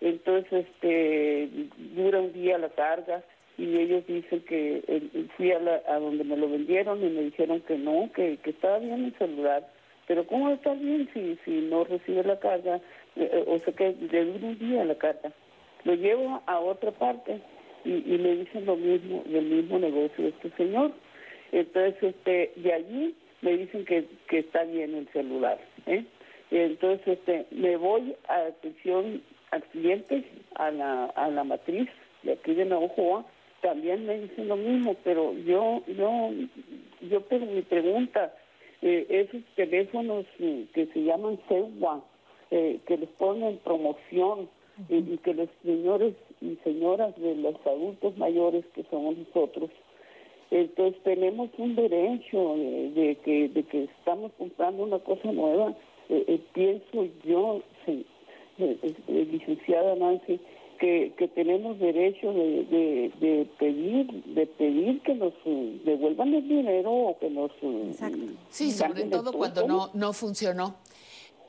Entonces 0.02 0.66
este 0.66 1.48
dura 1.96 2.20
un 2.20 2.34
día 2.34 2.58
la 2.58 2.70
carga 2.70 3.24
y 3.58 3.76
ellos 3.78 4.06
dicen 4.08 4.42
que 4.42 4.84
eh, 4.88 5.02
fui 5.36 5.52
a, 5.52 5.60
la- 5.60 5.82
a 5.88 6.00
donde 6.00 6.24
me 6.24 6.38
lo 6.38 6.50
vendieron 6.50 7.04
y 7.04 7.10
me 7.10 7.22
dijeron 7.24 7.62
que 7.62 7.78
no, 7.78 8.10
que, 8.14 8.38
que 8.38 8.52
estaba 8.52 8.80
bien 8.80 9.06
el 9.06 9.14
celular. 9.18 9.68
Pero 10.08 10.26
¿cómo 10.28 10.50
está 10.52 10.74
bien 10.74 11.10
si, 11.14 11.38
si 11.44 11.52
no 11.62 11.84
recibe 11.84 12.24
la 12.24 12.40
carga? 12.40 12.80
Eh, 13.16 13.44
o 13.48 13.58
sea 13.60 13.74
que 13.74 13.96
le 14.12 14.26
dura 14.26 14.48
un 14.48 14.60
día 14.60 14.86
la 14.86 14.96
carga. 14.96 15.32
Lo 15.84 15.96
llevo 15.96 16.42
a 16.46 16.60
otra 16.60 16.92
parte 16.92 17.42
y, 17.84 17.92
y 18.14 18.18
me 18.18 18.36
dicen 18.38 18.66
lo 18.66 18.76
mismo 18.76 19.24
del 19.26 19.46
mismo 19.46 19.80
negocio 19.80 20.24
de 20.24 20.30
este 20.30 20.50
señor. 20.52 20.92
Entonces, 21.52 21.96
este, 22.02 22.52
de 22.58 22.74
allí 22.74 23.16
me 23.42 23.58
dicen 23.58 23.86
que, 23.86 24.06
que 24.28 24.40
está 24.40 24.64
bien 24.64 24.94
el 24.96 25.08
celular. 25.10 25.58
¿eh? 25.88 26.04
Entonces, 26.52 27.08
este, 27.08 27.46
me 27.52 27.76
voy 27.78 28.16
a 28.28 28.36
atención 28.48 29.22
al 29.52 29.64
cliente, 29.64 30.24
a 30.56 30.72
la, 30.72 31.06
a 31.06 31.30
la 31.30 31.44
matriz 31.44 31.88
de 32.24 32.34
aquí 32.34 32.54
de 32.54 32.66
Navajoa, 32.66 33.26
también 33.62 34.06
me 34.06 34.20
dicen 34.20 34.48
lo 34.48 34.56
mismo, 34.56 34.96
pero 35.04 35.34
yo, 35.34 35.82
yo, 35.88 36.32
yo 37.02 37.22
tengo 37.22 37.46
mi 37.48 37.62
pregunta, 37.62 38.34
eh, 38.82 39.06
esos 39.10 39.42
teléfonos 39.56 40.26
eh, 40.40 40.66
que 40.74 40.86
se 40.88 41.04
llaman 41.04 41.40
CEUA, 41.48 42.04
eh, 42.52 42.80
que 42.86 42.98
les 42.98 43.10
ponen 43.10 43.58
promoción 43.58 44.50
y, 44.90 44.98
y 44.98 45.18
que 45.24 45.34
los 45.34 45.50
señores 45.64 46.14
y 46.42 46.56
señoras 46.64 47.16
de 47.20 47.36
los 47.36 47.56
adultos 47.66 48.18
mayores 48.18 48.64
que 48.76 48.84
somos 48.92 49.18
nosotros, 49.18 49.70
entonces 50.52 51.02
tenemos 51.04 51.50
un 51.58 51.76
derecho 51.76 52.56
de, 52.56 52.92
de 52.92 53.16
que 53.18 53.50
de 53.50 53.64
que 53.64 53.84
estamos 53.86 54.32
comprando 54.38 54.84
una 54.84 55.00
cosa 55.00 55.32
nueva. 55.32 55.74
Eh, 56.10 56.24
eh, 56.28 56.40
pienso 56.54 57.06
yo, 57.26 57.62
sí, 57.86 58.06
eh, 58.60 58.78
eh, 58.82 59.28
licenciada 59.30 59.96
Nancy, 59.96 60.40
que, 60.78 61.14
que 61.18 61.28
tenemos 61.28 61.80
derecho 61.80 62.32
de, 62.34 62.64
de, 62.66 63.12
de 63.20 63.50
pedir 63.60 64.08
de 64.26 64.46
pedir 64.48 65.02
que 65.02 65.14
nos 65.16 65.34
devuelvan 65.86 66.34
el 66.34 66.48
dinero 66.48 66.92
o 66.92 67.20
que 67.20 67.30
nos 67.30 67.52
eh, 67.62 67.92
Sí, 68.50 68.72
sobre 68.72 68.88
cambien 68.90 69.08
el 69.08 69.12
todo 69.12 69.34
cuando 69.34 69.68
no, 69.68 69.90
no 69.94 70.14
funcionó. 70.14 70.76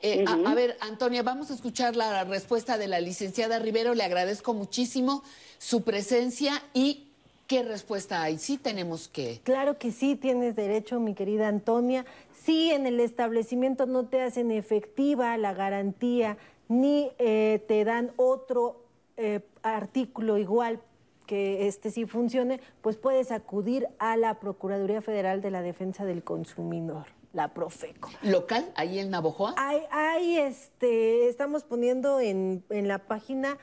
Eh, 0.01 0.23
a- 0.27 0.55
ver, 0.55 0.77
Antonia, 0.79 1.23
vamos 1.23 1.51
a 1.51 1.53
escuchar 1.53 1.95
la 1.95 2.23
respuesta 2.23 2.77
de 2.77 2.87
la 2.87 2.99
licenciada 3.01 3.59
Rivero. 3.59 3.93
Le 3.93 4.03
agradezco 4.03 4.53
muchísimo 4.53 5.23
su 5.57 5.83
presencia 5.83 6.53
y 6.73 7.07
qué 7.47 7.63
respuesta 7.63 8.21
hay. 8.23 8.37
Sí 8.37 8.57
tenemos 8.57 9.09
que... 9.09 9.39
Claro 9.43 9.77
que 9.77 9.91
sí, 9.91 10.15
tienes 10.15 10.55
derecho, 10.55 10.99
mi 10.99 11.15
querida 11.15 11.47
Antonia. 11.49 12.05
Si 12.31 12.71
en 12.71 12.85
el 12.85 12.99
establecimiento 13.01 13.87
no 13.87 14.05
te 14.05 14.21
hacen 14.21 14.51
efectiva 14.51 15.35
la 15.37 15.53
garantía 15.53 16.37
ni 16.69 17.09
eh, 17.17 17.61
te 17.67 17.83
dan 17.83 18.11
otro 18.15 18.78
eh, 19.19 19.41
artículo 19.63 20.37
igual 20.37 20.79
que 21.27 21.67
este 21.67 21.91
sí 21.91 22.05
funcione, 22.05 22.59
pues 22.81 22.97
puedes 22.97 23.31
acudir 23.31 23.87
a 23.99 24.17
la 24.17 24.39
Procuraduría 24.39 25.01
Federal 25.01 25.41
de 25.41 25.51
la 25.51 25.61
Defensa 25.61 26.05
del 26.05 26.23
Consumidor, 26.23 27.05
la 27.33 27.53
Profeco. 27.53 28.09
¿Local? 28.23 28.71
¿Ahí 28.75 28.99
en 28.99 29.11
Navojoa? 29.11 29.53
Hay, 29.57 29.81
hay, 29.91 30.37
este, 30.37 31.29
estamos 31.29 31.63
poniendo 31.63 32.19
en, 32.19 32.63
en 32.69 32.87
la 32.87 32.99
página, 32.99 33.57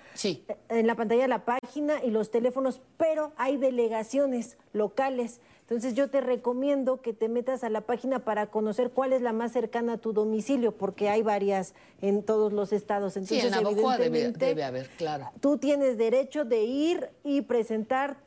en 0.69 0.87
la 0.87 0.95
pantalla 0.95 1.23
de 1.23 1.29
la 1.29 1.45
página 1.45 2.03
y 2.05 2.11
los 2.11 2.31
teléfonos, 2.31 2.81
pero 2.97 3.33
hay 3.37 3.57
delegaciones 3.57 4.57
locales 4.73 5.41
Entonces 5.63 5.95
yo 5.95 6.11
te 6.11 6.21
recomiendo 6.21 7.03
que 7.03 7.13
te 7.13 7.29
metas 7.29 7.65
a 7.65 7.71
la 7.71 7.81
página 7.81 8.21
para 8.25 8.47
conocer 8.53 8.91
cuál 8.93 9.13
es 9.13 9.21
la 9.21 9.33
más 9.33 9.51
cercana 9.53 9.95
a 9.95 9.99
tu 9.99 10.13
domicilio, 10.13 10.77
porque 10.77 11.09
hay 11.09 11.23
varias 11.23 11.75
en 12.01 12.23
todos 12.23 12.53
los 12.53 12.73
estados. 12.73 13.15
Sí, 13.15 13.19
Entonces, 13.21 13.45
en 13.47 13.51
Navajoa 13.51 13.97
debe, 13.97 14.07
evidentemente, 14.07 14.47
debe 14.47 14.63
haber, 14.63 14.89
claro. 14.91 15.33
tú 15.41 15.59
tienes 15.59 15.99
derecho 15.99 16.45
de 16.45 16.63
ir 16.63 17.11
y 17.25 17.41
presentar. 17.41 18.25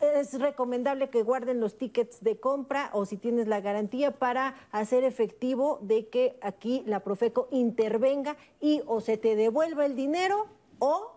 Es 0.00 0.38
recomendable 0.38 1.10
que 1.10 1.22
guarden 1.22 1.60
los 1.60 1.76
tickets 1.76 2.22
de 2.22 2.40
compra 2.40 2.90
o 2.92 3.04
si 3.04 3.16
tienes 3.16 3.46
la 3.46 3.60
garantía 3.60 4.12
para 4.18 4.54
hacer 4.70 5.04
efectivo 5.04 5.78
de 5.82 6.08
que 6.08 6.38
aquí 6.40 6.82
la 6.86 7.00
Profeco 7.00 7.48
intervenga 7.50 8.36
y 8.60 8.82
o 8.86 9.00
se 9.00 9.16
te 9.18 9.36
devuelva 9.36 9.84
el 9.84 9.94
dinero 9.94 10.46
o 10.78 11.13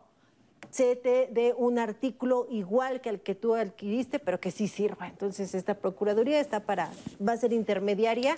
se 0.72 0.96
te 0.96 1.30
dé 1.32 1.54
un 1.58 1.80
artículo 1.80 2.48
igual 2.50 3.02
que 3.02 3.10
el 3.10 3.20
que 3.22 3.36
tú 3.36 3.56
adquiriste, 3.56 4.20
pero 4.20 4.40
que 4.40 4.52
sí 4.52 4.68
sirva. 4.68 5.08
Entonces, 5.08 5.56
esta 5.56 5.76
Procuraduría 5.76 6.40
está 6.40 6.62
para, 6.62 6.92
va 7.26 7.34
a 7.34 7.38
ser 7.38 7.54
intermediaria 7.54 8.38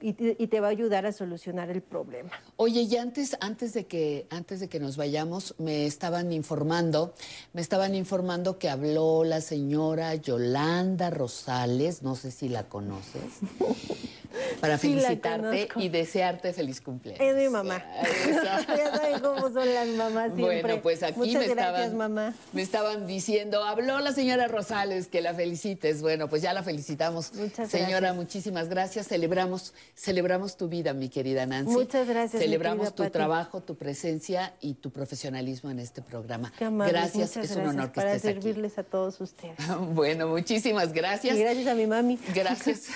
y, 0.00 0.12
te- 0.14 0.36
y 0.38 0.46
te 0.46 0.60
va 0.60 0.68
a 0.68 0.70
ayudar 0.70 1.06
a 1.06 1.12
solucionar 1.12 1.70
el 1.70 1.82
problema. 1.82 2.30
Oye, 2.56 2.82
y 2.82 2.96
antes, 2.96 3.36
antes 3.40 3.74
de 3.74 3.86
que, 3.86 4.26
antes 4.30 4.60
de 4.60 4.68
que 4.68 4.80
nos 4.80 4.96
vayamos, 4.96 5.54
me 5.58 5.86
estaban 5.86 6.32
informando, 6.32 7.14
me 7.52 7.60
estaban 7.60 7.94
informando 7.94 8.58
que 8.58 8.68
habló 8.68 9.24
la 9.24 9.40
señora 9.40 10.14
Yolanda 10.14 11.10
Rosales, 11.10 12.02
no 12.02 12.14
sé 12.16 12.30
si 12.30 12.48
la 12.48 12.68
conoces, 12.68 13.22
para 14.60 14.78
Sí, 14.78 14.88
felicitarte 14.88 15.68
y 15.76 15.88
desearte 15.88 16.52
feliz 16.52 16.80
cumpleaños. 16.80 17.20
Es 17.20 17.36
mi 17.36 17.48
mamá. 17.48 17.82
ya 18.46 18.92
saben 18.96 19.20
cómo 19.20 19.50
son 19.50 19.74
las 19.74 19.88
mamás 19.88 20.32
siempre. 20.34 20.60
Bueno, 20.62 20.82
pues 20.82 21.02
aquí 21.02 21.18
Muchas 21.18 21.34
me 21.46 21.54
gracias, 21.54 21.78
estaban, 21.86 21.96
mamá. 21.96 22.34
me 22.52 22.62
estaban 22.62 23.06
diciendo, 23.06 23.64
habló 23.64 23.98
la 24.00 24.12
señora 24.12 24.48
Rosales, 24.48 25.08
que 25.08 25.20
la 25.20 25.34
felicites. 25.34 26.02
Bueno, 26.02 26.28
pues 26.28 26.42
ya 26.42 26.52
la 26.52 26.62
felicitamos. 26.62 27.32
Muchas 27.34 27.70
Señora, 27.70 27.98
gracias. 28.00 28.16
muchísimas 28.16 28.68
gracias. 28.68 29.08
Celebramos, 29.08 29.72
celebramos 29.94 30.56
tu 30.56 30.68
vida, 30.68 30.92
mi 30.92 31.08
querida 31.08 31.46
Nancy. 31.46 31.72
Muchas 31.72 32.06
gracias, 32.08 32.42
Celebramos 32.42 32.94
tu 32.94 33.02
Pati. 33.04 33.12
trabajo, 33.12 33.60
tu 33.60 33.76
presencia 33.76 34.52
y 34.60 34.74
tu 34.74 34.90
profesionalismo 34.90 35.70
en 35.70 35.78
este 35.80 36.02
programa. 36.02 36.52
Qué 36.58 36.64
amables, 36.66 36.92
gracias, 36.92 37.36
es 37.36 37.56
un 37.56 37.66
honor 37.68 37.88
que 37.92 37.96
para 38.00 38.14
estés 38.14 38.32
aquí. 38.32 38.42
servirles 38.42 38.78
a 38.78 38.82
todos 38.84 39.20
ustedes. 39.20 39.56
Bueno, 39.98 40.28
muchísimas 40.28 40.92
gracias. 40.92 41.36
Y 41.36 41.40
gracias 41.40 41.66
a 41.66 41.74
mi 41.74 41.86
mami. 41.86 42.18
Gracias. 42.34 42.86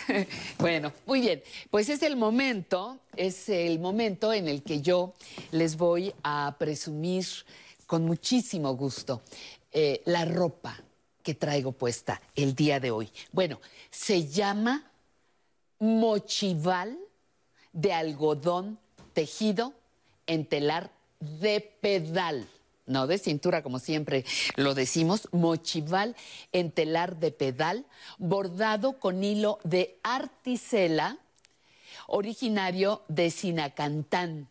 Bueno, 0.59 0.93
muy 1.07 1.21
bien. 1.23 1.43
Pues 1.70 1.89
es 1.89 2.03
el 2.03 2.16
momento, 2.16 2.99
es 3.16 3.49
el 3.49 3.78
momento 3.78 4.32
en 4.32 4.49
el 4.49 4.62
que 4.62 4.82
yo 4.82 5.15
les 5.53 5.77
voy 5.77 6.12
a 6.24 6.57
presumir 6.59 7.24
con 7.86 8.05
muchísimo 8.05 8.74
gusto 8.74 9.23
eh, 9.70 10.03
la 10.07 10.24
ropa 10.24 10.77
que 11.23 11.35
traigo 11.35 11.70
puesta 11.70 12.20
el 12.35 12.57
día 12.57 12.81
de 12.81 12.90
hoy. 12.90 13.09
Bueno, 13.31 13.61
se 13.90 14.27
llama 14.27 14.90
mochival 15.78 16.99
de 17.73 17.93
algodón 17.93 18.81
tejido 19.12 19.74
en 20.27 20.44
telar 20.44 20.90
de 21.20 21.61
pedal. 21.81 22.49
No 22.87 23.07
de 23.07 23.19
cintura, 23.19 23.63
como 23.63 23.79
siempre 23.79 24.25
lo 24.57 24.75
decimos, 24.75 25.29
mochival 25.31 26.17
en 26.53 26.73
telar 26.73 27.19
de 27.19 27.31
pedal, 27.31 27.87
bordado 28.19 28.99
con 28.99 29.23
hilo 29.23 29.59
de 29.63 30.01
articela, 30.03 31.19
originario 32.09 33.03
de 33.09 33.31
Sinacantán, 33.31 34.49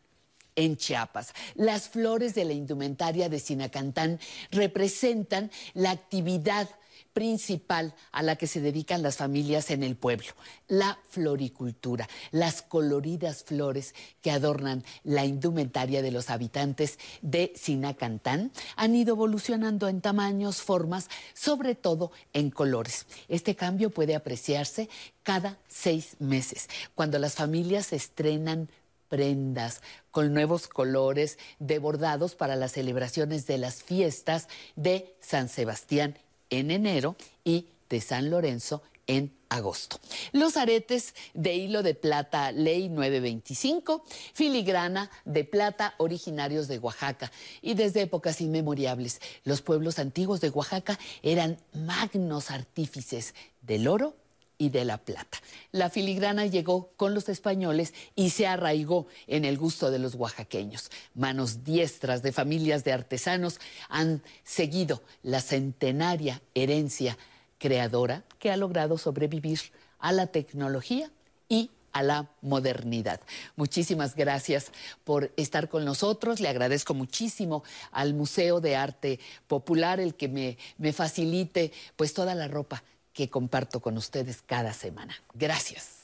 en 0.56 0.78
Chiapas. 0.78 1.34
Las 1.56 1.90
flores 1.90 2.36
de 2.36 2.46
la 2.46 2.54
indumentaria 2.54 3.30
de 3.30 3.40
Sinacantán 3.40 4.20
representan 4.52 5.52
la 5.74 5.92
actividad 5.92 6.70
principal 7.14 7.94
a 8.12 8.24
la 8.24 8.36
que 8.36 8.48
se 8.48 8.62
dedican 8.62 9.02
las 9.02 9.18
familias 9.18 9.72
en 9.72 9.84
el 9.84 9.96
pueblo, 9.96 10.30
la 10.68 11.00
floricultura, 11.10 12.08
las 12.32 12.62
coloridas 12.62 13.44
flores 13.44 13.94
que 14.22 14.32
adornan 14.32 14.84
la 15.04 15.26
indumentaria 15.26 16.02
de 16.02 16.12
los 16.12 16.30
habitantes 16.30 17.00
de 17.22 17.54
Sinacantán 17.56 18.52
han 18.76 18.96
ido 18.96 19.16
evolucionando 19.16 19.88
en 19.88 20.02
tamaños, 20.02 20.62
formas, 20.62 21.10
sobre 21.34 21.76
todo 21.76 22.12
en 22.34 22.50
colores. 22.50 23.06
Este 23.28 23.56
cambio 23.56 23.90
puede 23.90 24.16
apreciarse 24.16 24.90
cada 25.24 25.58
seis 25.68 26.16
meses, 26.20 26.70
cuando 26.96 27.20
las 27.20 27.36
familias 27.36 27.94
estrenan 27.94 28.70
prendas 29.10 29.82
con 30.10 30.34
nuevos 30.34 30.70
colores 30.70 31.38
de 31.60 31.80
bordados 31.80 32.36
para 32.36 32.56
las 32.56 32.72
celebraciones 32.72 33.46
de 33.46 33.58
las 33.58 33.84
fiestas 33.84 34.48
de 34.78 35.14
San 35.20 35.50
Sebastián 35.50 36.18
en 36.52 36.70
enero 36.70 37.16
y 37.44 37.66
de 37.90 38.00
San 38.00 38.30
Lorenzo 38.30 38.84
en 39.08 39.34
agosto. 39.50 40.00
Los 40.32 40.56
aretes 40.56 41.14
de 41.34 41.56
hilo 41.56 41.84
de 41.84 41.96
plata 41.96 42.52
Ley 42.52 42.88
925, 42.88 44.06
filigrana 44.34 45.12
de 45.26 45.44
plata 45.44 45.96
originarios 45.98 46.68
de 46.68 46.78
Oaxaca 46.78 47.32
y 47.62 47.74
desde 47.74 48.02
épocas 48.02 48.40
inmemoriales 48.40 49.20
los 49.44 49.62
pueblos 49.62 50.00
antiguos 50.00 50.40
de 50.40 50.50
Oaxaca 50.50 50.98
eran 51.24 51.58
magnos 51.74 52.52
artífices 52.52 53.34
del 53.62 53.88
oro 53.88 54.16
y 54.62 54.70
de 54.70 54.86
la 54.86 55.00
plata. 55.00 55.40
La 55.72 55.90
filigrana 55.90 56.46
llegó 56.46 56.92
con 56.96 57.16
los 57.16 57.30
españoles 57.30 57.96
y 58.16 58.30
se 58.30 58.46
arraigó 58.46 59.08
en 59.26 59.44
el 59.44 59.58
gusto 59.58 59.90
de 59.90 59.98
los 59.98 60.14
oaxaqueños. 60.14 60.92
Manos 61.16 61.64
diestras 61.64 62.22
de 62.22 62.32
familias 62.32 62.84
de 62.84 62.94
artesanos 62.94 63.60
han 63.90 64.22
seguido 64.44 65.02
la 65.24 65.42
centenaria 65.42 66.44
herencia 66.54 67.18
creadora 67.58 68.24
que 68.38 68.52
ha 68.52 68.58
logrado 68.58 69.00
sobrevivir 69.00 69.60
a 69.98 70.12
la 70.12 70.28
tecnología 70.28 71.10
y 71.50 71.72
a 71.92 72.04
la 72.04 72.30
modernidad. 72.42 73.20
Muchísimas 73.56 74.16
gracias 74.16 74.72
por 75.04 75.32
estar 75.38 75.70
con 75.70 75.86
nosotros. 75.86 76.40
Le 76.40 76.50
agradezco 76.50 76.94
muchísimo 76.94 77.64
al 77.92 78.14
Museo 78.14 78.62
de 78.62 78.76
Arte 78.76 79.20
Popular 79.48 80.00
el 80.00 80.14
que 80.14 80.28
me, 80.28 80.60
me 80.78 80.94
facilite 80.94 81.72
pues 81.96 82.14
toda 82.14 82.36
la 82.36 82.48
ropa 82.48 82.84
que 83.14 83.30
comparto 83.30 83.80
con 83.80 83.98
ustedes 83.98 84.42
cada 84.42 84.74
semana. 84.74 85.16
Gracias. 85.34 86.02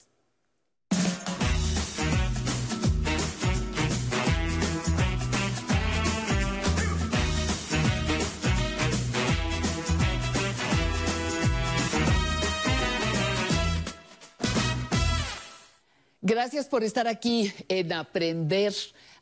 Gracias 16.29 16.67
por 16.67 16.83
estar 16.83 17.07
aquí 17.07 17.53
en 17.69 17.93
Aprender 17.93 18.73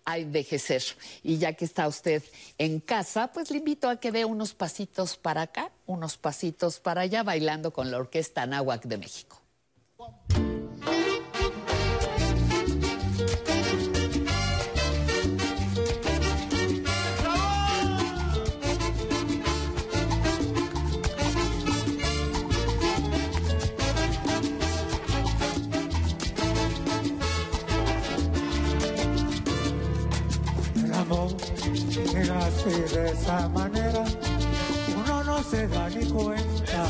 a 0.06 0.18
Envejecer. 0.18 0.84
Y 1.24 1.38
ya 1.38 1.54
que 1.54 1.66
está 1.66 1.88
usted 1.88 2.24
en 2.58 2.80
casa, 2.80 3.32
pues 3.34 3.52
le 3.52 3.58
invito 3.58 3.90
a 3.90 4.00
que 4.00 4.12
dé 4.12 4.24
unos 4.26 4.54
pasitos 4.54 5.18
para 5.18 5.42
acá, 5.42 5.72
unos 5.86 6.18
pasitos 6.18 6.80
para 6.80 7.02
allá, 7.02 7.24
bailando 7.24 7.72
con 7.72 7.92
la 7.92 7.98
Orquesta 7.98 8.46
Náhuac 8.46 8.86
de 8.86 8.98
México. 8.98 9.42
Así 32.66 32.96
de 32.96 33.12
esa 33.12 33.48
manera, 33.50 34.04
uno 34.96 35.24
no 35.24 35.44
se 35.44 35.68
da 35.68 35.90
ni 35.90 36.06
cuenta. 36.06 36.88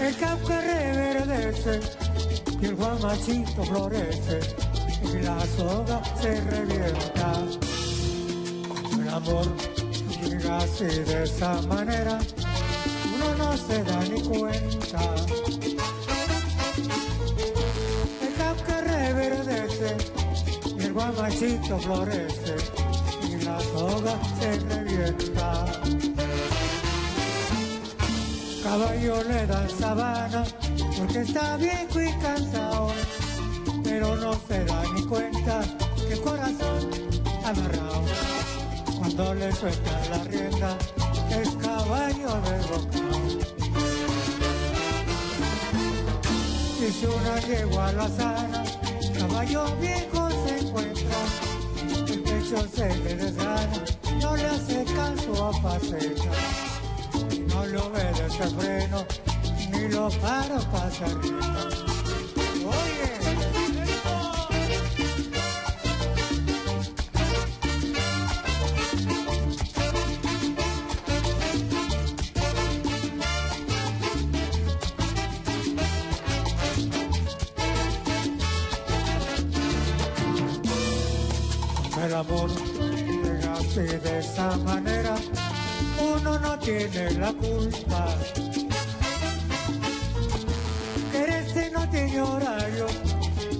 El 0.00 0.16
cauca 0.16 0.60
reverdece 0.60 1.80
y 2.60 2.66
el 2.66 2.74
guamachito 2.76 3.64
florece 3.64 4.40
y 5.02 5.22
la 5.22 5.40
soga 5.56 6.02
se 6.20 6.40
revienta. 6.42 7.32
Cuando 8.68 9.02
el 9.02 9.08
amor 9.08 9.46
llega 10.22 10.58
así 10.58 10.84
de 10.84 11.24
esa 11.24 11.60
manera, 11.62 12.18
uno 13.14 13.34
no 13.38 13.56
se 13.56 13.82
da 13.84 14.00
ni 14.04 14.22
cuenta. 14.22 15.91
el 20.92 20.98
guamachito 20.98 21.78
florece 21.78 22.56
y 23.26 23.44
la 23.44 23.58
soga 23.60 24.14
se 24.38 24.58
revienta. 24.60 25.64
Caballo 28.62 29.22
le 29.24 29.46
da 29.46 29.68
sabana 29.70 30.44
porque 30.98 31.20
está 31.20 31.56
viejo 31.56 32.00
y 32.00 32.12
cansado, 32.20 32.92
pero 33.82 34.16
no 34.16 34.34
se 34.46 34.64
da 34.64 34.82
ni 34.94 35.02
cuenta 35.06 35.62
que 35.96 36.12
el 36.12 36.20
corazón 36.20 36.90
amarrado. 37.44 38.02
Cuando 38.98 39.34
le 39.34 39.52
suelta 39.52 40.00
la 40.10 40.24
rienda 40.24 40.78
es 41.30 41.48
caballo 41.56 42.28
de 42.42 42.58
boca. 42.68 42.98
Y 46.86 46.92
si 46.92 47.06
una 47.06 47.40
yegua 47.40 47.92
la 47.92 48.08
sana, 48.08 48.64
caballo 49.18 49.64
viejo 49.80 50.21
pecho 52.52 52.68
se 52.74 52.88
le 52.96 53.14
desgana, 53.14 53.84
no 54.20 54.36
le 54.36 54.44
hace 54.44 54.84
caso 54.84 55.46
a 55.46 55.52
faceta, 55.62 56.30
no 57.48 57.66
le 57.66 57.78
obedece 57.78 58.48
freno, 58.58 59.04
ni 59.70 59.88
lo 59.88 60.08
para 60.20 60.58
pasar. 60.70 61.16
Oye. 62.64 63.61
Amor 82.32 82.50
llega 83.22 83.52
así 83.54 83.80
de 83.80 84.18
esa 84.18 84.56
manera, 84.58 85.14
uno 86.00 86.38
no 86.38 86.58
tiene 86.58 87.10
la 87.12 87.32
culpa. 87.32 88.16
Quererse 91.10 91.70
no 91.70 91.88
tiene 91.90 92.20
horario, 92.20 92.86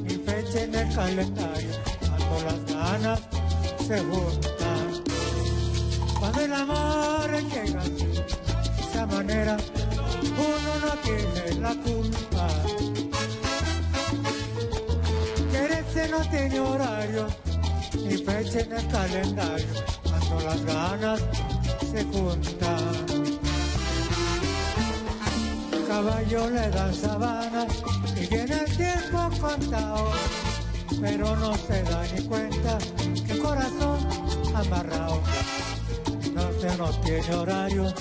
ni 0.04 0.14
fecha 0.14 0.62
en 0.64 0.74
el 0.74 0.94
calendario, 0.94 1.70
cuando 2.00 2.44
las 2.46 2.74
ganas 2.74 3.20
se 3.86 3.98
juntan. 4.00 5.02
Cuando 6.18 6.40
el 6.40 6.52
amor 6.52 7.30
llega 7.30 7.80
así, 7.80 8.06
de 8.06 8.82
esa 8.90 9.06
manera, 9.06 9.56
uno 10.22 10.72
no 10.86 10.92
tiene 11.02 11.60
la 11.60 11.74
culpa. 11.74 12.48
Quererse 15.50 16.08
no 16.08 16.20
tiene 16.30 16.60
horario, 16.60 17.26
en 18.54 18.70
el 18.70 18.86
calendario 18.88 19.66
cuando 20.02 20.40
las 20.40 20.64
ganas 20.66 21.20
se 21.90 22.04
juntan. 22.04 23.06
Caballo 25.88 26.50
le 26.50 26.68
dan 26.70 26.94
sabana 26.94 27.66
y 28.14 28.26
tiene 28.26 28.64
el 28.64 28.76
tiempo 28.76 29.30
contado, 29.40 30.12
pero 31.00 31.34
no 31.36 31.54
se 31.54 31.82
da 31.82 32.04
ni 32.14 32.22
cuenta 32.24 32.78
que 33.26 33.38
corazón 33.38 34.06
amarrado 34.54 35.22
no 36.34 36.52
se 36.60 36.76
no 36.76 36.90
tiene 37.00 37.34
horario 37.34 37.94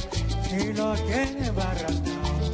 ni 0.51 0.73
lo 0.73 0.93
tiene 0.95 1.49
barrastado. 1.51 2.51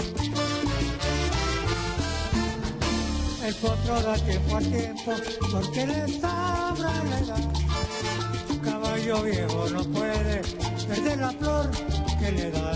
El 3.44 3.56
potro 3.56 4.02
da 4.02 4.16
tiempo 4.18 4.58
a 4.58 4.60
tiempo 4.60 5.14
porque 5.52 5.88
le 5.88 6.08
sobra 6.20 6.92
la 7.10 7.20
edad. 7.20 7.67
Caballo 9.08 9.24
viejo 9.24 9.70
no 9.70 9.84
puede 9.86 10.42
perder 10.86 11.18
la 11.20 11.32
flor 11.32 11.72
que 12.20 12.32
le 12.32 12.52
da. 12.52 12.74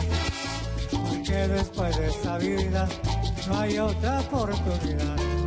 Porque 0.90 1.48
después 1.48 1.98
de 1.98 2.08
esta 2.08 2.38
vida 2.38 2.88
no 3.50 3.60
hay 3.60 3.78
otra 3.78 4.22
oportunidad. 4.22 5.41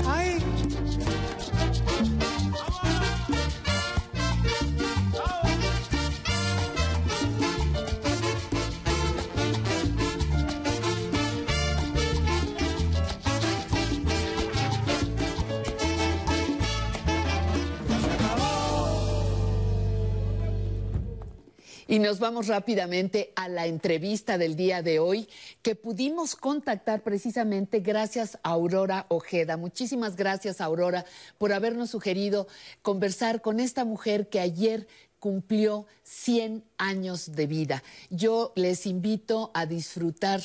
Y 21.94 22.00
nos 22.00 22.18
vamos 22.18 22.48
rápidamente 22.48 23.32
a 23.36 23.48
la 23.48 23.68
entrevista 23.68 24.36
del 24.36 24.56
día 24.56 24.82
de 24.82 24.98
hoy 24.98 25.28
que 25.62 25.76
pudimos 25.76 26.34
contactar 26.34 27.04
precisamente 27.04 27.78
gracias 27.78 28.36
a 28.42 28.48
Aurora 28.50 29.06
Ojeda. 29.10 29.56
Muchísimas 29.56 30.16
gracias, 30.16 30.60
Aurora, 30.60 31.04
por 31.38 31.52
habernos 31.52 31.90
sugerido 31.90 32.48
conversar 32.82 33.42
con 33.42 33.60
esta 33.60 33.84
mujer 33.84 34.28
que 34.28 34.40
ayer 34.40 34.88
cumplió 35.24 35.86
100 36.02 36.64
años 36.76 37.32
de 37.34 37.46
vida. 37.46 37.82
Yo 38.10 38.52
les 38.56 38.84
invito 38.84 39.50
a 39.54 39.64
disfrutar 39.64 40.42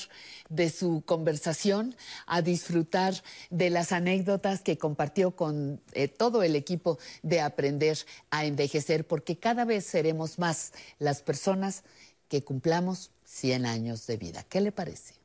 de 0.47 0.69
su 0.69 1.03
conversación, 1.05 1.97
a 2.25 2.41
disfrutar 2.41 3.13
de 3.49 3.71
las 3.71 3.91
anécdotas 3.91 4.61
que 4.61 4.77
compartió 4.77 5.35
con 5.35 5.81
eh, 5.91 6.07
todo 6.07 6.43
el 6.43 6.55
equipo 6.55 6.97
de 7.23 7.41
Aprender 7.41 7.97
a 8.31 8.45
Envejecer, 8.45 9.05
porque 9.05 9.37
cada 9.37 9.65
vez 9.65 9.83
seremos 9.83 10.39
más 10.39 10.71
las 10.97 11.21
personas 11.23 11.83
que 12.29 12.45
cumplamos 12.45 13.11
100 13.25 13.65
años 13.65 14.07
de 14.07 14.15
vida. 14.15 14.45
¿Qué 14.47 14.61
le 14.61 14.71
parece? 14.71 15.18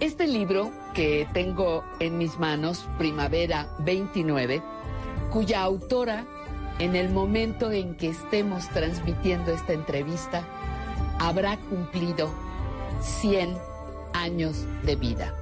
Este 0.00 0.26
libro 0.26 0.70
que 0.94 1.26
tengo 1.32 1.84
en 2.00 2.16
mis 2.18 2.38
manos, 2.38 2.86
Primavera 2.98 3.68
29, 3.80 4.62
cuya 5.30 5.62
autora, 5.62 6.26
en 6.78 6.96
el 6.96 7.10
momento 7.10 7.72
en 7.72 7.96
que 7.96 8.08
estemos 8.08 8.68
transmitiendo 8.70 9.52
esta 9.52 9.72
entrevista, 9.72 10.44
habrá 11.18 11.58
cumplido 11.58 12.30
100 13.00 13.56
años 14.12 14.64
de 14.84 14.96
vida. 14.96 15.34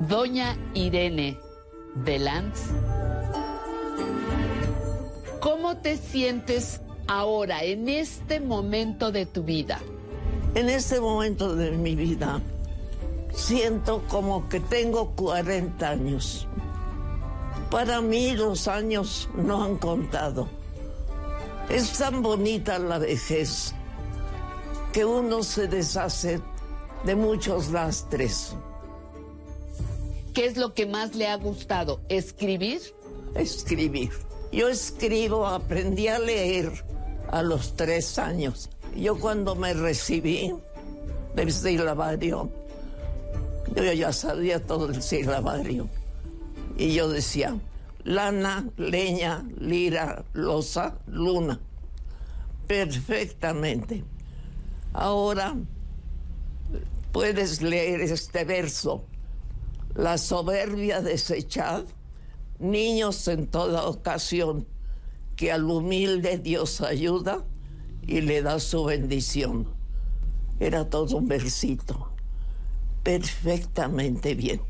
Doña 0.00 0.56
Irene 0.74 1.38
Delanz, 1.94 2.70
¿cómo 5.40 5.76
te 5.78 5.96
sientes 5.96 6.80
ahora, 7.06 7.64
en 7.64 7.88
este 7.88 8.40
momento 8.40 9.12
de 9.12 9.26
tu 9.26 9.44
vida? 9.44 9.80
En 10.54 10.68
este 10.68 11.00
momento 11.00 11.56
de 11.56 11.72
mi 11.72 11.96
vida 11.96 12.40
siento 13.34 14.04
como 14.08 14.48
que 14.48 14.60
tengo 14.60 15.10
40 15.16 15.88
años. 15.88 16.46
Para 17.72 18.00
mí 18.00 18.32
los 18.36 18.68
años 18.68 19.28
no 19.34 19.64
han 19.64 19.78
contado. 19.78 20.48
Es 21.68 21.98
tan 21.98 22.22
bonita 22.22 22.78
la 22.78 22.98
vejez 22.98 23.74
que 24.92 25.04
uno 25.04 25.42
se 25.42 25.66
deshace 25.66 26.40
de 27.04 27.16
muchos 27.16 27.70
lastres. 27.70 28.54
¿Qué 30.34 30.46
es 30.46 30.56
lo 30.56 30.72
que 30.72 30.86
más 30.86 31.16
le 31.16 31.26
ha 31.26 31.36
gustado? 31.36 32.00
¿Escribir? 32.08 32.80
Escribir. 33.34 34.12
Yo 34.52 34.68
escribo, 34.68 35.46
aprendí 35.48 36.06
a 36.06 36.20
leer 36.20 36.70
a 37.32 37.42
los 37.42 37.74
tres 37.74 38.20
años. 38.20 38.70
Yo 38.96 39.18
cuando 39.18 39.56
me 39.56 39.74
recibí 39.74 40.54
del 41.34 41.52
silabario, 41.52 42.50
yo 43.74 43.92
ya 43.92 44.12
sabía 44.12 44.64
todo 44.64 44.88
el 44.88 45.02
silabario. 45.02 45.88
Y 46.78 46.94
yo 46.94 47.08
decía, 47.08 47.58
lana, 48.04 48.68
leña, 48.76 49.44
lira, 49.58 50.24
losa, 50.32 50.98
luna. 51.06 51.58
Perfectamente. 52.68 54.04
Ahora 54.92 55.56
puedes 57.10 57.62
leer 57.62 58.00
este 58.00 58.44
verso. 58.44 59.04
La 59.96 60.18
soberbia 60.18 61.00
desechad, 61.00 61.84
niños 62.60 63.26
en 63.26 63.48
toda 63.48 63.86
ocasión, 63.86 64.66
que 65.34 65.50
al 65.50 65.64
humilde 65.64 66.38
Dios 66.38 66.80
ayuda 66.80 67.44
y 68.06 68.20
le 68.20 68.42
da 68.42 68.60
su 68.60 68.84
bendición. 68.84 69.66
Era 70.60 70.88
todo 70.88 71.16
un 71.16 71.28
versito. 71.28 72.10
Perfectamente 73.02 74.34
bien. 74.34 74.60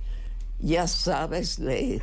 Ya 0.59 0.87
sabes 0.87 1.59
leer. 1.59 2.03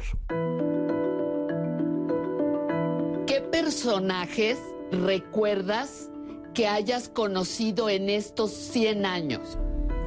¿Qué 3.25 3.41
personajes 3.51 4.57
recuerdas 4.91 6.09
que 6.53 6.67
hayas 6.67 7.09
conocido 7.09 7.89
en 7.89 8.09
estos 8.09 8.51
100 8.51 9.05
años? 9.05 9.57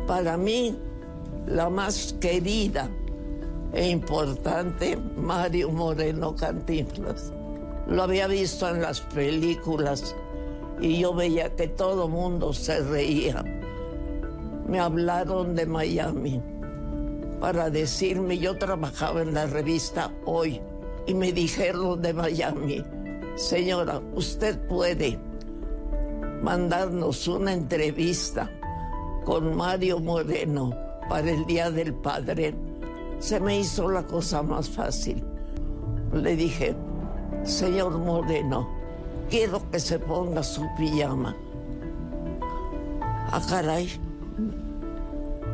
Para 0.07 0.37
mí, 0.37 0.79
la 1.47 1.69
más 1.71 2.15
querida 2.21 2.91
e 3.73 3.89
importante, 3.89 4.97
Mario 5.17 5.71
Moreno 5.71 6.35
Cantinflas. 6.37 7.33
Lo 7.89 8.03
había 8.03 8.27
visto 8.29 8.69
en 8.69 8.81
las 8.81 9.01
películas 9.01 10.15
y 10.81 11.01
yo 11.01 11.15
veía 11.15 11.55
que 11.55 11.69
todo 11.69 12.09
mundo 12.09 12.53
se 12.53 12.81
reía. 12.81 13.45
Me 14.67 14.81
hablaron 14.81 15.55
de 15.55 15.67
Miami 15.67 16.41
para 17.41 17.71
decirme, 17.71 18.39
yo 18.39 18.57
trabajaba 18.57 19.23
en 19.23 19.35
la 19.35 19.47
revista 19.47 20.11
Hoy, 20.25 20.61
y 21.07 21.15
me 21.15 21.33
dijeron 21.33 22.01
de 22.01 22.15
Miami, 22.15 22.85
señora, 23.37 24.01
usted 24.15 24.59
puede 24.67 25.19
mandarnos 26.43 27.29
una 27.29 27.53
entrevista 27.53 28.51
con 29.25 29.57
Mario 29.57 29.99
Moreno 30.01 30.73
para 31.09 31.31
el 31.31 31.45
Día 31.47 31.71
del 31.71 31.95
Padre. 31.95 32.55
Se 33.19 33.41
me 33.41 33.59
hizo 33.59 33.91
la 33.91 34.03
cosa 34.05 34.43
más 34.43 34.69
fácil. 34.69 35.25
Le 36.13 36.37
dije, 36.37 36.75
señor 37.43 37.99
Moreno, 37.99 38.69
quiero 39.29 39.71
que 39.71 39.79
se 39.81 39.99
ponga 39.99 40.43
su 40.43 40.63
pijama. 40.77 41.37
Ah, 43.33 43.43
caray. 43.49 43.89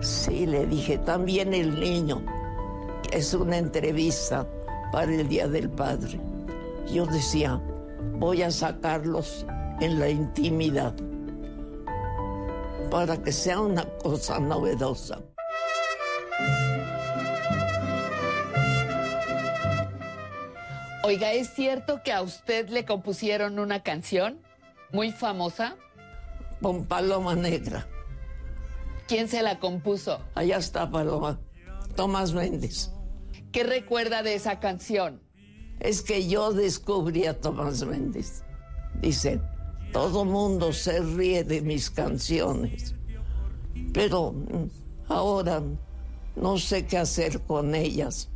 Sí, 0.01 0.47
le 0.47 0.67
dije, 0.67 0.99
también 0.99 1.55
el 1.55 1.79
niño. 1.79 2.23
Es 3.13 3.35
una 3.35 3.59
entrevista 3.59 4.47
para 4.93 5.13
el 5.13 5.29
Día 5.29 5.49
del 5.49 5.69
Padre. 5.71 6.21
Yo 6.93 7.07
decía, 7.07 7.61
voy 8.19 8.43
a 8.43 8.51
sacarlos 8.51 9.47
en 9.81 9.99
la 9.99 10.09
intimidad 10.09 10.95
para 12.91 13.17
que 13.23 13.33
sea 13.33 13.61
una 13.61 13.85
cosa 14.03 14.39
novedosa. 14.39 15.21
Oiga, 21.11 21.33
¿es 21.33 21.53
cierto 21.55 22.05
que 22.05 22.13
a 22.13 22.23
usted 22.23 22.69
le 22.69 22.85
compusieron 22.85 23.59
una 23.59 23.83
canción 23.83 24.39
muy 24.93 25.11
famosa? 25.11 25.77
Con 26.63 26.85
Paloma 26.85 27.35
Negra. 27.35 27.89
¿Quién 29.09 29.27
se 29.27 29.43
la 29.43 29.59
compuso? 29.59 30.21
Allá 30.37 30.59
está 30.59 30.89
Paloma. 30.89 31.41
Tomás 31.97 32.33
Méndez. 32.33 32.93
¿Qué 33.51 33.65
recuerda 33.65 34.23
de 34.23 34.37
esa 34.37 34.61
canción? 34.61 35.21
Es 35.81 36.01
que 36.01 36.29
yo 36.29 36.53
descubrí 36.53 37.27
a 37.27 37.41
Tomás 37.41 37.85
Méndez. 37.85 38.45
Dice, 39.01 39.41
todo 39.93 40.25
mundo 40.25 40.73
se 40.73 41.01
ríe 41.01 41.43
de 41.43 41.61
mis 41.61 41.91
canciones, 41.91 42.95
pero 43.93 44.31
mm, 44.31 44.71
ahora 45.09 45.61
no 46.37 46.57
sé 46.57 46.87
qué 46.87 46.99
hacer 46.99 47.41
con 47.41 47.75
ellas, 47.75 48.31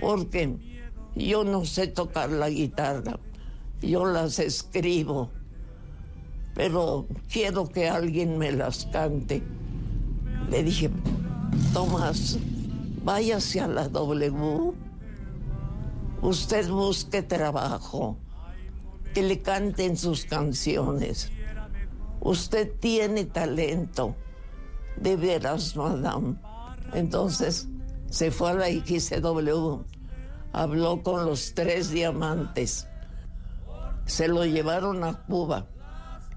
porque 0.00 0.75
yo 1.16 1.44
no 1.44 1.64
sé 1.64 1.86
tocar 1.88 2.30
la 2.30 2.50
guitarra, 2.50 3.18
yo 3.80 4.04
las 4.04 4.38
escribo, 4.38 5.30
pero 6.54 7.06
quiero 7.32 7.68
que 7.68 7.88
alguien 7.88 8.38
me 8.38 8.52
las 8.52 8.86
cante. 8.86 9.42
Le 10.50 10.62
dije, 10.62 10.90
Tomás, 11.72 12.38
váyase 13.02 13.60
a 13.60 13.66
la 13.66 13.88
W, 13.88 14.72
usted 16.22 16.68
busque 16.68 17.22
trabajo 17.22 18.18
que 19.14 19.22
le 19.22 19.40
canten 19.40 19.96
sus 19.96 20.26
canciones. 20.26 21.30
Usted 22.20 22.70
tiene 22.80 23.24
talento, 23.24 24.14
de 25.00 25.16
veras, 25.16 25.74
madame. 25.76 26.36
Entonces 26.92 27.68
se 28.10 28.30
fue 28.30 28.50
a 28.50 28.54
la 28.54 28.66
XW, 28.66 29.80
habló 30.56 31.02
con 31.02 31.26
los 31.26 31.52
tres 31.54 31.90
diamantes, 31.90 32.88
se 34.06 34.26
lo 34.26 34.46
llevaron 34.46 35.04
a 35.04 35.12
Cuba 35.26 35.66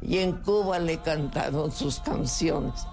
y 0.02 0.18
en 0.18 0.34
Cuba 0.34 0.78
le 0.78 0.98
cantaron 0.98 1.72
sus 1.72 2.02
canciones. 2.02 2.86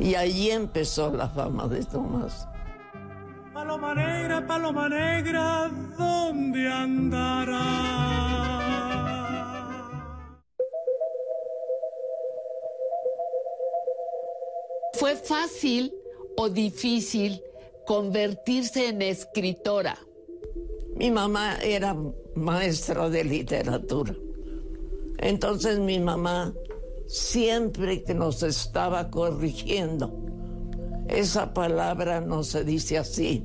Y 0.00 0.14
allí 0.14 0.50
empezó 0.50 1.12
la 1.12 1.28
fama 1.28 1.68
de 1.68 1.84
Tomás. 1.84 2.48
Paloma 3.52 3.94
negra, 3.94 4.46
paloma 4.46 4.88
negra, 4.88 5.70
¿dónde 5.98 6.66
andará? 6.70 8.06
¿Fue 14.94 15.14
fácil 15.14 15.92
o 16.38 16.48
difícil 16.48 17.42
convertirse 17.86 18.88
en 18.88 19.02
escritora? 19.02 19.96
Mi 20.96 21.10
mamá 21.10 21.56
era 21.62 21.96
maestra 22.34 23.08
de 23.08 23.24
literatura. 23.24 24.14
Entonces 25.18 25.78
mi 25.78 25.98
mamá 25.98 26.52
siempre 27.06 28.02
que 28.02 28.14
nos 28.14 28.42
estaba 28.42 29.10
corrigiendo, 29.10 30.12
esa 31.08 31.54
palabra 31.54 32.20
no 32.20 32.42
se 32.42 32.64
dice 32.64 32.98
así. 32.98 33.44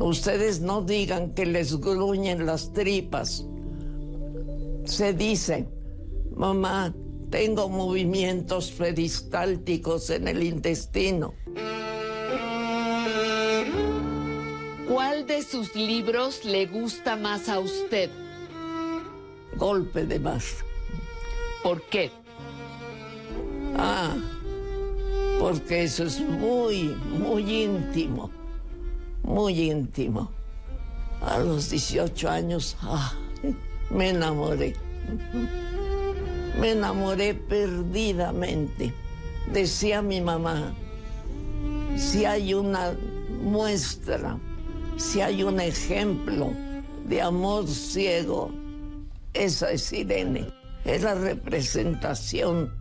Ustedes 0.00 0.60
no 0.60 0.82
digan 0.82 1.32
que 1.34 1.46
les 1.46 1.78
gruñen 1.78 2.46
las 2.46 2.72
tripas. 2.72 3.46
Se 4.84 5.12
dice, 5.12 5.68
mamá, 6.34 6.94
tengo 7.30 7.68
movimientos 7.68 8.70
peristálticos 8.70 10.10
en 10.10 10.28
el 10.28 10.42
intestino. 10.42 11.34
¿Cuál 14.88 15.26
de 15.26 15.42
sus 15.42 15.74
libros 15.74 16.44
le 16.44 16.66
gusta 16.66 17.16
más 17.16 17.48
a 17.48 17.58
usted? 17.58 18.08
Golpe 19.56 20.04
de 20.04 20.20
mar. 20.20 20.40
¿Por 21.64 21.82
qué? 21.82 22.12
Ah, 23.76 24.14
porque 25.40 25.82
eso 25.82 26.04
es 26.04 26.20
muy, 26.20 26.94
muy 27.18 27.64
íntimo, 27.64 28.30
muy 29.24 29.70
íntimo. 29.70 30.30
A 31.20 31.38
los 31.38 31.68
18 31.68 32.28
años, 32.28 32.76
ah, 32.82 33.12
me 33.90 34.10
enamoré. 34.10 34.76
Me 36.60 36.70
enamoré 36.70 37.34
perdidamente. 37.34 38.94
Decía 39.52 40.00
mi 40.00 40.20
mamá, 40.20 40.74
si 41.96 42.24
hay 42.24 42.54
una 42.54 42.94
muestra, 43.42 44.38
si 44.96 45.20
hay 45.20 45.42
un 45.42 45.60
ejemplo 45.60 46.52
de 47.04 47.22
amor 47.22 47.66
ciego, 47.68 48.50
esa 49.34 49.70
es 49.70 49.92
Irene. 49.92 50.46
Es 50.84 51.02
la 51.02 51.14
representación 51.14 52.72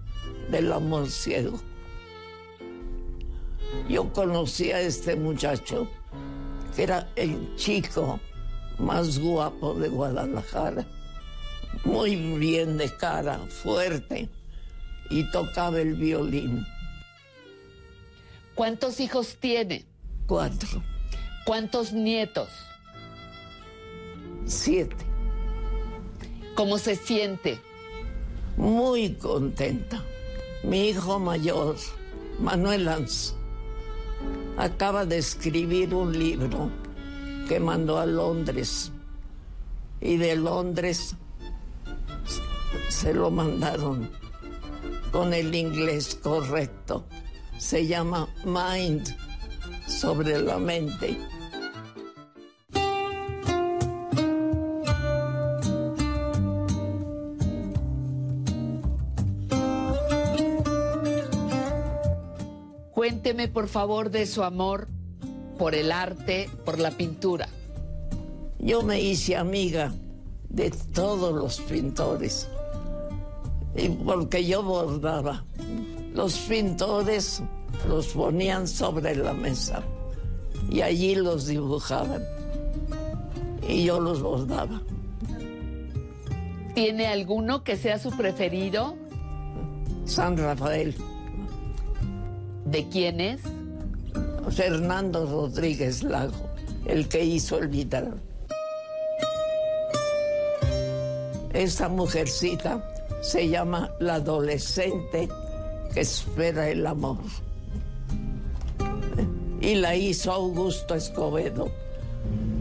del 0.51 0.71
amor 0.71 1.09
ciego. 1.09 1.59
Yo 3.89 4.11
conocí 4.13 4.71
a 4.71 4.81
este 4.81 5.15
muchacho, 5.15 5.87
que 6.75 6.83
era 6.83 7.09
el 7.15 7.55
chico 7.55 8.19
más 8.77 9.19
guapo 9.19 9.73
de 9.73 9.89
Guadalajara 9.89 10.85
muy 11.83 12.15
bien 12.15 12.77
de 12.77 12.89
cara, 12.89 13.39
fuerte, 13.47 14.29
y 15.09 15.29
tocaba 15.31 15.79
el 15.79 15.95
violín. 15.95 16.65
¿Cuántos 18.55 18.99
hijos 18.99 19.37
tiene? 19.39 19.85
Cuatro. 20.25 20.81
¿Cuántos 21.45 21.93
nietos? 21.93 22.49
Siete. 24.45 24.95
¿Cómo 26.55 26.79
se 26.79 26.95
siente? 26.95 27.59
Muy 28.57 29.13
contenta. 29.13 30.01
Mi 30.63 30.89
hijo 30.89 31.19
mayor, 31.19 31.75
Manuel 32.39 32.85
Lanz, 32.85 33.35
acaba 34.57 35.05
de 35.05 35.19
escribir 35.19 35.93
un 35.93 36.17
libro 36.17 36.71
que 37.47 37.59
mandó 37.59 37.99
a 37.99 38.07
Londres. 38.07 38.91
Y 40.01 40.17
de 40.17 40.35
Londres 40.37 41.15
se 42.89 43.13
lo 43.13 43.29
mandaron 43.29 44.09
con 45.11 45.31
el 45.31 45.53
inglés 45.53 46.15
correcto. 46.15 47.05
Se 47.59 47.85
llama 47.85 48.27
Mind, 48.43 49.15
sobre 49.87 50.41
la 50.41 50.57
mente. 50.57 51.17
Cuénteme 63.05 63.47
por 63.47 63.67
favor 63.67 64.09
de 64.09 64.25
su 64.25 64.41
amor 64.41 64.87
por 65.59 65.75
el 65.75 65.91
arte, 65.91 66.49
por 66.65 66.79
la 66.79 66.89
pintura. 66.89 67.47
Yo 68.57 68.81
me 68.81 68.99
hice 68.99 69.35
amiga 69.35 69.93
de 70.49 70.71
todos 70.71 71.31
los 71.35 71.61
pintores, 71.69 72.49
y 73.75 73.89
porque 73.89 74.43
yo 74.43 74.63
bordaba. 74.63 75.45
Los 76.15 76.35
pintores 76.49 77.43
los 77.87 78.07
ponían 78.07 78.67
sobre 78.67 79.15
la 79.15 79.33
mesa 79.33 79.83
y 80.71 80.81
allí 80.81 81.13
los 81.13 81.45
dibujaban 81.45 82.23
y 83.69 83.83
yo 83.83 83.99
los 83.99 84.19
bordaba. 84.19 84.81
¿Tiene 86.73 87.05
alguno 87.05 87.63
que 87.63 87.77
sea 87.77 87.99
su 87.99 88.09
preferido? 88.09 88.95
San 90.05 90.35
Rafael. 90.37 90.95
¿De 92.65 92.87
quién 92.89 93.21
es? 93.21 93.41
Fernando 94.49 95.25
Rodríguez 95.25 96.03
Lago. 96.03 96.49
el 96.85 97.07
que 97.07 97.23
hizo 97.23 97.57
el 97.57 97.67
vitral. 97.67 98.21
Esta 101.53 101.89
mujercita 101.89 102.83
se 103.21 103.49
llama 103.49 103.91
la 103.99 104.15
adolescente 104.15 105.27
que 105.93 106.01
espera 106.01 106.69
el 106.69 106.85
amor. 106.85 107.17
Y 109.61 109.75
la 109.75 109.95
hizo 109.95 110.31
Augusto 110.31 110.95
Escobedo. 110.95 111.71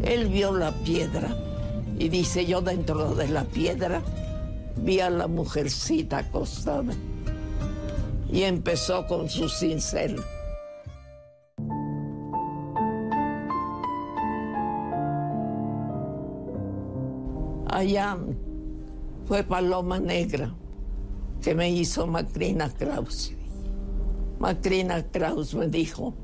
Él 0.02 0.28
vio 0.28 0.52
la 0.52 0.72
piedra 0.85 1.36
y 1.98 2.09
dice, 2.09 2.47
yo 2.47 2.60
dentro 2.60 3.14
de 3.14 3.28
la 3.28 3.44
piedra 3.44 4.02
vi 4.76 5.01
a 5.01 5.10
la 5.10 5.26
mujercita 5.26 6.18
acostada. 6.18 6.94
Y 8.30 8.42
empezó 8.42 9.06
con 9.06 9.28
su 9.28 9.48
cincel. 9.48 10.20
Allá 17.68 18.16
fue 19.26 19.42
Paloma 19.42 19.98
Negra 19.98 20.55
que 21.42 21.55
me 21.55 21.70
hizo 21.70 22.06
Macrina 22.06 22.70
Kraus. 22.70 23.32
Macrina 24.38 25.02
Kraus 25.10 25.55
me 25.55 25.68
dijo, 25.68 26.14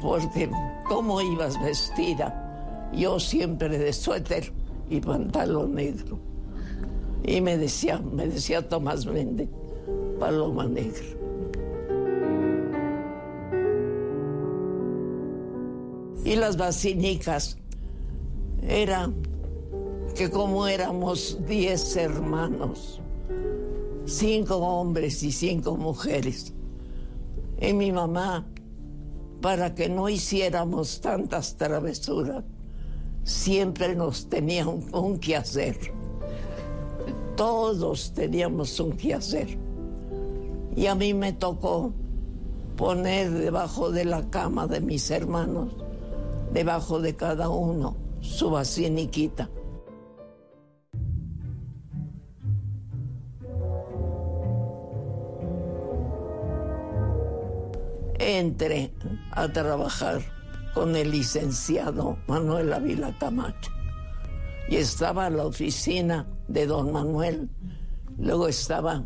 porque 0.00 0.50
¿cómo 0.86 1.22
ibas 1.22 1.60
vestida? 1.62 2.90
Yo 2.92 3.18
siempre 3.18 3.78
de 3.78 3.92
suéter 3.92 4.52
y 4.90 5.00
pantalón 5.00 5.76
negro. 5.76 6.18
Y 7.24 7.40
me 7.40 7.56
decía, 7.56 7.98
me 7.98 8.26
decía 8.26 8.68
Tomás 8.68 9.06
Mende, 9.06 9.48
Paloma 10.18 10.66
Negra. 10.66 11.06
Y 16.24 16.34
las 16.34 16.56
vacinicas 16.56 17.56
era 18.66 19.12
que 20.16 20.28
como 20.28 20.66
éramos 20.66 21.38
diez 21.46 21.94
hermanos, 21.96 23.00
cinco 24.06 24.56
hombres 24.56 25.22
y 25.22 25.30
cinco 25.30 25.76
mujeres, 25.76 26.52
y 27.60 27.72
mi 27.72 27.92
mamá, 27.92 28.46
para 29.40 29.74
que 29.74 29.88
no 29.88 30.08
hiciéramos 30.08 31.00
tantas 31.00 31.56
travesuras, 31.56 32.42
siempre 33.22 33.94
nos 33.94 34.28
tenía 34.28 34.66
un, 34.66 34.92
un 34.94 35.18
quehacer. 35.18 35.78
Todos 37.36 38.12
teníamos 38.14 38.80
un 38.80 38.92
quehacer. 38.92 39.65
Y 40.76 40.86
a 40.86 40.94
mí 40.94 41.14
me 41.14 41.32
tocó 41.32 41.92
poner 42.76 43.30
debajo 43.30 43.90
de 43.90 44.04
la 44.04 44.28
cama 44.28 44.66
de 44.66 44.80
mis 44.80 45.10
hermanos, 45.10 45.74
debajo 46.52 47.00
de 47.00 47.16
cada 47.16 47.48
uno, 47.48 47.96
su 48.20 48.50
basiniquita. 48.50 49.48
Entré 58.18 58.92
a 59.30 59.50
trabajar 59.50 60.20
con 60.74 60.94
el 60.94 61.10
licenciado 61.10 62.18
Manuel 62.26 62.72
Ávila 62.72 63.16
Camacho 63.18 63.70
y 64.68 64.76
estaba 64.76 65.28
en 65.28 65.38
la 65.38 65.46
oficina 65.46 66.26
de 66.48 66.66
don 66.66 66.92
Manuel. 66.92 67.48
Luego 68.18 68.48
estaba 68.48 69.04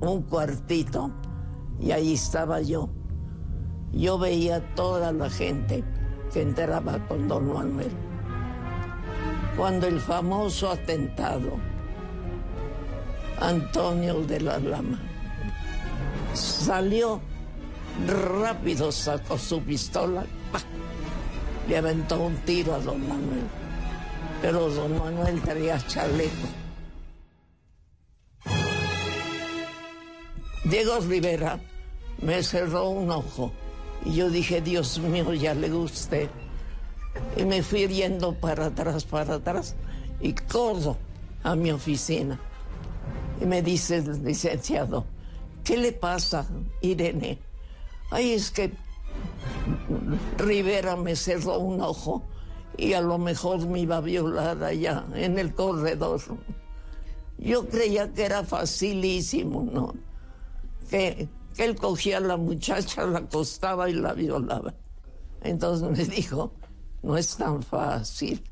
un 0.00 0.22
cuartito 0.22 1.12
y 1.80 1.92
ahí 1.92 2.14
estaba 2.14 2.60
yo. 2.60 2.88
Yo 3.92 4.18
veía 4.18 4.74
toda 4.74 5.12
la 5.12 5.30
gente 5.30 5.84
que 6.32 6.42
entraba 6.42 6.98
con 7.06 7.28
don 7.28 7.52
Manuel. 7.52 7.92
Cuando 9.56 9.86
el 9.86 10.00
famoso 10.00 10.70
atentado, 10.70 11.52
Antonio 13.40 14.22
de 14.22 14.40
la 14.40 14.58
Lama, 14.58 14.98
salió 16.34 17.20
rápido, 18.06 18.92
sacó 18.92 19.38
su 19.38 19.60
pistola, 19.62 20.24
¡pah! 20.52 20.60
le 21.68 21.76
aventó 21.76 22.20
un 22.20 22.36
tiro 22.38 22.74
a 22.74 22.78
don 22.78 23.00
Manuel. 23.00 23.46
Pero 24.40 24.68
don 24.70 24.98
Manuel 24.98 25.40
traía 25.42 25.78
chaleco. 25.86 26.67
Diego 30.70 31.00
Rivera 31.00 31.58
me 32.20 32.42
cerró 32.42 32.90
un 32.90 33.10
ojo 33.10 33.50
y 34.04 34.16
yo 34.16 34.28
dije, 34.28 34.60
Dios 34.60 34.98
mío, 34.98 35.32
ya 35.32 35.54
le 35.54 35.70
gusté. 35.70 36.28
Y 37.38 37.44
me 37.46 37.62
fui 37.62 37.88
yendo 37.88 38.34
para 38.34 38.66
atrás, 38.66 39.04
para 39.04 39.36
atrás 39.36 39.74
y 40.20 40.34
corro 40.34 40.98
a 41.42 41.56
mi 41.56 41.70
oficina. 41.70 42.38
Y 43.40 43.46
me 43.46 43.62
dice 43.62 43.96
el 43.96 44.22
licenciado, 44.22 45.06
¿qué 45.64 45.78
le 45.78 45.92
pasa, 45.92 46.46
Irene? 46.82 47.38
Ay, 48.10 48.32
es 48.32 48.50
que 48.50 48.70
Rivera 50.36 50.96
me 50.96 51.16
cerró 51.16 51.60
un 51.60 51.80
ojo 51.80 52.22
y 52.76 52.92
a 52.92 53.00
lo 53.00 53.16
mejor 53.16 53.66
me 53.66 53.80
iba 53.80 53.96
a 53.96 54.00
violar 54.02 54.62
allá 54.62 55.06
en 55.14 55.38
el 55.38 55.54
corredor. 55.54 56.20
Yo 57.38 57.66
creía 57.66 58.12
que 58.12 58.26
era 58.26 58.44
facilísimo, 58.44 59.66
¿no? 59.72 60.07
Que, 60.90 61.28
que 61.54 61.64
él 61.64 61.76
cogía 61.76 62.18
a 62.18 62.20
la 62.20 62.36
muchacha, 62.36 63.06
la 63.06 63.18
acostaba 63.18 63.90
y 63.90 63.94
la 63.94 64.14
violaba. 64.14 64.74
Entonces 65.42 65.90
me 65.90 66.04
dijo, 66.16 66.52
no 67.02 67.16
es 67.16 67.36
tan 67.36 67.62
fácil. 67.62 68.42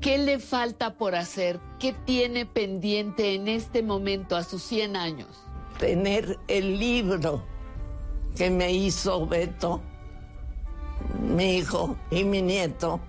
¿Qué 0.00 0.18
le 0.18 0.38
falta 0.38 0.98
por 0.98 1.14
hacer? 1.14 1.58
¿Qué 1.80 1.94
tiene 2.04 2.44
pendiente 2.44 3.34
en 3.34 3.48
este 3.48 3.82
momento 3.82 4.36
a 4.36 4.44
sus 4.44 4.62
100 4.62 4.96
años? 4.96 5.28
Tener 5.78 6.38
el 6.46 6.78
libro 6.78 7.42
que 8.36 8.50
me 8.50 8.70
hizo 8.70 9.26
Beto, 9.26 9.80
mi 11.22 11.56
hijo 11.56 11.96
y 12.10 12.22
mi 12.24 12.42
nieto, 12.42 13.00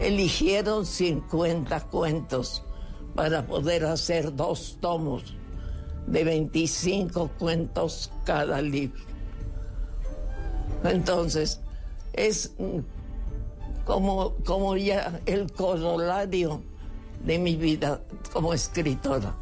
eligieron 0.00 0.86
50 0.86 1.80
cuentos 1.88 2.62
para 3.14 3.46
poder 3.46 3.84
hacer 3.84 4.34
dos 4.34 4.78
tomos 4.80 5.34
de 6.06 6.24
25 6.24 7.28
cuentos 7.38 8.10
cada 8.24 8.62
libro. 8.62 9.04
Entonces, 10.84 11.60
es 12.14 12.52
como, 13.84 14.34
como 14.46 14.76
ya 14.76 15.20
el 15.26 15.52
corolario 15.52 16.62
de 17.24 17.38
mi 17.38 17.56
vida 17.56 18.00
como 18.32 18.54
escritora. 18.54 19.36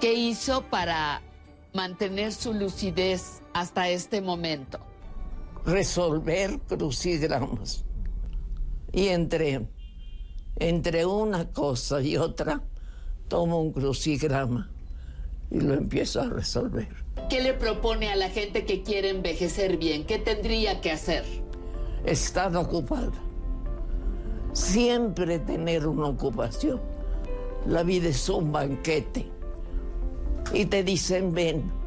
¿Qué 0.00 0.14
hizo 0.14 0.62
para 0.62 1.20
mantener 1.74 2.32
su 2.32 2.54
lucidez 2.54 3.42
hasta 3.60 3.88
este 3.88 4.20
momento? 4.20 4.78
Resolver 5.64 6.60
crucigramas. 6.68 7.84
Y 8.92 9.08
entre, 9.08 9.68
entre 10.56 11.04
una 11.04 11.50
cosa 11.50 12.00
y 12.00 12.16
otra, 12.16 12.62
tomo 13.28 13.60
un 13.60 13.72
crucigrama 13.72 14.70
y 15.50 15.60
lo 15.60 15.74
empiezo 15.74 16.20
a 16.20 16.28
resolver. 16.28 16.88
¿Qué 17.28 17.42
le 17.42 17.52
propone 17.52 18.10
a 18.10 18.16
la 18.16 18.30
gente 18.30 18.64
que 18.64 18.82
quiere 18.82 19.10
envejecer 19.10 19.76
bien? 19.76 20.06
¿Qué 20.06 20.18
tendría 20.18 20.80
que 20.80 20.92
hacer? 20.92 21.24
Estar 22.06 22.56
ocupada. 22.56 23.12
Siempre 24.52 25.38
tener 25.38 25.86
una 25.86 26.06
ocupación. 26.06 26.80
La 27.66 27.82
vida 27.82 28.08
es 28.08 28.28
un 28.28 28.50
banquete. 28.50 29.26
Y 30.54 30.64
te 30.64 30.82
dicen, 30.82 31.34
ven, 31.34 31.77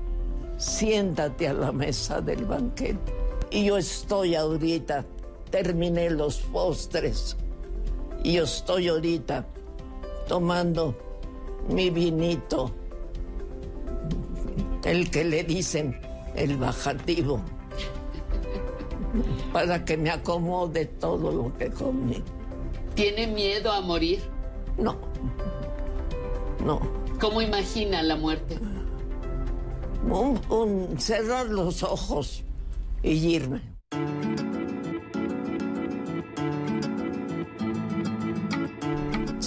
siéntate 0.61 1.47
a 1.47 1.53
la 1.53 1.71
mesa 1.71 2.21
del 2.21 2.45
banquete. 2.45 3.13
Y 3.49 3.65
yo 3.65 3.77
estoy 3.77 4.35
ahorita, 4.35 5.03
terminé 5.49 6.09
los 6.11 6.37
postres. 6.37 7.35
Y 8.23 8.33
yo 8.33 8.43
estoy 8.43 8.87
ahorita 8.87 9.45
tomando 10.27 10.95
mi 11.67 11.89
vinito 11.89 12.71
el 14.83 15.09
que 15.09 15.25
le 15.25 15.43
dicen 15.43 15.99
el 16.35 16.57
bajativo, 16.57 17.41
para 19.51 19.83
que 19.83 19.97
me 19.97 20.11
acomode 20.11 20.85
todo 20.85 21.31
lo 21.31 21.57
que 21.57 21.71
comí. 21.71 22.23
¿Tiene 22.93 23.27
miedo 23.27 23.71
a 23.71 23.81
morir? 23.81 24.21
No, 24.77 24.95
no. 26.63 26.79
¿Cómo 27.19 27.41
imagina 27.41 28.01
la 28.03 28.15
muerte? 28.15 28.57
Cerrar 30.97 31.47
los 31.47 31.83
ojos 31.83 32.43
y 33.03 33.11
irme. 33.11 33.61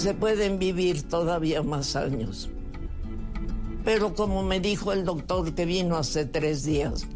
se 0.05 0.13
pueden 0.13 0.59
vivir 0.59 1.01
todavía 1.01 1.63
más 1.63 1.95
años. 1.95 2.51
Pero 3.83 4.13
como 4.13 4.43
me 4.43 4.59
dijo 4.59 4.93
el 4.93 5.03
doctor 5.03 5.55
que 5.55 5.65
vino 5.65 5.95
hace 5.95 6.25
tres 6.25 6.63
días, 6.63 7.07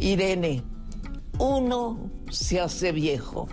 Irene, 0.00 0.62
uno 1.38 2.10
se 2.30 2.62
hace 2.62 2.92
viejo. 2.92 3.46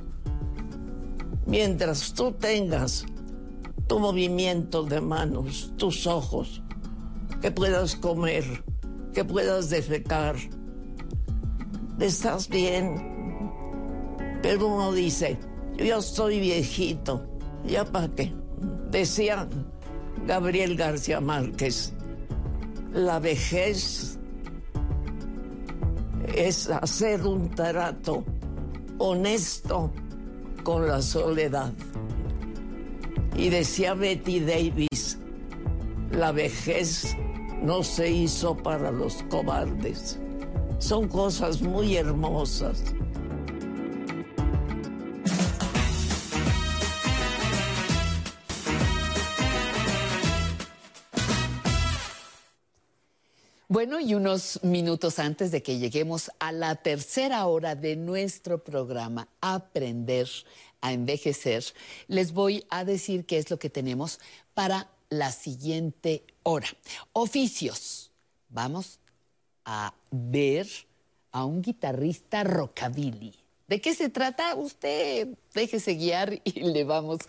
Mientras 1.45 2.13
tú 2.13 2.31
tengas 2.31 3.05
tu 3.87 3.99
movimiento 3.99 4.83
de 4.83 5.01
manos, 5.01 5.73
tus 5.75 6.07
ojos, 6.07 6.63
que 7.41 7.51
puedas 7.51 7.97
comer, 7.97 8.63
que 9.13 9.25
puedas 9.25 9.69
defecar, 9.69 10.35
estás 11.99 12.47
bien. 12.49 13.09
Pero 14.41 14.67
uno 14.67 14.91
dice, 14.91 15.37
yo 15.77 15.99
estoy 15.99 16.39
viejito, 16.39 17.25
¿ya 17.65 17.85
para 17.85 18.09
qué? 18.09 18.33
Decía 18.89 19.47
Gabriel 20.25 20.75
García 20.75 21.21
Márquez, 21.21 21.93
la 22.93 23.19
vejez 23.19 24.17
es 26.35 26.69
hacer 26.69 27.25
un 27.25 27.49
trato 27.51 28.23
honesto 28.97 29.91
con 30.63 30.87
la 30.87 31.01
soledad. 31.01 31.73
Y 33.35 33.49
decía 33.49 33.93
Betty 33.93 34.39
Davis, 34.41 35.17
la 36.11 36.31
vejez 36.31 37.15
no 37.61 37.83
se 37.83 38.09
hizo 38.09 38.57
para 38.57 38.91
los 38.91 39.23
cobardes. 39.23 40.19
Son 40.79 41.07
cosas 41.07 41.61
muy 41.61 41.95
hermosas. 41.95 42.83
Bueno, 53.67 54.01
y 54.01 54.15
unos 54.15 54.59
minutos 54.63 55.17
antes 55.19 55.51
de 55.51 55.63
que 55.63 55.77
lleguemos 55.77 56.29
a 56.39 56.51
la 56.51 56.75
tercera 56.75 57.45
hora 57.45 57.75
de 57.75 57.95
nuestro 57.95 58.63
programa, 58.63 59.29
Aprender 59.39 60.27
a 60.81 60.91
Envejecer, 60.91 61.63
les 62.09 62.33
voy 62.33 62.65
a 62.69 62.83
decir 62.83 63.25
qué 63.25 63.37
es 63.37 63.49
lo 63.49 63.59
que 63.59 63.69
tenemos 63.69 64.19
para 64.53 64.89
la 65.09 65.31
siguiente 65.31 66.25
hora. 66.43 66.67
Oficios. 67.13 68.11
Vamos 68.49 68.99
a 69.65 69.93
ver 70.11 70.67
a 71.31 71.45
un 71.45 71.61
guitarrista 71.61 72.43
rockabilly. 72.43 73.33
¿De 73.67 73.79
qué 73.79 73.95
se 73.95 74.09
trata? 74.09 74.55
Usted 74.55 75.29
déjese 75.53 75.95
guiar 75.95 76.41
y 76.43 76.61
le 76.61 76.83
vamos, 76.83 77.19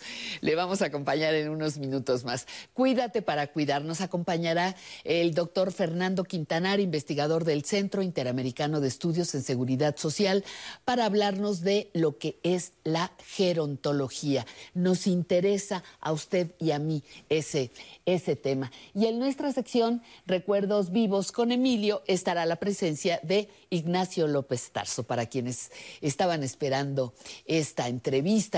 le 0.40 0.54
vamos 0.54 0.82
a 0.82 0.86
acompañar 0.86 1.34
en 1.34 1.48
unos 1.48 1.78
minutos 1.78 2.24
más. 2.24 2.46
Cuídate 2.72 3.22
para 3.22 3.46
cuidar. 3.48 3.84
Nos 3.84 4.00
acompañará 4.00 4.76
el 5.04 5.34
doctor 5.34 5.72
Fernando 5.72 6.24
Quintanar, 6.24 6.80
investigador 6.80 7.44
del 7.44 7.64
Centro 7.64 8.02
Interamericano 8.02 8.80
de 8.80 8.88
Estudios 8.88 9.34
en 9.34 9.42
Seguridad 9.42 9.96
Social, 9.96 10.44
para 10.84 11.06
hablarnos 11.06 11.60
de 11.62 11.90
lo 11.92 12.18
que 12.18 12.38
es 12.42 12.72
la 12.84 13.12
gerontología. 13.26 14.46
Nos 14.74 15.06
interesa 15.06 15.82
a 16.00 16.12
usted 16.12 16.52
y 16.58 16.70
a 16.70 16.78
mí 16.78 17.02
ese, 17.28 17.70
ese 18.06 18.36
tema. 18.36 18.70
Y 18.94 19.06
en 19.06 19.18
nuestra 19.18 19.52
sección 19.52 20.02
Recuerdos 20.26 20.90
Vivos 20.90 21.32
con 21.32 21.52
Emilio 21.52 22.02
estará 22.06 22.46
la 22.46 22.56
presencia 22.56 23.20
de 23.22 23.48
Ignacio 23.70 24.26
López 24.26 24.70
Tarso. 24.70 25.02
Para 25.04 25.26
quienes 25.26 25.70
estaban 26.00 26.42
esperando 26.42 27.14
esta 27.46 27.88
entrevista 27.88 28.11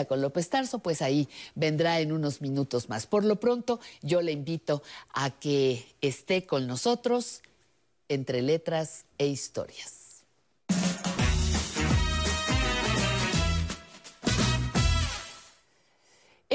con 0.07 0.21
López 0.21 0.49
Tarso, 0.49 0.81
pues 0.81 1.03
ahí 1.03 1.29
vendrá 1.55 2.01
en 2.01 2.13
unos 2.13 2.41
minutos 2.41 2.89
más. 2.89 3.07
Por 3.07 3.25
lo 3.25 3.37
pronto, 3.37 3.81
yo 4.03 4.23
le 4.23 4.33
invito 4.33 4.83
a 5.13 5.31
que 5.31 5.85
esté 6.01 6.47
con 6.47 6.67
nosotros 6.67 7.43
entre 8.09 8.43
letras 8.43 9.05
e 9.19 9.27
historias. 9.27 10.04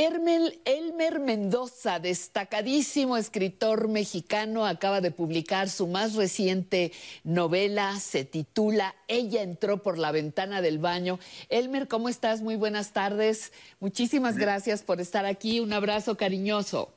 Hermel, 0.01 0.61
Elmer 0.63 1.19
Mendoza, 1.19 1.99
destacadísimo 1.99 3.17
escritor 3.17 3.89
mexicano, 3.89 4.65
acaba 4.65 5.01
de 5.01 5.11
publicar 5.11 5.67
su 5.67 5.87
más 5.87 6.15
reciente 6.15 6.93
novela, 7.25 7.99
se 7.99 8.23
titula 8.23 8.95
Ella 9.09 9.41
entró 9.41 9.83
por 9.83 9.97
la 9.97 10.13
ventana 10.13 10.61
del 10.61 10.77
baño. 10.77 11.19
Elmer, 11.49 11.89
¿cómo 11.89 12.07
estás? 12.07 12.41
Muy 12.41 12.55
buenas 12.55 12.93
tardes. 12.93 13.51
Muchísimas 13.81 14.37
gracias 14.37 14.83
por 14.83 15.01
estar 15.01 15.25
aquí. 15.25 15.59
Un 15.59 15.73
abrazo 15.73 16.15
cariñoso. 16.15 16.93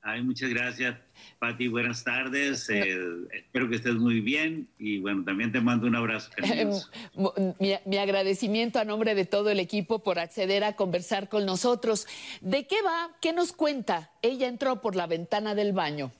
Ay, 0.00 0.22
muchas 0.22 0.48
gracias, 0.48 0.96
Pati. 1.38 1.68
Buenas 1.68 2.04
tardes. 2.04 2.68
Eh, 2.70 2.98
espero 3.32 3.68
que 3.68 3.76
estés 3.76 3.94
muy 3.94 4.20
bien 4.20 4.68
y 4.78 4.98
bueno, 4.98 5.24
también 5.24 5.52
te 5.52 5.60
mando 5.60 5.86
un 5.86 5.96
abrazo. 5.96 6.30
mi, 7.60 7.74
mi 7.84 7.96
agradecimiento 7.96 8.78
a 8.78 8.84
nombre 8.84 9.14
de 9.14 9.24
todo 9.24 9.50
el 9.50 9.60
equipo 9.60 10.02
por 10.02 10.18
acceder 10.18 10.64
a 10.64 10.74
conversar 10.76 11.28
con 11.28 11.46
nosotros. 11.46 12.06
¿De 12.40 12.66
qué 12.66 12.82
va? 12.82 13.10
¿Qué 13.20 13.32
nos 13.32 13.52
cuenta? 13.52 14.10
Ella 14.22 14.48
entró 14.48 14.80
por 14.80 14.96
la 14.96 15.06
ventana 15.06 15.54
del 15.54 15.72
baño. 15.72 16.12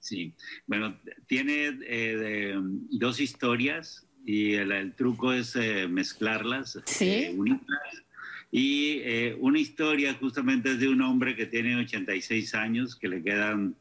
Sí, 0.00 0.32
bueno, 0.66 0.96
tiene 1.26 1.78
eh, 1.86 2.54
dos 2.90 3.20
historias 3.20 4.06
y 4.24 4.54
el, 4.54 4.72
el 4.72 4.94
truco 4.94 5.32
es 5.32 5.56
eh, 5.56 5.88
mezclarlas, 5.88 6.78
eh, 7.00 7.34
unirlas. 7.34 8.04
Y 8.50 9.00
eh, 9.04 9.36
una 9.40 9.58
historia 9.58 10.14
justamente 10.14 10.72
es 10.72 10.80
de 10.80 10.88
un 10.88 11.00
hombre 11.02 11.34
que 11.34 11.46
tiene 11.46 11.76
86 11.76 12.54
años, 12.54 12.96
que 12.96 13.08
le 13.08 13.22
quedan 13.22 13.74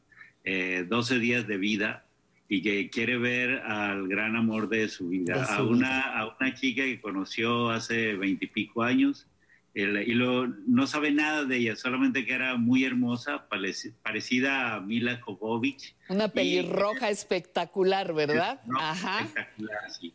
eh, 0.49 0.85
12 0.87 1.19
días 1.19 1.45
de 1.45 1.57
vida 1.57 2.05
y 2.47 2.61
que 2.61 2.89
quiere 2.89 3.17
ver 3.17 3.59
al 3.65 4.07
gran 4.07 4.37
amor 4.37 4.69
de 4.69 4.87
su 4.87 5.09
vida, 5.09 5.39
De 5.39 5.45
su 5.45 5.51
a, 5.51 5.61
una, 5.63 6.01
a 6.17 6.27
una 6.39 6.53
chica 6.53 6.83
que 6.83 7.01
conoció 7.01 7.69
hace 7.69 8.15
veintipico 8.15 8.81
años 8.81 9.27
el- 9.73 10.07
y 10.07 10.13
lo, 10.13 10.47
no 10.47 10.87
sabe 10.87 11.11
nada 11.11 11.43
de 11.43 11.57
ella, 11.57 11.75
solamente 11.75 12.25
que 12.25 12.33
era 12.33 12.55
muy 12.55 12.85
hermosa, 12.85 13.47
pareci- 13.49 13.93
parecida 14.01 14.75
a 14.75 14.79
Mila 14.79 15.19
Jovovich. 15.19 15.93
Una 16.07 16.29
pelirroja 16.29 17.09
espectacular, 17.09 18.13
¿verdad? 18.13 18.61
Ajá. 18.79 19.19
Espectacular, 19.25 19.91
sí. 19.99 20.13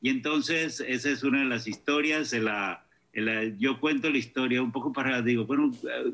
Y 0.00 0.08
entonces 0.08 0.80
esa 0.80 1.10
es 1.10 1.22
una 1.22 1.40
de 1.40 1.44
las 1.44 1.68
historias. 1.68 2.30
de 2.30 2.40
la, 2.40 2.86
de 3.12 3.20
la- 3.20 3.44
yo 3.58 3.78
cuento 3.78 4.08
la 4.08 4.16
historia 4.18 4.62
un 4.62 4.72
poco 4.72 4.92
para, 4.94 5.20
digo, 5.20 5.44
bueno, 5.44 5.70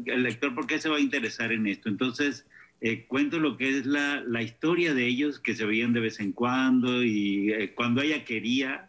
el 0.07 0.23
lector, 0.25 0.55
¿por 0.57 0.67
qué 0.67 0.79
se 0.81 0.89
va 0.89 0.97
a 0.97 1.01
interesar 1.01 1.53
en 1.53 1.69
esto? 1.69 1.89
Entonces 1.89 2.45
eh, 2.81 3.05
cuento 3.07 3.39
lo 3.39 3.57
que 3.57 3.79
es 3.79 3.87
la, 3.87 4.23
la 4.27 4.43
historia 4.43 4.95
de 4.95 5.07
ellos, 5.07 5.39
que 5.39 5.55
se 5.55 5.67
veían 5.67 5.93
de 5.93 6.01
vez 6.01 6.19
en 6.21 6.33
cuando 6.33 7.03
y 7.03 7.53
eh, 7.53 7.75
cuando 7.75 8.01
ella 8.01 8.25
quería 8.25 8.89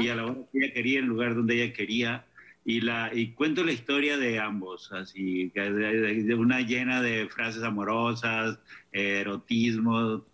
y 0.00 0.08
a 0.08 0.16
la 0.16 0.26
hora 0.26 0.40
que 0.52 0.58
ella 0.58 0.74
quería, 0.74 0.98
en 0.98 1.04
el 1.04 1.10
lugar 1.10 1.34
donde 1.34 1.62
ella 1.62 1.72
quería. 1.72 2.26
Y, 2.64 2.82
la, 2.82 3.10
y 3.14 3.32
cuento 3.32 3.64
la 3.64 3.72
historia 3.72 4.18
de 4.18 4.38
ambos, 4.38 4.92
así, 4.92 5.50
de, 5.54 6.34
una 6.34 6.60
llena 6.60 7.00
de 7.00 7.28
frases 7.28 7.62
amorosas, 7.62 8.58
erotismo, 8.92 10.24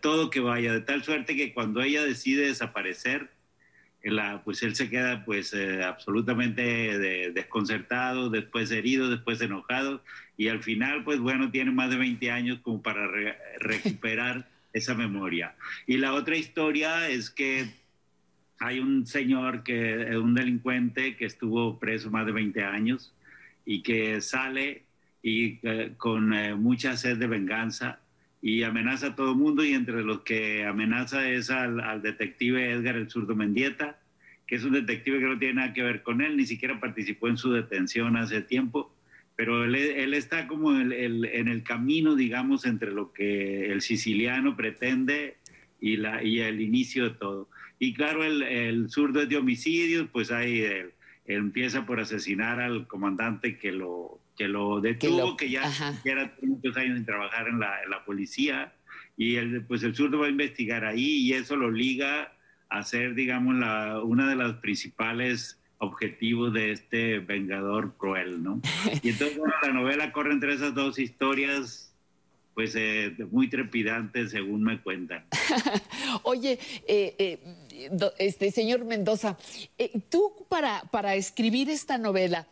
todo 0.00 0.30
que 0.30 0.40
vaya, 0.40 0.72
de 0.72 0.80
tal 0.80 1.04
suerte 1.04 1.36
que 1.36 1.54
cuando 1.54 1.80
ella 1.80 2.04
decide 2.04 2.46
desaparecer, 2.46 3.30
la- 4.02 4.42
pues 4.44 4.62
él 4.62 4.74
se 4.74 4.88
queda 4.88 5.24
pues 5.24 5.52
eh, 5.54 5.82
absolutamente 5.82 6.62
de- 6.62 7.32
desconcertado, 7.32 8.30
después 8.30 8.70
herido, 8.70 9.10
después 9.10 9.40
enojado 9.40 10.02
y 10.36 10.48
al 10.48 10.62
final 10.62 11.04
pues 11.04 11.18
bueno, 11.20 11.50
tiene 11.50 11.70
más 11.72 11.90
de 11.90 11.96
20 11.96 12.30
años 12.30 12.60
como 12.62 12.80
para 12.82 13.06
re- 13.06 13.36
recuperar 13.58 14.48
esa 14.72 14.94
memoria. 14.94 15.54
Y 15.86 15.96
la 15.96 16.12
otra 16.14 16.36
historia 16.36 17.08
es 17.08 17.30
que 17.30 17.68
hay 18.60 18.80
un 18.80 19.06
señor 19.06 19.62
que 19.62 20.16
un 20.16 20.34
delincuente 20.34 21.16
que 21.16 21.26
estuvo 21.26 21.78
preso 21.78 22.10
más 22.10 22.26
de 22.26 22.32
20 22.32 22.64
años 22.64 23.14
y 23.64 23.82
que 23.82 24.20
sale 24.20 24.82
y 25.22 25.58
eh, 25.62 25.92
con 25.96 26.32
eh, 26.32 26.54
mucha 26.54 26.96
sed 26.96 27.18
de 27.18 27.26
venganza 27.26 28.00
y 28.40 28.62
amenaza 28.62 29.08
a 29.08 29.16
todo 29.16 29.34
mundo 29.34 29.64
y 29.64 29.72
entre 29.72 30.02
los 30.02 30.20
que 30.20 30.64
amenaza 30.64 31.28
es 31.30 31.50
al, 31.50 31.80
al 31.80 32.02
detective 32.02 32.70
Edgar 32.70 32.96
el 32.96 33.10
Zurdo 33.10 33.34
Mendieta, 33.34 33.98
que 34.46 34.54
es 34.56 34.64
un 34.64 34.72
detective 34.72 35.18
que 35.18 35.24
no 35.26 35.38
tiene 35.38 35.54
nada 35.54 35.72
que 35.72 35.82
ver 35.82 36.02
con 36.02 36.20
él, 36.20 36.36
ni 36.36 36.46
siquiera 36.46 36.78
participó 36.80 37.28
en 37.28 37.36
su 37.36 37.52
detención 37.52 38.16
hace 38.16 38.40
tiempo, 38.42 38.94
pero 39.36 39.64
él, 39.64 39.74
él 39.74 40.14
está 40.14 40.46
como 40.46 40.72
el- 40.72 40.92
el- 40.92 41.24
en 41.26 41.48
el 41.48 41.62
camino, 41.62 42.14
digamos, 42.14 42.64
entre 42.64 42.92
lo 42.92 43.12
que 43.12 43.70
el 43.72 43.82
siciliano 43.82 44.56
pretende 44.56 45.36
y, 45.80 45.96
la, 45.96 46.22
y 46.24 46.40
el 46.40 46.60
inicio 46.60 47.04
de 47.04 47.10
todo. 47.10 47.48
Y 47.78 47.92
claro, 47.94 48.24
el, 48.24 48.42
el 48.42 48.88
zurdo 48.90 49.22
es 49.22 49.28
de 49.28 49.36
homicidios, 49.36 50.08
pues 50.10 50.30
ahí 50.32 50.60
él, 50.60 50.92
él 51.26 51.36
empieza 51.36 51.86
por 51.86 52.00
asesinar 52.00 52.60
al 52.60 52.86
comandante 52.88 53.58
que 53.58 53.70
lo, 53.72 54.20
que 54.38 54.48
lo 54.48 54.80
detuvo, 54.80 55.36
que, 55.36 55.50
ya, 55.50 55.68
ya 56.04 56.12
era 56.12 56.34
muchos 56.42 56.76
años 56.76 56.96
sin 56.96 57.04
trabajar 57.04 57.48
en 57.48 57.58
la, 57.58 57.82
en 57.82 57.90
la 57.90 58.04
policía, 58.04 58.72
y 59.16 59.34
el, 59.34 59.64
pues 59.66 59.82
el 59.82 59.94
zurdo 59.96 60.20
va 60.20 60.26
a 60.26 60.30
investigar 60.30 60.84
ahí 60.84 61.16
y 61.26 61.32
eso 61.32 61.56
lo 61.56 61.70
liga 61.70 62.32
a 62.68 62.82
ser, 62.84 63.14
digamos, 63.14 63.56
la, 63.56 64.00
una 64.02 64.28
de 64.28 64.36
las 64.36 64.54
principales 64.58 65.58
objetivo 65.78 66.50
de 66.50 66.70
este 66.72 67.18
vengador 67.18 67.94
cruel, 67.96 68.42
¿no? 68.42 68.60
Y 69.02 69.10
entonces 69.10 69.38
bueno, 69.38 69.54
la 69.62 69.72
novela 69.72 70.12
corre 70.12 70.32
entre 70.32 70.54
esas 70.54 70.74
dos 70.74 70.98
historias, 70.98 71.92
pues 72.54 72.74
eh, 72.76 73.14
muy 73.30 73.48
trepidantes, 73.48 74.32
según 74.32 74.64
me 74.64 74.80
cuentan. 74.80 75.24
Oye, 76.24 76.58
eh, 76.88 77.14
eh, 77.18 77.88
do- 77.92 78.12
este 78.18 78.50
señor 78.50 78.84
Mendoza, 78.84 79.38
eh, 79.78 79.92
tú 80.10 80.32
para, 80.48 80.82
para 80.90 81.14
escribir 81.14 81.70
esta 81.70 81.98
novela, 81.98 82.48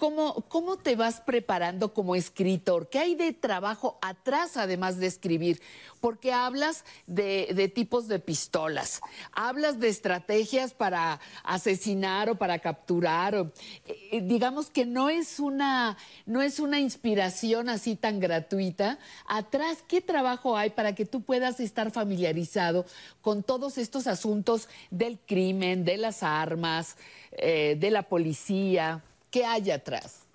¿cómo, 0.00 0.46
¿cómo 0.48 0.78
te 0.78 0.96
vas 0.96 1.20
preparando 1.20 1.92
como 1.92 2.16
escritor? 2.16 2.88
¿Qué 2.88 2.98
hay 2.98 3.14
de 3.14 3.34
trabajo 3.34 3.98
atrás 4.00 4.56
además 4.56 4.98
de 4.98 5.06
escribir? 5.06 5.60
Porque 6.00 6.32
hablas 6.32 6.86
de, 7.06 7.70
tipos 7.74 8.08
de 8.08 8.18
pistolas, 8.18 9.02
hablas 9.30 9.78
de 9.78 9.90
estrategias 9.90 10.72
para 10.72 11.20
asesinar 11.44 12.30
o 12.30 12.36
para 12.36 12.58
capturar. 12.60 13.34
eh, 13.34 14.08
eh, 14.12 14.22
digamos 14.22 14.70
que 14.70 14.86
no 14.86 15.10
es 15.10 15.38
una 15.38 15.98
no 16.24 16.40
es 16.40 16.58
una 16.60 16.80
inspiración 16.80 17.68
así 17.68 17.94
tan 17.94 18.20
gratuita. 18.20 18.98
Atrás, 19.26 19.84
¿qué 19.86 20.00
trabajo 20.00 20.56
hay 20.56 20.70
para 20.70 20.94
que 20.94 21.04
tú 21.04 21.20
puedas 21.20 21.60
estar 21.60 21.90
familiarizado 21.90 22.86
con 23.20 23.42
todos 23.42 23.76
estos 23.76 24.06
asuntos 24.06 24.66
del 24.90 25.18
crimen, 25.18 25.84
de 25.84 25.98
las 25.98 26.22
armas, 26.22 26.96
eh, 27.32 27.76
de 27.78 27.90
la 27.90 28.04
policía? 28.04 29.02
¿Qué 29.30 29.44
hay 29.44 29.70
atrás? 29.70 30.26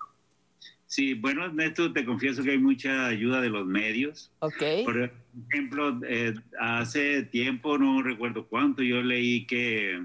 Sí, 0.86 1.14
bueno, 1.14 1.44
Ernesto, 1.44 1.92
te 1.92 2.04
confieso 2.04 2.42
que 2.42 2.52
hay 2.52 2.58
mucha 2.58 3.06
ayuda 3.06 3.40
de 3.40 3.50
los 3.50 3.66
medios. 3.66 4.30
Ok. 4.38 4.62
Por 4.84 5.12
ejemplo, 5.50 6.00
eh, 6.06 6.34
hace 6.60 7.24
tiempo, 7.24 7.76
no 7.76 8.02
recuerdo 8.02 8.46
cuánto, 8.46 8.82
yo 8.82 9.02
leí 9.02 9.46
que, 9.46 10.00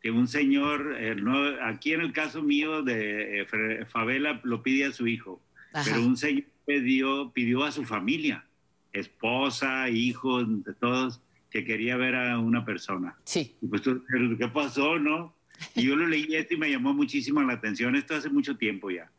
que 0.00 0.10
un 0.10 0.26
señor, 0.26 0.96
eh, 0.98 1.14
no, 1.14 1.36
aquí 1.62 1.92
en 1.92 2.00
el 2.00 2.12
caso 2.12 2.42
mío 2.42 2.82
de 2.82 3.42
eh, 3.42 3.86
Favela, 3.86 4.40
lo 4.42 4.62
pide 4.62 4.86
a 4.86 4.92
su 4.92 5.06
hijo, 5.06 5.40
Ajá. 5.72 5.84
pero 5.84 6.04
un 6.04 6.16
señor 6.16 6.44
pidió, 6.66 7.30
pidió 7.32 7.64
a 7.64 7.70
su 7.70 7.84
familia, 7.84 8.44
esposa, 8.92 9.90
hijos, 9.90 10.64
de 10.64 10.72
todos, 10.74 11.20
que 11.50 11.64
quería 11.64 11.96
ver 11.96 12.16
a 12.16 12.38
una 12.38 12.64
persona. 12.64 13.16
Sí. 13.24 13.54
Y 13.60 13.66
pues, 13.66 13.82
¿qué 13.82 14.48
pasó, 14.48 14.98
no? 14.98 15.34
Y 15.74 15.82
yo 15.82 15.96
lo 15.96 16.06
leí 16.06 16.26
esto 16.34 16.54
y 16.54 16.58
me 16.58 16.70
llamó 16.70 16.94
muchísimo 16.94 17.42
la 17.42 17.54
atención. 17.54 17.94
Esto 17.96 18.14
hace 18.14 18.30
mucho 18.30 18.56
tiempo 18.56 18.90
ya. 18.90 19.10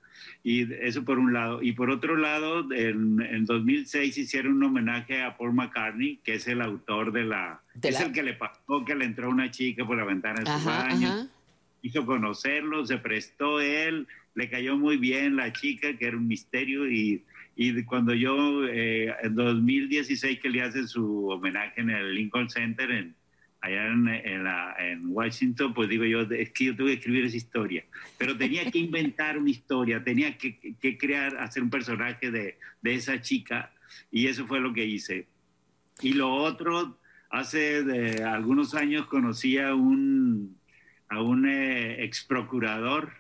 Y 0.44 0.72
eso 0.74 1.04
por 1.06 1.20
un 1.20 1.34
lado. 1.34 1.62
Y 1.62 1.74
por 1.74 1.90
otro 1.90 2.16
lado, 2.16 2.72
en, 2.74 3.22
en 3.22 3.46
2006 3.46 4.18
hicieron 4.18 4.54
un 4.54 4.64
homenaje 4.64 5.22
a 5.22 5.38
Paul 5.38 5.54
McCartney, 5.54 6.20
que 6.24 6.36
es 6.36 6.48
el 6.48 6.62
autor 6.62 7.12
de 7.12 7.26
la... 7.26 7.62
De 7.76 7.90
es 7.90 8.00
la- 8.00 8.08
el 8.08 8.12
que 8.12 8.24
le 8.24 8.34
pasó 8.34 8.84
que 8.86 8.96
le 8.96 9.06
entró 9.06 9.30
una 9.30 9.52
chica 9.52 9.86
por 9.86 9.98
la 9.98 10.04
ventana 10.06 10.40
de 10.40 10.46
su 10.46 10.52
Ajá, 10.52 10.84
baño. 10.88 11.08
ajá. 11.08 11.28
Hizo 11.84 12.06
conocerlo, 12.06 12.86
se 12.86 12.98
prestó 12.98 13.60
él, 13.60 14.08
le 14.36 14.50
cayó 14.50 14.78
muy 14.78 14.98
bien 14.98 15.36
la 15.36 15.52
chica, 15.54 15.96
que 15.98 16.06
era 16.06 16.18
un 16.18 16.28
misterio. 16.28 16.90
Y, 16.90 17.24
y 17.56 17.84
cuando 17.84 18.14
yo, 18.14 18.66
eh, 18.68 19.14
en 19.24 19.36
2016, 19.36 20.40
que 20.40 20.50
le 20.50 20.62
hacen 20.62 20.88
su 20.88 21.28
homenaje 21.30 21.82
en 21.82 21.90
el 21.90 22.14
Lincoln 22.16 22.50
Center, 22.50 22.90
en, 22.92 23.16
allá 23.62 23.88
en, 23.88 24.08
en 24.08 24.44
la- 24.44 24.76
en 24.80 25.08
Washington, 25.08 25.74
pues 25.74 25.88
digo 25.88 26.04
yo, 26.06 26.22
es 26.22 26.52
que 26.52 26.66
yo 26.66 26.76
tuve 26.76 26.90
que 26.92 27.00
escribir 27.00 27.26
esa 27.26 27.38
historia. 27.38 27.86
Pero 28.18 28.36
tenía 28.38 28.70
que 28.72 28.80
inventar 28.80 29.38
una 29.38 29.50
historia, 29.50 30.04
tenía 30.04 30.38
que, 30.38 30.58
que 30.80 30.98
crear, 30.98 31.38
hacer 31.38 31.62
un 31.64 31.70
personaje 31.70 32.32
de, 32.32 32.58
de 32.82 32.94
esa 32.94 33.22
chica, 33.22 33.72
y 34.12 34.28
eso 34.28 34.48
fue 34.48 34.60
lo 34.60 34.74
que 34.74 34.86
hice. 34.86 35.28
Y 36.02 36.14
lo 36.14 36.34
otro, 36.34 36.98
hace 37.30 37.84
de 37.84 38.24
algunos 38.24 38.74
años 38.74 39.06
conocí 39.06 39.58
a 39.58 39.76
un, 39.76 40.58
a 41.10 41.22
un 41.22 41.48
eh, 41.48 42.04
ex 42.04 42.24
procurador 42.24 43.12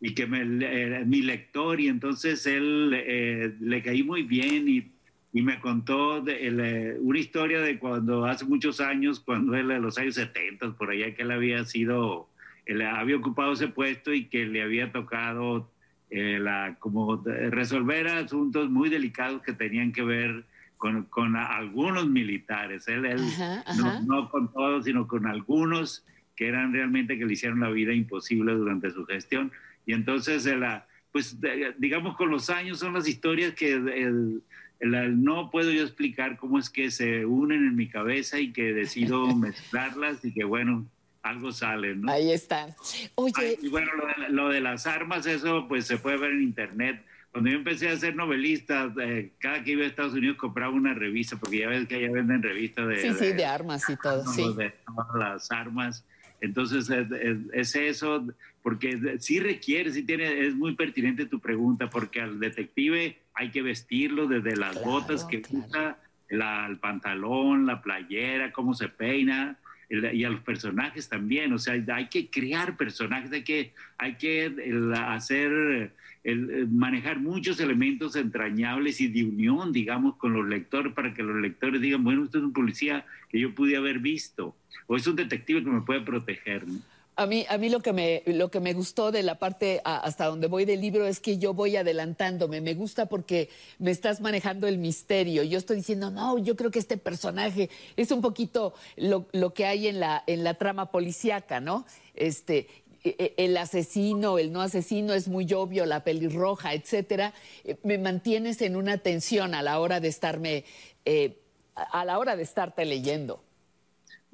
y 0.00 0.14
que 0.14 0.26
me, 0.26 0.40
era 0.64 1.04
mi 1.04 1.22
lector 1.22 1.80
y 1.80 1.88
entonces 1.88 2.46
él 2.46 2.92
eh, 2.94 3.54
le 3.58 3.82
caí 3.82 4.02
muy 4.02 4.22
bien 4.22 4.68
y, 4.68 4.93
y 5.34 5.42
me 5.42 5.60
contó 5.60 6.20
de, 6.22 6.46
el, 6.46 6.60
eh, 6.60 6.96
una 7.00 7.18
historia 7.18 7.60
de 7.60 7.78
cuando 7.80 8.24
hace 8.24 8.44
muchos 8.46 8.80
años, 8.80 9.18
cuando 9.20 9.54
él 9.56 9.70
en 9.72 9.82
los 9.82 9.98
años 9.98 10.14
70, 10.14 10.72
por 10.78 10.90
allá 10.90 11.12
que 11.14 11.22
él 11.22 11.32
había 11.32 11.64
sido, 11.64 12.28
él 12.66 12.80
había 12.82 13.16
ocupado 13.16 13.52
ese 13.52 13.66
puesto 13.66 14.14
y 14.14 14.26
que 14.26 14.46
le 14.46 14.62
había 14.62 14.92
tocado 14.92 15.70
eh, 16.10 16.38
la, 16.40 16.76
como 16.78 17.20
resolver 17.50 18.06
asuntos 18.06 18.70
muy 18.70 18.88
delicados 18.88 19.42
que 19.42 19.52
tenían 19.52 19.90
que 19.90 20.04
ver 20.04 20.44
con, 20.76 21.04
con 21.06 21.34
algunos 21.34 22.08
militares. 22.08 22.86
Él, 22.86 23.04
él 23.04 23.18
Ajá, 23.18 23.64
no, 23.76 23.88
ajá. 23.88 24.00
no 24.06 24.28
con 24.30 24.52
todos, 24.52 24.84
sino 24.84 25.08
con 25.08 25.26
algunos 25.26 26.06
que 26.36 26.46
eran 26.46 26.72
realmente 26.72 27.18
que 27.18 27.24
le 27.26 27.32
hicieron 27.32 27.58
la 27.58 27.70
vida 27.70 27.92
imposible 27.92 28.52
durante 28.54 28.90
su 28.92 29.04
gestión. 29.04 29.50
Y 29.84 29.94
entonces, 29.94 30.46
eh, 30.46 30.56
la, 30.56 30.86
pues 31.10 31.38
digamos, 31.78 32.16
con 32.16 32.30
los 32.30 32.50
años 32.50 32.78
son 32.78 32.92
las 32.94 33.08
historias 33.08 33.52
que 33.54 33.72
el- 33.72 34.42
no 34.84 35.50
puedo 35.50 35.70
yo 35.70 35.82
explicar 35.82 36.36
cómo 36.36 36.58
es 36.58 36.70
que 36.70 36.90
se 36.90 37.24
unen 37.26 37.66
en 37.66 37.76
mi 37.76 37.88
cabeza 37.88 38.38
y 38.38 38.52
que 38.52 38.72
decido 38.72 39.26
mezclarlas 39.36 40.24
y 40.24 40.32
que 40.32 40.44
bueno, 40.44 40.86
algo 41.22 41.52
sale, 41.52 41.94
¿no? 41.96 42.10
Ahí 42.12 42.30
está. 42.32 42.74
Oye, 43.14 43.32
Ay, 43.36 43.56
y 43.62 43.68
bueno, 43.68 43.90
lo 43.96 44.06
de, 44.06 44.28
lo 44.30 44.48
de 44.50 44.60
las 44.60 44.86
armas, 44.86 45.26
eso 45.26 45.66
pues 45.68 45.86
se 45.86 45.96
puede 45.96 46.18
ver 46.18 46.32
en 46.32 46.42
internet. 46.42 47.02
Cuando 47.32 47.50
yo 47.50 47.56
empecé 47.56 47.88
a 47.88 47.96
ser 47.96 48.14
novelista, 48.14 48.92
eh, 49.00 49.32
cada 49.38 49.64
que 49.64 49.72
iba 49.72 49.82
a 49.82 49.86
Estados 49.86 50.12
Unidos 50.14 50.36
compraba 50.36 50.72
una 50.72 50.94
revista, 50.94 51.36
porque 51.36 51.58
ya 51.58 51.68
ves 51.68 51.88
que 51.88 51.96
allá 51.96 52.12
venden 52.12 52.42
revistas 52.42 52.86
de, 52.86 52.96
sí, 53.02 53.08
sí, 53.18 53.32
de 53.32 53.44
armas 53.44 53.88
y 53.88 53.96
todo, 53.96 54.24
sí. 54.26 54.54
de 54.56 54.70
todas 54.86 55.08
las 55.18 55.50
armas. 55.50 56.04
Entonces 56.40 56.88
es, 56.90 57.10
es- 57.10 57.38
es 57.52 57.74
eso, 57.74 58.24
porque 58.64 59.18
sí 59.20 59.40
requiere, 59.40 59.92
sí 59.92 60.04
tiene, 60.04 60.46
es 60.46 60.54
muy 60.56 60.74
pertinente 60.74 61.26
tu 61.26 61.38
pregunta, 61.38 61.90
porque 61.90 62.22
al 62.22 62.40
detective 62.40 63.18
hay 63.34 63.50
que 63.50 63.60
vestirlo 63.60 64.26
desde 64.26 64.56
las 64.56 64.82
botas 64.82 65.22
que 65.26 65.42
usa, 65.50 65.98
la- 66.30 66.66
el 66.66 66.78
pantalón, 66.78 67.66
la 67.66 67.82
playera, 67.82 68.52
cómo 68.52 68.72
se 68.72 68.88
peina, 68.88 69.58
el- 69.90 70.14
y 70.14 70.24
a 70.24 70.30
los 70.30 70.40
personajes 70.40 71.10
también, 71.10 71.52
o 71.52 71.58
sea, 71.58 71.74
hay 71.94 72.06
que 72.08 72.30
crear 72.30 72.78
personajes, 72.78 73.30
hay 73.32 73.42
que, 73.44 73.74
hay 73.98 74.14
que 74.14 74.46
el, 74.46 74.94
hacer, 74.94 75.92
el 76.24 76.66
manejar 76.68 77.20
muchos 77.20 77.60
elementos 77.60 78.16
entrañables 78.16 78.98
y 79.02 79.08
de 79.08 79.24
unión, 79.24 79.72
digamos, 79.74 80.16
con 80.16 80.32
los 80.32 80.48
lectores, 80.48 80.94
para 80.94 81.12
que 81.12 81.22
los 81.22 81.36
lectores 81.36 81.82
digan, 81.82 82.02
bueno, 82.02 82.22
usted 82.22 82.38
es 82.38 82.44
un 82.46 82.54
policía 82.54 83.04
que 83.28 83.38
yo 83.40 83.54
pude 83.54 83.76
haber 83.76 83.98
visto, 83.98 84.56
o 84.86 84.96
es 84.96 85.06
un 85.06 85.16
detective 85.16 85.62
que 85.62 85.68
me 85.70 85.82
puede 85.82 86.00
proteger. 86.00 86.66
¿no? 86.66 86.78
A 87.16 87.26
mí, 87.26 87.46
a 87.48 87.58
mí 87.58 87.68
lo 87.68 87.78
que 87.80 87.92
me, 87.92 88.24
lo 88.26 88.50
que 88.50 88.58
me 88.58 88.72
gustó 88.72 89.12
de 89.12 89.22
la 89.22 89.38
parte 89.38 89.80
hasta 89.84 90.26
donde 90.26 90.48
voy 90.48 90.64
del 90.64 90.80
libro 90.80 91.06
es 91.06 91.20
que 91.20 91.38
yo 91.38 91.54
voy 91.54 91.76
adelantándome. 91.76 92.60
Me 92.60 92.74
gusta 92.74 93.06
porque 93.06 93.50
me 93.78 93.92
estás 93.92 94.20
manejando 94.20 94.66
el 94.66 94.78
misterio. 94.78 95.44
Yo 95.44 95.56
estoy 95.58 95.76
diciendo, 95.76 96.10
no, 96.10 96.38
yo 96.38 96.56
creo 96.56 96.72
que 96.72 96.80
este 96.80 96.96
personaje 96.96 97.70
es 97.96 98.10
un 98.10 98.20
poquito 98.20 98.74
lo, 98.96 99.26
lo 99.30 99.54
que 99.54 99.64
hay 99.64 99.86
en 99.86 100.00
la, 100.00 100.24
en 100.26 100.42
la 100.42 100.54
trama 100.54 100.90
policíaca, 100.90 101.60
¿no? 101.60 101.86
Este, 102.16 102.66
e- 103.04 103.14
e- 103.16 103.34
el 103.44 103.56
asesino, 103.58 104.38
el 104.40 104.50
no 104.50 104.60
asesino 104.60 105.14
es 105.14 105.28
muy 105.28 105.52
obvio, 105.52 105.86
la 105.86 106.02
pelirroja, 106.02 106.74
etcétera. 106.74 107.32
Eh, 107.62 107.76
Me 107.84 107.96
mantienes 107.96 108.60
en 108.60 108.74
una 108.74 108.98
tensión 108.98 109.54
a 109.54 109.62
la 109.62 109.78
hora 109.78 110.00
de 110.00 110.08
estarme, 110.08 110.64
eh, 111.04 111.38
a 111.76 112.04
la 112.04 112.18
hora 112.18 112.34
de 112.34 112.42
estarte 112.42 112.84
leyendo. 112.84 113.40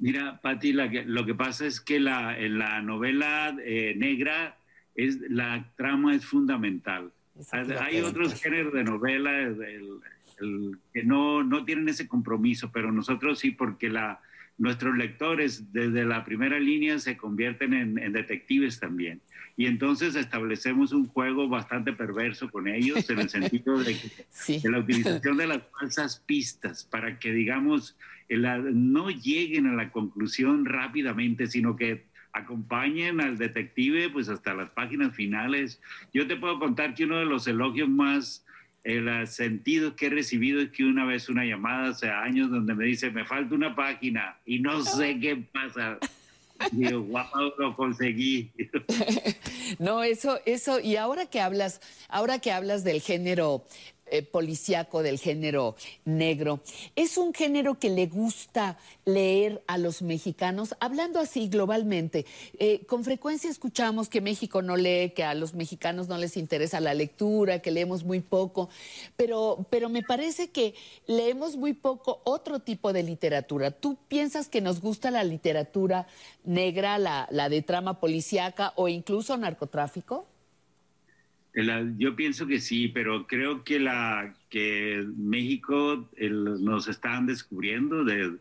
Mira, 0.01 0.39
Pati, 0.41 0.73
la 0.73 0.89
que- 0.89 1.05
lo 1.05 1.25
que 1.27 1.35
pasa 1.35 1.65
es 1.67 1.79
que 1.79 1.99
la, 1.99 2.37
en 2.37 2.57
la 2.57 2.81
novela 2.81 3.55
eh, 3.63 3.93
negra 3.95 4.57
es, 4.95 5.19
la 5.29 5.63
trama 5.77 6.15
es 6.15 6.25
fundamental. 6.25 7.11
Hay, 7.79 7.97
otros 8.01 8.41
géneros 8.41 8.73
de 8.73 8.83
novela 8.83 9.39
el- 9.39 9.61
el- 10.41 10.77
que 10.91 11.03
no, 11.03 11.43
no 11.43 11.63
tienen 11.65 11.87
ese 11.87 12.07
compromiso, 12.07 12.71
pero 12.73 12.91
nosotros 12.91 13.37
sí, 13.39 13.51
porque 13.51 13.89
la, 13.89 14.19
nuestros 14.57 14.97
lectores 14.97 15.71
desde 15.71 16.03
la 16.03 16.25
primera 16.25 16.59
línea 16.59 16.97
se 16.97 17.15
convierten 17.15 17.73
en, 17.75 17.99
en 17.99 18.11
detectives 18.11 18.79
también. 18.79 19.21
Y 19.61 19.67
entonces 19.67 20.15
establecemos 20.15 20.91
un 20.91 21.05
juego 21.05 21.47
bastante 21.47 21.93
perverso 21.93 22.49
con 22.49 22.67
ellos 22.67 23.07
en 23.11 23.19
el 23.19 23.29
sentido 23.29 23.77
de, 23.77 23.95
que- 23.95 24.57
de 24.59 24.71
la 24.71 24.79
utilización 24.79 25.37
de 25.37 25.45
las 25.45 25.61
falsas 25.79 26.23
pistas 26.25 26.83
para 26.83 27.19
que, 27.19 27.31
digamos, 27.31 27.95
la- 28.27 28.57
no 28.57 29.11
lleguen 29.11 29.67
a 29.67 29.73
la 29.75 29.91
conclusión 29.91 30.65
rápidamente, 30.65 31.45
sino 31.45 31.75
que 31.75 32.05
acompañen 32.33 33.21
al 33.21 33.37
detective 33.37 34.09
pues 34.09 34.29
hasta 34.29 34.55
las 34.55 34.71
páginas 34.71 35.15
finales. 35.15 35.79
Yo 36.11 36.25
te 36.25 36.37
puedo 36.37 36.57
contar 36.57 36.95
que 36.95 37.03
uno 37.05 37.19
de 37.19 37.25
los 37.25 37.45
elogios 37.45 37.87
más 37.87 38.43
eh, 38.83 38.99
la- 38.99 39.27
sentidos 39.27 39.93
que 39.93 40.07
he 40.07 40.09
recibido 40.09 40.59
es 40.59 40.71
que 40.71 40.85
una 40.85 41.05
vez 41.05 41.29
una 41.29 41.45
llamada 41.45 41.89
hace 41.89 42.09
años 42.09 42.49
donde 42.49 42.73
me 42.73 42.85
dice, 42.85 43.11
me 43.11 43.25
falta 43.25 43.53
una 43.53 43.75
página 43.75 44.37
y 44.43 44.57
no 44.57 44.81
sé 44.81 45.19
qué 45.19 45.35
pasa. 45.53 45.99
Digo, 46.71 47.05
lo 47.57 47.75
conseguí. 47.75 48.51
No, 49.79 50.03
eso, 50.03 50.39
eso, 50.45 50.79
y 50.81 50.97
ahora 50.97 51.25
que 51.25 51.39
hablas, 51.39 51.79
ahora 52.09 52.39
que 52.39 52.51
hablas 52.51 52.83
del 52.83 53.01
género 53.01 53.63
eh, 54.11 54.21
policíaco 54.23 55.01
del 55.01 55.17
género 55.19 55.75
negro. 56.05 56.59
¿Es 56.95 57.17
un 57.17 57.33
género 57.33 57.79
que 57.79 57.89
le 57.89 58.07
gusta 58.07 58.77
leer 59.05 59.63
a 59.67 59.77
los 59.77 60.01
mexicanos? 60.01 60.75
Hablando 60.79 61.19
así 61.19 61.47
globalmente, 61.47 62.25
eh, 62.59 62.85
con 62.85 63.03
frecuencia 63.03 63.49
escuchamos 63.49 64.09
que 64.09 64.21
México 64.21 64.61
no 64.61 64.75
lee, 64.75 65.13
que 65.15 65.23
a 65.23 65.33
los 65.33 65.53
mexicanos 65.53 66.07
no 66.07 66.17
les 66.17 66.37
interesa 66.37 66.79
la 66.79 66.93
lectura, 66.93 67.59
que 67.59 67.71
leemos 67.71 68.03
muy 68.03 68.19
poco, 68.19 68.69
pero, 69.15 69.65
pero 69.69 69.89
me 69.89 70.03
parece 70.03 70.49
que 70.49 70.75
leemos 71.07 71.55
muy 71.55 71.73
poco 71.73 72.21
otro 72.25 72.59
tipo 72.59 72.93
de 72.93 73.03
literatura. 73.03 73.71
¿Tú 73.71 73.97
piensas 74.07 74.49
que 74.49 74.61
nos 74.61 74.81
gusta 74.81 75.09
la 75.09 75.23
literatura 75.23 76.07
negra, 76.43 76.97
la, 76.97 77.27
la 77.31 77.49
de 77.49 77.61
trama 77.61 77.99
policíaca 77.99 78.73
o 78.75 78.87
incluso 78.87 79.37
narcotráfico? 79.37 80.27
Yo 81.53 82.15
pienso 82.15 82.47
que 82.47 82.59
sí, 82.59 82.87
pero 82.87 83.27
creo 83.27 83.63
que 83.65 83.79
la 83.79 84.33
que 84.49 85.05
México 85.17 86.09
el- 86.15 86.63
nos 86.63 86.87
están 86.87 87.25
descubriendo. 87.25 88.05
De, 88.05 88.37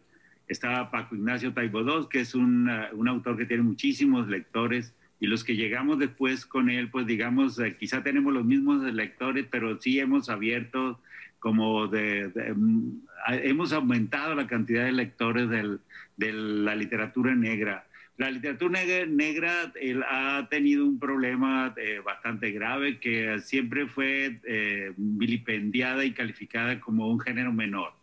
estaba 0.47 0.91
Paco 0.91 1.16
Ignacio 1.16 1.53
Taibodós, 1.53 2.09
que 2.09 2.20
es 2.20 2.35
un, 2.35 2.69
un 2.93 3.09
autor 3.09 3.37
que 3.37 3.47
tiene 3.47 3.62
muchísimos 3.65 4.28
lectores, 4.28 4.95
y 5.20 5.27
los 5.27 5.45
que 5.45 5.55
llegamos 5.57 5.99
después 5.99 6.47
con 6.47 6.70
él, 6.70 6.89
pues 6.89 7.07
digamos, 7.07 7.59
eh, 7.59 7.77
quizá 7.78 8.03
tenemos 8.03 8.32
los 8.32 8.45
mismos 8.45 8.82
lectores, 8.95 9.47
pero 9.51 9.78
sí 9.81 9.99
hemos 10.01 10.28
abierto 10.31 11.01
como 11.41 11.89
de, 11.89 12.28
de- 12.28 12.55
mm, 12.55 13.01
hemos 13.43 13.73
aumentado 13.73 14.35
la 14.35 14.47
cantidad 14.47 14.85
de 14.85 14.93
lectores 14.93 15.49
del- 15.51 15.81
de 16.16 16.32
la 16.32 16.74
literatura 16.77 17.35
negra. 17.35 17.87
La 18.20 18.30
literatura 18.30 18.80
negra, 19.09 19.72
él 19.80 20.02
ha 20.06 20.47
tenido 20.51 20.84
un 20.84 20.98
problema 20.98 21.72
eh, 21.78 22.01
bastante 22.05 22.51
grave 22.51 22.98
que 23.01 23.38
siempre 23.40 23.86
fue 23.86 24.38
eh, 24.44 24.92
vilipendiada 24.94 26.05
y 26.05 26.12
calificada 26.12 26.78
como 26.80 27.09
un 27.09 27.18
género 27.18 27.51
menor. 27.51 27.94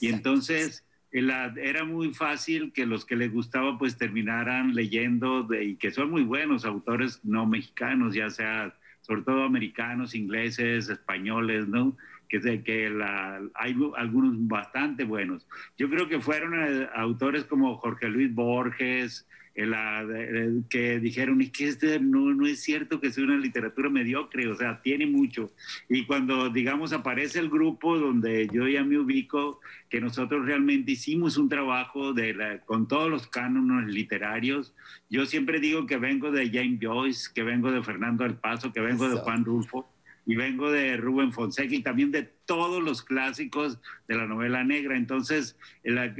Y 0.00 0.08
entonces 0.08 0.82
era 1.12 1.84
muy 1.84 2.14
fácil 2.14 2.72
que 2.72 2.86
los 2.86 3.04
que 3.04 3.16
les 3.16 3.30
gustaba 3.30 3.76
pues 3.76 3.98
terminaran 3.98 4.74
leyendo 4.74 5.42
de- 5.42 5.64
y 5.64 5.76
que 5.76 5.90
son 5.90 6.10
muy 6.10 6.22
buenos 6.22 6.64
autores 6.64 7.22
no 7.22 7.44
mexicanos, 7.44 8.14
ya 8.14 8.30
sea 8.30 8.74
sobre 9.02 9.22
todo 9.22 9.42
americanos, 9.44 10.14
ingleses, 10.14 10.88
españoles, 10.88 11.68
¿no? 11.68 11.94
Que, 12.30 12.40
que 12.64 12.88
la- 12.88 13.42
hay 13.54 13.76
algunos 13.98 14.32
bastante 14.48 15.04
buenos. 15.04 15.46
Yo 15.76 15.90
creo 15.90 16.08
que 16.08 16.18
fueron 16.18 16.54
eh, 16.54 16.88
autores 16.94 17.44
como 17.44 17.76
Jorge 17.76 18.08
Luis 18.08 18.34
Borges, 18.34 19.26
la- 19.64 20.04
que 20.68 21.00
dijeron, 21.00 21.40
es 21.40 21.50
que 21.50 21.68
este 21.68 21.98
no, 21.98 22.34
no 22.34 22.46
es 22.46 22.60
cierto 22.60 23.00
que 23.00 23.10
sea 23.10 23.24
una 23.24 23.38
literatura 23.38 23.88
mediocre, 23.88 24.48
o 24.48 24.54
sea, 24.54 24.82
tiene 24.82 25.06
mucho. 25.06 25.50
Y 25.88 26.04
cuando, 26.04 26.50
digamos, 26.50 26.92
aparece 26.92 27.38
el 27.38 27.48
grupo 27.48 27.98
donde 27.98 28.48
yo 28.52 28.68
ya 28.68 28.84
me 28.84 28.98
ubico, 28.98 29.60
que 29.88 30.00
nosotros 30.00 30.44
realmente 30.44 30.92
hicimos 30.92 31.38
un 31.38 31.48
trabajo 31.48 32.12
de 32.12 32.34
la- 32.34 32.58
con 32.60 32.86
todos 32.88 33.08
los 33.08 33.26
cánones 33.28 33.86
literarios, 33.94 34.74
yo 35.08 35.24
siempre 35.24 35.60
digo 35.60 35.86
que 35.86 35.96
vengo 35.96 36.30
de 36.30 36.50
James 36.50 36.80
Joyce, 36.82 37.30
que 37.34 37.42
vengo 37.42 37.70
de 37.72 37.82
Fernando 37.82 38.24
del 38.24 38.34
Paso, 38.34 38.72
que 38.72 38.80
vengo 38.80 39.08
de 39.08 39.14
Eso. 39.14 39.22
Juan 39.22 39.44
Rulfo, 39.44 39.88
y 40.28 40.34
vengo 40.34 40.72
de 40.72 40.96
Rubén 40.96 41.32
Fonseca 41.32 41.72
y 41.72 41.82
también 41.82 42.10
de 42.10 42.24
todos 42.46 42.82
los 42.82 43.02
clásicos 43.02 43.80
de 44.08 44.16
la 44.16 44.26
novela 44.26 44.64
negra. 44.64 44.96
Entonces, 44.96 45.56
la- 45.84 46.12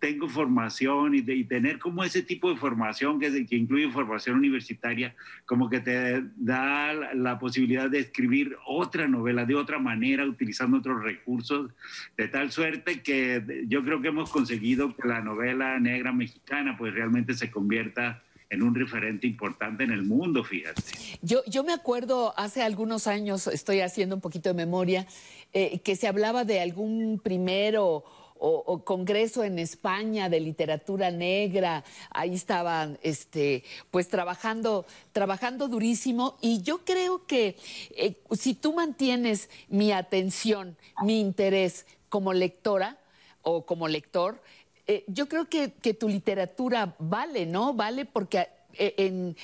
tengo 0.00 0.28
formación 0.28 1.14
y, 1.14 1.20
de- 1.20 1.36
y 1.36 1.44
tener 1.44 1.78
como 1.78 2.02
ese 2.02 2.22
tipo 2.22 2.50
de 2.50 2.56
formación 2.56 3.20
que, 3.20 3.46
que 3.46 3.56
incluye 3.56 3.88
formación 3.90 4.36
universitaria, 4.38 5.14
como 5.46 5.70
que 5.70 5.78
te 5.80 6.24
da 6.36 6.92
la, 6.92 7.14
la 7.14 7.38
posibilidad 7.38 7.88
de 7.88 8.00
escribir 8.00 8.56
otra 8.66 9.06
novela 9.06 9.44
de 9.44 9.54
otra 9.54 9.78
manera, 9.78 10.26
utilizando 10.26 10.78
otros 10.78 11.02
recursos, 11.04 11.70
de 12.16 12.26
tal 12.28 12.50
suerte 12.50 13.02
que 13.02 13.64
yo 13.68 13.84
creo 13.84 14.02
que 14.02 14.08
hemos 14.08 14.30
conseguido 14.30 14.96
que 14.96 15.06
la 15.06 15.20
novela 15.20 15.78
negra 15.78 16.12
mexicana 16.12 16.76
pues 16.76 16.92
realmente 16.92 17.34
se 17.34 17.50
convierta 17.52 18.22
en 18.54 18.62
un 18.62 18.74
referente 18.74 19.26
importante 19.26 19.84
en 19.84 19.90
el 19.90 20.02
mundo, 20.04 20.42
fíjate. 20.44 20.82
Yo, 21.22 21.44
yo 21.46 21.64
me 21.64 21.72
acuerdo 21.72 22.32
hace 22.36 22.62
algunos 22.62 23.06
años, 23.06 23.46
estoy 23.46 23.80
haciendo 23.80 24.14
un 24.14 24.20
poquito 24.20 24.48
de 24.48 24.54
memoria, 24.54 25.06
eh, 25.52 25.80
que 25.80 25.96
se 25.96 26.08
hablaba 26.08 26.44
de 26.44 26.60
algún 26.60 27.20
primero 27.22 28.04
o, 28.46 28.84
congreso 28.84 29.44
en 29.44 29.58
España 29.58 30.28
de 30.28 30.40
literatura 30.40 31.10
negra. 31.10 31.84
Ahí 32.10 32.34
estaban, 32.34 32.98
este, 33.02 33.64
pues 33.90 34.08
trabajando, 34.08 34.84
trabajando 35.12 35.68
durísimo. 35.68 36.36
Y 36.40 36.62
yo 36.62 36.84
creo 36.84 37.26
que 37.26 37.56
eh, 37.96 38.16
si 38.32 38.54
tú 38.54 38.74
mantienes 38.74 39.48
mi 39.68 39.92
atención, 39.92 40.76
mi 41.02 41.20
interés 41.20 41.86
como 42.08 42.32
lectora 42.32 42.98
o 43.42 43.64
como 43.64 43.88
lector, 43.88 44.42
eh, 44.86 45.04
yo 45.06 45.28
creo 45.28 45.48
que, 45.48 45.72
que 45.72 45.94
tu 45.94 46.08
literatura 46.08 46.94
vale, 46.98 47.46
¿no? 47.46 47.74
Vale 47.74 48.04
porque 48.04 48.48
eh, 48.74 48.94
en, 48.98 49.36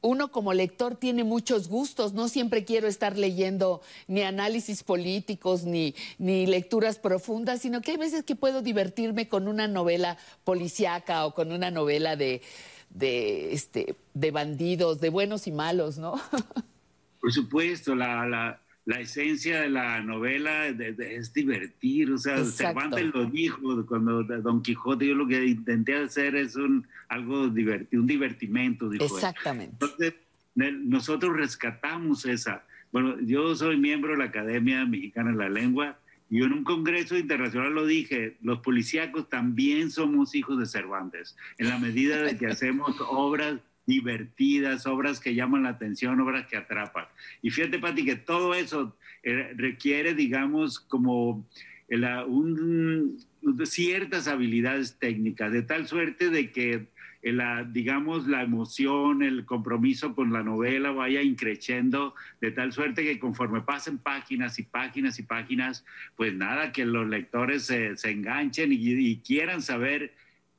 uno 0.00 0.30
como 0.30 0.52
lector 0.52 0.96
tiene 0.96 1.24
muchos 1.24 1.68
gustos, 1.68 2.12
no 2.12 2.28
siempre 2.28 2.64
quiero 2.64 2.86
estar 2.86 3.18
leyendo 3.18 3.82
ni 4.06 4.22
análisis 4.22 4.82
políticos 4.82 5.64
ni, 5.64 5.94
ni 6.18 6.46
lecturas 6.46 6.98
profundas, 6.98 7.60
sino 7.60 7.80
que 7.80 7.92
hay 7.92 7.96
veces 7.96 8.22
que 8.22 8.36
puedo 8.36 8.62
divertirme 8.62 9.28
con 9.28 9.48
una 9.48 9.66
novela 9.66 10.16
policíaca 10.44 11.26
o 11.26 11.34
con 11.34 11.52
una 11.52 11.70
novela 11.70 12.16
de, 12.16 12.42
de, 12.90 13.52
este, 13.52 13.96
de 14.14 14.30
bandidos, 14.30 15.00
de 15.00 15.10
buenos 15.10 15.46
y 15.46 15.52
malos, 15.52 15.98
¿no? 15.98 16.14
Por 17.20 17.32
supuesto, 17.32 17.96
la, 17.96 18.24
la, 18.26 18.60
la 18.88 19.00
esencia 19.00 19.60
de 19.60 19.68
la 19.68 20.00
novela 20.00 20.72
de- 20.72 20.92
de- 20.94 21.16
es 21.16 21.30
divertir, 21.34 22.10
o 22.10 22.16
sea. 22.16 22.42
Cervantes 22.42 23.10
lo 23.12 23.26
dijo 23.26 23.84
cuando 23.86 24.22
Don 24.24 24.62
Quijote, 24.62 25.06
yo 25.06 25.14
lo 25.14 25.26
que 25.28 25.44
intenté 25.44 25.94
hacer 25.94 26.34
es 26.34 26.56
un, 26.56 26.86
algo 27.10 27.48
divertido, 27.48 28.00
un 28.00 28.06
divertimento, 28.08 28.88
dijo 28.88 29.04
él. 29.04 29.10
Exactamente. 29.12 29.72
Entonces, 29.72 30.14
ne- 30.54 30.72
nosotros 30.72 31.36
rescatamos 31.36 32.24
esa. 32.24 32.64
Bueno, 32.90 33.20
yo 33.20 33.54
soy 33.54 33.76
miembro 33.76 34.12
de 34.12 34.18
la 34.18 34.24
Academia 34.24 34.86
Mexicana 34.86 35.32
de 35.32 35.36
la 35.36 35.50
Lengua 35.50 35.98
y 36.30 36.42
en 36.42 36.54
un 36.54 36.64
congreso 36.64 37.14
internacional 37.18 37.74
lo 37.74 37.84
dije, 37.84 38.38
los 38.40 38.60
policíacos 38.60 39.28
también 39.28 39.90
somos 39.90 40.34
hijos 40.34 40.58
de 40.58 40.64
Cervantes, 40.64 41.36
en 41.58 41.68
la 41.68 41.78
medida 41.78 42.22
de 42.22 42.38
que 42.38 42.46
hacemos 42.56 42.96
obras 43.06 43.60
divertidas, 43.88 44.86
obras 44.86 45.18
que 45.18 45.34
llaman 45.34 45.62
la 45.62 45.70
atención, 45.70 46.20
obras 46.20 46.46
que 46.46 46.58
atrapan. 46.58 47.06
Y 47.40 47.50
fíjate, 47.50 47.78
Pati, 47.78 48.04
que 48.04 48.16
todo 48.16 48.54
eso 48.54 48.94
eh, 49.22 49.54
requiere, 49.56 50.14
digamos, 50.14 50.78
como 50.78 51.48
la- 51.88 52.24
un- 52.26 53.16
ciertas 53.64 54.28
habilidades 54.28 54.98
técnicas, 54.98 55.50
de 55.52 55.62
tal 55.62 55.88
suerte 55.88 56.28
de 56.28 56.52
que 56.52 56.88
eh, 57.22 57.32
la, 57.32 57.64
digamos, 57.64 58.28
la 58.28 58.42
emoción, 58.42 59.22
el 59.22 59.44
compromiso 59.46 60.14
con 60.14 60.32
la 60.34 60.42
novela 60.42 60.90
vaya 60.92 61.22
increciendo, 61.22 62.14
de 62.42 62.52
tal 62.52 62.72
suerte 62.72 63.02
que 63.04 63.18
conforme 63.18 63.62
pasen 63.62 63.96
páginas 63.98 64.58
y 64.58 64.64
páginas 64.64 65.18
y 65.18 65.22
páginas, 65.22 65.84
pues 66.14 66.34
nada, 66.34 66.72
que 66.72 66.84
los 66.84 67.08
lectores 67.08 67.64
se, 67.64 67.94
enganchen 68.04 68.70
y 68.72 69.16
quieran 69.20 69.62
saber 69.62 70.12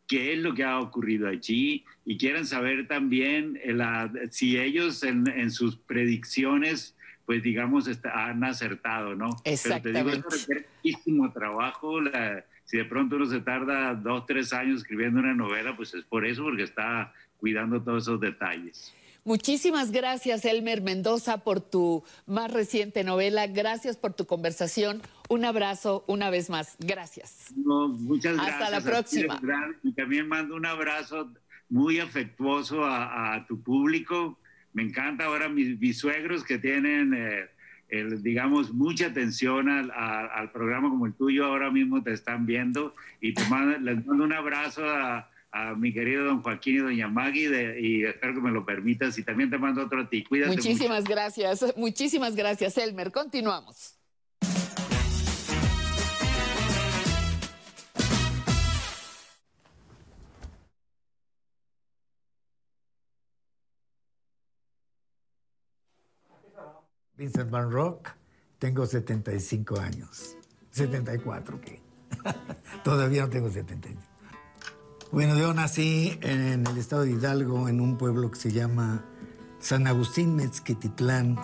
qué 0.09 0.33
es 0.33 0.39
lo 0.39 0.53
que 0.55 0.63
ha 0.63 0.79
ocurrido 0.79 1.27
allí 1.29 1.85
y 2.03 2.17
quieran 2.17 2.45
saber 2.45 2.87
también 2.87 3.57
eh, 3.63 3.71
la- 3.73 4.11
si 4.31 4.57
ellos 4.57 5.03
en, 5.03 5.25
en 5.29 5.51
sus 5.51 5.77
predicciones, 5.77 6.97
pues 7.25 7.43
digamos, 7.43 7.87
está- 7.87 8.25
han 8.27 8.43
acertado, 8.43 9.13
¿no? 9.15 9.29
Pero 9.45 9.55
te 9.81 9.93
digo, 9.93 10.09
Exactamente. 10.09 10.27
requiere 10.31 10.65
muchísimo 10.83 11.31
trabajo. 11.31 12.01
la- 12.01 12.43
si 12.65 12.77
de 12.77 12.85
pronto 12.85 13.15
uno 13.15 13.25
se 13.27 13.39
tarda 13.39 13.93
dos, 13.95 14.25
tres 14.27 14.51
años 14.53 14.81
escribiendo 14.81 15.19
una 15.19 15.33
novela, 15.33 15.75
pues 15.75 15.93
es 15.93 16.03
por 16.05 16.25
eso, 16.25 16.43
porque 16.43 16.63
está 16.63 17.13
cuidando 17.37 17.81
todos 17.81 18.03
esos 18.03 18.19
detalles. 18.19 18.93
Muchísimas 19.25 19.91
gracias, 19.91 20.43
Elmer 20.45 20.81
Mendoza, 20.81 21.39
por 21.43 21.59
tu 21.61 22.03
más 22.25 22.51
reciente 22.51 23.03
novela. 23.03 23.47
Gracias 23.47 23.97
por 23.97 24.13
tu 24.13 24.25
conversación. 24.25 25.01
Un 25.29 25.45
abrazo 25.45 26.03
una 26.07 26.29
vez 26.29 26.49
más. 26.49 26.75
Gracias. 26.79 27.53
No, 27.55 27.89
muchas 27.89 28.39
Hasta 28.39 28.57
gracias. 28.57 28.71
la 28.71 28.77
a 28.77 28.79
ti, 28.79 28.85
de 28.85 29.25
próxima. 29.27 29.39
Y 29.83 29.91
también 29.93 30.27
mando 30.27 30.55
un 30.55 30.65
abrazo 30.65 31.31
muy 31.69 31.99
afectuoso 31.99 32.83
a, 32.85 33.35
a 33.35 33.45
tu 33.45 33.61
público. 33.61 34.39
Me 34.73 34.83
encanta 34.83 35.25
ahora 35.25 35.49
mis, 35.49 35.79
mis 35.79 35.97
suegros 35.99 36.43
que 36.43 36.57
tienen, 36.57 37.13
eh, 37.13 37.49
el, 37.89 38.23
digamos, 38.23 38.71
mucha 38.73 39.07
atención 39.07 39.67
al, 39.69 39.91
a- 39.91 40.25
al 40.27 40.51
programa 40.51 40.89
como 40.89 41.05
el 41.05 41.13
tuyo. 41.13 41.45
Ahora 41.45 41.69
mismo 41.71 42.01
te 42.01 42.13
están 42.13 42.45
viendo 42.45 42.95
y 43.21 43.33
te 43.33 43.43
mando- 43.49 43.77
les 43.79 44.03
mando 44.05 44.23
un 44.23 44.33
abrazo 44.33 44.83
a, 44.89 45.28
a 45.51 45.73
mi 45.75 45.91
querido 45.93 46.25
don 46.25 46.41
Joaquín 46.41 46.75
y 46.75 46.79
doña 46.79 47.07
Maggie 47.07 47.49
de- 47.49 47.81
y 47.81 48.03
espero 48.05 48.33
que 48.35 48.41
me 48.41 48.51
lo 48.51 48.65
permitas. 48.65 49.17
Y 49.17 49.23
también 49.23 49.49
te 49.49 49.57
mando 49.57 49.83
otro 49.83 50.01
a 50.01 50.09
ti. 50.09 50.23
Cuídate 50.23 50.51
mucho. 50.55 50.61
Muchísimas 50.69 51.03
gracias. 51.05 51.65
Muchísimas 51.77 52.35
gracias, 52.35 52.77
Elmer. 52.77 53.11
Continuamos. 53.11 53.95
Vincent 67.17 67.49
Van 67.51 67.69
Rock, 67.71 68.09
tengo 68.59 68.85
75 68.85 69.79
años. 69.79 70.37
74, 70.71 71.59
¿qué? 71.59 71.81
Todavía 72.83 73.23
no 73.23 73.29
tengo 73.29 73.49
75. 73.49 74.08
Bueno, 75.11 75.37
yo 75.37 75.53
nací 75.53 76.17
en 76.21 76.65
el 76.67 76.77
estado 76.77 77.03
de 77.03 77.11
Hidalgo, 77.11 77.67
en 77.67 77.81
un 77.81 77.97
pueblo 77.97 78.29
que 78.29 78.39
se 78.39 78.51
llama 78.51 79.03
San 79.59 79.87
Agustín 79.87 80.35
Mezquititlán. 80.35 81.35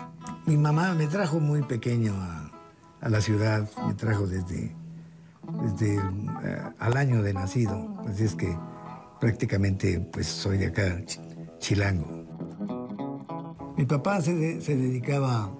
Mi 0.46 0.56
mamá 0.56 0.94
me 0.94 1.06
trajo 1.06 1.40
muy 1.40 1.62
pequeño 1.62 2.14
a, 2.14 3.08
la 3.08 3.20
ciudad, 3.20 3.68
me 3.86 3.94
trajo 3.94 4.26
desde, 4.26 4.74
desde 5.62 5.96
eh, 5.96 6.62
al 6.78 6.96
año 6.96 7.22
de 7.22 7.34
nacido. 7.34 7.94
Así 8.08 8.24
es 8.24 8.34
que 8.36 8.56
prácticamente 9.20 9.98
pues 10.12 10.26
soy 10.28 10.58
de 10.58 10.66
acá, 10.66 10.82
ch- 11.00 11.58
chilango. 11.58 12.24
Mi 13.76 13.84
papá 13.84 14.20
se, 14.22 14.34
de- 14.34 14.60
se 14.60 14.76
dedicaba 14.76 15.50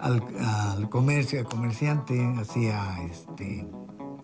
al, 0.00 0.22
al 0.40 0.88
comercio, 0.88 1.40
al 1.40 1.46
comerciante, 1.46 2.24
hacía 2.40 3.02
este, 3.10 3.66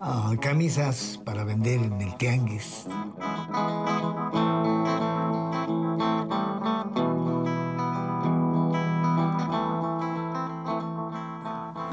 ah, 0.01 0.33
camisas 0.41 1.19
para 1.23 1.43
vender 1.43 1.79
en 1.81 2.01
el 2.01 2.15
tianguis. 2.17 2.87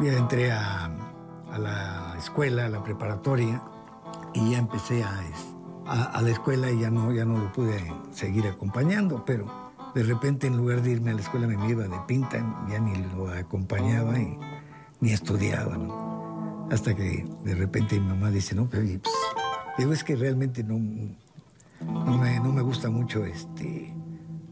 Ya 0.00 0.12
entré 0.12 0.52
a, 0.52 0.90
la 1.58 2.14
escuela, 2.16 2.66
a 2.66 2.68
la 2.68 2.82
preparatoria, 2.82 3.60
y 4.32 4.52
ya 4.52 4.58
empecé 4.58 5.02
a, 5.02 5.20
a, 5.86 6.22
la 6.22 6.30
escuela 6.30 6.70
y 6.70 6.80
ya 6.80 6.90
no, 6.90 7.12
ya 7.12 7.24
no 7.24 7.36
lo 7.36 7.52
pude 7.52 7.92
seguir 8.12 8.46
acompañando, 8.46 9.24
pero 9.24 9.46
de 9.94 10.04
repente 10.04 10.46
en 10.46 10.56
lugar 10.56 10.82
de 10.82 10.92
irme 10.92 11.10
a 11.10 11.14
la 11.14 11.20
escuela 11.20 11.46
me 11.48 11.68
iba 11.68 11.82
de 11.82 11.98
pinta, 12.06 12.38
ya 12.70 12.78
ni 12.78 12.94
lo 12.96 13.28
acompañaba 13.28 14.14
ni 15.00 15.10
estudiaba. 15.10 16.07
Hasta 16.70 16.94
que 16.94 17.26
de 17.44 17.54
repente 17.54 17.98
mi 17.98 18.08
mamá 18.08 18.30
dice, 18.30 18.54
no, 18.54 18.68
pero 18.68 18.84
pues, 18.84 19.14
digo, 19.78 19.92
es 19.92 20.04
que 20.04 20.16
realmente 20.16 20.62
no, 20.62 20.78
no, 21.80 22.18
me, 22.18 22.38
no 22.40 22.52
me 22.52 22.60
gusta 22.60 22.90
mucho 22.90 23.24
este, 23.24 23.94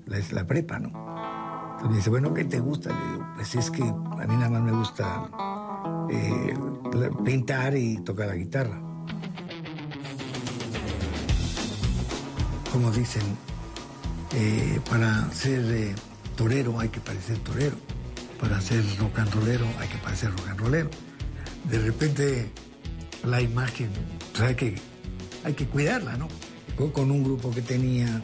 la, 0.07 0.47
prepa, 0.47 0.79
¿no? 0.79 0.89
Entonces 0.89 1.91
me 1.91 1.97
dice, 1.97 2.11
bueno, 2.11 2.33
¿qué 2.33 2.45
te 2.45 2.59
gusta? 2.59 2.89
Le 2.89 3.13
digo, 3.13 3.27
pues 3.35 3.55
es 3.55 3.71
que 3.71 3.83
a 3.83 4.27
mí 4.27 4.35
nada 4.35 4.49
más 4.49 4.63
me 4.63 4.73
gusta 4.73 5.29
eh, 6.11 6.55
pintar 7.23 7.77
y 7.77 7.99
tocar 7.99 8.29
la 8.29 8.35
guitarra. 8.35 8.81
Como 12.73 12.91
dicen, 12.93 13.23
eh, 14.35 14.81
para 14.89 15.31
ser 15.33 15.65
eh, 15.71 15.95
torero 16.35 16.81
hay 16.81 16.89
que 16.89 17.01
parecer 17.01 17.39
torero, 17.39 17.77
para 18.41 18.61
ser 18.61 18.85
rock 18.99 19.19
and 19.19 19.35
rollero 19.35 19.67
hay 19.79 19.89
que 19.89 19.99
parecer 19.99 20.31
rock 20.31 20.49
and 20.49 20.61
rollero. 20.61 20.91
De 21.71 21.79
repente 21.79 22.51
la 23.25 23.41
imagen, 23.41 23.91
hay 24.41 24.55
que, 24.55 24.77
hay 25.45 25.55
que 25.55 25.67
cuidarla, 25.67 26.17
¿no? 26.17 26.29
Con 26.93 27.11
un 27.11 27.25
grupo 27.25 27.51
que 27.51 27.63
tenía, 27.63 28.23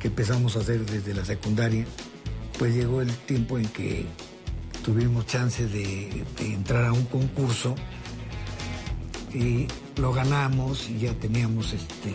que 0.00 0.08
empezamos 0.08 0.56
a 0.56 0.60
hacer 0.60 0.84
desde 0.86 1.14
la 1.14 1.24
secundaria, 1.24 1.84
pues 2.58 2.74
llegó 2.74 3.02
el 3.02 3.10
tiempo 3.10 3.58
en 3.58 3.66
que 3.68 4.06
tuvimos 4.82 5.26
chance 5.26 5.66
de, 5.66 6.24
entrar 6.40 6.86
a 6.86 6.92
un 6.92 7.04
concurso 7.04 7.74
y 9.32 9.66
lo 9.96 10.12
ganamos 10.12 10.88
y 10.88 10.98
ya 10.98 11.14
teníamos 11.14 11.72
este 11.72 12.12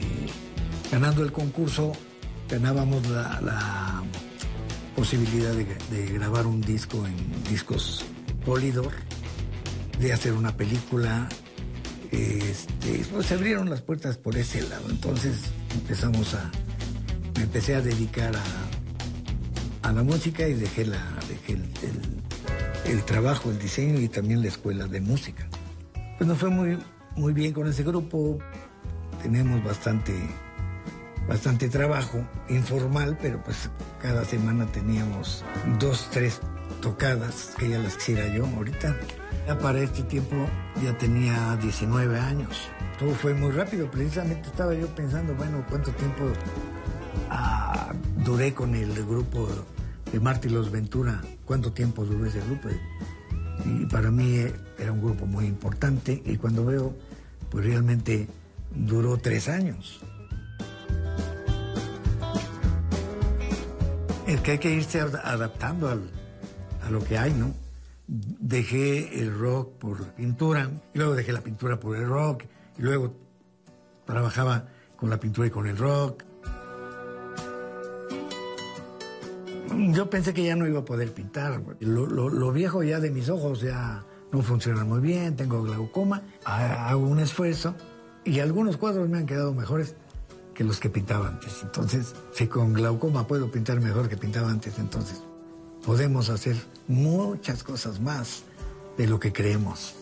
ganando 0.91 1.23
el 1.23 1.31
concurso 1.31 1.94
ganábamos 2.49 3.07
la, 3.07 4.03
posibilidad 4.95 5.53
de, 5.53 5.65
de 5.91 6.11
grabar 6.14 6.48
un 6.48 6.60
disco 6.60 7.06
en 7.06 7.15
discos 7.49 8.03
Polydor 8.45 8.91
de 9.99 10.14
hacer 10.14 10.34
una 10.34 10.56
película 10.56 11.28
este, 12.11 13.06
pues 13.11 13.26
se 13.26 13.34
abrieron 13.34 13.69
las 13.69 13.82
puertas 13.82 14.18
por 14.18 14.38
ese 14.38 14.61
lado. 14.61 14.90
Entonces 14.90 15.38
empezamos 15.74 16.34
a 16.34 16.52
me 17.36 17.44
empecé 17.44 17.76
a 17.76 17.82
dedicar 17.82 18.34
a, 18.36 19.88
a 19.90 19.91
la 19.91 20.03
música 20.03 20.48
y 20.48 20.53
dejé 20.56 20.86
la 20.86 21.02
dejé 21.30 21.53
el, 21.53 21.64
el- 21.84 22.18
el 22.91 23.03
trabajo 23.03 23.52
el 23.52 23.60
diseño 23.60 23.99
y 23.99 24.07
también 24.07 24.41
la 24.41 24.48
escuela 24.48 24.88
de 24.88 25.02
música. 25.02 25.45
Pues 26.18 26.28
nos 26.28 26.38
fue 26.38 26.49
muy 26.49 26.78
muy 27.15 27.34
bien 27.34 27.52
con 27.53 27.68
ese 27.68 27.84
grupo. 27.84 28.40
Tenemos 29.22 29.61
bastante 29.64 30.14
bastante 31.28 31.68
trabajo 31.68 32.26
informal, 32.48 33.18
pero 33.22 33.44
pues 33.44 33.69
cada 34.02 34.24
semana 34.24 34.65
teníamos 34.68 35.44
dos, 35.80 36.07
tres 36.11 36.40
tocadas 36.82 37.52
que 37.57 37.69
ya 37.69 37.80
las 37.80 37.98
quisiera 37.98 38.28
yo 38.34 38.45
ahorita. 38.45 38.95
Ya 39.48 39.57
para 39.57 39.80
este 39.80 40.03
tiempo 40.03 40.36
ya 40.84 40.98
tenía 40.98 41.56
19 41.61 42.19
años. 42.19 42.69
Todo 42.99 43.11
fue 43.11 43.34
muy 43.34 43.52
rápido, 43.52 43.90
precisamente 43.90 44.49
estaba 44.49 44.74
yo 44.74 44.88
pensando, 44.88 45.34
bueno, 45.36 45.64
cuánto 45.69 45.91
tiempo 45.91 46.24
ah, 47.30 47.94
duré 48.26 48.53
con 48.53 48.76
el 48.76 48.91
grupo 49.06 49.48
de 50.11 50.19
Marty 50.19 50.49
Los 50.49 50.69
Ventura, 50.72 51.22
cuánto 51.45 51.72
tiempo 51.72 52.03
duró 52.03 52.26
ese 52.26 52.41
grupo. 52.41 52.68
Y 53.65 53.86
para 53.86 54.11
mí 54.11 54.38
era 54.78 54.91
un 54.91 55.02
grupo 55.02 55.26
muy 55.26 55.45
importante 55.45 56.22
y 56.26 56.38
cuando 56.38 56.65
veo, 56.65 56.94
pues 57.49 57.65
realmente 57.65 58.28
duró 58.76 59.18
tres 59.18 59.48
años. 59.48 60.02
Es 64.28 64.41
que 64.41 64.52
hay 64.52 64.57
que 64.57 64.72
irse 64.72 64.99
ad- 64.99 65.15
adaptando 65.24 65.88
al- 65.90 66.10
a 66.86 66.90
lo 66.90 67.02
que 67.03 67.18
hay, 67.18 67.34
¿no? 67.34 67.53
Dejé 68.07 69.19
el 69.21 69.38
rock 69.38 69.73
por 69.79 70.01
pintura, 70.13 70.69
y 70.93 70.97
luego 70.97 71.13
dejé 71.15 71.34
la 71.34 71.41
pintura 71.41 71.79
por 71.79 71.97
el 71.97 72.07
rock, 72.07 72.43
y 72.77 72.81
luego 72.81 73.13
trabajaba 74.05 74.67
con 74.95 75.09
la 75.09 75.19
pintura 75.19 75.47
y 75.47 75.51
con 75.51 75.67
el 75.67 75.77
rock. 75.77 76.23
Yo 79.91 80.09
pensé 80.09 80.34
que 80.34 80.43
ya 80.43 80.55
no 80.55 80.65
iba 80.67 80.79
a 80.79 80.85
poder 80.85 81.13
pintar. 81.13 81.61
Lo, 81.81 82.05
lo- 82.07 82.29
lo 82.29 82.51
viejo 82.51 82.81
ya 82.84 82.99
de 82.99 83.11
mis 83.11 83.29
ojos 83.29 83.61
ya 83.61 84.03
no 84.31 84.41
funciona 84.41 84.84
muy 84.85 84.99
bien, 85.01 85.35
tengo 85.35 85.61
glaucoma, 85.63 86.23
ha- 86.45 86.89
hago 86.89 87.05
un 87.07 87.19
esfuerzo 87.19 87.75
y 88.23 88.39
algunos 88.39 88.77
cuadros 88.77 89.07
me 89.09 89.17
han 89.17 89.25
quedado 89.25 89.53
mejores 89.53 89.95
que 90.53 90.63
los 90.63 90.79
que 90.79 90.89
pintaba 90.89 91.27
antes. 91.27 91.59
Entonces, 91.61 92.15
si 92.34 92.47
con 92.47 92.73
glaucoma 92.73 93.27
puedo 93.27 93.51
pintar 93.51 93.79
mejor 93.81 94.09
que 94.09 94.17
pintaba 94.17 94.49
antes, 94.49 94.79
entonces 94.79 95.21
podemos 95.85 96.29
hacer 96.29 96.55
muchas 96.88 97.64
cosas 97.64 97.99
más 97.99 98.43
de 98.97 99.07
lo 99.07 99.19
que 99.19 99.31
creemos. 99.34 99.95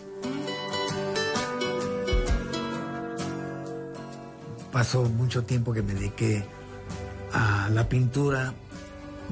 Pasó 4.72 5.03
mucho 5.03 5.44
tiempo 5.44 5.74
que 5.74 5.82
me 5.82 5.94
dediqué 5.94 6.45
a 7.32 7.70
la 7.70 7.88
pintura. 7.88 8.53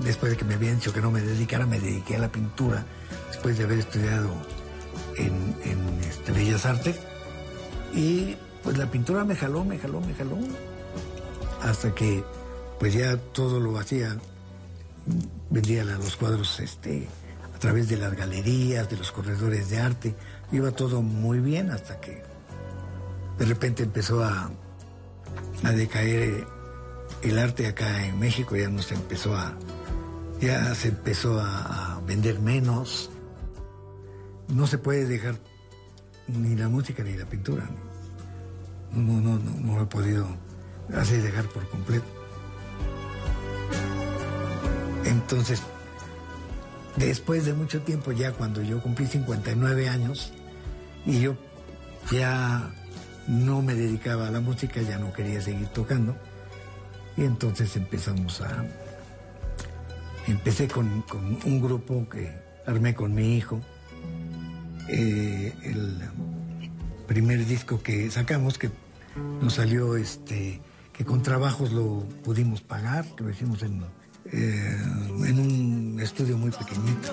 Después 0.03 0.31
de 0.31 0.37
que 0.37 0.45
me 0.45 0.55
habían 0.55 0.75
dicho 0.75 0.93
que 0.93 1.01
no 1.01 1.11
me 1.11 1.21
dedicara, 1.21 1.65
me 1.65 1.79
dediqué 1.79 2.15
a 2.15 2.19
la 2.19 2.31
pintura. 2.31 2.85
Después 3.27 3.57
de 3.57 3.65
haber 3.65 3.79
estudiado 3.79 4.29
en, 5.17 5.99
este, 6.01 6.31
Bellas 6.31 6.65
Artes. 6.65 6.99
Y 7.93 8.35
pues 8.63 8.77
la 8.77 8.89
pintura 8.89 9.23
me 9.23 9.35
jaló, 9.35 9.63
me 9.65 9.77
jaló, 9.77 10.01
me 10.01 10.13
jaló. 10.13 10.37
Hasta 11.61 11.93
que 11.93 12.23
pues 12.79 12.93
ya 12.93 13.17
todo 13.17 13.59
lo 13.59 13.77
hacía, 13.77 14.17
vendía 15.49 15.83
los 15.85 16.15
cuadros 16.15 16.59
este, 16.59 17.07
través 17.63 17.87
de 17.87 17.95
las 17.95 18.13
galerías, 18.13 18.89
de 18.89 18.97
los 18.97 19.13
corredores 19.13 19.69
de 19.69 19.79
arte. 19.79 20.13
Iba 20.51 20.71
todo 20.71 21.01
muy 21.01 21.39
bien 21.39 21.71
hasta 21.71 21.97
que 22.01 22.21
de 23.39 23.45
repente 23.45 23.83
empezó 23.83 24.21
a, 24.21 24.51
a 25.63 25.71
decaer 25.71 26.45
el 27.21 27.39
arte 27.39 27.65
acá 27.67 28.05
en 28.05 28.19
México, 28.19 28.57
ya 28.57 28.67
no 28.67 28.81
se 28.81 28.95
empezó 28.95 29.33
a, 29.37 29.53
ya 30.41 30.75
se 30.75 30.89
empezó 30.89 31.39
a, 31.39 31.95
a 31.95 32.01
vender 32.01 32.41
menos. 32.41 33.09
No 34.49 34.67
se 34.67 34.77
puede 34.77 35.05
dejar 35.05 35.39
ni 36.27 36.57
la 36.57 36.67
música 36.67 37.01
ni 37.01 37.13
la 37.13 37.25
pintura. 37.25 37.63
No, 38.91 39.21
no, 39.21 39.39
no, 39.39 39.51
no 39.61 39.81
he 39.81 39.85
podido 39.85 40.27
así 40.97 41.15
dejar 41.15 41.47
por 41.47 41.65
completo. 41.69 42.05
Entonces, 45.05 45.61
después 46.97 47.45
de 47.45 47.53
mucho 47.53 47.81
tiempo, 47.81 48.11
ya 48.11 48.31
cuando 48.31 48.61
yo 48.61 48.81
cumplí 48.81 49.07
59 49.07 49.89
años 49.89 50.31
y 51.05 51.19
yo 51.19 51.35
ya 52.11 52.73
no 53.27 53.61
me 53.61 53.73
dedicaba 53.73 54.27
a 54.27 54.31
la 54.31 54.41
música, 54.41 54.81
ya 54.81 54.97
no 54.97 55.13
quería 55.13 55.41
seguir 55.41 55.67
tocando, 55.67 56.15
y 57.17 57.23
entonces 57.23 57.75
empezamos 57.75 58.41
a... 58.41 58.65
Empecé 60.27 60.67
con, 60.67 61.03
un 61.45 61.61
grupo 61.61 62.07
que 62.09 62.31
armé 62.65 62.95
con 62.95 63.13
mi 63.13 63.35
hijo. 63.35 63.59
Eh, 64.87 65.53
el 65.63 66.01
primer 67.07 67.45
disco 67.45 67.81
que 67.83 68.09
sacamos, 68.09 68.57
que 68.57 68.69
nos 69.41 69.55
salió 69.55 69.97
este, 69.97 70.61
que 70.93 71.03
con 71.03 71.21
trabajos 71.23 71.73
lo 71.73 72.05
pudimos 72.23 72.61
pagar, 72.61 73.05
que 73.15 73.23
lo 73.23 73.31
hicimos 73.31 73.63
en, 73.63 73.83
eh, 74.33 74.77
en 75.25 75.39
un 75.39 75.99
estudio 76.01 76.37
muy 76.37 76.49
pequeñito. 76.49 77.09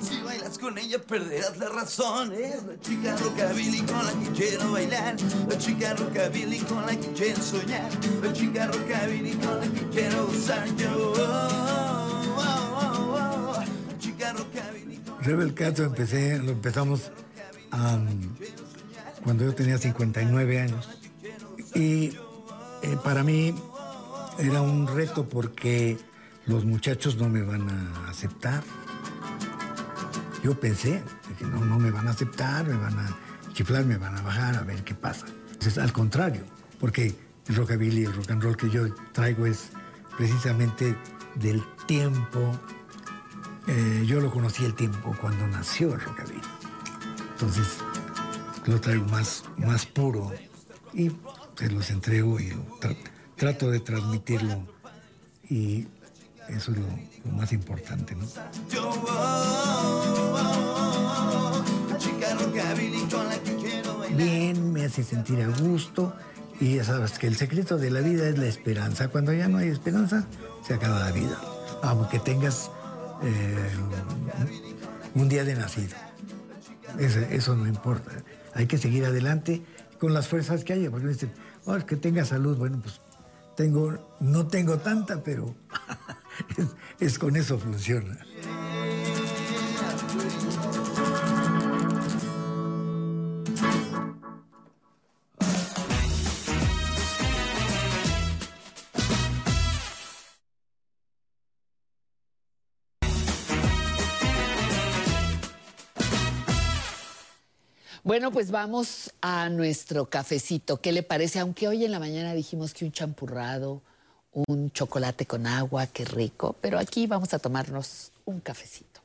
Si 0.00 0.20
bailas 0.22 0.56
con 0.56 0.78
ella 0.78 0.98
perderás 1.00 1.58
la 1.58 1.68
razón. 1.68 2.32
Es 2.32 2.62
la 2.64 2.78
chica 2.80 3.16
rockabilly 3.16 3.80
con 3.80 4.06
la 4.06 4.12
que 4.12 4.30
quiero 4.30 4.72
bailar. 4.72 5.16
La 5.48 5.58
chica 5.58 5.94
rockabilly 5.94 6.58
con 6.60 6.86
la 6.86 6.96
que 6.96 7.08
quiero 7.12 7.42
soñar. 7.42 7.90
La 8.22 8.32
chica 8.32 8.66
rockabilly 8.68 9.32
con 9.32 9.60
la 9.60 9.66
que 9.66 9.88
quiero 9.90 10.26
gozar 10.26 10.76
yo. 10.76 10.90
Oh, 10.96 12.34
oh, 12.36 12.78
oh, 12.78 13.56
oh. 13.58 13.98
Chica 13.98 14.32
rockabilly 14.32 15.00
Rebel 15.22 15.54
Cat 15.54 15.78
lo 15.78 15.86
empecé, 15.86 16.38
lo 16.38 16.52
empezamos 16.52 17.10
am, 17.72 18.36
cuando 19.24 19.44
yo 19.44 19.54
tenía 19.54 19.78
59 19.78 20.60
años. 20.60 20.88
Y 21.74 22.16
eh, 22.82 22.96
para 23.02 23.24
mí 23.24 23.54
era 24.38 24.62
un 24.62 24.86
reto 24.86 25.28
porque 25.28 25.98
los 26.46 26.64
muchachos 26.64 27.16
no 27.16 27.28
me 27.28 27.42
van 27.42 27.68
a 27.68 28.08
aceptar. 28.08 28.62
Yo 30.42 30.58
pensé, 30.58 31.02
dije, 31.28 31.46
no, 31.46 31.64
no 31.64 31.78
me 31.78 31.90
van 31.90 32.06
a 32.06 32.10
aceptar, 32.10 32.66
me 32.66 32.76
van 32.76 32.98
a 32.98 33.16
chiflar, 33.52 33.84
me 33.86 33.96
van 33.96 34.16
a 34.16 34.22
bajar, 34.22 34.56
a 34.56 34.62
ver 34.62 34.84
qué 34.84 34.94
pasa. 34.94 35.26
Entonces, 35.46 35.78
al 35.78 35.92
contrario, 35.92 36.44
porque 36.78 37.14
el 37.48 37.54
rockabilly, 37.54 38.04
el 38.04 38.14
rock 38.14 38.30
and 38.30 38.42
roll 38.42 38.56
que 38.56 38.68
yo 38.68 38.92
traigo 39.12 39.46
es 39.46 39.70
precisamente 40.16 40.96
del 41.36 41.62
tiempo. 41.86 42.60
eh, 43.66 44.04
yo 44.06 44.20
lo 44.20 44.30
conocí 44.30 44.64
el 44.64 44.74
tiempo 44.74 45.16
cuando 45.20 45.46
nació 45.46 45.94
el 45.94 46.00
rockabilly. 46.00 46.42
Entonces, 47.32 47.78
lo 48.66 48.80
traigo 48.80 49.06
más, 49.06 49.44
más 49.56 49.86
puro 49.86 50.32
y 50.92 51.10
se 51.56 51.70
los 51.70 51.90
entrego 51.90 52.38
y 52.38 52.52
trato 53.36 53.70
de 53.70 53.80
transmitirlo 53.80 54.66
y 55.48 55.86
eso 56.48 56.72
es 56.72 56.78
lo, 56.78 56.86
lo 57.24 57.32
más 57.36 57.52
importante. 57.52 58.14
¿no? 58.14 58.24
Oh, 58.80 59.04
oh, 59.06 60.40
oh. 60.40 61.64
Bien, 64.16 64.72
me 64.72 64.84
hace 64.84 65.02
sentir 65.02 65.40
a 65.42 65.48
gusto 65.48 66.14
y 66.60 66.76
ya 66.76 66.84
sabes 66.84 67.18
que 67.18 67.26
el 67.26 67.36
secreto 67.36 67.76
de 67.78 67.90
la 67.90 68.00
vida 68.00 68.28
es 68.28 68.38
la 68.38 68.46
esperanza. 68.46 69.08
Cuando 69.08 69.32
ya 69.32 69.48
no 69.48 69.58
hay 69.58 69.68
esperanza, 69.68 70.26
se 70.66 70.74
acaba 70.74 71.00
la 71.00 71.10
vida. 71.12 71.38
Aunque 71.82 72.18
tengas 72.20 72.70
eh, 73.22 73.70
un 75.14 75.28
día 75.28 75.44
de 75.44 75.54
nacido. 75.56 75.96
Eso, 76.98 77.18
eso 77.20 77.56
no 77.56 77.66
importa. 77.66 78.10
Hay 78.54 78.66
que 78.66 78.78
seguir 78.78 79.04
adelante 79.04 79.62
con 79.98 80.14
las 80.14 80.28
fuerzas 80.28 80.62
que 80.64 80.74
haya. 80.74 80.90
Porque 80.90 81.08
dicen, 81.08 81.32
"Oh, 81.64 81.76
que 81.78 81.96
tenga 81.96 82.24
salud. 82.24 82.56
Bueno, 82.56 82.78
pues 82.80 83.00
tengo, 83.56 84.16
no 84.20 84.46
tengo 84.46 84.78
tanta, 84.78 85.22
pero 85.22 85.54
es, 87.00 87.18
con 87.18 87.36
eso 87.36 87.58
funciona. 87.58 88.18
Bueno, 108.04 108.30
pues 108.30 108.50
vamos 108.50 109.14
a 109.22 109.48
nuestro 109.48 110.10
cafecito. 110.10 110.76
¿Qué 110.76 110.92
le 110.92 111.02
parece? 111.02 111.40
Aunque 111.40 111.68
hoy 111.68 111.86
en 111.86 111.90
la 111.90 111.98
mañana 111.98 112.34
dijimos 112.34 112.74
que 112.74 112.84
un 112.84 112.92
champurrado, 112.92 113.82
un 114.34 114.70
chocolate 114.72 115.26
con 115.26 115.46
agua, 115.46 115.86
qué 115.86 116.04
rico, 116.04 116.56
pero 116.60 116.78
aquí 116.78 117.06
vamos 117.06 117.32
a 117.34 117.38
tomarnos 117.38 118.10
un 118.24 118.40
cafecito. 118.40 119.00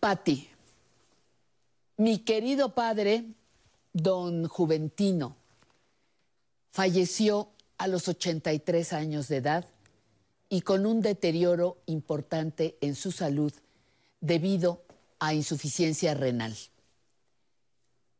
Pati, 0.00 0.48
mi 1.96 2.20
querido 2.20 2.74
padre, 2.74 3.24
don 3.92 4.46
Juventino, 4.46 5.34
falleció 6.70 7.48
a 7.78 7.88
los 7.88 8.06
83 8.06 8.92
años 8.92 9.28
de 9.28 9.38
edad 9.38 9.64
y 10.48 10.60
con 10.60 10.86
un 10.86 11.00
deterioro 11.00 11.78
importante 11.86 12.76
en 12.80 12.94
su 12.94 13.10
salud 13.10 13.52
debido 14.20 14.82
a 15.18 15.34
insuficiencia 15.34 16.14
renal. 16.14 16.54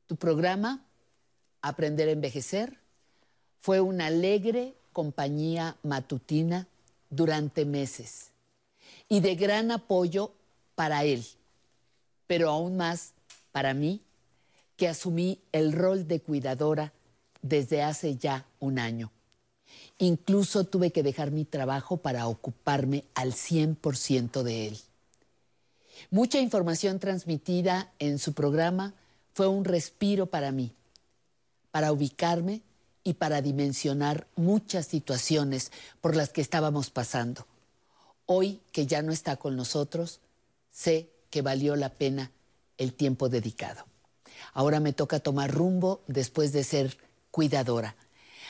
Tu 0.06 0.16
programa, 0.16 0.84
Aprender 1.62 2.08
a 2.08 2.12
Envejecer, 2.12 2.78
fue 3.60 3.80
una 3.80 4.06
alegre 4.06 4.74
compañía 4.92 5.76
matutina 5.82 6.68
durante 7.10 7.64
meses 7.64 8.30
y 9.08 9.20
de 9.20 9.34
gran 9.34 9.70
apoyo 9.70 10.32
para 10.74 11.04
él, 11.04 11.26
pero 12.26 12.50
aún 12.50 12.76
más 12.76 13.12
para 13.52 13.74
mí, 13.74 14.00
que 14.76 14.88
asumí 14.88 15.40
el 15.52 15.72
rol 15.72 16.06
de 16.06 16.20
cuidadora 16.20 16.92
desde 17.42 17.82
hace 17.82 18.16
ya 18.16 18.46
un 18.60 18.78
año. 18.78 19.10
Incluso 19.98 20.64
tuve 20.64 20.92
que 20.92 21.02
dejar 21.02 21.30
mi 21.30 21.44
trabajo 21.44 21.96
para 21.96 22.28
ocuparme 22.28 23.04
al 23.14 23.32
100% 23.32 24.42
de 24.42 24.68
él. 24.68 24.78
Mucha 26.10 26.38
información 26.38 26.98
transmitida 26.98 27.90
en 27.98 28.18
su 28.18 28.34
programa 28.34 28.94
fue 29.36 29.48
un 29.48 29.66
respiro 29.66 30.24
para 30.24 30.50
mí, 30.50 30.72
para 31.70 31.92
ubicarme 31.92 32.62
y 33.04 33.12
para 33.12 33.42
dimensionar 33.42 34.26
muchas 34.34 34.86
situaciones 34.86 35.72
por 36.00 36.16
las 36.16 36.30
que 36.30 36.40
estábamos 36.40 36.88
pasando. 36.88 37.46
Hoy 38.24 38.62
que 38.72 38.86
ya 38.86 39.02
no 39.02 39.12
está 39.12 39.36
con 39.36 39.54
nosotros, 39.54 40.20
sé 40.70 41.10
que 41.28 41.42
valió 41.42 41.76
la 41.76 41.90
pena 41.90 42.30
el 42.78 42.94
tiempo 42.94 43.28
dedicado. 43.28 43.84
Ahora 44.54 44.80
me 44.80 44.94
toca 44.94 45.20
tomar 45.20 45.52
rumbo 45.52 46.00
después 46.06 46.54
de 46.54 46.64
ser 46.64 46.96
cuidadora. 47.30 47.94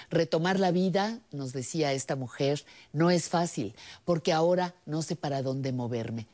Retomar 0.08 0.60
la 0.60 0.70
vida, 0.70 1.18
nos 1.32 1.52
decía 1.52 1.94
esta 1.94 2.14
mujer, 2.14 2.64
no 2.92 3.10
es 3.10 3.28
fácil, 3.28 3.74
porque 4.04 4.32
ahora 4.32 4.76
no 4.86 5.02
sé 5.02 5.16
para 5.16 5.42
dónde 5.42 5.72
moverme, 5.72 6.28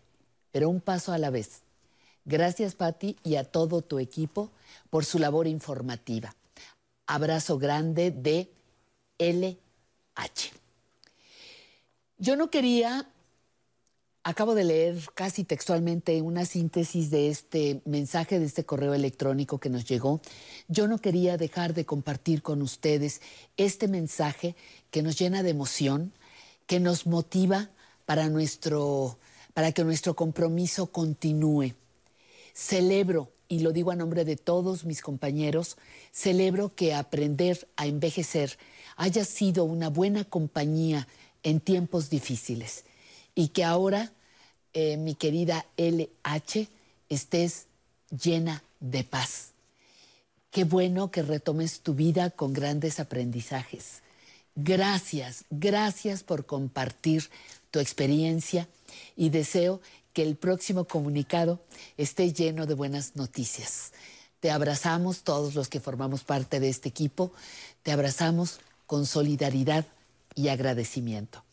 pero 0.51 0.69
un 0.69 0.83
paso 0.83 1.15
a 1.15 1.17
la 1.17 1.31
vez. 1.31 1.63
Gracias, 2.25 2.75
Patti, 2.75 3.17
y 3.25 3.37
a 3.37 3.45
todo 3.45 3.83
tu 3.83 3.99
equipo 3.99 4.51
por 4.91 5.05
su 5.05 5.19
labor 5.19 5.47
informativa. 5.47 6.35
Abrazo 7.07 7.59
grande 7.59 8.11
de 8.11 8.49
LH. 9.19 10.53
Yo 12.19 12.37
no 12.37 12.51
quería, 12.51 13.09
acabo 14.23 14.55
de 14.55 14.63
leer 14.63 14.99
casi 15.15 15.43
textualmente 15.43 16.23
una 16.23 16.47
síntesis 16.47 17.11
de 17.11 17.29
este 17.29 17.83
mensaje, 17.85 18.39
de 18.39 18.47
este 18.47 18.65
correo 18.65 18.95
electrónico 18.95 19.59
que 19.59 19.71
nos 19.71 19.85
llegó. 19.85 20.21
Yo 20.69 20.87
no 20.87 20.99
quería 20.99 21.37
dejar 21.37 21.75
de 21.75 21.85
compartir 21.85 22.43
con 22.43 22.63
ustedes 22.63 23.21
este 23.57 23.89
mensaje 23.89 24.55
que 24.93 25.03
nos 25.03 25.19
llena 25.19 25.43
de 25.43 25.51
emoción, 25.51 26.13
que 26.67 26.79
nos 26.79 27.07
motiva 27.07 27.71
para, 28.07 28.29
nuestro, 28.29 29.19
para 29.55 29.73
que 29.73 29.83
nuestro 29.83 30.15
compromiso 30.15 30.87
continúe. 30.87 31.75
Celebro, 32.55 33.33
y 33.49 33.61
lo 33.61 33.73
digo 33.73 33.91
a 33.91 33.97
nombre 33.97 34.25
de 34.25 34.37
todos 34.37 34.85
mis 34.85 35.03
compañeros, 35.03 35.77
celebro 36.13 36.75
que 36.75 36.95
aprender 36.95 37.69
a 37.77 37.87
envejecer 37.87 38.59
haya 38.97 39.25
sido 39.25 39.65
una 39.65 39.89
buena 39.89 40.25
compañía 40.25 41.09
en 41.43 41.61
tiempos 41.61 42.11
difíciles 42.11 42.85
y 43.35 43.49
que 43.49 43.65
ahora, 43.65 44.13
eh, 44.73 44.97
mi 44.97 45.15
querida 45.15 45.67
LH, 45.77 46.69
estés 47.09 47.67
llena 48.11 48.63
de 48.81 49.05
paz. 49.05 49.53
Qué 50.51 50.65
bueno 50.65 51.11
que 51.11 51.23
retomes 51.23 51.81
tu 51.81 51.95
vida 51.95 52.31
con 52.31 52.53
grandes 52.53 53.01
aprendizajes. 53.01 54.03
Gracias, 54.55 55.45
gracias 55.49 56.23
por 56.23 56.45
compartir 56.45 57.31
tu 57.71 57.81
experiencia 57.81 58.69
y 59.17 59.31
deseo 59.31 59.81
que 60.13 60.23
el 60.23 60.37
próximo 60.37 60.85
comunicado 60.85 61.61
esté 61.97 62.33
lleno 62.33 62.67
de 62.67 62.75
buenas 62.75 63.17
noticias. 63.17 63.93
Te 64.41 64.51
abrazamos 64.51 65.23
todos 65.23 65.55
los 65.55 65.69
que 65.69 65.81
formamos 65.81 66.25
parte 66.25 66.61
de 66.61 66.69
este 66.69 66.89
equipo, 66.89 67.33
te 67.83 67.93
abrazamos 67.93 68.61
con 68.87 69.07
solidaridad 69.07 69.87
y 70.35 70.49
agradecimiento. 70.49 71.45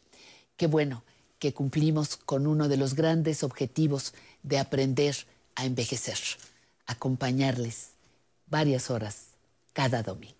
Qué 0.57 0.67
bueno 0.67 1.03
que 1.37 1.53
cumplimos 1.53 2.17
con 2.17 2.47
uno 2.47 2.67
de 2.67 2.77
los 2.77 2.95
grandes 2.95 3.43
objetivos 3.43 4.13
de 4.43 4.59
aprender 4.59 5.15
a 5.55 5.65
envejecer, 5.65 6.17
acompañarles 6.85 7.91
varias 8.47 8.89
horas 8.89 9.27
cada 9.73 10.03
domingo. 10.03 10.38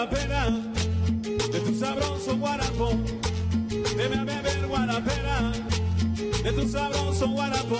Guarapera, 0.00 0.46
de 1.52 1.60
tu 1.60 1.74
sabroso 1.74 2.36
guarapo. 2.38 2.90
Deme 3.96 4.16
a 4.16 4.24
beber 4.24 4.66
guarapera, 4.66 5.52
de 6.42 6.52
tu 6.52 6.68
sabroso 6.68 7.28
guarapo. 7.28 7.76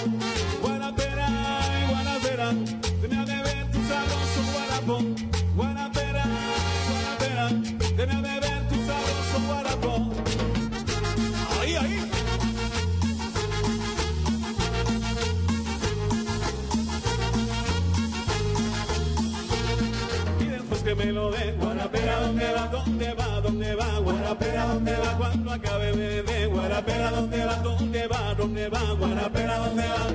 Guarapera, 0.61 1.27
ay, 1.63 1.89
guarapera, 1.89 2.53
deme 3.01 3.17
a 3.17 3.25
beber 3.25 3.71
tu 3.71 3.79
sabroso 3.89 4.43
guarapo. 4.53 4.99
Guarapera, 5.57 6.25
guarapera, 6.91 7.49
deme 7.97 8.13
a 8.13 8.21
beber 8.21 8.69
tu 8.69 8.75
sabroso 8.87 9.39
guarapo. 9.47 10.11
Ahí, 11.63 11.75
ahí. 11.77 12.07
Que 20.83 20.95
me 20.95 21.13
lo 21.13 21.31
den, 21.31 21.57
¿dónde 22.85 23.15
va? 23.15 23.41
¿Dónde 23.41 23.75
va? 23.75 23.99
Guarapera, 23.99 24.65
¿dónde 24.67 24.97
va? 24.97 25.17
Cuando 25.19 25.53
acabe 25.53 25.93
beber, 25.93 26.49
guarapera, 26.49 27.11
¿dónde 27.11 27.45
va? 27.45 27.55
¿Dónde 27.57 28.07
va? 28.07 28.35
¿Dónde 28.35 28.69
va? 28.69 28.93
Guarapera, 28.99 29.59
¿dónde 29.59 29.83
va? 29.89 30.07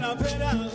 Beber 0.00 0.69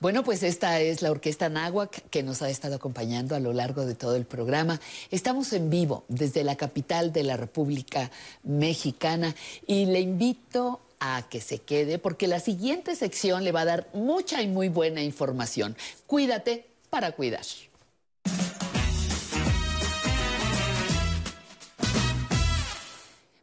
Bueno, 0.00 0.24
pues 0.24 0.42
esta 0.42 0.80
es 0.80 1.02
la 1.02 1.10
Orquesta 1.10 1.50
Náhuac 1.50 2.08
que 2.08 2.22
nos 2.22 2.40
ha 2.40 2.48
estado 2.48 2.76
acompañando 2.76 3.34
a 3.36 3.38
lo 3.38 3.52
largo 3.52 3.84
de 3.84 3.94
todo 3.94 4.16
el 4.16 4.24
programa. 4.24 4.80
Estamos 5.10 5.52
en 5.52 5.68
vivo 5.68 6.04
desde 6.08 6.42
la 6.42 6.56
capital 6.56 7.12
de 7.12 7.22
la 7.22 7.36
República 7.36 8.10
Mexicana 8.42 9.34
y 9.66 9.84
le 9.84 10.00
invito 10.00 10.80
a 11.00 11.26
que 11.28 11.42
se 11.42 11.58
quede 11.58 11.98
porque 11.98 12.28
la 12.28 12.40
siguiente 12.40 12.96
sección 12.96 13.44
le 13.44 13.52
va 13.52 13.60
a 13.60 13.66
dar 13.66 13.88
mucha 13.92 14.40
y 14.40 14.48
muy 14.48 14.70
buena 14.70 15.02
información. 15.02 15.76
Cuídate 16.06 16.64
para 16.88 17.12
cuidar. 17.12 17.44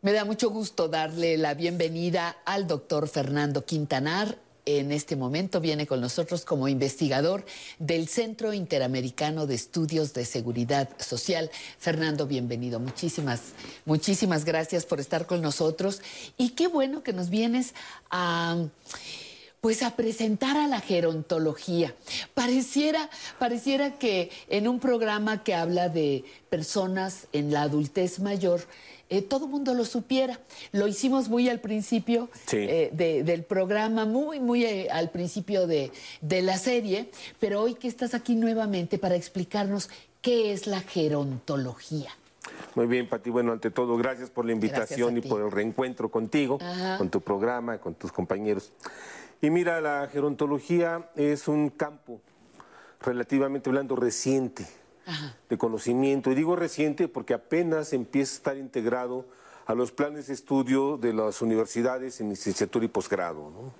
Me 0.01 0.11
da 0.11 0.25
mucho 0.25 0.49
gusto 0.49 0.87
darle 0.87 1.37
la 1.37 1.53
bienvenida 1.53 2.37
al 2.45 2.65
doctor 2.65 3.07
Fernando 3.07 3.63
Quintanar. 3.63 4.46
En 4.67 4.91
este 4.91 5.15
momento 5.15 5.61
viene 5.61 5.87
con 5.87 6.01
nosotros 6.01 6.43
como 6.43 6.67
investigador 6.67 7.45
del 7.79 8.09
Centro 8.09 8.51
Interamericano 8.51 9.47
de 9.47 9.55
Estudios 9.55 10.13
de 10.13 10.25
Seguridad 10.25 10.89
Social. 10.99 11.49
Fernando, 11.79 12.27
bienvenido. 12.27 12.77
Muchísimas, 12.77 13.53
muchísimas 13.85 14.43
gracias 14.43 14.85
por 14.85 14.99
estar 14.99 15.25
con 15.25 15.41
nosotros. 15.41 16.01
Y 16.35 16.49
qué 16.49 16.67
bueno 16.67 17.01
que 17.01 17.13
nos 17.13 17.29
vienes 17.29 17.75
a 18.09 18.57
pues 19.61 19.83
a 19.83 19.95
presentar 19.95 20.55
a 20.57 20.67
la 20.67 20.81
gerontología. 20.81 21.95
Pareciera, 22.33 23.09
pareciera 23.39 23.97
que 23.97 24.29
en 24.49 24.67
un 24.67 24.79
programa 24.79 25.43
que 25.43 25.55
habla 25.55 25.89
de 25.89 26.25
personas 26.49 27.27
en 27.31 27.51
la 27.51 27.63
adultez 27.63 28.19
mayor, 28.19 28.61
eh, 29.09 29.21
todo 29.21 29.45
el 29.45 29.51
mundo 29.51 29.73
lo 29.73 29.85
supiera. 29.85 30.39
Lo 30.71 30.87
hicimos 30.87 31.29
muy 31.29 31.47
al 31.49 31.59
principio 31.59 32.29
Sí. 32.45 32.57
eh, 32.57 32.89
de- 32.93 33.23
del 33.23 33.43
programa, 33.43 34.05
muy, 34.05 34.39
muy 34.39 34.65
eh, 34.65 34.89
al 34.91 35.09
principio 35.11 35.67
de, 35.67 35.91
de 36.21 36.41
la 36.41 36.57
serie, 36.57 37.09
pero 37.39 37.61
hoy 37.61 37.75
que 37.75 37.87
estás 37.87 38.13
aquí 38.13 38.35
nuevamente 38.35 38.97
para 38.97 39.15
explicarnos 39.15 39.89
qué 40.21 40.51
es 40.51 40.67
la 40.67 40.81
gerontología. 40.81 42.09
Muy 42.75 42.85
bien, 42.87 43.07
Pati. 43.07 43.29
Bueno, 43.29 43.51
ante 43.51 43.71
todo, 43.71 43.97
gracias 43.97 44.29
por 44.29 44.45
la 44.45 44.51
invitación 44.53 45.17
y 45.17 45.21
por 45.21 45.41
el 45.41 45.51
reencuentro 45.51 46.09
contigo, 46.09 46.57
Ajá. 46.61 46.97
con 46.97 47.09
tu 47.09 47.21
programa, 47.21 47.77
con 47.79 47.93
tus 47.95 48.11
compañeros. 48.11 48.71
Y 49.41 49.49
mira, 49.49 49.79
la 49.81 50.07
gerontología 50.11 51.09
es 51.15 51.47
un 51.47 51.69
campo 51.69 52.19
relativamente 53.01 53.69
hablando 53.69 53.95
reciente 53.95 54.65
de 55.49 55.57
conocimiento. 55.57 56.31
Y 56.31 56.35
digo 56.35 56.55
reciente 56.55 57.07
porque 57.07 57.33
apenas 57.33 57.93
empieza 57.93 58.33
a 58.33 58.37
estar 58.37 58.57
integrado 58.57 59.25
a 59.65 59.73
los 59.73 59.91
planes 59.91 60.27
de 60.27 60.33
estudio 60.33 60.97
de 60.97 61.13
las 61.13 61.41
universidades 61.41 62.21
en 62.21 62.29
licenciatura 62.29 62.85
y 62.85 62.87
posgrado. 62.89 63.49
¿no? 63.49 63.73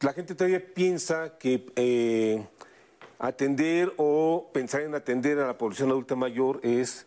la 0.00 0.12
gente 0.12 0.34
todavía 0.34 0.62
piensa 0.74 1.38
que 1.38 1.66
eh, 1.76 2.46
atender 3.18 3.92
o 3.96 4.50
pensar 4.52 4.82
en 4.82 4.94
atender 4.94 5.38
a 5.38 5.46
la 5.46 5.58
población 5.58 5.90
adulta 5.90 6.14
mayor 6.14 6.60
es 6.62 7.06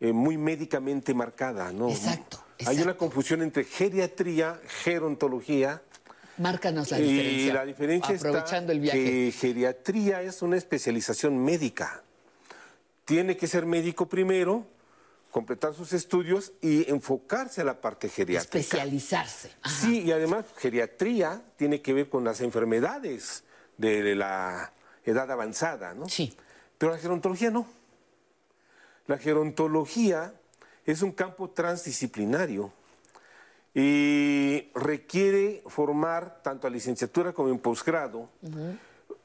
eh, 0.00 0.12
muy 0.12 0.36
médicamente 0.36 1.14
marcada, 1.14 1.72
¿no? 1.72 1.88
Exacto, 1.88 2.42
Hay 2.66 2.80
una 2.80 2.96
confusión 2.96 3.42
entre 3.42 3.64
geriatría, 3.64 4.60
gerontología. 4.82 5.82
Márcanos 6.38 6.90
la 6.90 6.98
y 6.98 7.02
diferencia. 7.02 7.54
la 7.54 7.64
diferencia 7.64 8.16
Aprovechando 8.16 8.72
está 8.72 8.72
el 8.72 8.80
viaje. 8.80 9.04
que 9.04 9.32
geriatría 9.32 10.22
es 10.22 10.42
una 10.42 10.56
especialización 10.56 11.42
médica. 11.42 12.02
Tiene 13.04 13.36
que 13.36 13.46
ser 13.46 13.66
médico 13.66 14.08
primero, 14.08 14.66
completar 15.30 15.74
sus 15.74 15.92
estudios 15.92 16.52
y 16.62 16.90
enfocarse 16.90 17.60
a 17.60 17.64
la 17.64 17.80
parte 17.80 18.08
geriátrica. 18.08 18.58
Especializarse. 18.58 19.50
Sí, 19.80 20.02
y 20.02 20.12
además 20.12 20.46
geriatría 20.56 21.42
tiene 21.56 21.82
que 21.82 21.92
ver 21.92 22.08
con 22.08 22.24
las 22.24 22.40
enfermedades 22.40 23.44
de 23.76 24.14
la 24.14 24.72
edad 25.04 25.30
avanzada, 25.30 25.92
¿no? 25.92 26.08
Sí. 26.08 26.34
Pero 26.78 26.92
la 26.92 26.98
gerontología 26.98 27.50
no. 27.50 27.66
La 29.06 29.18
gerontología 29.18 30.32
es 30.86 31.02
un 31.02 31.12
campo 31.12 31.50
transdisciplinario 31.50 32.72
y 33.74 34.70
requiere 34.74 35.62
formar, 35.66 36.42
tanto 36.42 36.66
a 36.66 36.70
licenciatura 36.70 37.32
como 37.32 37.50
en 37.50 37.58
posgrado, 37.58 38.30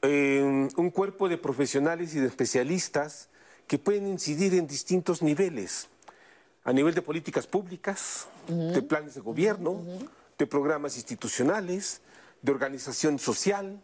eh, 0.02 0.68
un 0.76 0.90
cuerpo 0.90 1.28
de 1.28 1.38
profesionales 1.38 2.14
y 2.14 2.20
de 2.20 2.26
especialistas 2.26 3.29
que 3.70 3.78
pueden 3.78 4.08
incidir 4.08 4.54
en 4.54 4.66
distintos 4.66 5.22
niveles, 5.22 5.86
a 6.64 6.72
nivel 6.72 6.92
de 6.92 7.02
políticas 7.02 7.46
públicas, 7.46 8.26
de 8.48 8.82
planes 8.82 9.14
de 9.14 9.20
gobierno, 9.20 9.80
de 10.36 10.46
programas 10.48 10.96
institucionales, 10.96 12.00
de 12.42 12.50
organización 12.50 13.20
social, 13.20 13.80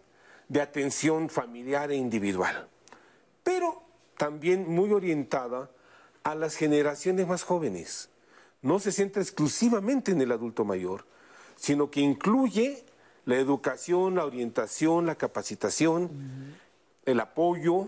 de 0.48 0.60
atención 0.60 1.30
familiar 1.30 1.92
e 1.92 1.94
individual, 1.94 2.66
pero 3.44 3.80
también 4.16 4.68
muy 4.68 4.90
orientada 4.90 5.70
a 6.24 6.34
las 6.34 6.56
generaciones 6.56 7.28
más 7.28 7.44
jóvenes. 7.44 8.08
No 8.62 8.80
se 8.80 8.90
centra 8.90 9.22
exclusivamente 9.22 10.10
en 10.10 10.20
el 10.20 10.32
adulto 10.32 10.64
mayor, 10.64 11.06
sino 11.54 11.92
que 11.92 12.00
incluye 12.00 12.84
la 13.24 13.36
educación, 13.36 14.16
la 14.16 14.24
orientación, 14.24 15.06
la 15.06 15.14
capacitación, 15.14 16.10
el 17.04 17.20
apoyo, 17.20 17.86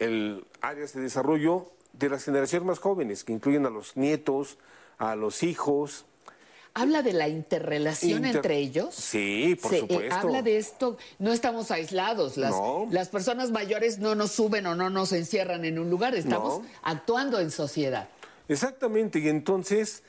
el 0.00 0.44
áreas 0.60 0.92
de 0.94 1.02
desarrollo 1.02 1.70
de 1.92 2.08
las 2.08 2.24
generaciones 2.24 2.66
más 2.66 2.78
jóvenes, 2.80 3.22
que 3.22 3.32
incluyen 3.32 3.66
a 3.66 3.70
los 3.70 3.96
nietos, 3.96 4.58
a 4.98 5.14
los 5.14 5.42
hijos. 5.44 6.06
¿Habla 6.72 7.02
de 7.02 7.12
la 7.12 7.28
interrelación 7.28 8.18
Inter- 8.24 8.36
entre 8.36 8.56
ellos? 8.58 8.94
Sí, 8.94 9.58
por 9.60 9.70
Se, 9.70 9.76
eh, 9.78 9.80
supuesto. 9.80 10.14
habla 10.14 10.42
de 10.42 10.56
esto, 10.56 10.96
no 11.18 11.32
estamos 11.32 11.70
aislados, 11.70 12.36
las, 12.36 12.52
No. 12.52 12.86
las 12.90 13.08
personas 13.08 13.50
mayores 13.50 13.98
no 13.98 14.14
nos 14.14 14.32
suben 14.32 14.66
o 14.66 14.74
no 14.74 14.88
nos 14.88 15.12
encierran 15.12 15.64
en 15.64 15.78
un 15.78 15.90
lugar, 15.90 16.14
estamos 16.14 16.60
No. 16.62 16.66
actuando 16.82 17.40
en 17.40 17.50
sociedad. 17.50 18.08
Exactamente, 18.48 19.18
y 19.18 19.28
entonces, 19.28 20.02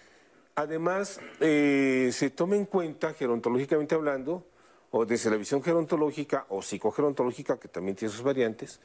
además, 0.55 1.19
eh, 1.39 2.11
se 2.13 2.29
toma 2.29 2.55
en 2.55 2.65
cuenta, 2.65 3.13
gerontológicamente 3.13 3.95
hablando, 3.95 4.45
o 4.91 5.05
desde 5.05 5.29
la 5.31 5.37
visión 5.37 5.63
gerontológica 5.63 6.45
o 6.49 6.61
psicogerontológica, 6.61 7.59
que 7.59 7.69
también 7.69 7.95
tiene 7.95 8.13
sus 8.13 8.23
variantes, 8.23 8.79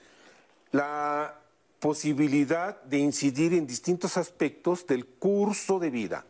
la 0.72 1.40
posibilidad 1.80 2.82
de 2.82 2.98
incidir 2.98 3.54
en 3.54 3.66
distintos 3.66 4.16
aspectos 4.16 4.86
del 4.86 5.06
curso 5.06 5.78
de 5.78 5.90
vida. 5.90 6.24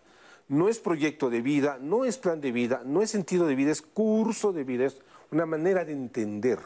No 0.49 0.69
es 0.69 0.79
proyecto 0.79 1.31
de 1.31 1.41
vida, 1.41 1.79
no 1.81 2.05
es 2.05 2.19
plan 2.19 2.41
de 2.41 2.53
vida, 2.53 2.83
no 2.85 3.03
es 3.03 3.11
sentido 3.11 3.47
de 3.47 3.55
vida, 3.55 3.73
es 3.73 3.83
curso 3.83 4.53
de 4.53 4.65
vida, 4.65 4.87
es 4.87 4.99
una 5.31 5.47
manera 5.47 5.85
de 5.85 5.93
entender 5.93 6.59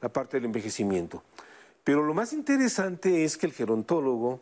la 0.00 0.08
parte 0.08 0.36
del 0.36 0.46
envejecimiento. 0.46 1.22
Pero 1.84 2.04
lo 2.04 2.14
más 2.14 2.32
interesante 2.32 3.24
es 3.24 3.36
que 3.36 3.46
el 3.46 3.52
gerontólogo 3.52 4.40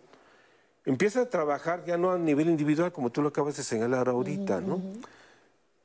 empieza 0.84 1.22
a 1.22 1.30
trabajar 1.30 1.84
ya 1.84 1.96
no 1.96 2.12
a 2.12 2.18
nivel 2.18 2.48
individual, 2.48 2.92
como 2.92 3.10
tú 3.10 3.22
lo 3.22 3.28
acabas 3.28 3.56
de 3.56 3.64
señalar 3.64 4.08
ahorita, 4.08 4.60
¿no? 4.60 4.80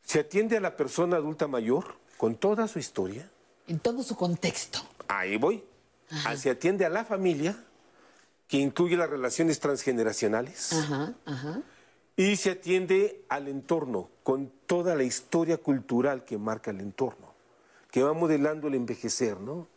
Se 0.03 0.19
atiende 0.19 0.57
a 0.57 0.59
la 0.59 0.75
persona 0.75 1.17
adulta 1.17 1.47
mayor 1.47 1.95
con 2.17 2.35
toda 2.35 2.67
su 2.67 2.79
historia. 2.79 3.29
En 3.67 3.79
todo 3.79 4.03
su 4.03 4.15
contexto. 4.15 4.79
Ahí 5.07 5.37
voy. 5.37 5.63
Ah, 6.25 6.35
Se 6.35 6.49
atiende 6.49 6.85
a 6.85 6.89
la 6.89 7.05
familia, 7.05 7.55
que 8.47 8.57
incluye 8.57 8.97
las 8.97 9.09
relaciones 9.09 9.59
transgeneracionales. 9.59 10.73
Ajá, 10.73 11.13
ajá. 11.25 11.61
Y 12.17 12.35
se 12.35 12.51
atiende 12.51 13.23
al 13.29 13.47
entorno, 13.47 14.09
con 14.23 14.51
toda 14.65 14.95
la 14.95 15.03
historia 15.03 15.57
cultural 15.57 16.25
que 16.25 16.37
marca 16.37 16.71
el 16.71 16.81
entorno, 16.81 17.33
que 17.89 18.03
va 18.03 18.13
modelando 18.13 18.67
el 18.67 18.75
envejecer, 18.75 19.39
¿no? 19.39 19.67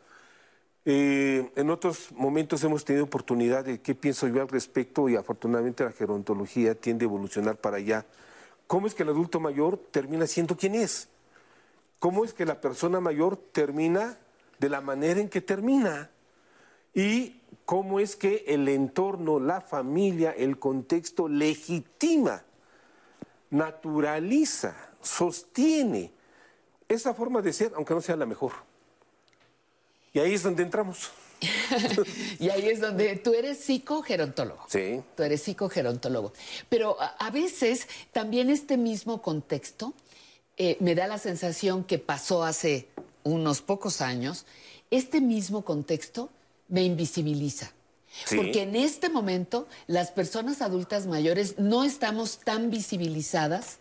Eh, 0.86 1.50
en 1.56 1.70
otros 1.70 2.12
momentos 2.12 2.62
hemos 2.62 2.84
tenido 2.84 3.04
oportunidad 3.04 3.64
de 3.64 3.80
qué 3.80 3.94
pienso 3.94 4.28
yo 4.28 4.42
al 4.42 4.48
respecto 4.48 5.08
y 5.08 5.16
afortunadamente 5.16 5.82
la 5.82 5.92
gerontología 5.92 6.74
tiende 6.74 7.04
a 7.04 7.08
evolucionar 7.08 7.56
para 7.56 7.78
allá. 7.78 8.04
¿Cómo 8.66 8.86
es 8.86 8.94
que 8.94 9.02
el 9.02 9.08
adulto 9.08 9.40
mayor 9.40 9.78
termina 9.90 10.26
siendo 10.26 10.56
quien 10.56 10.74
es? 10.74 11.08
¿Cómo 11.98 12.24
es 12.24 12.34
que 12.34 12.44
la 12.44 12.60
persona 12.60 13.00
mayor 13.00 13.36
termina 13.36 14.18
de 14.58 14.68
la 14.68 14.82
manera 14.82 15.20
en 15.20 15.30
que 15.30 15.40
termina? 15.40 16.10
¿Y 16.94 17.40
cómo 17.64 18.00
es 18.00 18.16
que 18.16 18.44
el 18.46 18.68
entorno, 18.68 19.40
la 19.40 19.60
familia, 19.60 20.30
el 20.30 20.58
contexto 20.58 21.28
legitima, 21.28 22.44
naturaliza, 23.50 24.76
sostiene 25.02 26.12
esa 26.88 27.14
forma 27.14 27.42
de 27.42 27.52
ser, 27.52 27.72
aunque 27.74 27.94
no 27.94 28.00
sea 28.00 28.16
la 28.16 28.26
mejor? 28.26 28.52
Y 30.12 30.20
ahí 30.20 30.34
es 30.34 30.44
donde 30.44 30.62
entramos. 30.62 31.10
y 32.38 32.48
ahí 32.48 32.68
es 32.68 32.80
donde 32.80 33.16
tú 33.16 33.34
eres 33.34 33.58
psicogerontólogo. 33.58 34.64
Sí. 34.68 35.02
Tú 35.16 35.24
eres 35.24 35.42
psicogerontólogo. 35.42 36.32
Pero 36.68 37.00
a, 37.00 37.08
a 37.08 37.30
veces 37.30 37.88
también 38.12 38.48
este 38.48 38.76
mismo 38.76 39.20
contexto 39.20 39.92
eh, 40.56 40.76
me 40.78 40.94
da 40.94 41.08
la 41.08 41.18
sensación 41.18 41.82
que 41.82 41.98
pasó 41.98 42.44
hace 42.44 42.88
unos 43.24 43.60
pocos 43.60 44.00
años, 44.00 44.46
este 44.90 45.20
mismo 45.20 45.64
contexto 45.64 46.30
me 46.68 46.82
invisibiliza. 46.82 47.72
Sí. 48.24 48.36
Porque 48.36 48.62
en 48.62 48.76
este 48.76 49.08
momento 49.08 49.66
las 49.86 50.10
personas 50.10 50.62
adultas 50.62 51.06
mayores 51.06 51.58
no 51.58 51.84
estamos 51.84 52.38
tan 52.38 52.70
visibilizadas 52.70 53.78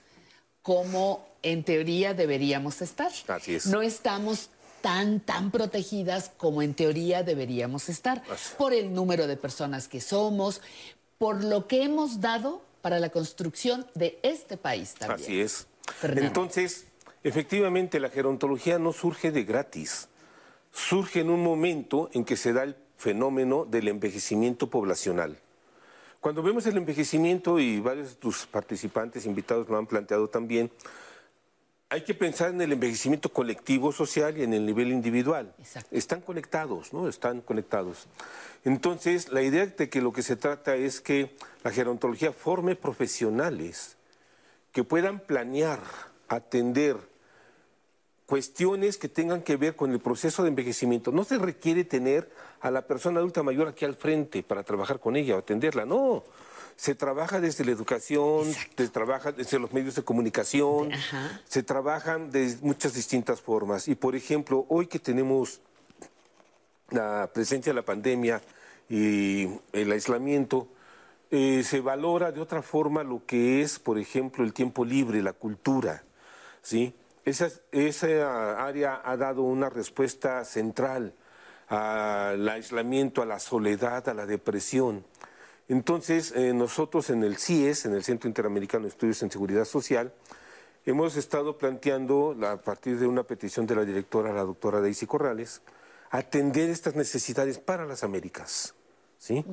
como 0.63 1.27
en 1.43 1.63
teoría 1.63 2.13
deberíamos 2.13 2.81
estar. 2.81 3.11
Así 3.27 3.55
es. 3.55 3.67
No 3.67 3.81
estamos 3.81 4.49
tan, 4.81 5.19
tan 5.19 5.51
protegidas 5.51 6.31
como 6.35 6.61
en 6.61 6.73
teoría 6.73 7.23
deberíamos 7.23 7.89
estar, 7.89 8.23
Así. 8.29 8.53
por 8.57 8.73
el 8.73 8.93
número 8.93 9.27
de 9.27 9.37
personas 9.37 9.87
que 9.87 10.01
somos, 10.01 10.61
por 11.17 11.43
lo 11.43 11.67
que 11.67 11.83
hemos 11.83 12.19
dado 12.19 12.61
para 12.81 12.99
la 12.99 13.09
construcción 13.09 13.87
de 13.95 14.19
este 14.23 14.57
país 14.57 14.93
también. 14.95 15.21
Así 15.21 15.39
es. 15.39 15.67
Fernando. 15.99 16.27
Entonces, 16.27 16.85
efectivamente, 17.23 17.99
la 17.99 18.09
gerontología 18.09 18.77
no 18.77 18.91
surge 18.91 19.31
de 19.31 19.43
gratis. 19.43 20.09
Surge 20.73 21.21
en 21.21 21.29
un 21.29 21.41
momento 21.43 22.09
en 22.13 22.25
que 22.25 22.35
se 22.35 22.51
da 22.51 22.63
el 22.63 22.75
fenómeno 23.03 23.65
del 23.65 23.89
envejecimiento 23.89 24.69
poblacional. 24.69 25.37
Cuando 26.21 26.41
vemos 26.41 26.65
el 26.67 26.77
envejecimiento, 26.77 27.59
y 27.59 27.81
varios 27.81 28.11
de 28.11 28.15
tus 28.15 28.45
participantes 28.45 29.25
invitados 29.25 29.67
lo 29.67 29.77
han 29.77 29.87
planteado 29.87 30.29
también, 30.29 30.71
hay 31.89 32.05
que 32.05 32.13
pensar 32.13 32.51
en 32.51 32.61
el 32.61 32.71
envejecimiento 32.71 33.27
colectivo 33.27 33.91
social 33.91 34.37
y 34.37 34.43
en 34.43 34.53
el 34.53 34.65
nivel 34.65 34.87
individual. 34.93 35.53
Están 35.91 36.21
conectados, 36.21 36.93
¿no? 36.93 37.09
Están 37.09 37.41
conectados. 37.41 38.07
Entonces, 38.63 39.33
la 39.33 39.41
idea 39.41 39.65
de 39.65 39.89
que 39.89 40.01
lo 40.01 40.13
que 40.13 40.23
se 40.23 40.37
trata 40.37 40.75
es 40.75 41.01
que 41.01 41.35
la 41.61 41.71
gerontología 41.71 42.31
forme 42.31 42.77
profesionales 42.77 43.97
que 44.71 44.85
puedan 44.85 45.19
planear, 45.19 45.81
atender 46.29 46.97
cuestiones 48.25 48.97
que 48.97 49.09
tengan 49.09 49.43
que 49.43 49.57
ver 49.57 49.75
con 49.75 49.91
el 49.91 49.99
proceso 49.99 50.41
de 50.41 50.49
envejecimiento. 50.49 51.11
No 51.11 51.23
se 51.25 51.37
requiere 51.37 51.83
tener 51.83 52.31
a 52.63 52.71
la 52.71 52.87
persona 52.87 53.19
adulta 53.19 53.43
mayor 53.43 53.67
aquí 53.67 53.83
al 53.83 53.93
frente 53.93 54.41
para 54.41 54.63
trabajar 54.63 55.01
con 55.01 55.17
ella 55.17 55.35
o 55.35 55.39
atenderla, 55.39 55.85
no. 55.85 56.23
Se 56.77 56.95
trabaja 56.95 57.41
desde 57.41 57.65
la 57.65 57.71
educación, 57.71 58.51
se 58.77 58.87
trabaja 58.87 59.33
desde 59.33 59.59
los 59.59 59.73
medios 59.73 59.95
de 59.95 60.03
comunicación, 60.03 60.89
se 61.45 61.61
trabajan 61.61 62.31
de 62.31 62.57
muchas 62.61 62.93
distintas 62.93 63.41
formas. 63.41 63.89
Y 63.89 63.95
por 63.95 64.15
ejemplo, 64.15 64.65
hoy 64.69 64.87
que 64.87 64.97
tenemos 64.97 65.59
la 66.89 67.29
presencia 67.33 67.73
de 67.73 67.75
la 67.75 67.85
pandemia 67.85 68.41
y 68.89 69.49
el 69.73 69.91
aislamiento, 69.91 70.69
eh, 71.31 71.63
se 71.63 71.81
valora 71.81 72.31
de 72.31 72.39
otra 72.39 72.61
forma 72.61 73.03
lo 73.03 73.25
que 73.25 73.61
es, 73.61 73.77
por 73.77 73.99
ejemplo, 73.99 74.45
el 74.45 74.53
tiempo 74.53 74.85
libre, 74.85 75.21
la 75.21 75.33
cultura, 75.33 76.03
¿sí? 76.61 76.95
Esa, 77.25 77.49
esa 77.71 78.65
área 78.65 79.01
ha 79.03 79.17
dado 79.17 79.41
una 79.41 79.69
respuesta 79.69 80.45
central 80.45 81.13
al 81.67 82.47
aislamiento, 82.49 83.21
a 83.21 83.25
la 83.25 83.39
soledad, 83.39 84.07
a 84.09 84.13
la 84.13 84.25
depresión. 84.25 85.03
Entonces, 85.69 86.33
eh, 86.35 86.53
nosotros 86.53 87.09
en 87.09 87.23
el 87.23 87.37
CIES, 87.37 87.85
en 87.85 87.93
el 87.95 88.03
Centro 88.03 88.27
Interamericano 88.27 88.83
de 88.83 88.89
Estudios 88.89 89.21
en 89.23 89.31
Seguridad 89.31 89.65
Social, 89.65 90.13
hemos 90.85 91.15
estado 91.15 91.57
planteando, 91.57 92.35
la- 92.37 92.51
a 92.53 92.61
partir 92.61 92.99
de 92.99 93.07
una 93.07 93.23
petición 93.23 93.65
de 93.65 93.75
la 93.75 93.85
directora, 93.85 94.33
la 94.33 94.43
doctora 94.43 94.81
Daisy 94.81 95.05
Corrales, 95.05 95.61
atender 96.11 96.69
estas 96.69 96.95
necesidades 96.95 97.57
para 97.59 97.85
las 97.85 98.03
Américas. 98.03 98.75
¿sí? 99.17 99.45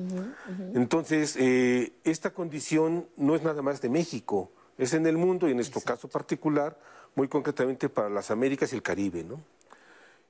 Entonces, 0.75 1.35
eh, 1.39 1.93
esta 2.03 2.31
condición 2.31 3.07
no 3.15 3.35
es 3.35 3.41
nada 3.43 3.61
más 3.61 3.79
de 3.81 3.87
México, 3.89 4.51
es 4.77 4.93
en 4.93 5.07
el 5.07 5.15
mundo 5.17 5.47
y 5.47 5.51
en 5.51 5.57
nuestro 5.57 5.79
caso 5.81 6.09
particular, 6.09 6.77
muy 7.15 7.29
concretamente 7.29 7.87
para 7.87 8.09
las 8.09 8.31
Américas 8.31 8.73
y 8.73 8.75
el 8.75 8.81
Caribe. 8.83 9.23
¿no? 9.23 9.39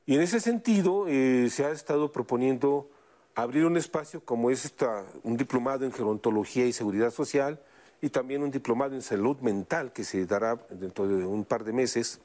Y 0.06 0.16
en 0.16 0.22
ese 0.22 0.40
sentido, 0.40 1.06
eh, 1.08 1.50
se 1.52 1.66
ha 1.66 1.72
estado 1.72 2.12
proponiendo 2.12 2.90
abrir 3.36 3.66
un 3.66 3.78
espacio 3.78 4.24
como 4.24 4.50
es 4.50 4.66
esta, 4.66 5.06
un 5.24 5.38
diplomado 5.38 5.86
en 5.86 5.92
gerontología 5.92 6.66
y 6.66 6.74
seguridad 6.74 7.12
social 7.12 7.62
y 8.02 8.10
también 8.10 8.42
un 8.42 8.52
diplomado 8.52 8.96
en 8.96 9.02
salud 9.02 9.38
mental 9.40 9.94
que 9.94 10.04
se 10.04 10.26
dará 10.26 10.58
dentro 10.70 11.08
de 11.08 11.26
un 11.26 11.46
par 11.46 11.64
de 11.64 11.72
meses, 11.72 12.20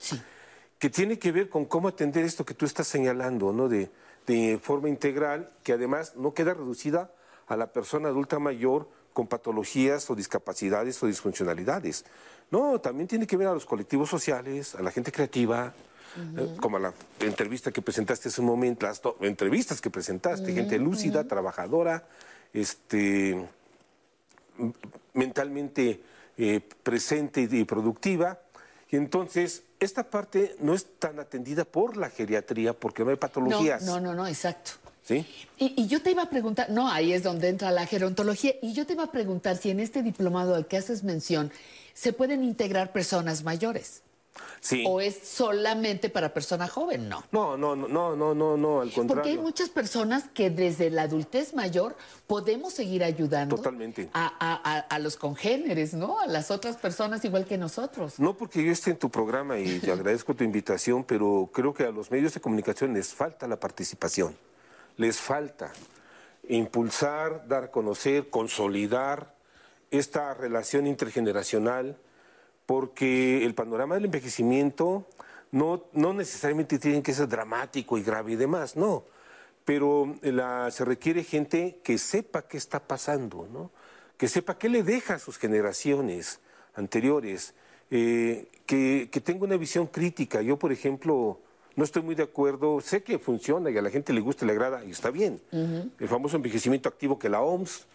que 0.78 0.90
tiene 0.90 1.18
que 1.18 1.32
ver 1.32 1.48
con 1.48 1.66
cómo 1.66 1.88
atender 1.88 2.24
esto 2.24 2.44
que 2.44 2.54
tú 2.54 2.64
estás 2.64 2.86
señalando, 2.86 3.52
¿no? 3.52 3.68
De, 3.68 3.90
de 4.26 4.58
forma 4.60 4.88
integral, 4.88 5.50
que 5.62 5.72
además 5.72 6.16
no 6.16 6.34
queda 6.34 6.54
reducida 6.54 7.12
a 7.46 7.56
la 7.56 7.72
persona 7.72 8.08
adulta 8.08 8.38
mayor 8.38 8.88
con 9.12 9.26
patologías 9.26 10.10
o 10.10 10.14
discapacidades 10.14 11.02
o 11.02 11.06
disfuncionalidades. 11.06 12.04
No, 12.50 12.80
también 12.80 13.06
tiene 13.06 13.26
que 13.26 13.36
ver 13.36 13.48
a 13.48 13.54
los 13.54 13.66
colectivos 13.66 14.08
sociales, 14.08 14.74
a 14.74 14.82
la 14.82 14.90
gente 14.90 15.12
creativa, 15.12 15.74
eh, 16.36 16.56
como 16.60 16.78
la 16.78 16.92
entrevista 17.20 17.70
que 17.70 17.82
presentaste 17.82 18.28
hace 18.28 18.40
un 18.40 18.46
momento, 18.46 18.86
las 18.86 19.00
entrevistas 19.20 19.80
que 19.80 19.90
presentaste, 19.90 20.52
gente 20.52 20.78
lúcida, 20.78 21.24
trabajadora, 21.24 22.06
este, 22.52 23.46
mentalmente 25.14 26.00
eh, 26.36 26.60
presente 26.82 27.48
y, 27.50 27.56
y 27.56 27.64
productiva. 27.64 28.38
Y 28.90 28.96
entonces, 28.96 29.64
esta 29.80 30.04
parte 30.04 30.56
no 30.60 30.74
es 30.74 30.86
tan 30.98 31.18
atendida 31.18 31.64
por 31.64 31.96
la 31.96 32.08
geriatría 32.08 32.72
porque 32.72 33.04
no 33.04 33.10
hay 33.10 33.16
patologías. 33.16 33.82
No, 33.82 34.00
no, 34.00 34.08
no, 34.08 34.22
no, 34.22 34.26
exacto. 34.26 34.72
¿sí? 35.02 35.26
Y, 35.58 35.74
y 35.82 35.86
yo 35.86 36.02
te 36.02 36.10
iba 36.10 36.22
a 36.22 36.30
preguntar, 36.30 36.70
no, 36.70 36.90
ahí 36.90 37.12
es 37.12 37.22
donde 37.22 37.48
entra 37.48 37.70
la 37.70 37.86
gerontología, 37.86 38.54
y 38.62 38.72
yo 38.72 38.86
te 38.86 38.94
iba 38.94 39.04
a 39.04 39.12
preguntar 39.12 39.56
si 39.56 39.70
en 39.70 39.80
este 39.80 40.02
diplomado 40.02 40.54
al 40.54 40.66
que 40.66 40.76
haces 40.76 41.04
mención 41.04 41.52
se 41.94 42.12
pueden 42.12 42.44
integrar 42.44 42.92
personas 42.92 43.42
mayores. 43.42 44.02
Sí. 44.60 44.84
¿O 44.86 45.00
es 45.00 45.16
solamente 45.28 46.08
para 46.10 46.34
persona 46.34 46.66
joven? 46.68 47.08
No. 47.08 47.22
No, 47.32 47.56
no, 47.56 47.76
no, 47.76 48.16
no, 48.16 48.34
no, 48.34 48.56
no, 48.56 48.80
al 48.80 48.90
contrario. 48.92 49.06
Porque 49.22 49.28
hay 49.30 49.38
muchas 49.38 49.68
personas 49.70 50.24
que 50.34 50.50
desde 50.50 50.90
la 50.90 51.02
adultez 51.02 51.54
mayor 51.54 51.96
podemos 52.26 52.72
seguir 52.72 53.04
ayudando 53.04 53.56
Totalmente. 53.56 54.08
a, 54.12 54.26
a- 54.26 54.76
a- 54.78 54.80
a 54.80 54.98
los 54.98 55.16
congéneres, 55.16 55.94
¿no? 55.94 56.18
A 56.20 56.26
las 56.26 56.50
otras 56.50 56.76
personas 56.76 57.24
igual 57.24 57.44
que 57.46 57.56
nosotros. 57.58 58.18
No 58.18 58.36
porque 58.36 58.64
yo 58.64 58.72
esté 58.72 58.90
en 58.90 58.96
tu 58.98 59.10
programa 59.10 59.58
y 59.58 59.78
te 59.78 59.92
agradezco 59.92 60.34
tu 60.34 60.42
invitación, 60.44 61.04
pero 61.04 61.48
creo 61.52 61.72
que 61.72 61.84
a 61.84 61.90
los 61.90 62.10
medios 62.10 62.34
de 62.34 62.40
comunicación 62.40 62.92
les 62.94 63.14
falta 63.14 63.46
la 63.46 63.60
participación. 63.60 64.36
Les 64.96 65.18
falta 65.20 65.72
impulsar, 66.48 67.46
dar 67.48 67.64
a 67.64 67.70
conocer, 67.70 68.30
consolidar 68.30 69.34
esta 69.90 70.34
relación 70.34 70.86
intergeneracional, 70.86 71.96
porque 72.66 73.44
el 73.44 73.54
panorama 73.54 73.94
del 73.94 74.06
envejecimiento 74.06 75.06
no, 75.52 75.84
no 75.92 76.12
necesariamente 76.12 76.78
tiene 76.78 77.02
que 77.02 77.14
ser 77.14 77.28
dramático 77.28 77.96
y 77.96 78.02
grave 78.02 78.32
y 78.32 78.36
demás, 78.36 78.76
no. 78.76 79.04
Pero 79.64 80.14
la- 80.22 80.70
se 80.70 80.84
requiere 80.84 81.24
gente 81.24 81.78
que 81.82 81.98
sepa 81.98 82.42
qué 82.42 82.56
está 82.56 82.80
pasando, 82.80 83.48
¿no? 83.52 83.70
que 84.16 84.28
sepa 84.28 84.56
qué 84.58 84.68
le 84.68 84.82
deja 84.82 85.14
a 85.14 85.18
sus 85.18 85.36
generaciones 85.38 86.40
anteriores, 86.74 87.54
eh, 87.90 88.48
que, 88.64 89.08
que 89.12 89.20
tenga 89.20 89.44
una 89.44 89.56
visión 89.56 89.86
crítica. 89.86 90.40
Yo, 90.42 90.58
por 90.58 90.72
ejemplo, 90.72 91.38
no 91.76 91.84
estoy 91.84 92.02
muy 92.02 92.14
de 92.14 92.22
acuerdo, 92.22 92.80
sé 92.80 93.02
que 93.02 93.18
funciona 93.18 93.70
y 93.70 93.76
a 93.76 93.82
la 93.82 93.90
gente 93.90 94.12
le 94.14 94.20
gusta 94.20 94.44
y 94.44 94.48
le 94.48 94.52
agrada, 94.54 94.84
y 94.84 94.90
está 94.90 95.10
bien. 95.10 95.40
El 96.00 96.08
famoso 96.08 96.36
envejecimiento 96.36 96.88
activo 96.88 97.18
que 97.18 97.28
la 97.28 97.42
OMS 97.42 97.86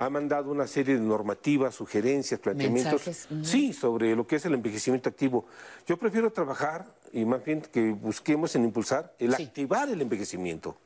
ha 0.00 0.08
mandado 0.08 0.50
una 0.50 0.66
serie 0.66 0.94
de 0.94 1.00
normativas, 1.02 1.74
sugerencias, 1.74 2.40
planteamientos. 2.40 3.02
Sí, 3.42 3.74
sobre 3.74 4.16
lo 4.16 4.26
que 4.26 4.36
es 4.36 4.46
el 4.46 4.54
envejecimiento 4.54 5.10
activo. 5.10 5.44
Yo 5.86 5.98
prefiero 5.98 6.32
trabajar 6.32 6.86
y 7.12 7.26
más 7.26 7.44
bien 7.44 7.60
que 7.60 7.92
busquemos 7.92 8.54
en 8.54 8.64
impulsar 8.64 9.14
el 9.18 9.34
activar 9.34 9.90
el 9.90 10.00
envejecimiento. 10.00 10.78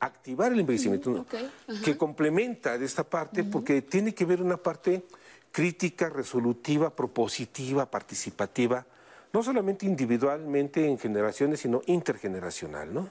Activar 0.00 0.52
el 0.52 0.58
envejecimiento, 0.58 1.10
¿no? 1.10 1.26
que 1.84 1.96
complementa 1.96 2.76
de 2.76 2.84
esta 2.84 3.04
parte 3.04 3.44
porque 3.44 3.82
tiene 3.82 4.12
que 4.12 4.24
ver 4.24 4.42
una 4.42 4.56
parte 4.56 5.04
crítica, 5.52 6.08
resolutiva, 6.08 6.90
propositiva, 6.90 7.88
participativa, 7.88 8.84
no 9.32 9.44
solamente 9.44 9.86
individualmente 9.86 10.88
en 10.88 10.98
generaciones, 10.98 11.60
sino 11.60 11.82
intergeneracional, 11.86 12.92
¿no? 12.92 13.10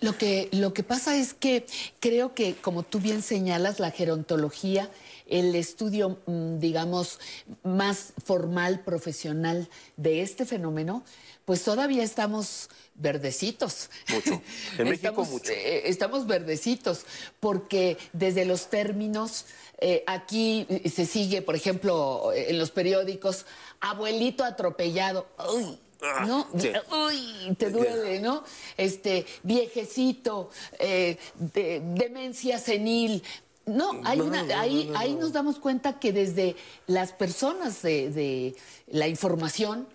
Lo 0.00 0.16
que, 0.18 0.48
lo 0.52 0.72
que 0.74 0.82
pasa 0.82 1.16
es 1.16 1.34
que 1.34 1.66
creo 2.00 2.34
que, 2.34 2.54
como 2.56 2.82
tú 2.82 3.00
bien 3.00 3.22
señalas, 3.22 3.80
la 3.80 3.90
gerontología, 3.90 4.90
el 5.26 5.54
estudio, 5.54 6.18
mm, 6.26 6.58
digamos, 6.58 7.18
más 7.62 8.12
formal, 8.24 8.80
profesional 8.80 9.68
de 9.96 10.22
este 10.22 10.44
fenómeno, 10.44 11.02
pues 11.44 11.62
todavía 11.62 12.02
estamos 12.02 12.68
verdecitos. 12.94 13.90
Mucho. 14.08 14.42
En 14.78 14.88
México 14.88 14.94
estamos, 15.08 15.30
mucho. 15.30 15.52
eh, 15.52 15.82
estamos 15.88 16.26
verdecitos, 16.26 17.06
porque 17.40 17.96
desde 18.12 18.44
los 18.44 18.68
términos, 18.68 19.46
eh, 19.78 20.04
aquí 20.06 20.66
eh, 20.68 20.88
se 20.88 21.06
sigue, 21.06 21.42
por 21.42 21.54
ejemplo, 21.56 22.32
eh, 22.32 22.46
en 22.50 22.58
los 22.58 22.70
periódicos, 22.70 23.46
abuelito 23.80 24.44
atropellado. 24.44 25.26
Uy, 25.54 25.78
¿no? 26.26 26.46
sí. 26.58 26.70
Uy, 26.92 27.54
te 27.56 27.70
duele, 27.70 28.20
¿no? 28.20 28.44
Este, 28.76 29.26
viejecito, 29.42 30.50
eh, 30.78 31.16
de- 31.36 31.80
demencia 31.84 32.58
senil. 32.58 33.22
No, 33.66 34.00
hay 34.04 34.18
No, 34.18 34.24
una, 34.24 34.42
no, 34.42 34.54
ahí, 34.58 34.88
no, 34.92 34.98
ahí 34.98 35.14
no. 35.14 35.20
nos 35.20 35.32
damos 35.32 35.58
cuenta 35.58 35.98
que 35.98 36.12
desde 36.12 36.54
las 36.86 37.12
personas 37.12 37.80
de, 37.82 38.10
de 38.10 38.56
la 38.88 39.08
información 39.08 39.88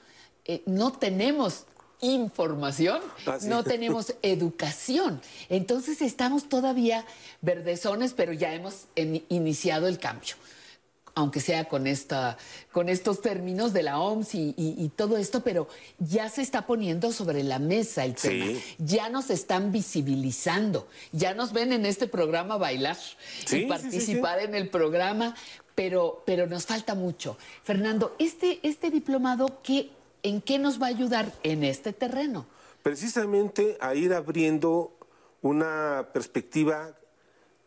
eh, 0.45 0.63
no 0.65 0.91
tenemos 0.93 1.65
información, 2.01 3.01
Ah, 3.27 3.38
sí. 3.39 3.47
no 3.47 3.63
tenemos 3.75 4.15
educación. 4.23 5.21
Entonces 5.49 6.01
estamos 6.01 6.49
todavía 6.49 7.05
verdezones, 7.41 8.13
pero 8.13 8.33
ya 8.33 8.53
hemos 8.53 8.85
en- 8.95 9.23
iniciado 9.29 9.88
el 9.88 9.99
cambio 9.99 10.35
aunque 11.19 11.39
sea 11.41 11.65
con, 11.65 11.85
esta, 11.88 12.38
con 12.72 12.88
estos 12.89 13.22
términos 13.22 13.73
de 13.73 13.83
la 13.83 13.99
OMS 13.99 14.35
y, 14.35 14.53
y- 14.57 14.75
y 14.77 14.89
todo 14.89 15.17
esto, 15.17 15.41
pero 15.43 15.67
ya 15.99 16.30
se 16.30 16.41
está 16.41 16.65
poniendo 16.65 17.11
sobre 17.11 17.43
la 17.43 17.59
mesa 17.59 18.06
el 18.06 18.15
tema. 18.15 18.45
Sí. 18.45 18.61
Ya 18.80 19.09
nos 19.09 19.30
están 19.30 19.72
visibilizando, 19.72 20.88
ya 21.11 21.33
nos 21.33 21.51
ven 21.53 21.73
en 21.73 21.85
este 21.85 22.07
programa 22.07 22.57
bailar 22.57 22.95
Sí, 23.45 23.57
y 23.57 23.59
sí, 23.61 23.65
participar 23.65 24.39
en 24.39 24.56
el 24.56 24.69
programa, 24.69 25.35
pero, 25.75 26.23
pero 26.25 26.48
nos 26.48 26.65
falta 26.65 26.95
mucho. 26.95 27.38
Fernando, 27.64 28.15
este, 28.19 28.59
este 28.64 28.89
diplomado, 28.89 29.59
¿qué, 29.61 29.89
¿en 30.23 30.41
qué 30.41 30.57
nos 30.57 30.81
va 30.81 30.85
a 30.88 30.89
ayudar 30.89 31.31
en 31.43 31.64
este 31.64 31.93
terreno? 31.93 32.45
precisamente 32.81 33.77
a 33.81 33.93
ir 33.93 34.14
abriendo 34.14 34.93
una 35.41 36.07
perspectiva 36.14 36.95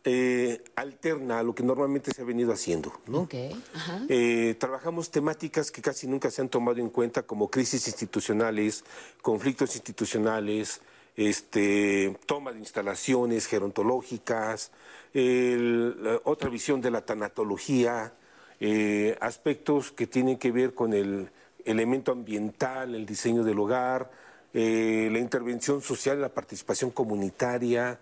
eh, 0.05 0.61
alterna 0.75 1.39
a 1.39 1.43
lo 1.43 1.55
que 1.55 1.63
normalmente 1.63 2.11
se 2.13 2.21
ha 2.21 2.25
venido 2.25 2.51
haciendo. 2.51 2.91
¿no? 3.07 3.21
Ok, 3.21 3.35
ajá. 3.73 4.01
Eh, 4.09 4.55
trabajamos 4.59 5.11
temáticas 5.11 5.71
que 5.71 5.81
casi 5.81 6.07
nunca 6.07 6.29
se 6.29 6.41
han 6.41 6.49
tomado 6.49 6.79
en 6.79 6.89
cuenta 6.89 7.23
como 7.23 7.49
crisis 7.49 7.87
institucionales, 7.87 8.83
conflictos 9.21 9.75
institucionales, 9.75 10.81
este, 11.15 12.17
toma 12.25 12.51
de 12.51 12.59
instalaciones 12.59 13.45
gerontológicas, 13.45 14.71
el- 15.13 16.19
otra 16.23 16.49
visión 16.49 16.81
de 16.81 16.91
la 16.91 17.05
tanatología, 17.05 18.13
eh, 18.59 19.17
aspectos 19.21 19.91
que 19.91 20.07
tienen 20.07 20.37
que 20.37 20.51
ver 20.51 20.73
con 20.73 20.93
el 20.93 21.29
elemento 21.65 22.11
ambiental, 22.11 22.95
el 22.95 23.05
diseño 23.05 23.43
del 23.43 23.59
hogar, 23.59 24.11
eh, 24.53 25.09
la 25.11 25.19
intervención 25.19 25.81
social, 25.81 26.19
la 26.21 26.29
participación 26.29 26.91
comunitaria. 26.91 27.99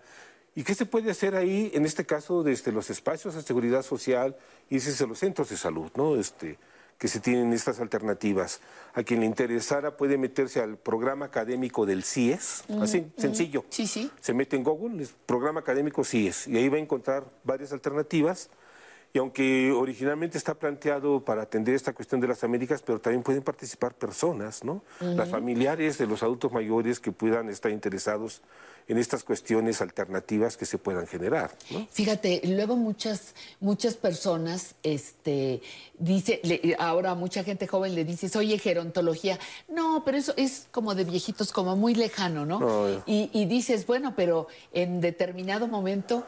¿Y 0.53 0.63
qué 0.63 0.75
se 0.75 0.85
puede 0.85 1.11
hacer 1.11 1.35
ahí, 1.35 1.71
en 1.73 1.85
este 1.85 2.05
caso, 2.05 2.43
desde 2.43 2.71
los 2.73 2.89
espacios 2.89 3.35
de 3.35 3.41
seguridad 3.41 3.83
social 3.83 4.35
y 4.69 4.75
desde 4.75 5.07
los 5.07 5.19
centros 5.19 5.49
de 5.49 5.55
salud, 5.55 5.89
¿no? 5.95 6.17
Este, 6.17 6.57
que 6.97 7.07
se 7.07 7.21
tienen 7.21 7.53
estas 7.53 7.79
alternativas. 7.79 8.59
A 8.93 9.03
quien 9.03 9.21
le 9.21 9.25
interesara 9.25 9.95
puede 9.95 10.17
meterse 10.17 10.59
al 10.59 10.77
programa 10.77 11.25
académico 11.25 11.85
del 11.85 12.03
CIES, 12.03 12.65
Ujú, 12.67 12.83
así, 12.83 12.97
ujú. 12.99 13.11
sencillo. 13.17 13.65
Sí, 13.69 13.87
sí. 13.87 14.11
Se 14.19 14.33
mete 14.33 14.57
en 14.57 14.63
Google, 14.63 15.01
es 15.01 15.15
programa 15.25 15.61
académico 15.61 16.03
CIES, 16.03 16.47
y 16.47 16.57
ahí 16.57 16.67
va 16.67 16.75
a 16.75 16.81
encontrar 16.81 17.25
varias 17.45 17.71
alternativas 17.71 18.49
Y 19.13 19.19
aunque 19.19 19.71
originalmente 19.73 20.37
está 20.37 20.53
planteado 20.53 21.23
para 21.25 21.41
atender 21.41 21.75
esta 21.75 21.91
cuestión 21.93 22.21
de 22.21 22.27
las 22.27 22.43
Américas, 22.45 22.81
pero 22.81 22.99
también 23.01 23.23
pueden 23.23 23.43
participar 23.43 23.93
personas, 23.93 24.63
¿no? 24.63 24.83
Las 25.01 25.27
familiares 25.29 25.97
de 25.97 26.07
los 26.07 26.23
adultos 26.23 26.51
mayores 26.53 26.99
que 26.99 27.11
puedan 27.11 27.49
estar 27.49 27.71
interesados 27.71 28.41
en 28.87 28.97
estas 28.97 29.23
cuestiones 29.23 29.81
alternativas 29.81 30.57
que 30.57 30.65
se 30.65 30.77
puedan 30.77 31.07
generar, 31.07 31.51
¿no? 31.69 31.87
Fíjate, 31.91 32.41
luego 32.45 32.75
muchas, 32.75 33.35
muchas 33.59 33.95
personas, 33.95 34.75
este, 34.81 35.61
dice, 35.99 36.39
le- 36.43 36.75
ahora 36.79 37.13
mucha 37.13 37.43
gente 37.43 37.67
joven 37.67 37.93
le 37.95 38.05
dices, 38.05 38.35
oye, 38.35 38.57
gerontología. 38.57 39.37
No, 39.69 40.03
pero 40.03 40.17
eso 40.17 40.33
es 40.37 40.67
como 40.71 40.95
de 40.95 41.03
viejitos, 41.03 41.51
como 41.51 41.75
muy 41.75 41.95
lejano, 41.95 42.45
¿no? 42.45 42.59
No. 42.59 43.03
Y, 43.05 43.29
y 43.33 43.45
dices, 43.45 43.85
bueno, 43.85 44.13
pero 44.15 44.47
en 44.73 44.99
determinado 45.01 45.67
momento 45.67 46.25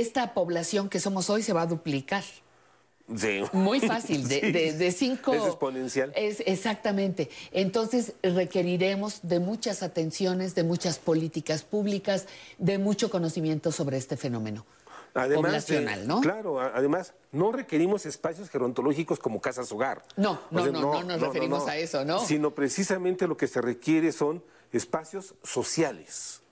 esta 0.00 0.34
población 0.34 0.88
que 0.88 1.00
somos 1.00 1.30
hoy 1.30 1.42
se 1.42 1.52
va 1.52 1.62
a 1.62 1.66
duplicar. 1.66 2.24
Sí. 3.16 3.42
Muy 3.52 3.78
fácil, 3.92 4.26
de, 4.28 4.40
Sí. 4.40 4.52
de- 4.52 4.72
de 4.72 4.92
cinco. 4.92 5.32
Es 5.32 5.44
exponencial. 5.44 6.12
Es, 6.16 6.42
exactamente. 6.44 7.30
Entonces 7.52 8.14
requeriremos 8.22 9.20
de 9.22 9.38
muchas 9.38 9.82
atenciones, 9.82 10.54
de 10.54 10.64
muchas 10.64 10.98
políticas 10.98 11.62
públicas, 11.62 12.26
de 12.58 12.78
mucho 12.78 13.10
conocimiento 13.10 13.70
sobre 13.72 13.96
este 13.96 14.16
fenómeno. 14.16 14.66
Además, 15.14 15.66
de- 15.66 15.80
¿no? 16.04 16.20
Claro, 16.20 16.60
además, 16.60 17.14
no 17.32 17.50
requerimos 17.50 18.04
espacios 18.04 18.50
gerontológicos 18.50 19.18
como 19.18 19.40
casas 19.40 19.72
hogar. 19.72 20.02
No, 20.16 20.38
no, 20.50 20.60
O 20.60 20.64
sea, 20.64 20.72
no, 20.72 20.80
no 20.80 21.02
nos 21.04 21.20
referimos 21.22 21.66
a 21.68 21.76
eso, 21.78 22.04
¿no? 22.04 22.18
Sino 22.26 22.54
precisamente 22.54 23.26
lo 23.26 23.34
que 23.36 23.46
se 23.46 23.62
requiere 23.62 24.12
son 24.12 24.42
espacios 24.72 25.34
sociales. 25.42 26.42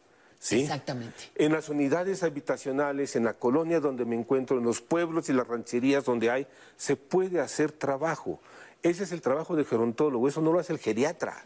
¿Sí? 0.44 0.60
Exactamente. 0.60 1.30
En 1.36 1.52
las 1.52 1.70
unidades 1.70 2.22
habitacionales, 2.22 3.16
en 3.16 3.24
la 3.24 3.32
colonia 3.32 3.80
donde 3.80 4.04
me 4.04 4.14
encuentro, 4.14 4.58
en 4.58 4.64
los 4.64 4.82
pueblos 4.82 5.28
y 5.30 5.32
las 5.32 5.48
rancherías 5.48 6.04
donde 6.04 6.30
hay, 6.30 6.46
se 6.76 6.96
puede 6.96 7.40
hacer 7.40 7.72
trabajo. 7.72 8.40
Ese 8.82 9.04
es 9.04 9.12
el 9.12 9.22
trabajo 9.22 9.56
del 9.56 9.64
gerontólogo, 9.64 10.28
eso 10.28 10.42
no 10.42 10.52
lo 10.52 10.58
hace 10.60 10.74
el 10.74 10.78
geriatra. 10.78 11.42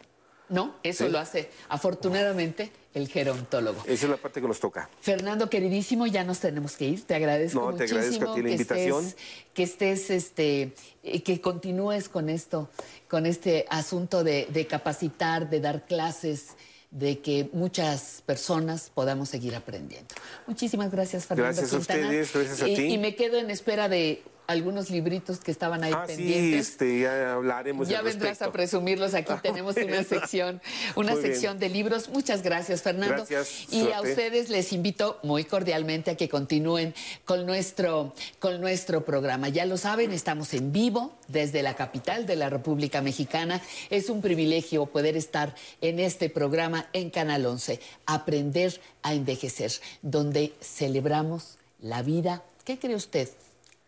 No, 0.49 0.75
eso 0.83 1.05
Sí. 1.05 1.11
lo 1.11 1.19
hace 1.19 1.49
afortunadamente 1.69 2.71
el 2.95 3.07
gerontólogo. 3.07 3.81
Esa 3.85 4.05
es 4.05 4.09
la 4.09 4.17
parte 4.17 4.41
que 4.41 4.47
nos 4.47 4.59
toca. 4.59 4.89
Fernando, 4.99 5.47
queridísimo, 5.49 6.07
ya 6.07 6.23
nos 6.23 6.39
tenemos 6.39 6.75
que 6.75 6.85
ir. 6.85 7.05
Te 7.05 7.13
agradezco 7.15 7.59
No, 7.59 7.67
te 7.67 7.83
muchísimo 7.83 7.99
agradezco 7.99 8.31
a 8.31 8.35
ti 8.35 8.41
la 8.41 8.47
que 8.47 8.51
invitación. 8.53 9.05
estés, 9.05 9.23
que 9.53 9.63
estés, 9.63 10.09
este, 10.09 10.73
eh, 11.03 11.21
que 11.23 11.39
continúes 11.39 12.09
con 12.09 12.29
esto, 12.29 12.69
con 13.07 13.25
este 13.27 13.65
asunto 13.69 14.23
de, 14.23 14.47
de 14.51 14.65
capacitar, 14.65 15.49
de 15.51 15.59
dar 15.61 15.85
clases, 15.85 16.55
de 16.91 17.19
que 17.19 17.49
muchas 17.53 18.23
personas 18.25 18.91
podamos 18.93 19.29
seguir 19.29 19.55
aprendiendo. 19.55 20.07
Muchísimas 20.47 20.91
gracias, 20.91 21.25
Fernando 21.27 21.53
Gracias 21.61 21.73
a 21.73 21.77
Quintana. 21.77 22.05
ustedes, 22.07 22.33
gracias 22.33 22.61
a 22.63 22.67
y, 22.67 22.75
ti. 22.75 22.83
y 22.85 22.97
me 22.97 23.15
quedo 23.15 23.37
en 23.37 23.51
espera 23.51 23.87
de 23.89 24.23
algunos 24.49 24.89
libritos 24.89 25.39
que 25.39 25.51
estaban 25.51 25.83
ahí 25.83 25.93
Ah, 25.95 26.05
sí, 26.07 26.15
pendientes. 26.15 26.69
este, 26.69 26.99
ya 27.01 27.33
hablaremos 27.33 27.87
Ya 27.87 28.01
vendrás 28.01 28.29
respecto. 28.31 28.49
a 28.49 28.51
presumirlos. 28.51 29.13
Aquí 29.13 29.31
tenemos 29.43 29.75
una 29.77 30.03
sección, 30.03 30.61
una 30.95 31.11
Muy 31.13 31.21
bien. 31.21 31.33
sección 31.33 31.59
de 31.59 31.69
libros. 31.69 32.09
Muchas 32.09 32.41
gracias, 32.41 32.81
Fernando. 32.81 33.25
Gracias, 33.29 33.71
Y 33.71 33.91
a 33.91 34.01
ustedes 34.01 34.49
les 34.49 34.73
invito 34.73 35.19
muy 35.23 35.43
cordialmente 35.45 36.11
a 36.11 36.17
que 36.17 36.27
continúen 36.29 36.93
con 37.25 37.45
nuestro, 37.45 38.13
con 38.39 38.59
nuestro 38.59 39.05
programa. 39.05 39.49
Ya 39.49 39.65
lo 39.65 39.77
saben, 39.77 40.11
estamos 40.11 40.53
en 40.53 40.71
vivo 40.71 41.13
desde 41.27 41.61
la 41.63 41.75
capital 41.75 42.25
de 42.25 42.35
la 42.35 42.49
República 42.49 43.01
Mexicana. 43.01 43.61
Es 43.91 44.09
un 44.09 44.21
privilegio 44.21 44.87
poder 44.87 45.15
estar 45.15 45.53
en 45.81 45.99
este 45.99 46.29
programa 46.29 46.87
en 46.93 47.11
Canal 47.11 47.45
11, 47.45 47.79
Aprender 48.07 48.81
a 49.03 49.13
Envejecer, 49.13 49.71
donde 50.01 50.53
celebramos 50.59 51.57
la 51.81 52.01
vida. 52.01 52.41
¿Qué 52.65 52.79
cree 52.79 52.95
usted? 52.95 53.29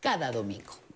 Cada 0.02 0.32
domingo. 0.32 0.91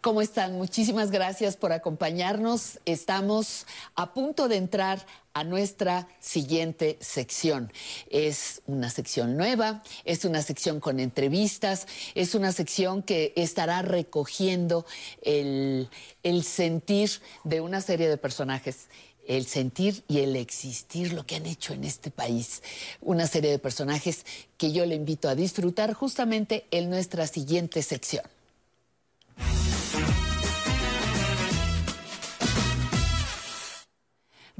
¿Cómo 0.00 0.22
están? 0.22 0.56
Muchísimas 0.56 1.10
gracias 1.10 1.58
por 1.58 1.72
acompañarnos. 1.72 2.78
Estamos 2.86 3.66
a 3.96 4.14
punto 4.14 4.48
de 4.48 4.56
entrar 4.56 5.04
a 5.34 5.44
nuestra 5.44 6.08
siguiente 6.20 6.96
sección. 7.00 7.70
Es 8.08 8.62
una 8.66 8.88
sección 8.88 9.36
nueva, 9.36 9.82
es 10.06 10.24
una 10.24 10.40
sección 10.40 10.80
con 10.80 11.00
entrevistas, 11.00 11.86
es 12.14 12.34
una 12.34 12.50
sección 12.52 13.02
que 13.02 13.34
estará 13.36 13.82
recogiendo 13.82 14.86
el, 15.20 15.90
el 16.22 16.44
sentir 16.44 17.10
de 17.44 17.60
una 17.60 17.82
serie 17.82 18.08
de 18.08 18.16
personajes 18.16 18.88
el 19.26 19.46
sentir 19.46 20.02
y 20.08 20.20
el 20.20 20.34
existir, 20.34 21.12
lo 21.12 21.24
que 21.24 21.36
han 21.36 21.46
hecho 21.46 21.72
en 21.72 21.84
este 21.84 22.10
país. 22.10 22.62
Una 23.00 23.28
serie 23.28 23.50
de 23.50 23.58
personajes 23.60 24.24
que 24.56 24.72
yo 24.72 24.86
le 24.86 24.96
invito 24.96 25.28
a 25.28 25.36
disfrutar 25.36 25.92
justamente 25.92 26.64
en 26.72 26.90
nuestra 26.90 27.26
siguiente 27.28 27.82
sección. 27.82 28.24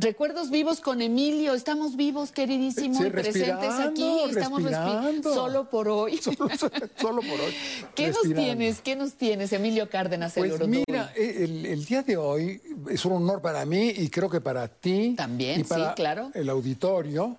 Recuerdos 0.01 0.49
vivos 0.51 0.81
con 0.81 1.03
Emilio, 1.03 1.53
estamos 1.53 1.95
vivos, 1.95 2.33
queridísimo, 2.33 2.99
Sí, 2.99 3.07
y 3.07 3.11
presentes 3.11 3.71
aquí, 3.75 4.21
estamos 4.31 4.63
respi- 4.63 4.71
respirando. 4.71 5.35
solo 5.35 5.69
por 5.69 5.89
hoy. 5.91 6.17
Solo 6.97 7.21
por 7.21 7.41
hoy. 7.41 7.55
¿Qué 7.95 8.09
nos 8.09 8.23
tienes? 8.23 8.81
¿Qué 8.81 8.97
nos 8.97 9.13
tienes, 9.15 9.53
Emilio 9.53 9.91
Cárdenas? 9.91 10.35
el 10.39 10.49
Pues 10.57 10.67
mira, 10.69 11.13
el, 11.15 11.67
el 11.67 11.85
día 11.85 12.03
de 12.03 12.17
hoy 12.17 12.63
es 12.89 13.05
un 13.05 13.13
honor 13.13 13.43
para 13.43 13.67
mí 13.67 13.91
y 13.95 14.09
creo 14.09 14.31
que 14.31 14.41
para 14.41 14.69
ti. 14.69 15.15
También, 15.19 15.61
y 15.61 15.65
para 15.65 15.91
sí, 15.91 15.95
claro. 15.97 16.31
El 16.33 16.49
auditorio, 16.49 17.37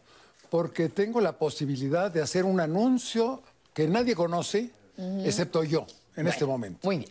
porque 0.51 0.90
tengo 0.90 1.19
la 1.19 1.31
posibilidad 1.31 2.11
de 2.11 2.22
hacer 2.22 2.45
un 2.45 2.59
anuncio 2.59 3.41
que 3.73 3.88
nadie 3.88 4.14
conoce, 4.14 4.69
excepto 5.25 5.64
yo, 5.64 5.88
en 6.15 6.27
este 6.27 6.45
momento. 6.45 6.80
Muy 6.83 6.98
bien. 6.99 7.09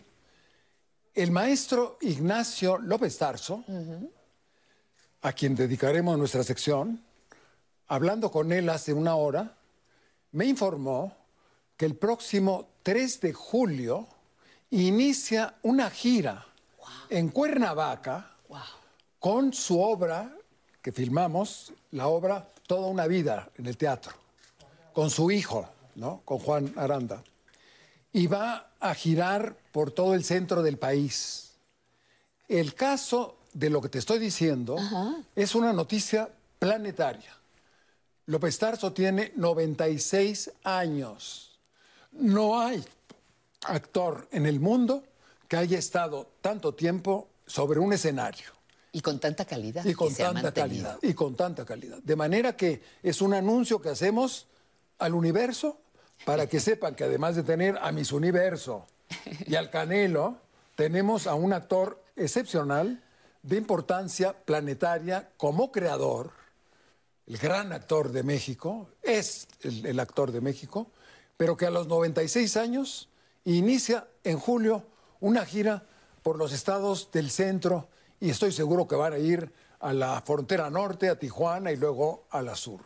El 1.13 1.31
maestro 1.31 1.97
Ignacio 1.99 2.77
López 2.77 3.17
Tarso, 3.17 3.65
a 5.21 5.33
quien 5.33 5.55
dedicaremos 5.55 6.17
nuestra 6.17 6.43
sección, 6.43 7.03
hablando 7.87 8.31
con 8.31 8.51
él 8.51 8.69
hace 8.69 8.93
una 8.93 9.15
hora, 9.15 9.55
me 10.31 10.45
informó 10.45 11.15
que 11.77 11.85
el 11.85 11.95
próximo 11.95 12.69
3 12.83 13.21
de 13.21 13.33
julio 13.33 14.07
inicia 14.71 15.55
una 15.63 15.89
gira 15.89 16.45
en 17.09 17.29
Cuernavaca 17.29 18.35
con 19.19 19.53
su 19.53 19.79
obra 19.79 20.33
que 20.81 20.91
filmamos, 20.91 21.73
la 21.91 22.07
obra 22.07 22.47
Toda 22.67 22.87
una 22.87 23.05
vida 23.05 23.49
en 23.57 23.67
el 23.67 23.75
teatro, 23.75 24.13
con 24.93 25.09
su 25.09 25.29
hijo, 25.29 25.67
¿no? 25.95 26.21
Con 26.23 26.39
Juan 26.39 26.73
Aranda. 26.77 27.21
Y 28.13 28.27
va 28.27 28.71
a 28.79 28.93
girar 28.95 29.57
por 29.73 29.91
todo 29.91 30.13
el 30.13 30.23
centro 30.23 30.63
del 30.63 30.77
país. 30.77 31.51
El 32.47 32.73
caso 32.73 33.40
de 33.53 33.69
lo 33.69 33.81
que 33.81 33.89
te 33.89 33.99
estoy 33.99 34.19
diciendo 34.19 34.77
es 35.35 35.55
una 35.55 35.73
noticia 35.73 36.29
planetaria. 36.59 37.35
López 38.27 38.57
Tarso 38.57 38.93
tiene 38.93 39.33
96 39.35 40.51
años. 40.63 41.59
No 42.11 42.59
hay 42.59 42.83
actor 43.63 44.27
en 44.31 44.45
el 44.45 44.59
mundo 44.59 45.03
que 45.47 45.57
haya 45.57 45.77
estado 45.77 46.31
tanto 46.41 46.73
tiempo 46.73 47.29
sobre 47.45 47.79
un 47.79 47.93
escenario. 47.93 48.47
Y 48.93 49.01
con 49.01 49.19
tanta 49.19 49.45
calidad. 49.45 49.85
Y 49.85 49.93
con 49.93 50.13
tanta 50.13 50.53
calidad. 50.53 50.97
Y 51.01 51.13
con 51.13 51.35
tanta 51.35 51.65
calidad. 51.65 51.99
De 52.03 52.15
manera 52.15 52.55
que 52.55 52.81
es 53.01 53.21
un 53.21 53.33
anuncio 53.33 53.81
que 53.81 53.89
hacemos 53.89 54.47
al 54.99 55.13
universo 55.13 55.79
para 56.25 56.47
que 56.47 56.59
sepan 56.59 56.95
que 56.95 57.05
además 57.05 57.35
de 57.35 57.43
tener 57.43 57.77
a 57.81 57.91
Miss 57.91 58.11
Universo 58.11 58.85
y 59.45 59.55
al 59.55 59.69
Canelo, 59.69 60.37
tenemos 60.75 61.27
a 61.27 61.33
un 61.33 61.53
actor 61.53 62.03
excepcional 62.15 63.01
de 63.43 63.57
importancia 63.57 64.33
planetaria 64.45 65.31
como 65.37 65.71
creador, 65.71 66.31
el 67.25 67.37
gran 67.37 67.71
actor 67.71 68.11
de 68.11 68.23
México, 68.23 68.89
es 69.01 69.47
el, 69.61 69.99
actor 69.99 70.31
de 70.31 70.41
México, 70.41 70.91
pero 71.37 71.57
que 71.57 71.65
a 71.65 71.71
los 71.71 71.87
96 71.87 72.57
años 72.57 73.09
inicia 73.45 74.07
en 74.23 74.37
julio 74.37 74.83
una 75.19 75.45
gira 75.45 75.85
por 76.23 76.37
los 76.37 76.51
estados 76.51 77.09
del 77.11 77.31
centro 77.31 77.89
y 78.19 78.29
estoy 78.29 78.51
seguro 78.51 78.87
que 78.87 78.95
van 78.95 79.13
a 79.13 79.17
ir 79.17 79.51
a 79.79 79.93
la 79.93 80.21
frontera 80.21 80.69
norte, 80.69 81.09
a 81.09 81.17
Tijuana 81.17 81.71
y 81.71 81.77
luego 81.77 82.25
a 82.29 82.41
la 82.41 82.55
sur. 82.55 82.81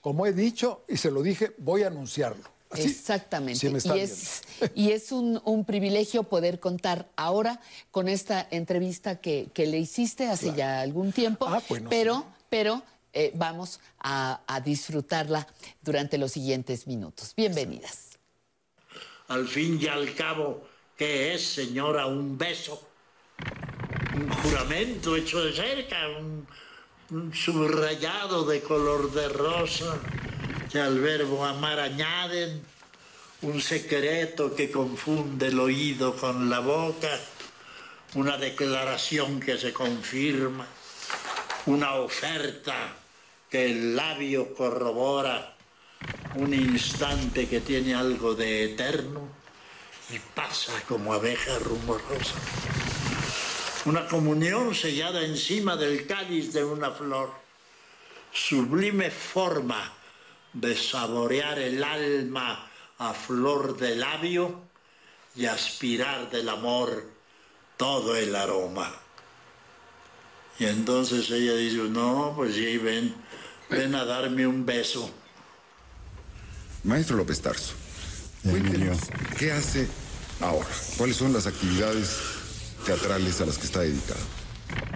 Como 0.00 0.26
he 0.26 0.32
dicho 0.32 0.84
y 0.88 0.98
se 0.98 1.10
lo 1.10 1.22
dije, 1.22 1.54
voy 1.58 1.82
a 1.82 1.86
anunciarlo. 1.86 2.53
Exactamente. 2.76 3.70
me 3.70 3.78
y 3.82 3.98
es, 3.98 4.42
y 4.74 4.90
es 4.90 5.12
un, 5.12 5.40
un 5.44 5.64
privilegio 5.64 6.24
poder 6.24 6.60
contar 6.60 7.08
ahora 7.16 7.60
con 7.90 8.08
esta 8.08 8.46
entrevista 8.50 9.20
que, 9.20 9.48
que 9.52 9.66
le 9.66 9.78
hiciste 9.78 10.28
hace 10.28 10.52
ya 10.54 10.80
algún 10.80 11.12
tiempo, 11.12 11.46
Ah, 11.48 11.62
bueno, 11.68 11.90
pero, 11.90 12.26
pero 12.48 12.82
eh, 13.12 13.32
vamos 13.34 13.80
a, 14.00 14.40
a 14.46 14.60
disfrutarla 14.60 15.46
durante 15.82 16.18
los 16.18 16.32
siguientes 16.32 16.86
minutos. 16.86 17.32
Bienvenidas. 17.36 18.18
Al 19.28 19.48
fin 19.48 19.78
y 19.80 19.86
al 19.86 20.14
cabo, 20.14 20.64
¿qué 20.96 21.34
es, 21.34 21.42
señora, 21.42 22.06
un 22.06 22.36
beso? 22.36 22.88
Un 24.14 24.30
juramento 24.30 25.16
hecho 25.16 25.44
de 25.44 25.52
cerca, 25.52 25.96
un, 26.20 26.46
un 27.10 27.34
subrayado 27.34 28.44
de 28.44 28.60
color 28.60 29.12
de 29.12 29.28
rosa 29.28 29.98
al 30.80 31.00
verbo 31.00 31.44
amar 31.44 31.78
añaden, 31.78 32.62
un 33.42 33.60
secreto 33.60 34.54
que 34.54 34.70
confunde 34.70 35.48
el 35.48 35.60
oído 35.60 36.16
con 36.16 36.48
la 36.48 36.60
boca, 36.60 37.10
una 38.14 38.36
declaración 38.36 39.40
que 39.40 39.58
se 39.58 39.72
confirma, 39.72 40.66
una 41.66 41.94
oferta 41.94 42.74
que 43.50 43.66
el 43.66 43.94
labio 43.96 44.54
corrobora, 44.54 45.54
un 46.36 46.52
instante 46.52 47.48
que 47.48 47.60
tiene 47.60 47.94
algo 47.94 48.34
de 48.34 48.64
eterno 48.64 49.28
y 50.10 50.18
pasa 50.18 50.72
como 50.88 51.12
abeja 51.12 51.58
rumorosa. 51.58 52.34
Una 53.84 54.06
comunión 54.06 54.74
sellada 54.74 55.22
encima 55.24 55.76
del 55.76 56.06
cáliz 56.06 56.52
de 56.52 56.64
una 56.64 56.90
flor, 56.90 57.30
sublime 58.32 59.10
forma 59.10 59.92
de 60.54 60.76
saborear 60.76 61.58
el 61.58 61.82
alma 61.82 62.70
a 62.98 63.12
flor 63.12 63.76
de 63.76 63.96
labio 63.96 64.62
y 65.36 65.46
aspirar 65.46 66.30
del 66.30 66.48
amor 66.48 67.10
todo 67.76 68.16
el 68.16 68.34
aroma. 68.36 68.90
Y 70.58 70.66
entonces 70.66 71.28
ella 71.30 71.56
dice, 71.56 71.78
no, 71.90 72.32
pues 72.36 72.54
sí, 72.54 72.78
ven, 72.78 73.14
ven 73.68 73.94
a 73.94 74.04
darme 74.04 74.46
un 74.46 74.64
beso. 74.64 75.10
Maestro 76.84 77.16
López 77.16 77.40
Tarso, 77.40 77.74
cuéntenos, 78.42 78.98
¿qué 79.38 79.50
hace 79.50 79.88
ahora? 80.40 80.68
¿Cuáles 80.96 81.16
son 81.16 81.32
las 81.32 81.46
actividades 81.46 82.20
teatrales 82.86 83.40
a 83.40 83.46
las 83.46 83.58
que 83.58 83.64
está 83.64 83.80
dedicado? 83.80 84.20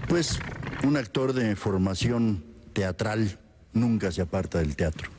Pues 0.06 0.38
un 0.84 0.96
actor 0.96 1.32
de 1.32 1.56
formación 1.56 2.44
teatral 2.72 3.40
nunca 3.72 4.12
se 4.12 4.22
aparta 4.22 4.58
del 4.58 4.76
teatro. 4.76 5.17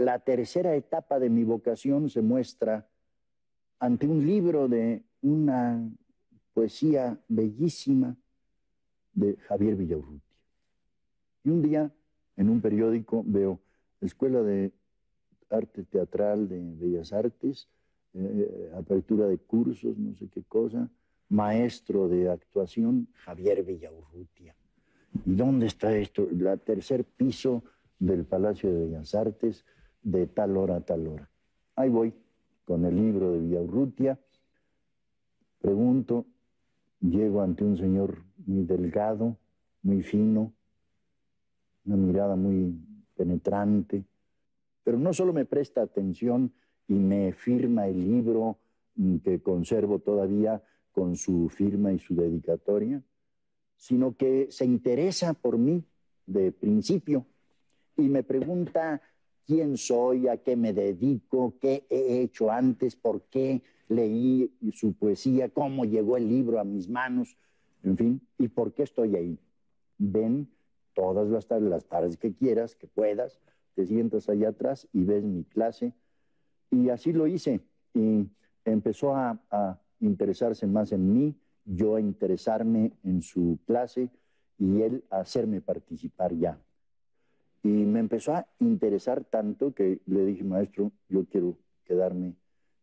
La 0.00 0.18
tercera 0.18 0.74
etapa 0.74 1.18
de 1.18 1.28
mi 1.28 1.44
vocación 1.44 2.08
se 2.08 2.22
muestra 2.22 2.88
ante 3.78 4.08
un 4.08 4.26
libro 4.26 4.66
de 4.66 5.04
una 5.20 5.90
poesía 6.54 7.20
bellísima 7.28 8.16
de 9.12 9.36
Javier 9.36 9.76
Villaurrutia. 9.76 10.38
Y 11.44 11.50
un 11.50 11.60
día, 11.60 11.92
en 12.38 12.48
un 12.48 12.62
periódico, 12.62 13.22
veo 13.26 13.60
Escuela 14.00 14.40
de 14.40 14.72
Arte 15.50 15.84
Teatral 15.84 16.48
de 16.48 16.76
Bellas 16.76 17.12
Artes, 17.12 17.68
eh, 18.14 18.72
apertura 18.74 19.26
de 19.26 19.36
cursos, 19.36 19.98
no 19.98 20.16
sé 20.16 20.28
qué 20.28 20.44
cosa, 20.44 20.88
maestro 21.28 22.08
de 22.08 22.30
actuación, 22.30 23.06
Javier 23.12 23.62
Villaurrutia. 23.64 24.56
¿Y 25.26 25.34
dónde 25.34 25.66
está 25.66 25.94
esto? 25.94 26.26
La 26.32 26.56
tercer 26.56 27.04
piso 27.04 27.64
del 27.98 28.24
Palacio 28.24 28.72
de 28.72 28.86
Bellas 28.86 29.14
Artes, 29.14 29.66
de 30.02 30.26
tal 30.26 30.56
hora 30.56 30.76
a 30.76 30.80
tal 30.80 31.06
hora. 31.06 31.28
Ahí 31.76 31.88
voy, 31.88 32.14
con 32.64 32.84
el 32.84 32.96
libro 32.96 33.32
de 33.32 33.40
Villaurrutia, 33.40 34.18
pregunto, 35.60 36.26
llego 37.00 37.42
ante 37.42 37.64
un 37.64 37.76
señor 37.76 38.24
muy 38.46 38.64
delgado, 38.64 39.36
muy 39.82 40.02
fino, 40.02 40.52
una 41.84 41.96
mirada 41.96 42.36
muy 42.36 42.78
penetrante, 43.16 44.04
pero 44.84 44.98
no 44.98 45.12
solo 45.12 45.32
me 45.32 45.44
presta 45.44 45.82
atención 45.82 46.52
y 46.88 46.94
me 46.94 47.32
firma 47.32 47.86
el 47.86 48.00
libro 48.00 48.58
que 49.22 49.40
conservo 49.40 49.98
todavía 49.98 50.62
con 50.92 51.16
su 51.16 51.48
firma 51.48 51.92
y 51.92 51.98
su 51.98 52.14
dedicatoria, 52.14 53.02
sino 53.76 54.16
que 54.16 54.48
se 54.50 54.64
interesa 54.64 55.32
por 55.34 55.56
mí 55.56 55.84
de 56.26 56.52
principio 56.52 57.24
y 57.96 58.08
me 58.08 58.22
pregunta 58.22 59.00
quién 59.46 59.76
soy, 59.76 60.28
a 60.28 60.36
qué 60.38 60.56
me 60.56 60.72
dedico, 60.72 61.54
qué 61.60 61.84
he 61.90 62.22
hecho 62.22 62.50
antes, 62.50 62.96
por 62.96 63.22
qué 63.22 63.62
leí 63.88 64.52
su 64.72 64.92
poesía, 64.94 65.48
cómo 65.48 65.84
llegó 65.84 66.16
el 66.16 66.28
libro 66.28 66.60
a 66.60 66.64
mis 66.64 66.88
manos, 66.88 67.36
en 67.82 67.96
fin, 67.96 68.20
y 68.38 68.48
por 68.48 68.72
qué 68.72 68.84
estoy 68.84 69.16
ahí. 69.16 69.38
Ven 69.98 70.48
todas 70.94 71.28
las 71.28 71.46
tardes, 71.46 71.68
las 71.68 71.86
tardes 71.86 72.16
que 72.16 72.32
quieras, 72.32 72.74
que 72.74 72.86
puedas, 72.86 73.40
te 73.74 73.86
sientas 73.86 74.28
allá 74.28 74.50
atrás 74.50 74.88
y 74.92 75.04
ves 75.04 75.24
mi 75.24 75.44
clase. 75.44 75.92
Y 76.70 76.90
así 76.90 77.12
lo 77.12 77.26
hice. 77.26 77.60
Y 77.94 78.28
empezó 78.64 79.16
a, 79.16 79.40
a 79.50 79.80
interesarse 80.00 80.66
más 80.66 80.92
en 80.92 81.12
mí, 81.12 81.34
yo 81.64 81.96
a 81.96 82.00
interesarme 82.00 82.92
en 83.04 83.22
su 83.22 83.58
clase 83.66 84.10
y 84.58 84.82
él 84.82 85.04
a 85.10 85.20
hacerme 85.20 85.60
participar 85.60 86.34
ya. 86.34 86.58
Y 87.62 87.68
me 87.68 88.00
empezó 88.00 88.34
a 88.34 88.46
interesar 88.58 89.24
tanto 89.24 89.74
que 89.74 90.00
le 90.06 90.24
dije, 90.24 90.44
maestro, 90.44 90.92
yo 91.08 91.24
quiero 91.26 91.56
quedarme 91.84 92.34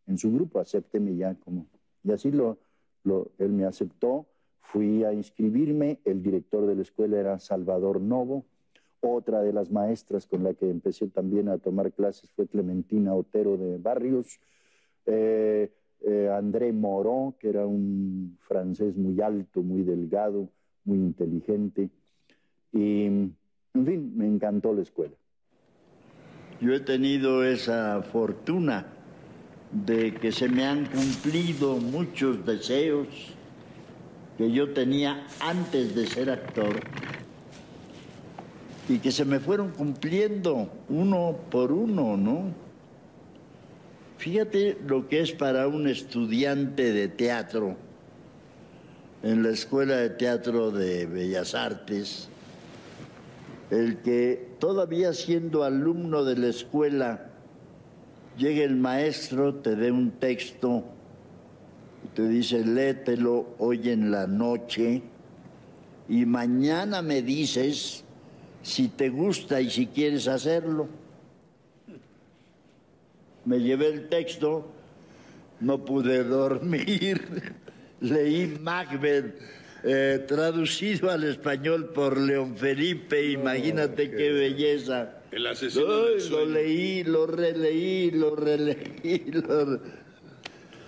en 0.06 0.18
su 0.18 0.32
grupo, 0.32 0.60
acépteme 0.60 1.16
ya 1.16 1.34
como... 1.34 1.66
Y 2.04 2.12
así 2.12 2.30
lo, 2.30 2.58
lo, 3.02 3.32
él 3.38 3.50
me 3.50 3.64
aceptó, 3.64 4.26
fui 4.60 5.04
a 5.04 5.12
inscribirme, 5.12 5.98
el 6.04 6.22
director 6.22 6.66
de 6.66 6.76
la 6.76 6.82
escuela 6.82 7.18
era 7.18 7.38
Salvador 7.38 8.00
Novo, 8.00 8.44
otra 9.00 9.42
de 9.42 9.52
las 9.52 9.70
maestras 9.70 10.26
con 10.26 10.42
la 10.42 10.54
que 10.54 10.68
empecé 10.68 11.08
también 11.08 11.48
a 11.48 11.58
tomar 11.58 11.92
clases 11.92 12.30
fue 12.32 12.48
Clementina 12.48 13.14
Otero 13.14 13.56
de 13.56 13.78
Barrios, 13.78 14.40
eh, 15.06 15.72
eh, 16.00 16.30
André 16.32 16.72
Moró, 16.72 17.34
que 17.38 17.48
era 17.48 17.66
un 17.66 18.36
francés 18.40 18.96
muy 18.96 19.20
alto, 19.20 19.62
muy 19.62 19.82
delgado, 19.82 20.48
muy 20.84 20.98
inteligente, 20.98 21.90
y 22.72 23.32
en 23.74 23.86
fin, 23.86 24.12
me 24.16 24.26
encantó 24.26 24.72
la 24.72 24.82
escuela. 24.82 25.14
Yo 26.60 26.74
he 26.74 26.80
tenido 26.80 27.44
esa 27.44 28.02
fortuna 28.02 28.86
de 29.70 30.14
que 30.14 30.32
se 30.32 30.48
me 30.48 30.64
han 30.64 30.86
cumplido 30.86 31.76
muchos 31.76 32.44
deseos 32.44 33.06
que 34.36 34.50
yo 34.50 34.72
tenía 34.72 35.26
antes 35.40 35.94
de 35.94 36.06
ser 36.06 36.30
actor 36.30 36.80
y 38.88 38.98
que 38.98 39.12
se 39.12 39.24
me 39.24 39.40
fueron 39.40 39.70
cumpliendo 39.70 40.70
uno 40.88 41.36
por 41.50 41.72
uno, 41.72 42.16
¿no? 42.16 42.54
Fíjate 44.16 44.78
lo 44.86 45.08
que 45.08 45.20
es 45.20 45.32
para 45.32 45.68
un 45.68 45.86
estudiante 45.86 46.92
de 46.92 47.08
teatro 47.08 47.76
en 49.22 49.42
la 49.42 49.50
Escuela 49.50 49.96
de 49.96 50.10
Teatro 50.10 50.70
de 50.70 51.06
Bellas 51.06 51.54
Artes, 51.54 52.28
el 53.70 53.98
que 53.98 54.56
todavía 54.58 55.12
siendo 55.12 55.64
alumno 55.64 56.24
de 56.24 56.36
la 56.36 56.48
escuela, 56.48 57.30
llegue 58.36 58.64
el 58.64 58.76
maestro, 58.76 59.54
te 59.56 59.76
dé 59.76 59.90
un 59.90 60.12
texto 60.12 60.84
y 62.04 62.08
te 62.08 62.28
dice, 62.28 62.64
léetelo 62.64 63.54
hoy 63.58 63.90
en 63.90 64.10
la 64.10 64.26
noche 64.26 65.02
y 66.08 66.24
mañana 66.24 67.02
me 67.02 67.20
dices 67.20 68.04
si 68.62 68.88
te 68.88 69.10
gusta 69.10 69.60
y 69.60 69.70
si 69.70 69.86
quieres 69.86 70.28
hacerlo. 70.28 70.88
Me 73.44 73.60
llevé 73.60 73.88
el 73.88 74.08
texto, 74.08 74.66
no 75.60 75.84
pude 75.84 76.24
dormir, 76.24 77.54
leí 78.00 78.58
Macbeth 78.60 79.57
eh, 79.84 80.24
traducido 80.26 81.10
al 81.10 81.24
español 81.24 81.90
por 81.94 82.18
León 82.18 82.56
Felipe, 82.56 83.30
imagínate 83.30 84.10
qué 84.10 84.30
belleza. 84.32 85.14
El 85.30 85.46
asesino 85.46 86.04
del 86.06 86.30
lo 86.30 86.46
leí, 86.46 87.04
lo 87.04 87.26
releí, 87.26 88.10
lo 88.10 88.34
releí. 88.34 89.30
lo- 89.32 89.80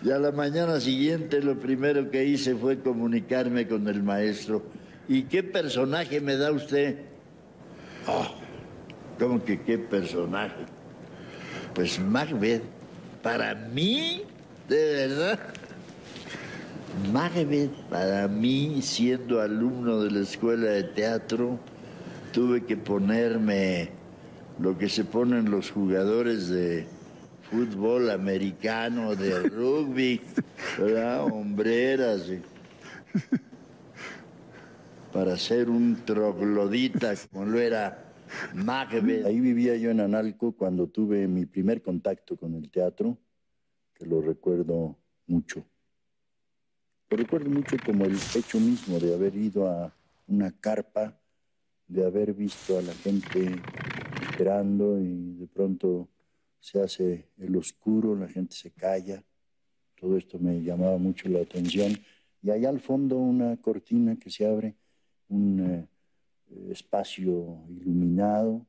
Y 0.02 0.10
a 0.10 0.18
la 0.18 0.32
mañana 0.32 0.80
siguiente 0.80 1.42
lo 1.42 1.58
primero 1.58 2.10
que 2.10 2.24
hice 2.24 2.54
fue 2.54 2.78
comunicarme 2.80 3.68
con 3.68 3.86
el 3.86 4.02
maestro. 4.02 4.62
¿Y 5.08 5.24
qué 5.24 5.42
personaje 5.42 6.20
me 6.20 6.36
da 6.36 6.50
usted? 6.52 6.96
Ah, 8.06 8.32
¿Cómo 9.18 9.44
que 9.44 9.60
qué 9.60 9.76
personaje? 9.78 10.54
Pues 11.74 12.00
Macbeth. 12.00 12.62
Para 13.22 13.54
mí, 13.54 14.22
de 14.68 14.92
verdad. 15.08 15.38
Macbeth, 17.12 17.72
para 17.88 18.28
mí, 18.28 18.82
siendo 18.82 19.40
alumno 19.40 20.02
de 20.02 20.10
la 20.10 20.20
escuela 20.20 20.70
de 20.70 20.84
teatro, 20.84 21.58
tuve 22.32 22.64
que 22.64 22.76
ponerme 22.76 23.90
lo 24.58 24.76
que 24.76 24.88
se 24.88 25.04
ponen 25.04 25.50
los 25.50 25.70
jugadores 25.70 26.48
de 26.48 26.86
fútbol 27.50 28.10
americano, 28.10 29.16
de 29.16 29.40
rugby, 29.48 30.20
¿verdad? 30.78 31.24
Hombreras. 31.24 32.30
para 35.12 35.36
ser 35.36 35.68
un 35.70 35.96
troglodita 36.04 37.14
como 37.32 37.46
lo 37.46 37.58
era 37.58 38.12
Macbeth. 38.54 39.26
Ahí 39.26 39.40
vivía 39.40 39.76
yo 39.76 39.90
en 39.90 40.00
Analco 40.00 40.52
cuando 40.52 40.86
tuve 40.88 41.26
mi 41.26 41.46
primer 41.46 41.82
contacto 41.82 42.36
con 42.36 42.54
el 42.54 42.70
teatro, 42.70 43.16
que 43.94 44.06
lo 44.06 44.20
recuerdo 44.20 44.96
mucho. 45.26 45.64
Lo 47.10 47.16
recuerdo 47.16 47.50
mucho 47.50 47.76
como 47.84 48.04
el 48.04 48.16
hecho 48.36 48.60
mismo 48.60 49.00
de 49.00 49.12
haber 49.12 49.34
ido 49.34 49.66
a 49.66 49.92
una 50.28 50.52
carpa, 50.52 51.18
de 51.88 52.06
haber 52.06 52.32
visto 52.32 52.78
a 52.78 52.82
la 52.82 52.92
gente 52.92 53.50
esperando 54.22 54.96
y 55.00 55.32
de 55.34 55.48
pronto 55.48 56.08
se 56.60 56.80
hace 56.80 57.26
el 57.38 57.56
oscuro, 57.56 58.14
la 58.14 58.28
gente 58.28 58.54
se 58.54 58.70
calla. 58.70 59.24
Todo 60.00 60.16
esto 60.16 60.38
me 60.38 60.62
llamaba 60.62 60.98
mucho 60.98 61.28
la 61.28 61.40
atención. 61.40 61.98
Y 62.44 62.50
allá 62.52 62.68
al 62.68 62.78
fondo 62.78 63.16
una 63.16 63.56
cortina 63.56 64.16
que 64.16 64.30
se 64.30 64.46
abre, 64.46 64.76
un 65.30 65.60
eh, 65.68 65.86
espacio 66.70 67.58
iluminado 67.68 68.64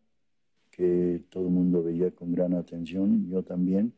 que 0.72 1.22
todo 1.30 1.44
el 1.44 1.52
mundo 1.52 1.84
veía 1.84 2.10
con 2.10 2.34
gran 2.34 2.56
atención, 2.56 3.30
yo 3.30 3.44
también. 3.44 3.94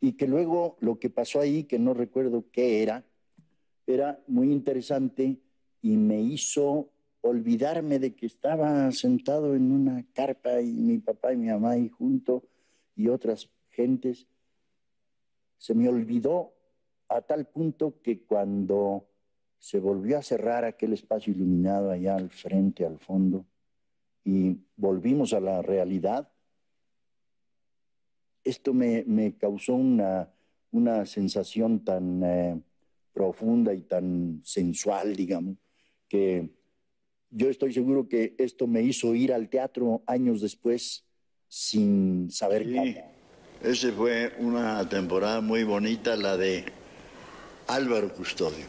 Y 0.00 0.14
que 0.14 0.26
luego 0.26 0.76
lo 0.80 0.98
que 0.98 1.08
pasó 1.08 1.40
ahí, 1.40 1.62
que 1.62 1.78
no 1.78 1.94
recuerdo 1.94 2.46
qué 2.50 2.82
era, 2.82 3.04
era 3.86 4.20
muy 4.26 4.52
interesante 4.52 5.38
y 5.82 5.96
me 5.96 6.20
hizo 6.20 6.90
olvidarme 7.20 7.98
de 7.98 8.14
que 8.14 8.26
estaba 8.26 8.90
sentado 8.92 9.54
en 9.54 9.72
una 9.72 10.04
carpa 10.12 10.60
y 10.60 10.72
mi 10.72 10.98
papá 10.98 11.32
y 11.32 11.36
mi 11.36 11.48
mamá 11.48 11.72
ahí 11.72 11.88
junto 11.88 12.44
y 12.94 13.08
otras 13.08 13.50
gentes. 13.70 14.26
Se 15.58 15.74
me 15.74 15.88
olvidó 15.88 16.52
a 17.08 17.22
tal 17.22 17.46
punto 17.46 18.00
que 18.02 18.22
cuando 18.22 19.08
se 19.58 19.78
volvió 19.78 20.18
a 20.18 20.22
cerrar 20.22 20.64
aquel 20.64 20.92
espacio 20.92 21.32
iluminado 21.32 21.90
allá 21.90 22.16
al 22.16 22.30
frente, 22.30 22.84
al 22.84 22.98
fondo, 22.98 23.46
y 24.24 24.58
volvimos 24.76 25.32
a 25.32 25.40
la 25.40 25.62
realidad, 25.62 26.28
esto 28.44 28.74
me, 28.74 29.04
me 29.06 29.36
causó 29.36 29.74
una, 29.74 30.32
una 30.70 31.06
sensación 31.06 31.84
tan 31.84 32.22
eh, 32.22 32.60
profunda 33.26 33.72
y 33.72 33.80
tan 33.80 34.42
sensual, 34.44 35.16
digamos, 35.16 35.56
que 36.06 36.50
yo 37.30 37.48
estoy 37.48 37.72
seguro 37.72 38.06
que 38.06 38.34
esto 38.36 38.66
me 38.66 38.82
hizo 38.82 39.14
ir 39.14 39.32
al 39.32 39.48
teatro 39.48 40.02
años 40.06 40.42
después 40.42 41.06
sin 41.48 42.30
saber 42.30 42.64
Sí. 42.64 42.74
cómo. 42.74 43.16
Esa 43.62 43.90
fue 43.92 44.34
una 44.38 44.86
temporada 44.86 45.40
muy 45.40 45.64
bonita, 45.64 46.14
la 46.14 46.36
de 46.36 46.66
Álvaro 47.68 48.12
Custodio, 48.12 48.66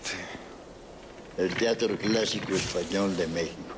el 1.37 1.53
Teatro 1.55 1.97
Clásico 1.97 2.53
Español 2.55 3.17
de 3.17 3.27
México. 3.27 3.75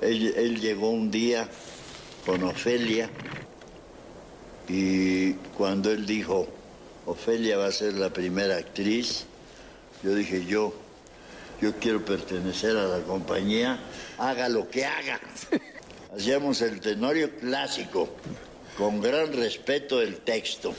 Él, 0.00 0.32
él 0.36 0.58
llegó 0.58 0.88
un 0.88 1.10
día 1.10 1.46
con 2.24 2.42
Ofelia 2.44 3.10
y 4.70 5.34
cuando 5.58 5.90
él 5.90 6.06
dijo, 6.06 6.48
Ofelia 7.06 7.56
va 7.56 7.66
a 7.66 7.72
ser 7.72 7.94
la 7.94 8.10
primera 8.10 8.56
actriz, 8.56 9.24
yo 10.02 10.14
dije, 10.14 10.44
yo, 10.44 10.74
yo 11.60 11.74
quiero 11.76 12.04
pertenecer 12.04 12.76
a 12.76 12.84
la 12.84 13.00
compañía, 13.00 13.78
haga 14.18 14.48
lo 14.48 14.68
que 14.68 14.84
haga. 14.84 15.20
Hacíamos 16.16 16.60
el 16.62 16.80
tenorio 16.80 17.30
clásico 17.36 18.08
con 18.76 19.00
gran 19.00 19.32
respeto 19.32 19.98
del 19.98 20.18
texto. 20.18 20.74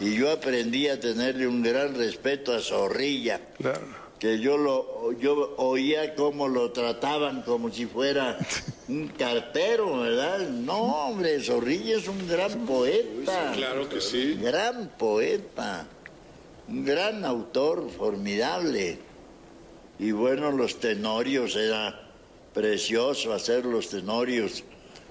Y 0.00 0.14
yo 0.14 0.30
aprendí 0.30 0.88
a 0.88 0.98
tenerle 0.98 1.46
un 1.46 1.62
gran 1.62 1.94
respeto 1.94 2.54
a 2.54 2.60
Zorrilla. 2.60 3.40
Que 4.22 4.38
yo 4.38 4.56
lo 4.56 5.10
yo 5.18 5.52
oía 5.56 6.14
cómo 6.14 6.46
lo 6.46 6.70
trataban 6.70 7.42
como 7.42 7.72
si 7.72 7.86
fuera 7.86 8.38
un 8.88 9.08
cartero, 9.08 9.98
¿verdad? 9.98 10.48
No, 10.48 11.08
hombre, 11.08 11.40
Zorrilla 11.40 11.96
es 11.96 12.06
un 12.06 12.28
gran 12.28 12.64
poeta. 12.64 13.50
claro 13.52 13.88
que 13.88 14.00
sí. 14.00 14.34
Gran 14.40 14.92
poeta. 14.96 15.88
Un 16.68 16.84
gran 16.84 17.24
autor, 17.24 17.90
formidable. 17.90 19.00
Y 19.98 20.12
bueno, 20.12 20.52
los 20.52 20.78
tenorios, 20.78 21.56
era 21.56 22.08
precioso 22.54 23.32
hacer 23.32 23.64
los 23.66 23.88
tenorios 23.88 24.62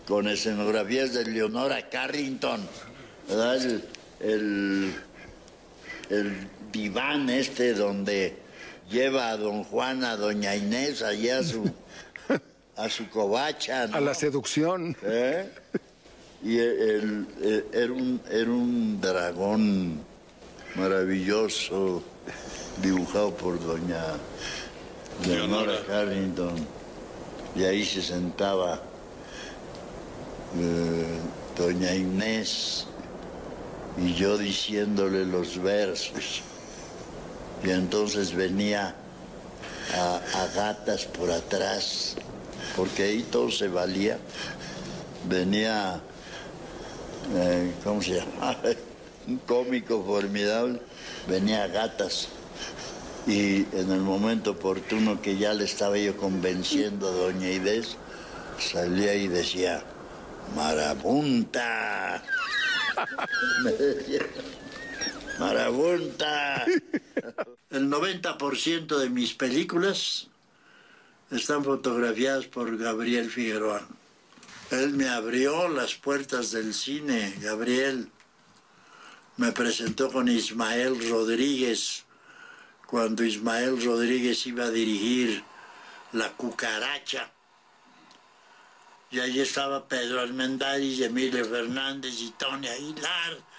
con 0.08 0.30
escenografías 0.30 1.14
de 1.14 1.26
Leonora 1.26 1.90
Carrington, 1.90 2.62
¿verdad? 3.28 3.58
El, 3.58 3.84
el, 4.22 4.96
el 6.10 6.48
diván 6.72 7.30
este 7.30 7.74
donde 7.74 8.41
lleva 8.92 9.30
a 9.30 9.38
don 9.38 9.64
Juan, 9.64 10.04
a 10.04 10.16
doña 10.18 10.56
Inés, 10.56 11.02
allá 11.02 11.40
a 11.40 11.44
su, 11.44 11.70
a 12.76 12.90
su 12.90 13.10
covacha. 13.10 13.84
A 13.84 14.00
la 14.02 14.14
seducción. 14.14 14.96
¿Eh? 15.04 15.50
Y 16.44 16.58
el- 16.58 17.28
el- 17.42 17.66
era, 17.74 17.94
un, 17.94 18.22
era 18.30 18.50
un 18.50 19.00
dragón 19.00 20.00
maravilloso 20.76 22.04
dibujado 22.82 23.36
por 23.36 23.64
doña 23.64 24.04
Leonora 25.28 25.80
Carrington. 25.88 26.56
Y 27.56 27.64
ahí 27.64 27.86
se 27.86 28.02
sentaba 28.02 28.82
eh, 30.58 31.06
doña 31.58 31.94
Inés 31.94 32.88
y 33.98 34.14
yo 34.16 34.38
diciéndole 34.38 35.26
los 35.26 35.62
versos. 35.62 36.42
Y 37.64 37.70
entonces 37.70 38.34
venía 38.34 38.96
a, 39.94 40.48
gatas 40.56 41.06
por 41.06 41.30
atrás, 41.32 42.16
porque 42.76 43.04
ahí 43.04 43.24
todo 43.24 43.52
se 43.52 43.68
valía. 43.68 44.18
Venía, 45.28 46.02
eh, 47.36 47.74
¿cómo 47.84 48.02
se 48.02 48.16
llama? 48.16 48.58
Un 49.28 49.38
cómico 49.40 50.04
formidable, 50.04 50.80
venía 51.28 51.64
a 51.64 51.68
gatas. 51.68 52.30
Y 53.28 53.68
en 53.78 53.92
el 53.92 54.02
momento 54.02 54.52
oportuno 54.52 55.22
que 55.22 55.38
ya 55.38 55.54
le 55.54 55.66
estaba 55.66 55.96
yo 55.98 56.18
convenciendo 56.18 57.08
a 57.08 57.12
doña 57.12 57.52
Inés, 57.52 57.98
salía 58.58 59.14
y 59.14 59.28
decía, 59.28 59.84
Marabunta. 60.56 62.24
Marabunta. 65.42 66.64
El 67.72 67.90
90% 67.90 68.98
de 69.00 69.10
mis 69.10 69.34
películas 69.34 70.28
están 71.32 71.64
fotografiadas 71.64 72.46
por 72.46 72.78
Gabriel 72.78 73.32
Figueroa. 73.32 73.82
Él 74.70 74.94
me 74.94 75.10
abrió 75.10 75.68
las 75.68 75.96
puertas 75.96 76.52
del 76.52 76.76
cine, 76.76 77.34
Gabriel. 77.42 78.12
Me 79.38 79.52
presentó 79.52 80.12
con 80.12 80.28
Ismael 80.28 81.10
Rodríguez 81.10 82.04
cuando 82.86 83.24
Ismael 83.24 83.84
Rodríguez 83.84 84.46
iba 84.46 84.66
a 84.66 84.70
dirigir 84.70 85.44
La 86.12 86.32
Cucaracha. 86.34 87.32
Y 89.10 89.20
ahí 89.20 89.40
estaba 89.40 89.88
Pedro 89.88 90.22
Armendáriz, 90.22 91.02
Emilio 91.02 91.44
Fernández 91.46 92.14
y 92.22 92.30
Tony 92.38 92.68
Aguilar 92.68 93.52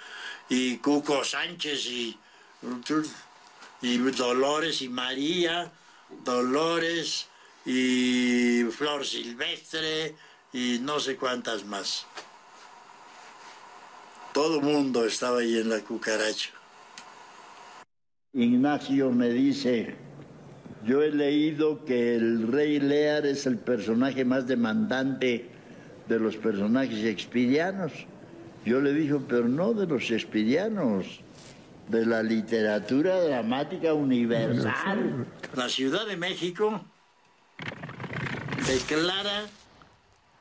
y 0.48 0.76
Cuco 0.78 1.24
Sánchez 1.24 1.86
y, 1.86 2.18
Dolores 4.16 4.82
y 4.82 4.88
María, 4.88 5.70
Dolores 6.24 7.28
y 7.64 8.64
Flor 8.70 9.04
Silvestre 9.04 10.14
y 10.52 10.78
no 10.80 11.00
sé 11.00 11.16
cuántas 11.16 11.64
más. 11.64 12.06
Todo 14.32 14.60
mundo 14.60 15.04
estaba 15.04 15.40
ahí 15.40 15.58
en 15.58 15.68
la 15.68 15.80
cucaracha. 15.80 16.50
Ignacio 18.32 19.10
me 19.10 19.28
dice, 19.28 19.94
yo 20.84 21.02
he 21.02 21.10
leído 21.10 21.84
que 21.84 22.16
el 22.16 22.50
rey 22.50 22.80
Lear 22.80 23.26
es 23.26 23.46
el 23.46 23.58
personaje 23.58 24.24
más 24.24 24.46
demandante 24.46 25.50
de 26.08 26.18
los 26.18 26.36
personajes 26.36 26.96
shakespearianos. 26.96 27.92
Yo 28.64 28.80
le 28.80 28.92
dije, 28.92 29.14
pero 29.28 29.48
no 29.48 29.74
de 29.74 29.86
los 29.86 30.02
shakespearianos, 30.02 31.20
de 31.88 32.06
la 32.06 32.22
literatura 32.22 33.20
dramática 33.20 33.92
universal. 33.92 35.26
La 35.54 35.68
Ciudad 35.68 36.06
de 36.06 36.16
México 36.16 36.80
declara 38.66 39.46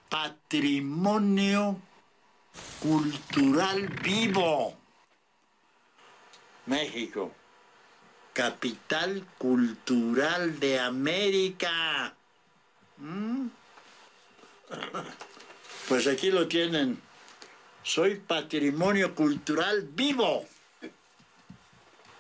patrimonio 0.10 1.80
cultural 2.80 3.88
vivo. 4.04 4.78
México, 6.68 7.32
capital 8.34 9.26
cultural 9.40 10.60
de 10.60 10.80
América. 10.80 12.14
¿Mm? 12.98 13.48
Pues 15.90 16.08
aquí 16.08 16.32
lo 16.32 16.48
tienen. 16.48 17.02
Soy 17.84 18.16
patrimonio 18.20 19.16
cultural 19.16 19.84
vivo. 19.94 20.46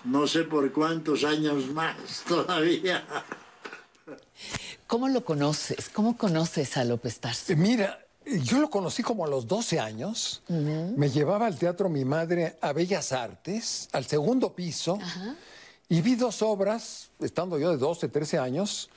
No 0.04 0.26
sé 0.28 0.44
por 0.44 0.72
cuántos 0.72 1.24
años 1.24 1.68
más 1.68 1.96
todavía. 2.28 3.04
¿Cómo 4.88 5.08
lo 5.08 5.24
conoces? 5.24 5.90
¿Cómo 5.90 6.18
conoces 6.18 6.76
a 6.78 6.84
López 6.84 7.20
Tarso? 7.20 7.54
Eh, 7.54 7.56
Mira, 7.56 8.04
yo 8.26 8.60
lo 8.60 8.70
conocí 8.70 9.04
como 9.04 9.26
a 9.26 9.28
los 9.30 9.48
12 9.48 9.80
años. 9.80 10.42
Me 10.50 11.10
llevaba 11.10 11.46
al 11.46 11.58
teatro 11.58 11.90
mi 11.90 12.04
madre 12.04 12.58
a 12.62 12.74
Bellas 12.74 13.12
Artes, 13.12 13.88
al 13.94 14.06
segundo 14.06 14.54
piso, 14.54 15.00
y 15.88 16.02
vi 16.02 16.16
dos 16.16 16.42
obras, 16.42 17.10
estando 17.20 17.58
yo 17.58 17.72
de 17.72 17.78
12, 17.78 18.10
13 18.10 18.40
años, 18.40 18.90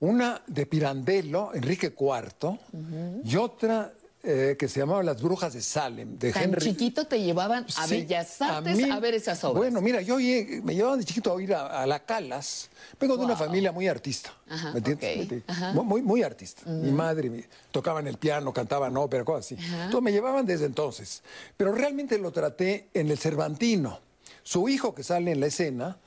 una 0.00 0.42
de 0.46 0.66
Pirandello, 0.66 1.52
Enrique 1.54 1.94
IV, 1.98 2.58
y 3.24 3.36
otra 3.36 3.92
eh, 4.24 4.56
que 4.56 4.68
se 4.68 4.78
llamaba 4.78 5.02
Las 5.02 5.20
Brujas 5.20 5.52
de 5.52 5.60
Salem, 5.60 6.16
de 6.16 6.32
Tan 6.32 6.44
Henry. 6.44 6.60
chiquito 6.70 7.06
te 7.06 7.20
llevaban 7.20 7.66
a 7.76 7.86
Sí, 7.88 7.96
Bellas 8.02 8.40
Artes 8.40 8.72
a, 8.84 8.94
mí- 8.94 9.00
ver 9.00 9.14
esas 9.14 9.42
obras. 9.42 9.56
Bueno, 9.58 9.80
mira, 9.80 10.00
yo 10.00 10.20
llegué- 10.20 10.62
me 10.62 10.74
llevaban 10.76 11.00
de 11.00 11.04
chiquito 11.04 11.36
a 11.36 11.42
ir 11.42 11.52
a, 11.52 11.82
a 11.82 11.86
la 11.86 12.04
Calas. 12.04 12.68
Vengo 13.00 13.16
de 13.16 13.24
una 13.24 13.34
familia 13.36 13.72
muy 13.72 13.88
artista. 13.88 14.32
Ajá, 14.48 14.70
¿me 14.72 14.78
entiendes? 14.78 15.28
¿Me 15.30 15.42
ajá. 15.48 15.72
Muy, 15.72 16.02
muy, 16.02 16.22
artista. 16.22 16.62
Mi 16.70 16.92
madre 16.92 17.30
mi- 17.30 17.44
tocaban 17.72 18.06
el 18.06 18.16
piano, 18.16 18.52
cantaban 18.52 18.96
ópera, 18.96 19.24
cosas 19.24 19.46
así. 19.46 19.56
Entonces 19.64 20.02
me 20.02 20.12
llevaban 20.12 20.46
desde 20.46 20.66
entonces. 20.66 21.22
Pero 21.56 21.72
realmente 21.72 22.16
lo 22.18 22.30
traté 22.30 22.88
en 22.94 23.10
el 23.10 23.18
Cervantino. 23.18 23.98
Su 24.44 24.68
hijo 24.68 24.94
que 24.94 25.02
sale 25.02 25.32
en 25.32 25.40
la 25.40 25.46
escena 25.46 25.98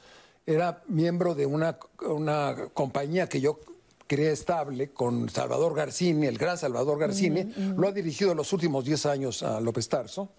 era 0.45 0.81
miembro 0.87 1.35
de 1.35 1.45
una, 1.45 1.77
una 2.07 2.55
compañía 2.73 3.27
que 3.27 3.41
yo 3.41 3.59
creé 4.07 4.31
estable 4.31 4.91
con 4.91 5.29
Salvador 5.29 5.73
Garcini, 5.75 6.27
el 6.27 6.37
gran 6.37 6.57
Salvador 6.57 6.99
Garcini. 6.99 7.51
Lo 7.77 7.87
ha 7.87 7.91
dirigido 7.91 8.35
los 8.35 8.53
últimos 8.53 8.85
10 8.85 9.05
años 9.07 9.43
a 9.43 9.59
López 9.59 9.89
Tarso. 9.89 10.29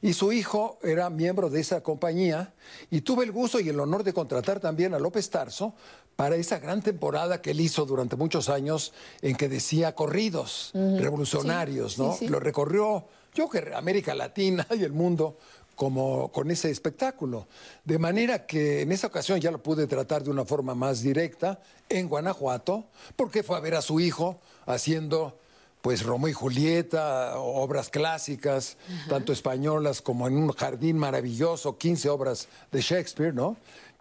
Y 0.00 0.12
su 0.14 0.32
hijo 0.32 0.78
era 0.82 1.10
miembro 1.10 1.50
de 1.50 1.60
esa 1.60 1.82
compañía 1.82 2.54
y 2.90 3.02
tuve 3.02 3.24
el 3.24 3.32
gusto 3.32 3.60
y 3.60 3.68
el 3.68 3.78
honor 3.80 4.02
de 4.04 4.12
contratar 4.12 4.60
también 4.60 4.94
a 4.94 4.98
López 4.98 5.28
Tarso 5.30 5.74
para 6.16 6.36
esa 6.36 6.58
gran 6.58 6.82
temporada 6.82 7.40
que 7.42 7.50
él 7.52 7.60
hizo 7.60 7.84
durante 7.86 8.16
muchos 8.16 8.48
años 8.48 8.92
en 9.22 9.34
que 9.36 9.48
decía 9.48 9.94
corridos 9.94 10.70
revolucionarios, 10.74 11.94
Sí, 11.94 12.02
¿no? 12.02 12.12
sí, 12.12 12.18
sí. 12.20 12.28
Lo 12.28 12.40
recorrió, 12.40 13.06
yo 13.34 13.48
creo 13.48 13.64
que 13.70 13.74
América 13.74 14.14
Latina 14.14 14.66
y 14.70 14.82
el 14.84 14.92
mundo 14.92 15.38
como 15.82 16.30
con 16.30 16.48
ese 16.52 16.70
espectáculo. 16.70 17.48
De 17.84 17.98
manera 17.98 18.46
que 18.46 18.82
en 18.82 18.92
esa 18.92 19.08
ocasión 19.08 19.40
ya 19.40 19.50
lo 19.50 19.60
pude 19.60 19.88
tratar 19.88 20.22
de 20.22 20.30
una 20.30 20.44
forma 20.44 20.76
más 20.76 21.02
directa 21.02 21.60
en 21.88 22.08
Guanajuato, 22.08 22.84
porque 23.16 23.42
fue 23.42 23.56
a 23.56 23.60
ver 23.60 23.74
a 23.74 23.82
su 23.82 23.98
hijo 23.98 24.38
haciendo 24.64 25.40
pues 25.80 26.04
Romeo 26.04 26.28
y 26.28 26.34
Julieta, 26.34 27.36
obras 27.36 27.90
clásicas, 27.90 28.76
tanto 29.08 29.32
españolas 29.32 30.00
como 30.00 30.28
en 30.28 30.36
un 30.36 30.52
jardín 30.52 30.98
maravilloso, 30.98 31.76
15 31.76 32.10
obras 32.10 32.46
de 32.70 32.80
Shakespeare, 32.80 33.34
¿no? 33.34 33.56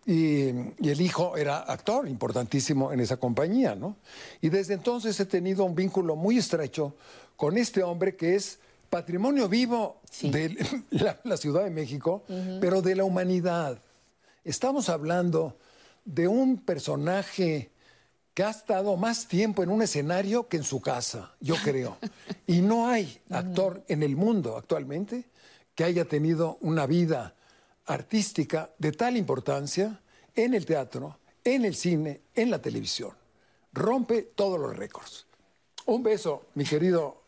Y, 0.06 0.50
y 0.78 0.90
el 0.92 1.02
hijo 1.02 1.36
era 1.36 1.62
actor 1.62 2.08
importantísimo 2.08 2.94
en 2.94 3.00
esa 3.00 3.18
compañía, 3.18 3.74
¿no? 3.74 3.96
Y 4.40 4.50
desde 4.50 4.76
entonces 4.76 5.20
he 5.20 5.26
tenido 5.26 5.66
un 5.66 5.74
vínculo 5.74 6.16
muy 6.16 6.38
estrecho 6.38 6.94
con 7.36 7.58
este 7.58 7.82
hombre 7.82 8.16
que 8.16 8.36
es 8.36 8.60
patrimonio 8.92 9.48
vivo 9.48 10.02
de 10.22 10.84
la, 10.92 11.20
la 11.24 11.38
Ciudad 11.38 11.64
de 11.64 11.72
México, 11.72 12.24
pero 12.60 12.82
de 12.82 12.96
la 12.96 13.06
humanidad. 13.06 13.80
Estamos 14.44 14.90
hablando 14.90 15.58
de 16.04 16.28
un 16.28 16.58
personaje 16.58 17.72
que 18.34 18.44
ha 18.44 18.50
estado 18.50 18.98
más 18.98 19.28
tiempo 19.28 19.64
en 19.64 19.70
un 19.70 19.82
escenario 19.82 20.48
que 20.48 20.58
en 20.58 20.64
su 20.64 20.82
casa, 20.82 21.34
yo 21.40 21.56
creo. 21.64 21.98
Y 22.48 22.62
no 22.62 22.88
hay 22.90 23.22
actor 23.30 23.82
en 23.88 24.04
el 24.04 24.18
mundo 24.18 24.58
actualmente 24.58 25.30
que 25.74 25.86
haya 25.86 26.04
tenido 26.04 26.58
una 26.60 26.86
vida 26.86 27.34
artística 27.86 28.72
de 28.78 28.92
tal 28.92 29.16
importancia 29.16 30.02
en 30.36 30.54
el 30.54 30.66
teatro, 30.66 31.18
en 31.46 31.64
el 31.64 31.76
cine, 31.76 32.24
en 32.36 32.52
la 32.52 32.62
televisión. 32.62 33.12
Rompe 33.72 34.24
todos 34.36 34.60
los 34.60 34.76
récords. 34.76 35.28
Un 35.86 36.04
beso, 36.04 36.48
mi 36.56 36.66
querido 36.66 37.21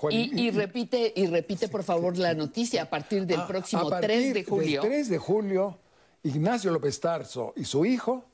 Juan. 0.00 0.14
Y, 0.14 0.30
y 0.46 0.50
repite, 0.50 1.12
y 1.14 1.26
repite 1.26 1.68
por 1.68 1.82
favor 1.84 2.16
la 2.16 2.32
noticia 2.34 2.82
a 2.82 2.90
partir 2.90 3.26
del 3.26 3.40
A- 3.40 3.46
próximo 3.46 3.92
a 3.92 4.00
3 4.00 4.18
de 4.34 4.40
partir 4.40 4.48
julio. 4.48 4.80
del 4.82 4.90
3 4.90 5.08
de 5.10 5.18
julio, 5.18 5.78
Ignacio 6.22 6.70
López 6.70 6.98
Tarso 7.00 7.52
y 7.56 7.64
su 7.64 7.84
hijo 7.84 8.24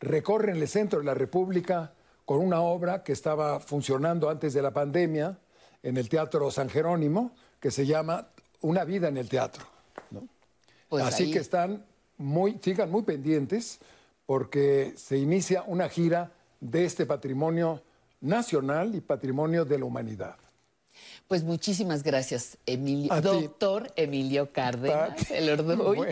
recorren 0.00 0.56
el 0.56 0.68
centro 0.68 0.98
de 1.00 1.04
la 1.04 1.14
República 1.14 1.92
con 2.24 2.38
una 2.38 2.60
obra 2.60 3.02
que 3.02 3.12
estaba 3.12 3.60
funcionando 3.60 4.28
antes 4.30 4.52
de 4.54 4.62
la 4.62 4.72
pandemia 4.72 5.38
en 5.82 5.96
el 5.96 6.08
Teatro 6.08 6.50
San 6.50 6.68
Jerónimo, 6.68 7.32
que 7.60 7.70
se 7.70 7.86
llama 7.86 8.28
Una 8.60 8.84
vida 8.84 9.08
en 9.08 9.16
el 9.16 9.28
teatro. 9.28 9.64
¿no? 10.10 10.26
Pues 10.88 11.04
Así 11.04 11.24
ahí. 11.24 11.30
que 11.32 11.38
están 11.38 11.84
muy, 12.18 12.58
sigan 12.62 12.90
muy 12.90 13.02
pendientes 13.02 13.78
porque 14.26 14.94
se 14.96 15.18
inicia 15.18 15.62
una 15.66 15.88
gira 15.88 16.32
de 16.60 16.84
este 16.84 17.06
patrimonio 17.06 17.82
nacional 18.20 18.94
y 18.94 19.00
patrimonio 19.00 19.64
de 19.64 19.78
la 19.78 19.84
humanidad. 19.84 20.36
Pues 21.28 21.42
muchísimas 21.42 22.04
gracias, 22.04 22.56
Emilio, 22.66 23.12
A 23.12 23.16
ti. 23.20 23.26
doctor 23.26 23.92
Emilio 23.96 24.52
Cárdenas, 24.52 25.28
el 25.32 25.56
Bueno. 25.66 26.04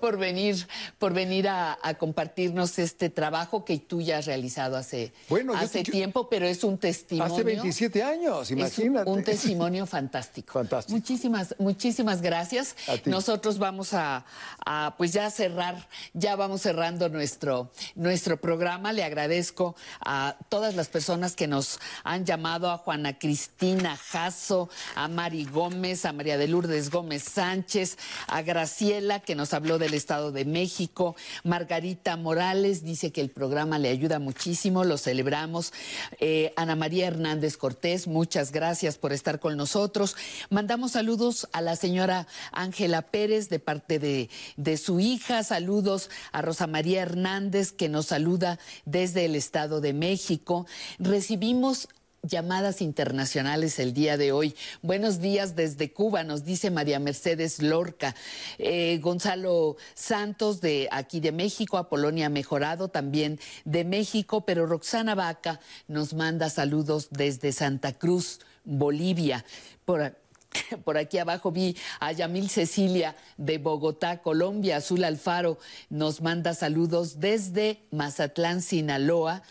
por 0.00 0.16
venir, 0.16 0.66
por 0.98 1.12
venir 1.12 1.48
a, 1.48 1.78
a 1.82 1.94
compartirnos 1.94 2.78
este 2.78 3.10
trabajo 3.10 3.66
que 3.66 3.78
tú 3.78 4.00
ya 4.00 4.18
has 4.18 4.26
realizado 4.26 4.78
hace, 4.78 5.12
Bueno, 5.28 5.52
hace 5.54 5.82
tiempo, 5.82 6.30
pero 6.30 6.46
es 6.46 6.64
un 6.64 6.78
testimonio. 6.78 7.34
Hace 7.34 7.42
27 7.44 8.02
años, 8.02 8.50
imagínate. 8.50 9.10
un 9.10 9.22
testimonio 9.24 9.84
fantástico. 9.84 10.54
Fantástico. 10.54 10.96
Muchísimas, 10.96 11.54
muchísimas 11.58 12.22
gracias. 12.22 12.74
A 12.88 12.96
ti. 12.96 13.10
Nosotros 13.10 13.58
vamos 13.58 13.92
a, 13.92 14.24
a, 14.64 14.94
pues 14.96 15.12
ya 15.12 15.30
cerrar, 15.30 15.88
ya 16.14 16.36
vamos 16.36 16.62
cerrando 16.62 17.10
nuestro, 17.10 17.70
nuestro 17.96 18.40
programa. 18.40 18.94
Le 18.94 19.04
agradezco 19.04 19.76
a 20.00 20.36
todas 20.48 20.74
las 20.74 20.88
personas 20.88 21.36
que 21.36 21.48
nos 21.48 21.80
han 22.02 22.24
llamado, 22.24 22.70
a 22.70 22.78
Juana 22.78 23.18
Cristina 23.18 23.94
Jasso, 23.96 24.53
a 24.94 25.08
Mari 25.08 25.44
Gómez, 25.44 26.04
a 26.04 26.12
María 26.12 26.38
de 26.38 26.48
Lourdes 26.48 26.90
Gómez 26.90 27.24
Sánchez, 27.24 27.98
a 28.28 28.42
Graciela, 28.42 29.20
que 29.20 29.34
nos 29.34 29.52
habló 29.52 29.78
del 29.78 29.94
Estado 29.94 30.32
de 30.32 30.44
México, 30.44 31.16
Margarita 31.42 32.16
Morales, 32.16 32.84
dice 32.84 33.12
que 33.12 33.20
el 33.20 33.30
programa 33.30 33.78
le 33.78 33.88
ayuda 33.88 34.18
muchísimo, 34.18 34.84
lo 34.84 34.98
celebramos. 34.98 35.72
Eh, 36.20 36.52
Ana 36.56 36.76
María 36.76 37.06
Hernández 37.06 37.56
Cortés, 37.56 38.06
muchas 38.06 38.52
gracias 38.52 38.98
por 38.98 39.12
estar 39.12 39.40
con 39.40 39.56
nosotros. 39.56 40.16
Mandamos 40.50 40.92
saludos 40.92 41.48
a 41.52 41.60
la 41.60 41.76
señora 41.76 42.26
Ángela 42.52 43.02
Pérez 43.02 43.48
de 43.48 43.58
parte 43.58 43.98
de, 43.98 44.30
de 44.56 44.76
su 44.76 45.00
hija, 45.00 45.42
saludos 45.42 46.10
a 46.32 46.42
Rosa 46.42 46.66
María 46.66 47.02
Hernández, 47.02 47.72
que 47.72 47.88
nos 47.88 48.06
saluda 48.06 48.58
desde 48.84 49.24
el 49.24 49.34
Estado 49.34 49.80
de 49.80 49.92
México. 49.92 50.66
Recibimos 50.98 51.88
llamadas 52.24 52.80
internacionales 52.80 53.78
el 53.78 53.92
día 53.92 54.16
de 54.16 54.32
hoy. 54.32 54.56
Buenos 54.82 55.20
días 55.20 55.54
desde 55.54 55.92
Cuba, 55.92 56.24
nos 56.24 56.44
dice 56.44 56.70
María 56.70 56.98
Mercedes 56.98 57.62
Lorca. 57.62 58.14
Eh, 58.58 58.98
Gonzalo 59.02 59.76
Santos 59.94 60.60
de 60.60 60.88
aquí 60.90 61.20
de 61.20 61.32
México, 61.32 61.76
Apolonia 61.76 62.28
Mejorado 62.28 62.88
también 62.88 63.38
de 63.64 63.84
México, 63.84 64.40
pero 64.46 64.66
Roxana 64.66 65.14
Vaca 65.14 65.60
nos 65.86 66.14
manda 66.14 66.48
saludos 66.48 67.08
desde 67.10 67.52
Santa 67.52 67.92
Cruz, 67.92 68.40
Bolivia. 68.64 69.44
Por, 69.84 70.16
por 70.84 70.96
aquí 70.96 71.18
abajo 71.18 71.52
vi 71.52 71.76
a 72.00 72.12
Yamil 72.12 72.48
Cecilia 72.48 73.14
de 73.36 73.58
Bogotá, 73.58 74.22
Colombia. 74.22 74.78
Azul 74.78 75.04
Alfaro 75.04 75.58
nos 75.90 76.22
manda 76.22 76.54
saludos 76.54 77.20
desde 77.20 77.80
Mazatlán, 77.90 78.62
Sinaloa. 78.62 79.42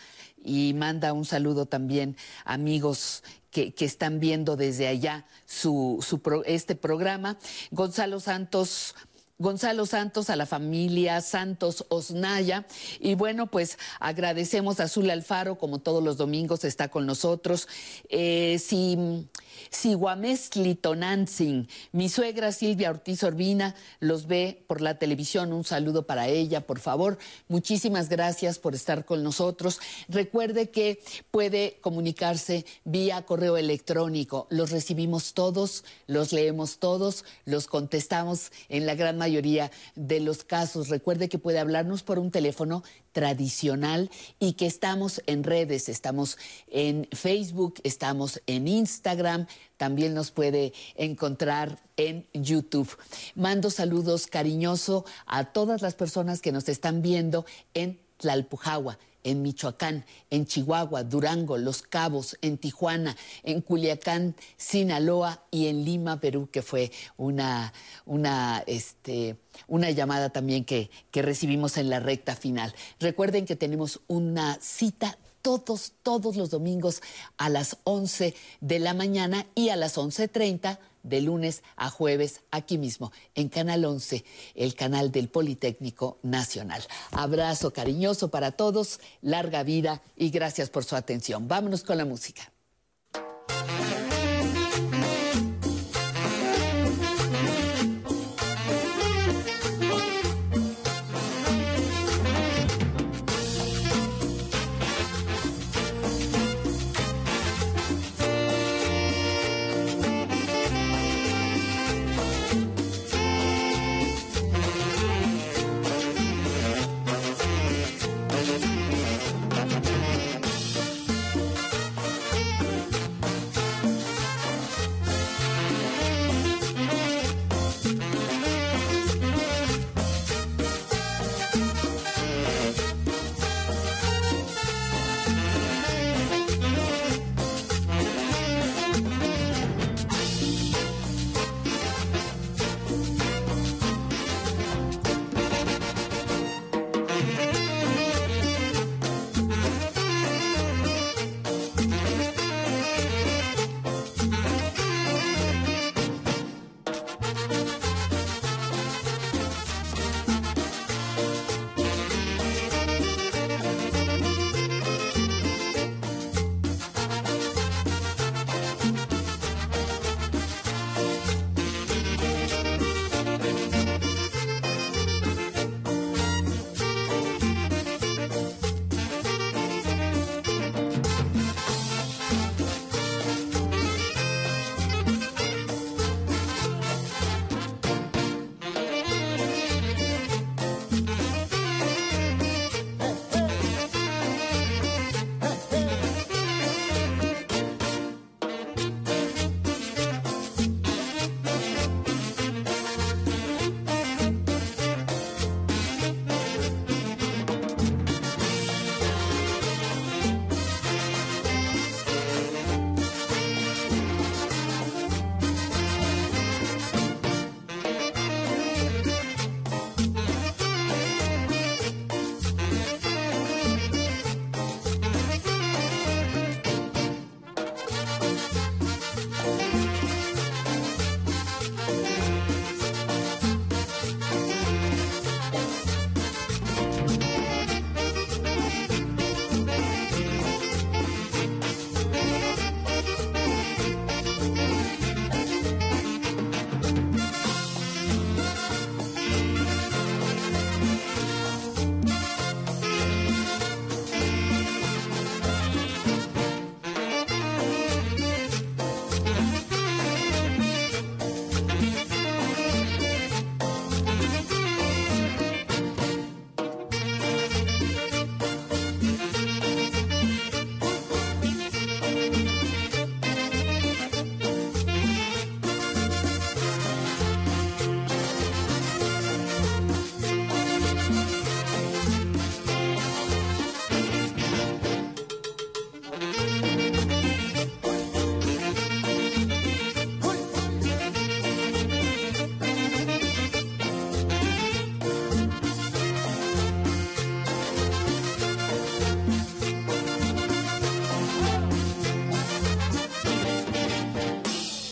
Y 0.44 0.74
manda 0.74 1.14
un 1.14 1.26
saludo 1.26 1.66
también 1.66 2.18
amigos 2.46 3.24
que, 3.50 3.74
que 3.74 3.86
están 3.86 4.20
viendo 4.20 4.56
desde 4.56 4.88
allá 4.88 5.26
su, 5.46 6.04
su 6.06 6.22
pro- 6.22 6.44
este 6.46 6.76
programa. 6.76 7.38
Gonzalo 7.72 8.20
Santos. 8.20 8.96
Gonzalo 9.40 9.88
Santos, 9.88 10.30
a 10.30 10.36
la 10.36 10.46
familia 10.46 11.20
Santos 11.22 11.86
Osnaya. 11.90 12.68
Y 13.00 13.16
bueno, 13.16 13.48
pues 13.48 13.80
agradecemos 14.00 14.80
a 14.80 14.84
Azul 14.84 15.10
Alfaro, 15.10 15.58
como 15.58 15.80
todos 15.80 16.04
los 16.04 16.18
domingos 16.18 16.64
está 16.64 16.90
con 16.90 17.08
nosotros. 17.08 17.68
Eh, 18.10 18.60
si, 18.64 19.28
si 19.72 19.96
Guamestli 19.96 20.76
Tonantzin, 20.76 21.68
mi 21.92 22.10
suegra 22.10 22.52
Silvia 22.52 22.92
Ortiz 22.92 23.24
Orbina, 23.24 23.74
los 24.00 24.28
ve 24.28 24.64
por 24.68 24.82
la 24.82 25.00
televisión, 25.00 25.52
un 25.52 25.64
saludo 25.64 26.06
para 26.06 26.28
ella, 26.28 26.68
por 26.68 26.80
favor. 26.80 27.18
Muchísimas 27.48 28.10
gracias 28.10 28.60
por 28.60 28.76
estar 28.76 29.04
con 29.04 29.24
nosotros. 29.24 29.80
Recuerde 30.10 30.70
que 30.70 31.02
puede 31.32 31.80
comunicarse 31.82 32.66
vía 32.84 33.24
correo 33.26 33.58
electrónico. 33.58 34.46
Los 34.52 34.70
recibimos 34.70 35.34
todos, 35.34 35.84
los 36.06 36.34
leemos 36.34 36.78
todos, 36.78 37.26
los 37.46 37.66
contestamos 37.66 38.52
en 38.70 38.86
la 38.86 38.94
gran 38.94 39.23
mayoría 39.24 39.72
de 39.96 40.20
los 40.20 40.44
casos. 40.44 40.90
Recuerde 40.90 41.30
que 41.30 41.40
puede 41.40 41.60
hablarnos 41.60 42.04
por 42.04 42.20
un 42.20 42.30
teléfono 42.30 42.84
tradicional 43.14 44.10
y 44.38 44.54
que 44.54 44.66
estamos 44.66 45.22
en 45.28 45.46
redes, 45.46 45.88
estamos 45.88 46.38
en 46.68 47.08
Facebook, 47.14 47.76
estamos 47.84 48.42
en 48.48 48.68
Instagram, 48.68 49.48
también 49.78 50.14
nos 50.14 50.32
puede 50.32 50.74
encontrar 50.96 51.80
en 51.96 52.28
YouTube. 52.34 52.90
Mando 53.36 53.70
saludos 53.70 54.28
cariñoso 54.28 55.06
a 55.26 55.46
todas 55.54 55.82
las 55.82 55.96
personas 55.96 56.42
que 56.42 56.52
nos 56.52 56.68
están 56.68 57.02
viendo 57.02 57.46
en 57.74 58.00
Tlalpujagua, 58.18 59.00
en 59.24 59.42
Michoacán, 59.42 60.06
en 60.30 60.46
Chihuahua, 60.46 61.04
Durango, 61.04 61.58
Los 61.58 61.82
Cabos, 61.82 62.38
en 62.42 62.58
Tijuana, 62.58 63.16
en 63.44 63.62
Culiacán, 63.62 64.36
Sinaloa 64.58 65.44
y 65.52 65.68
en 65.68 65.86
Lima, 65.86 66.20
Perú, 66.20 66.50
que 66.52 66.62
fue 66.62 66.92
una, 67.18 67.74
una, 68.06 68.64
este, 68.68 69.38
una 69.68 69.92
llamada 69.92 70.30
también 70.30 70.66
que, 70.66 70.90
que 71.12 71.22
recibimos 71.22 71.78
en 71.78 71.90
la 71.90 72.00
recta 72.00 72.36
final. 72.36 72.74
Recuerden 73.00 73.46
que 73.46 73.56
tenemos 73.56 74.02
una 74.08 74.58
cita 74.62 75.18
todos, 75.44 75.92
todos 76.02 76.36
los 76.36 76.50
domingos 76.50 77.04
a 77.38 77.50
las 77.50 77.78
11 77.84 78.34
de 78.62 78.80
la 78.80 78.96
mañana 78.96 79.46
y 79.54 79.70
a 79.70 79.76
las 79.76 79.98
11.30 79.98 80.80
de 81.04 81.22
lunes 81.22 81.64
a 81.76 81.90
jueves 81.90 82.42
aquí 82.50 82.78
mismo 82.78 83.12
en 83.36 83.50
Canal 83.50 83.84
11, 83.84 84.24
el 84.56 84.74
canal 84.74 85.12
del 85.12 85.28
Politécnico 85.28 86.18
Nacional. 86.24 86.82
Abrazo 87.12 87.74
cariñoso 87.74 88.30
para 88.30 88.54
todos, 88.54 89.02
larga 89.22 89.64
vida 89.64 90.02
y 90.16 90.30
gracias 90.30 90.70
por 90.70 90.86
su 90.86 90.96
atención. 90.96 91.48
Vámonos 91.48 91.84
con 91.84 91.98
la 91.98 92.06
música. 92.06 92.53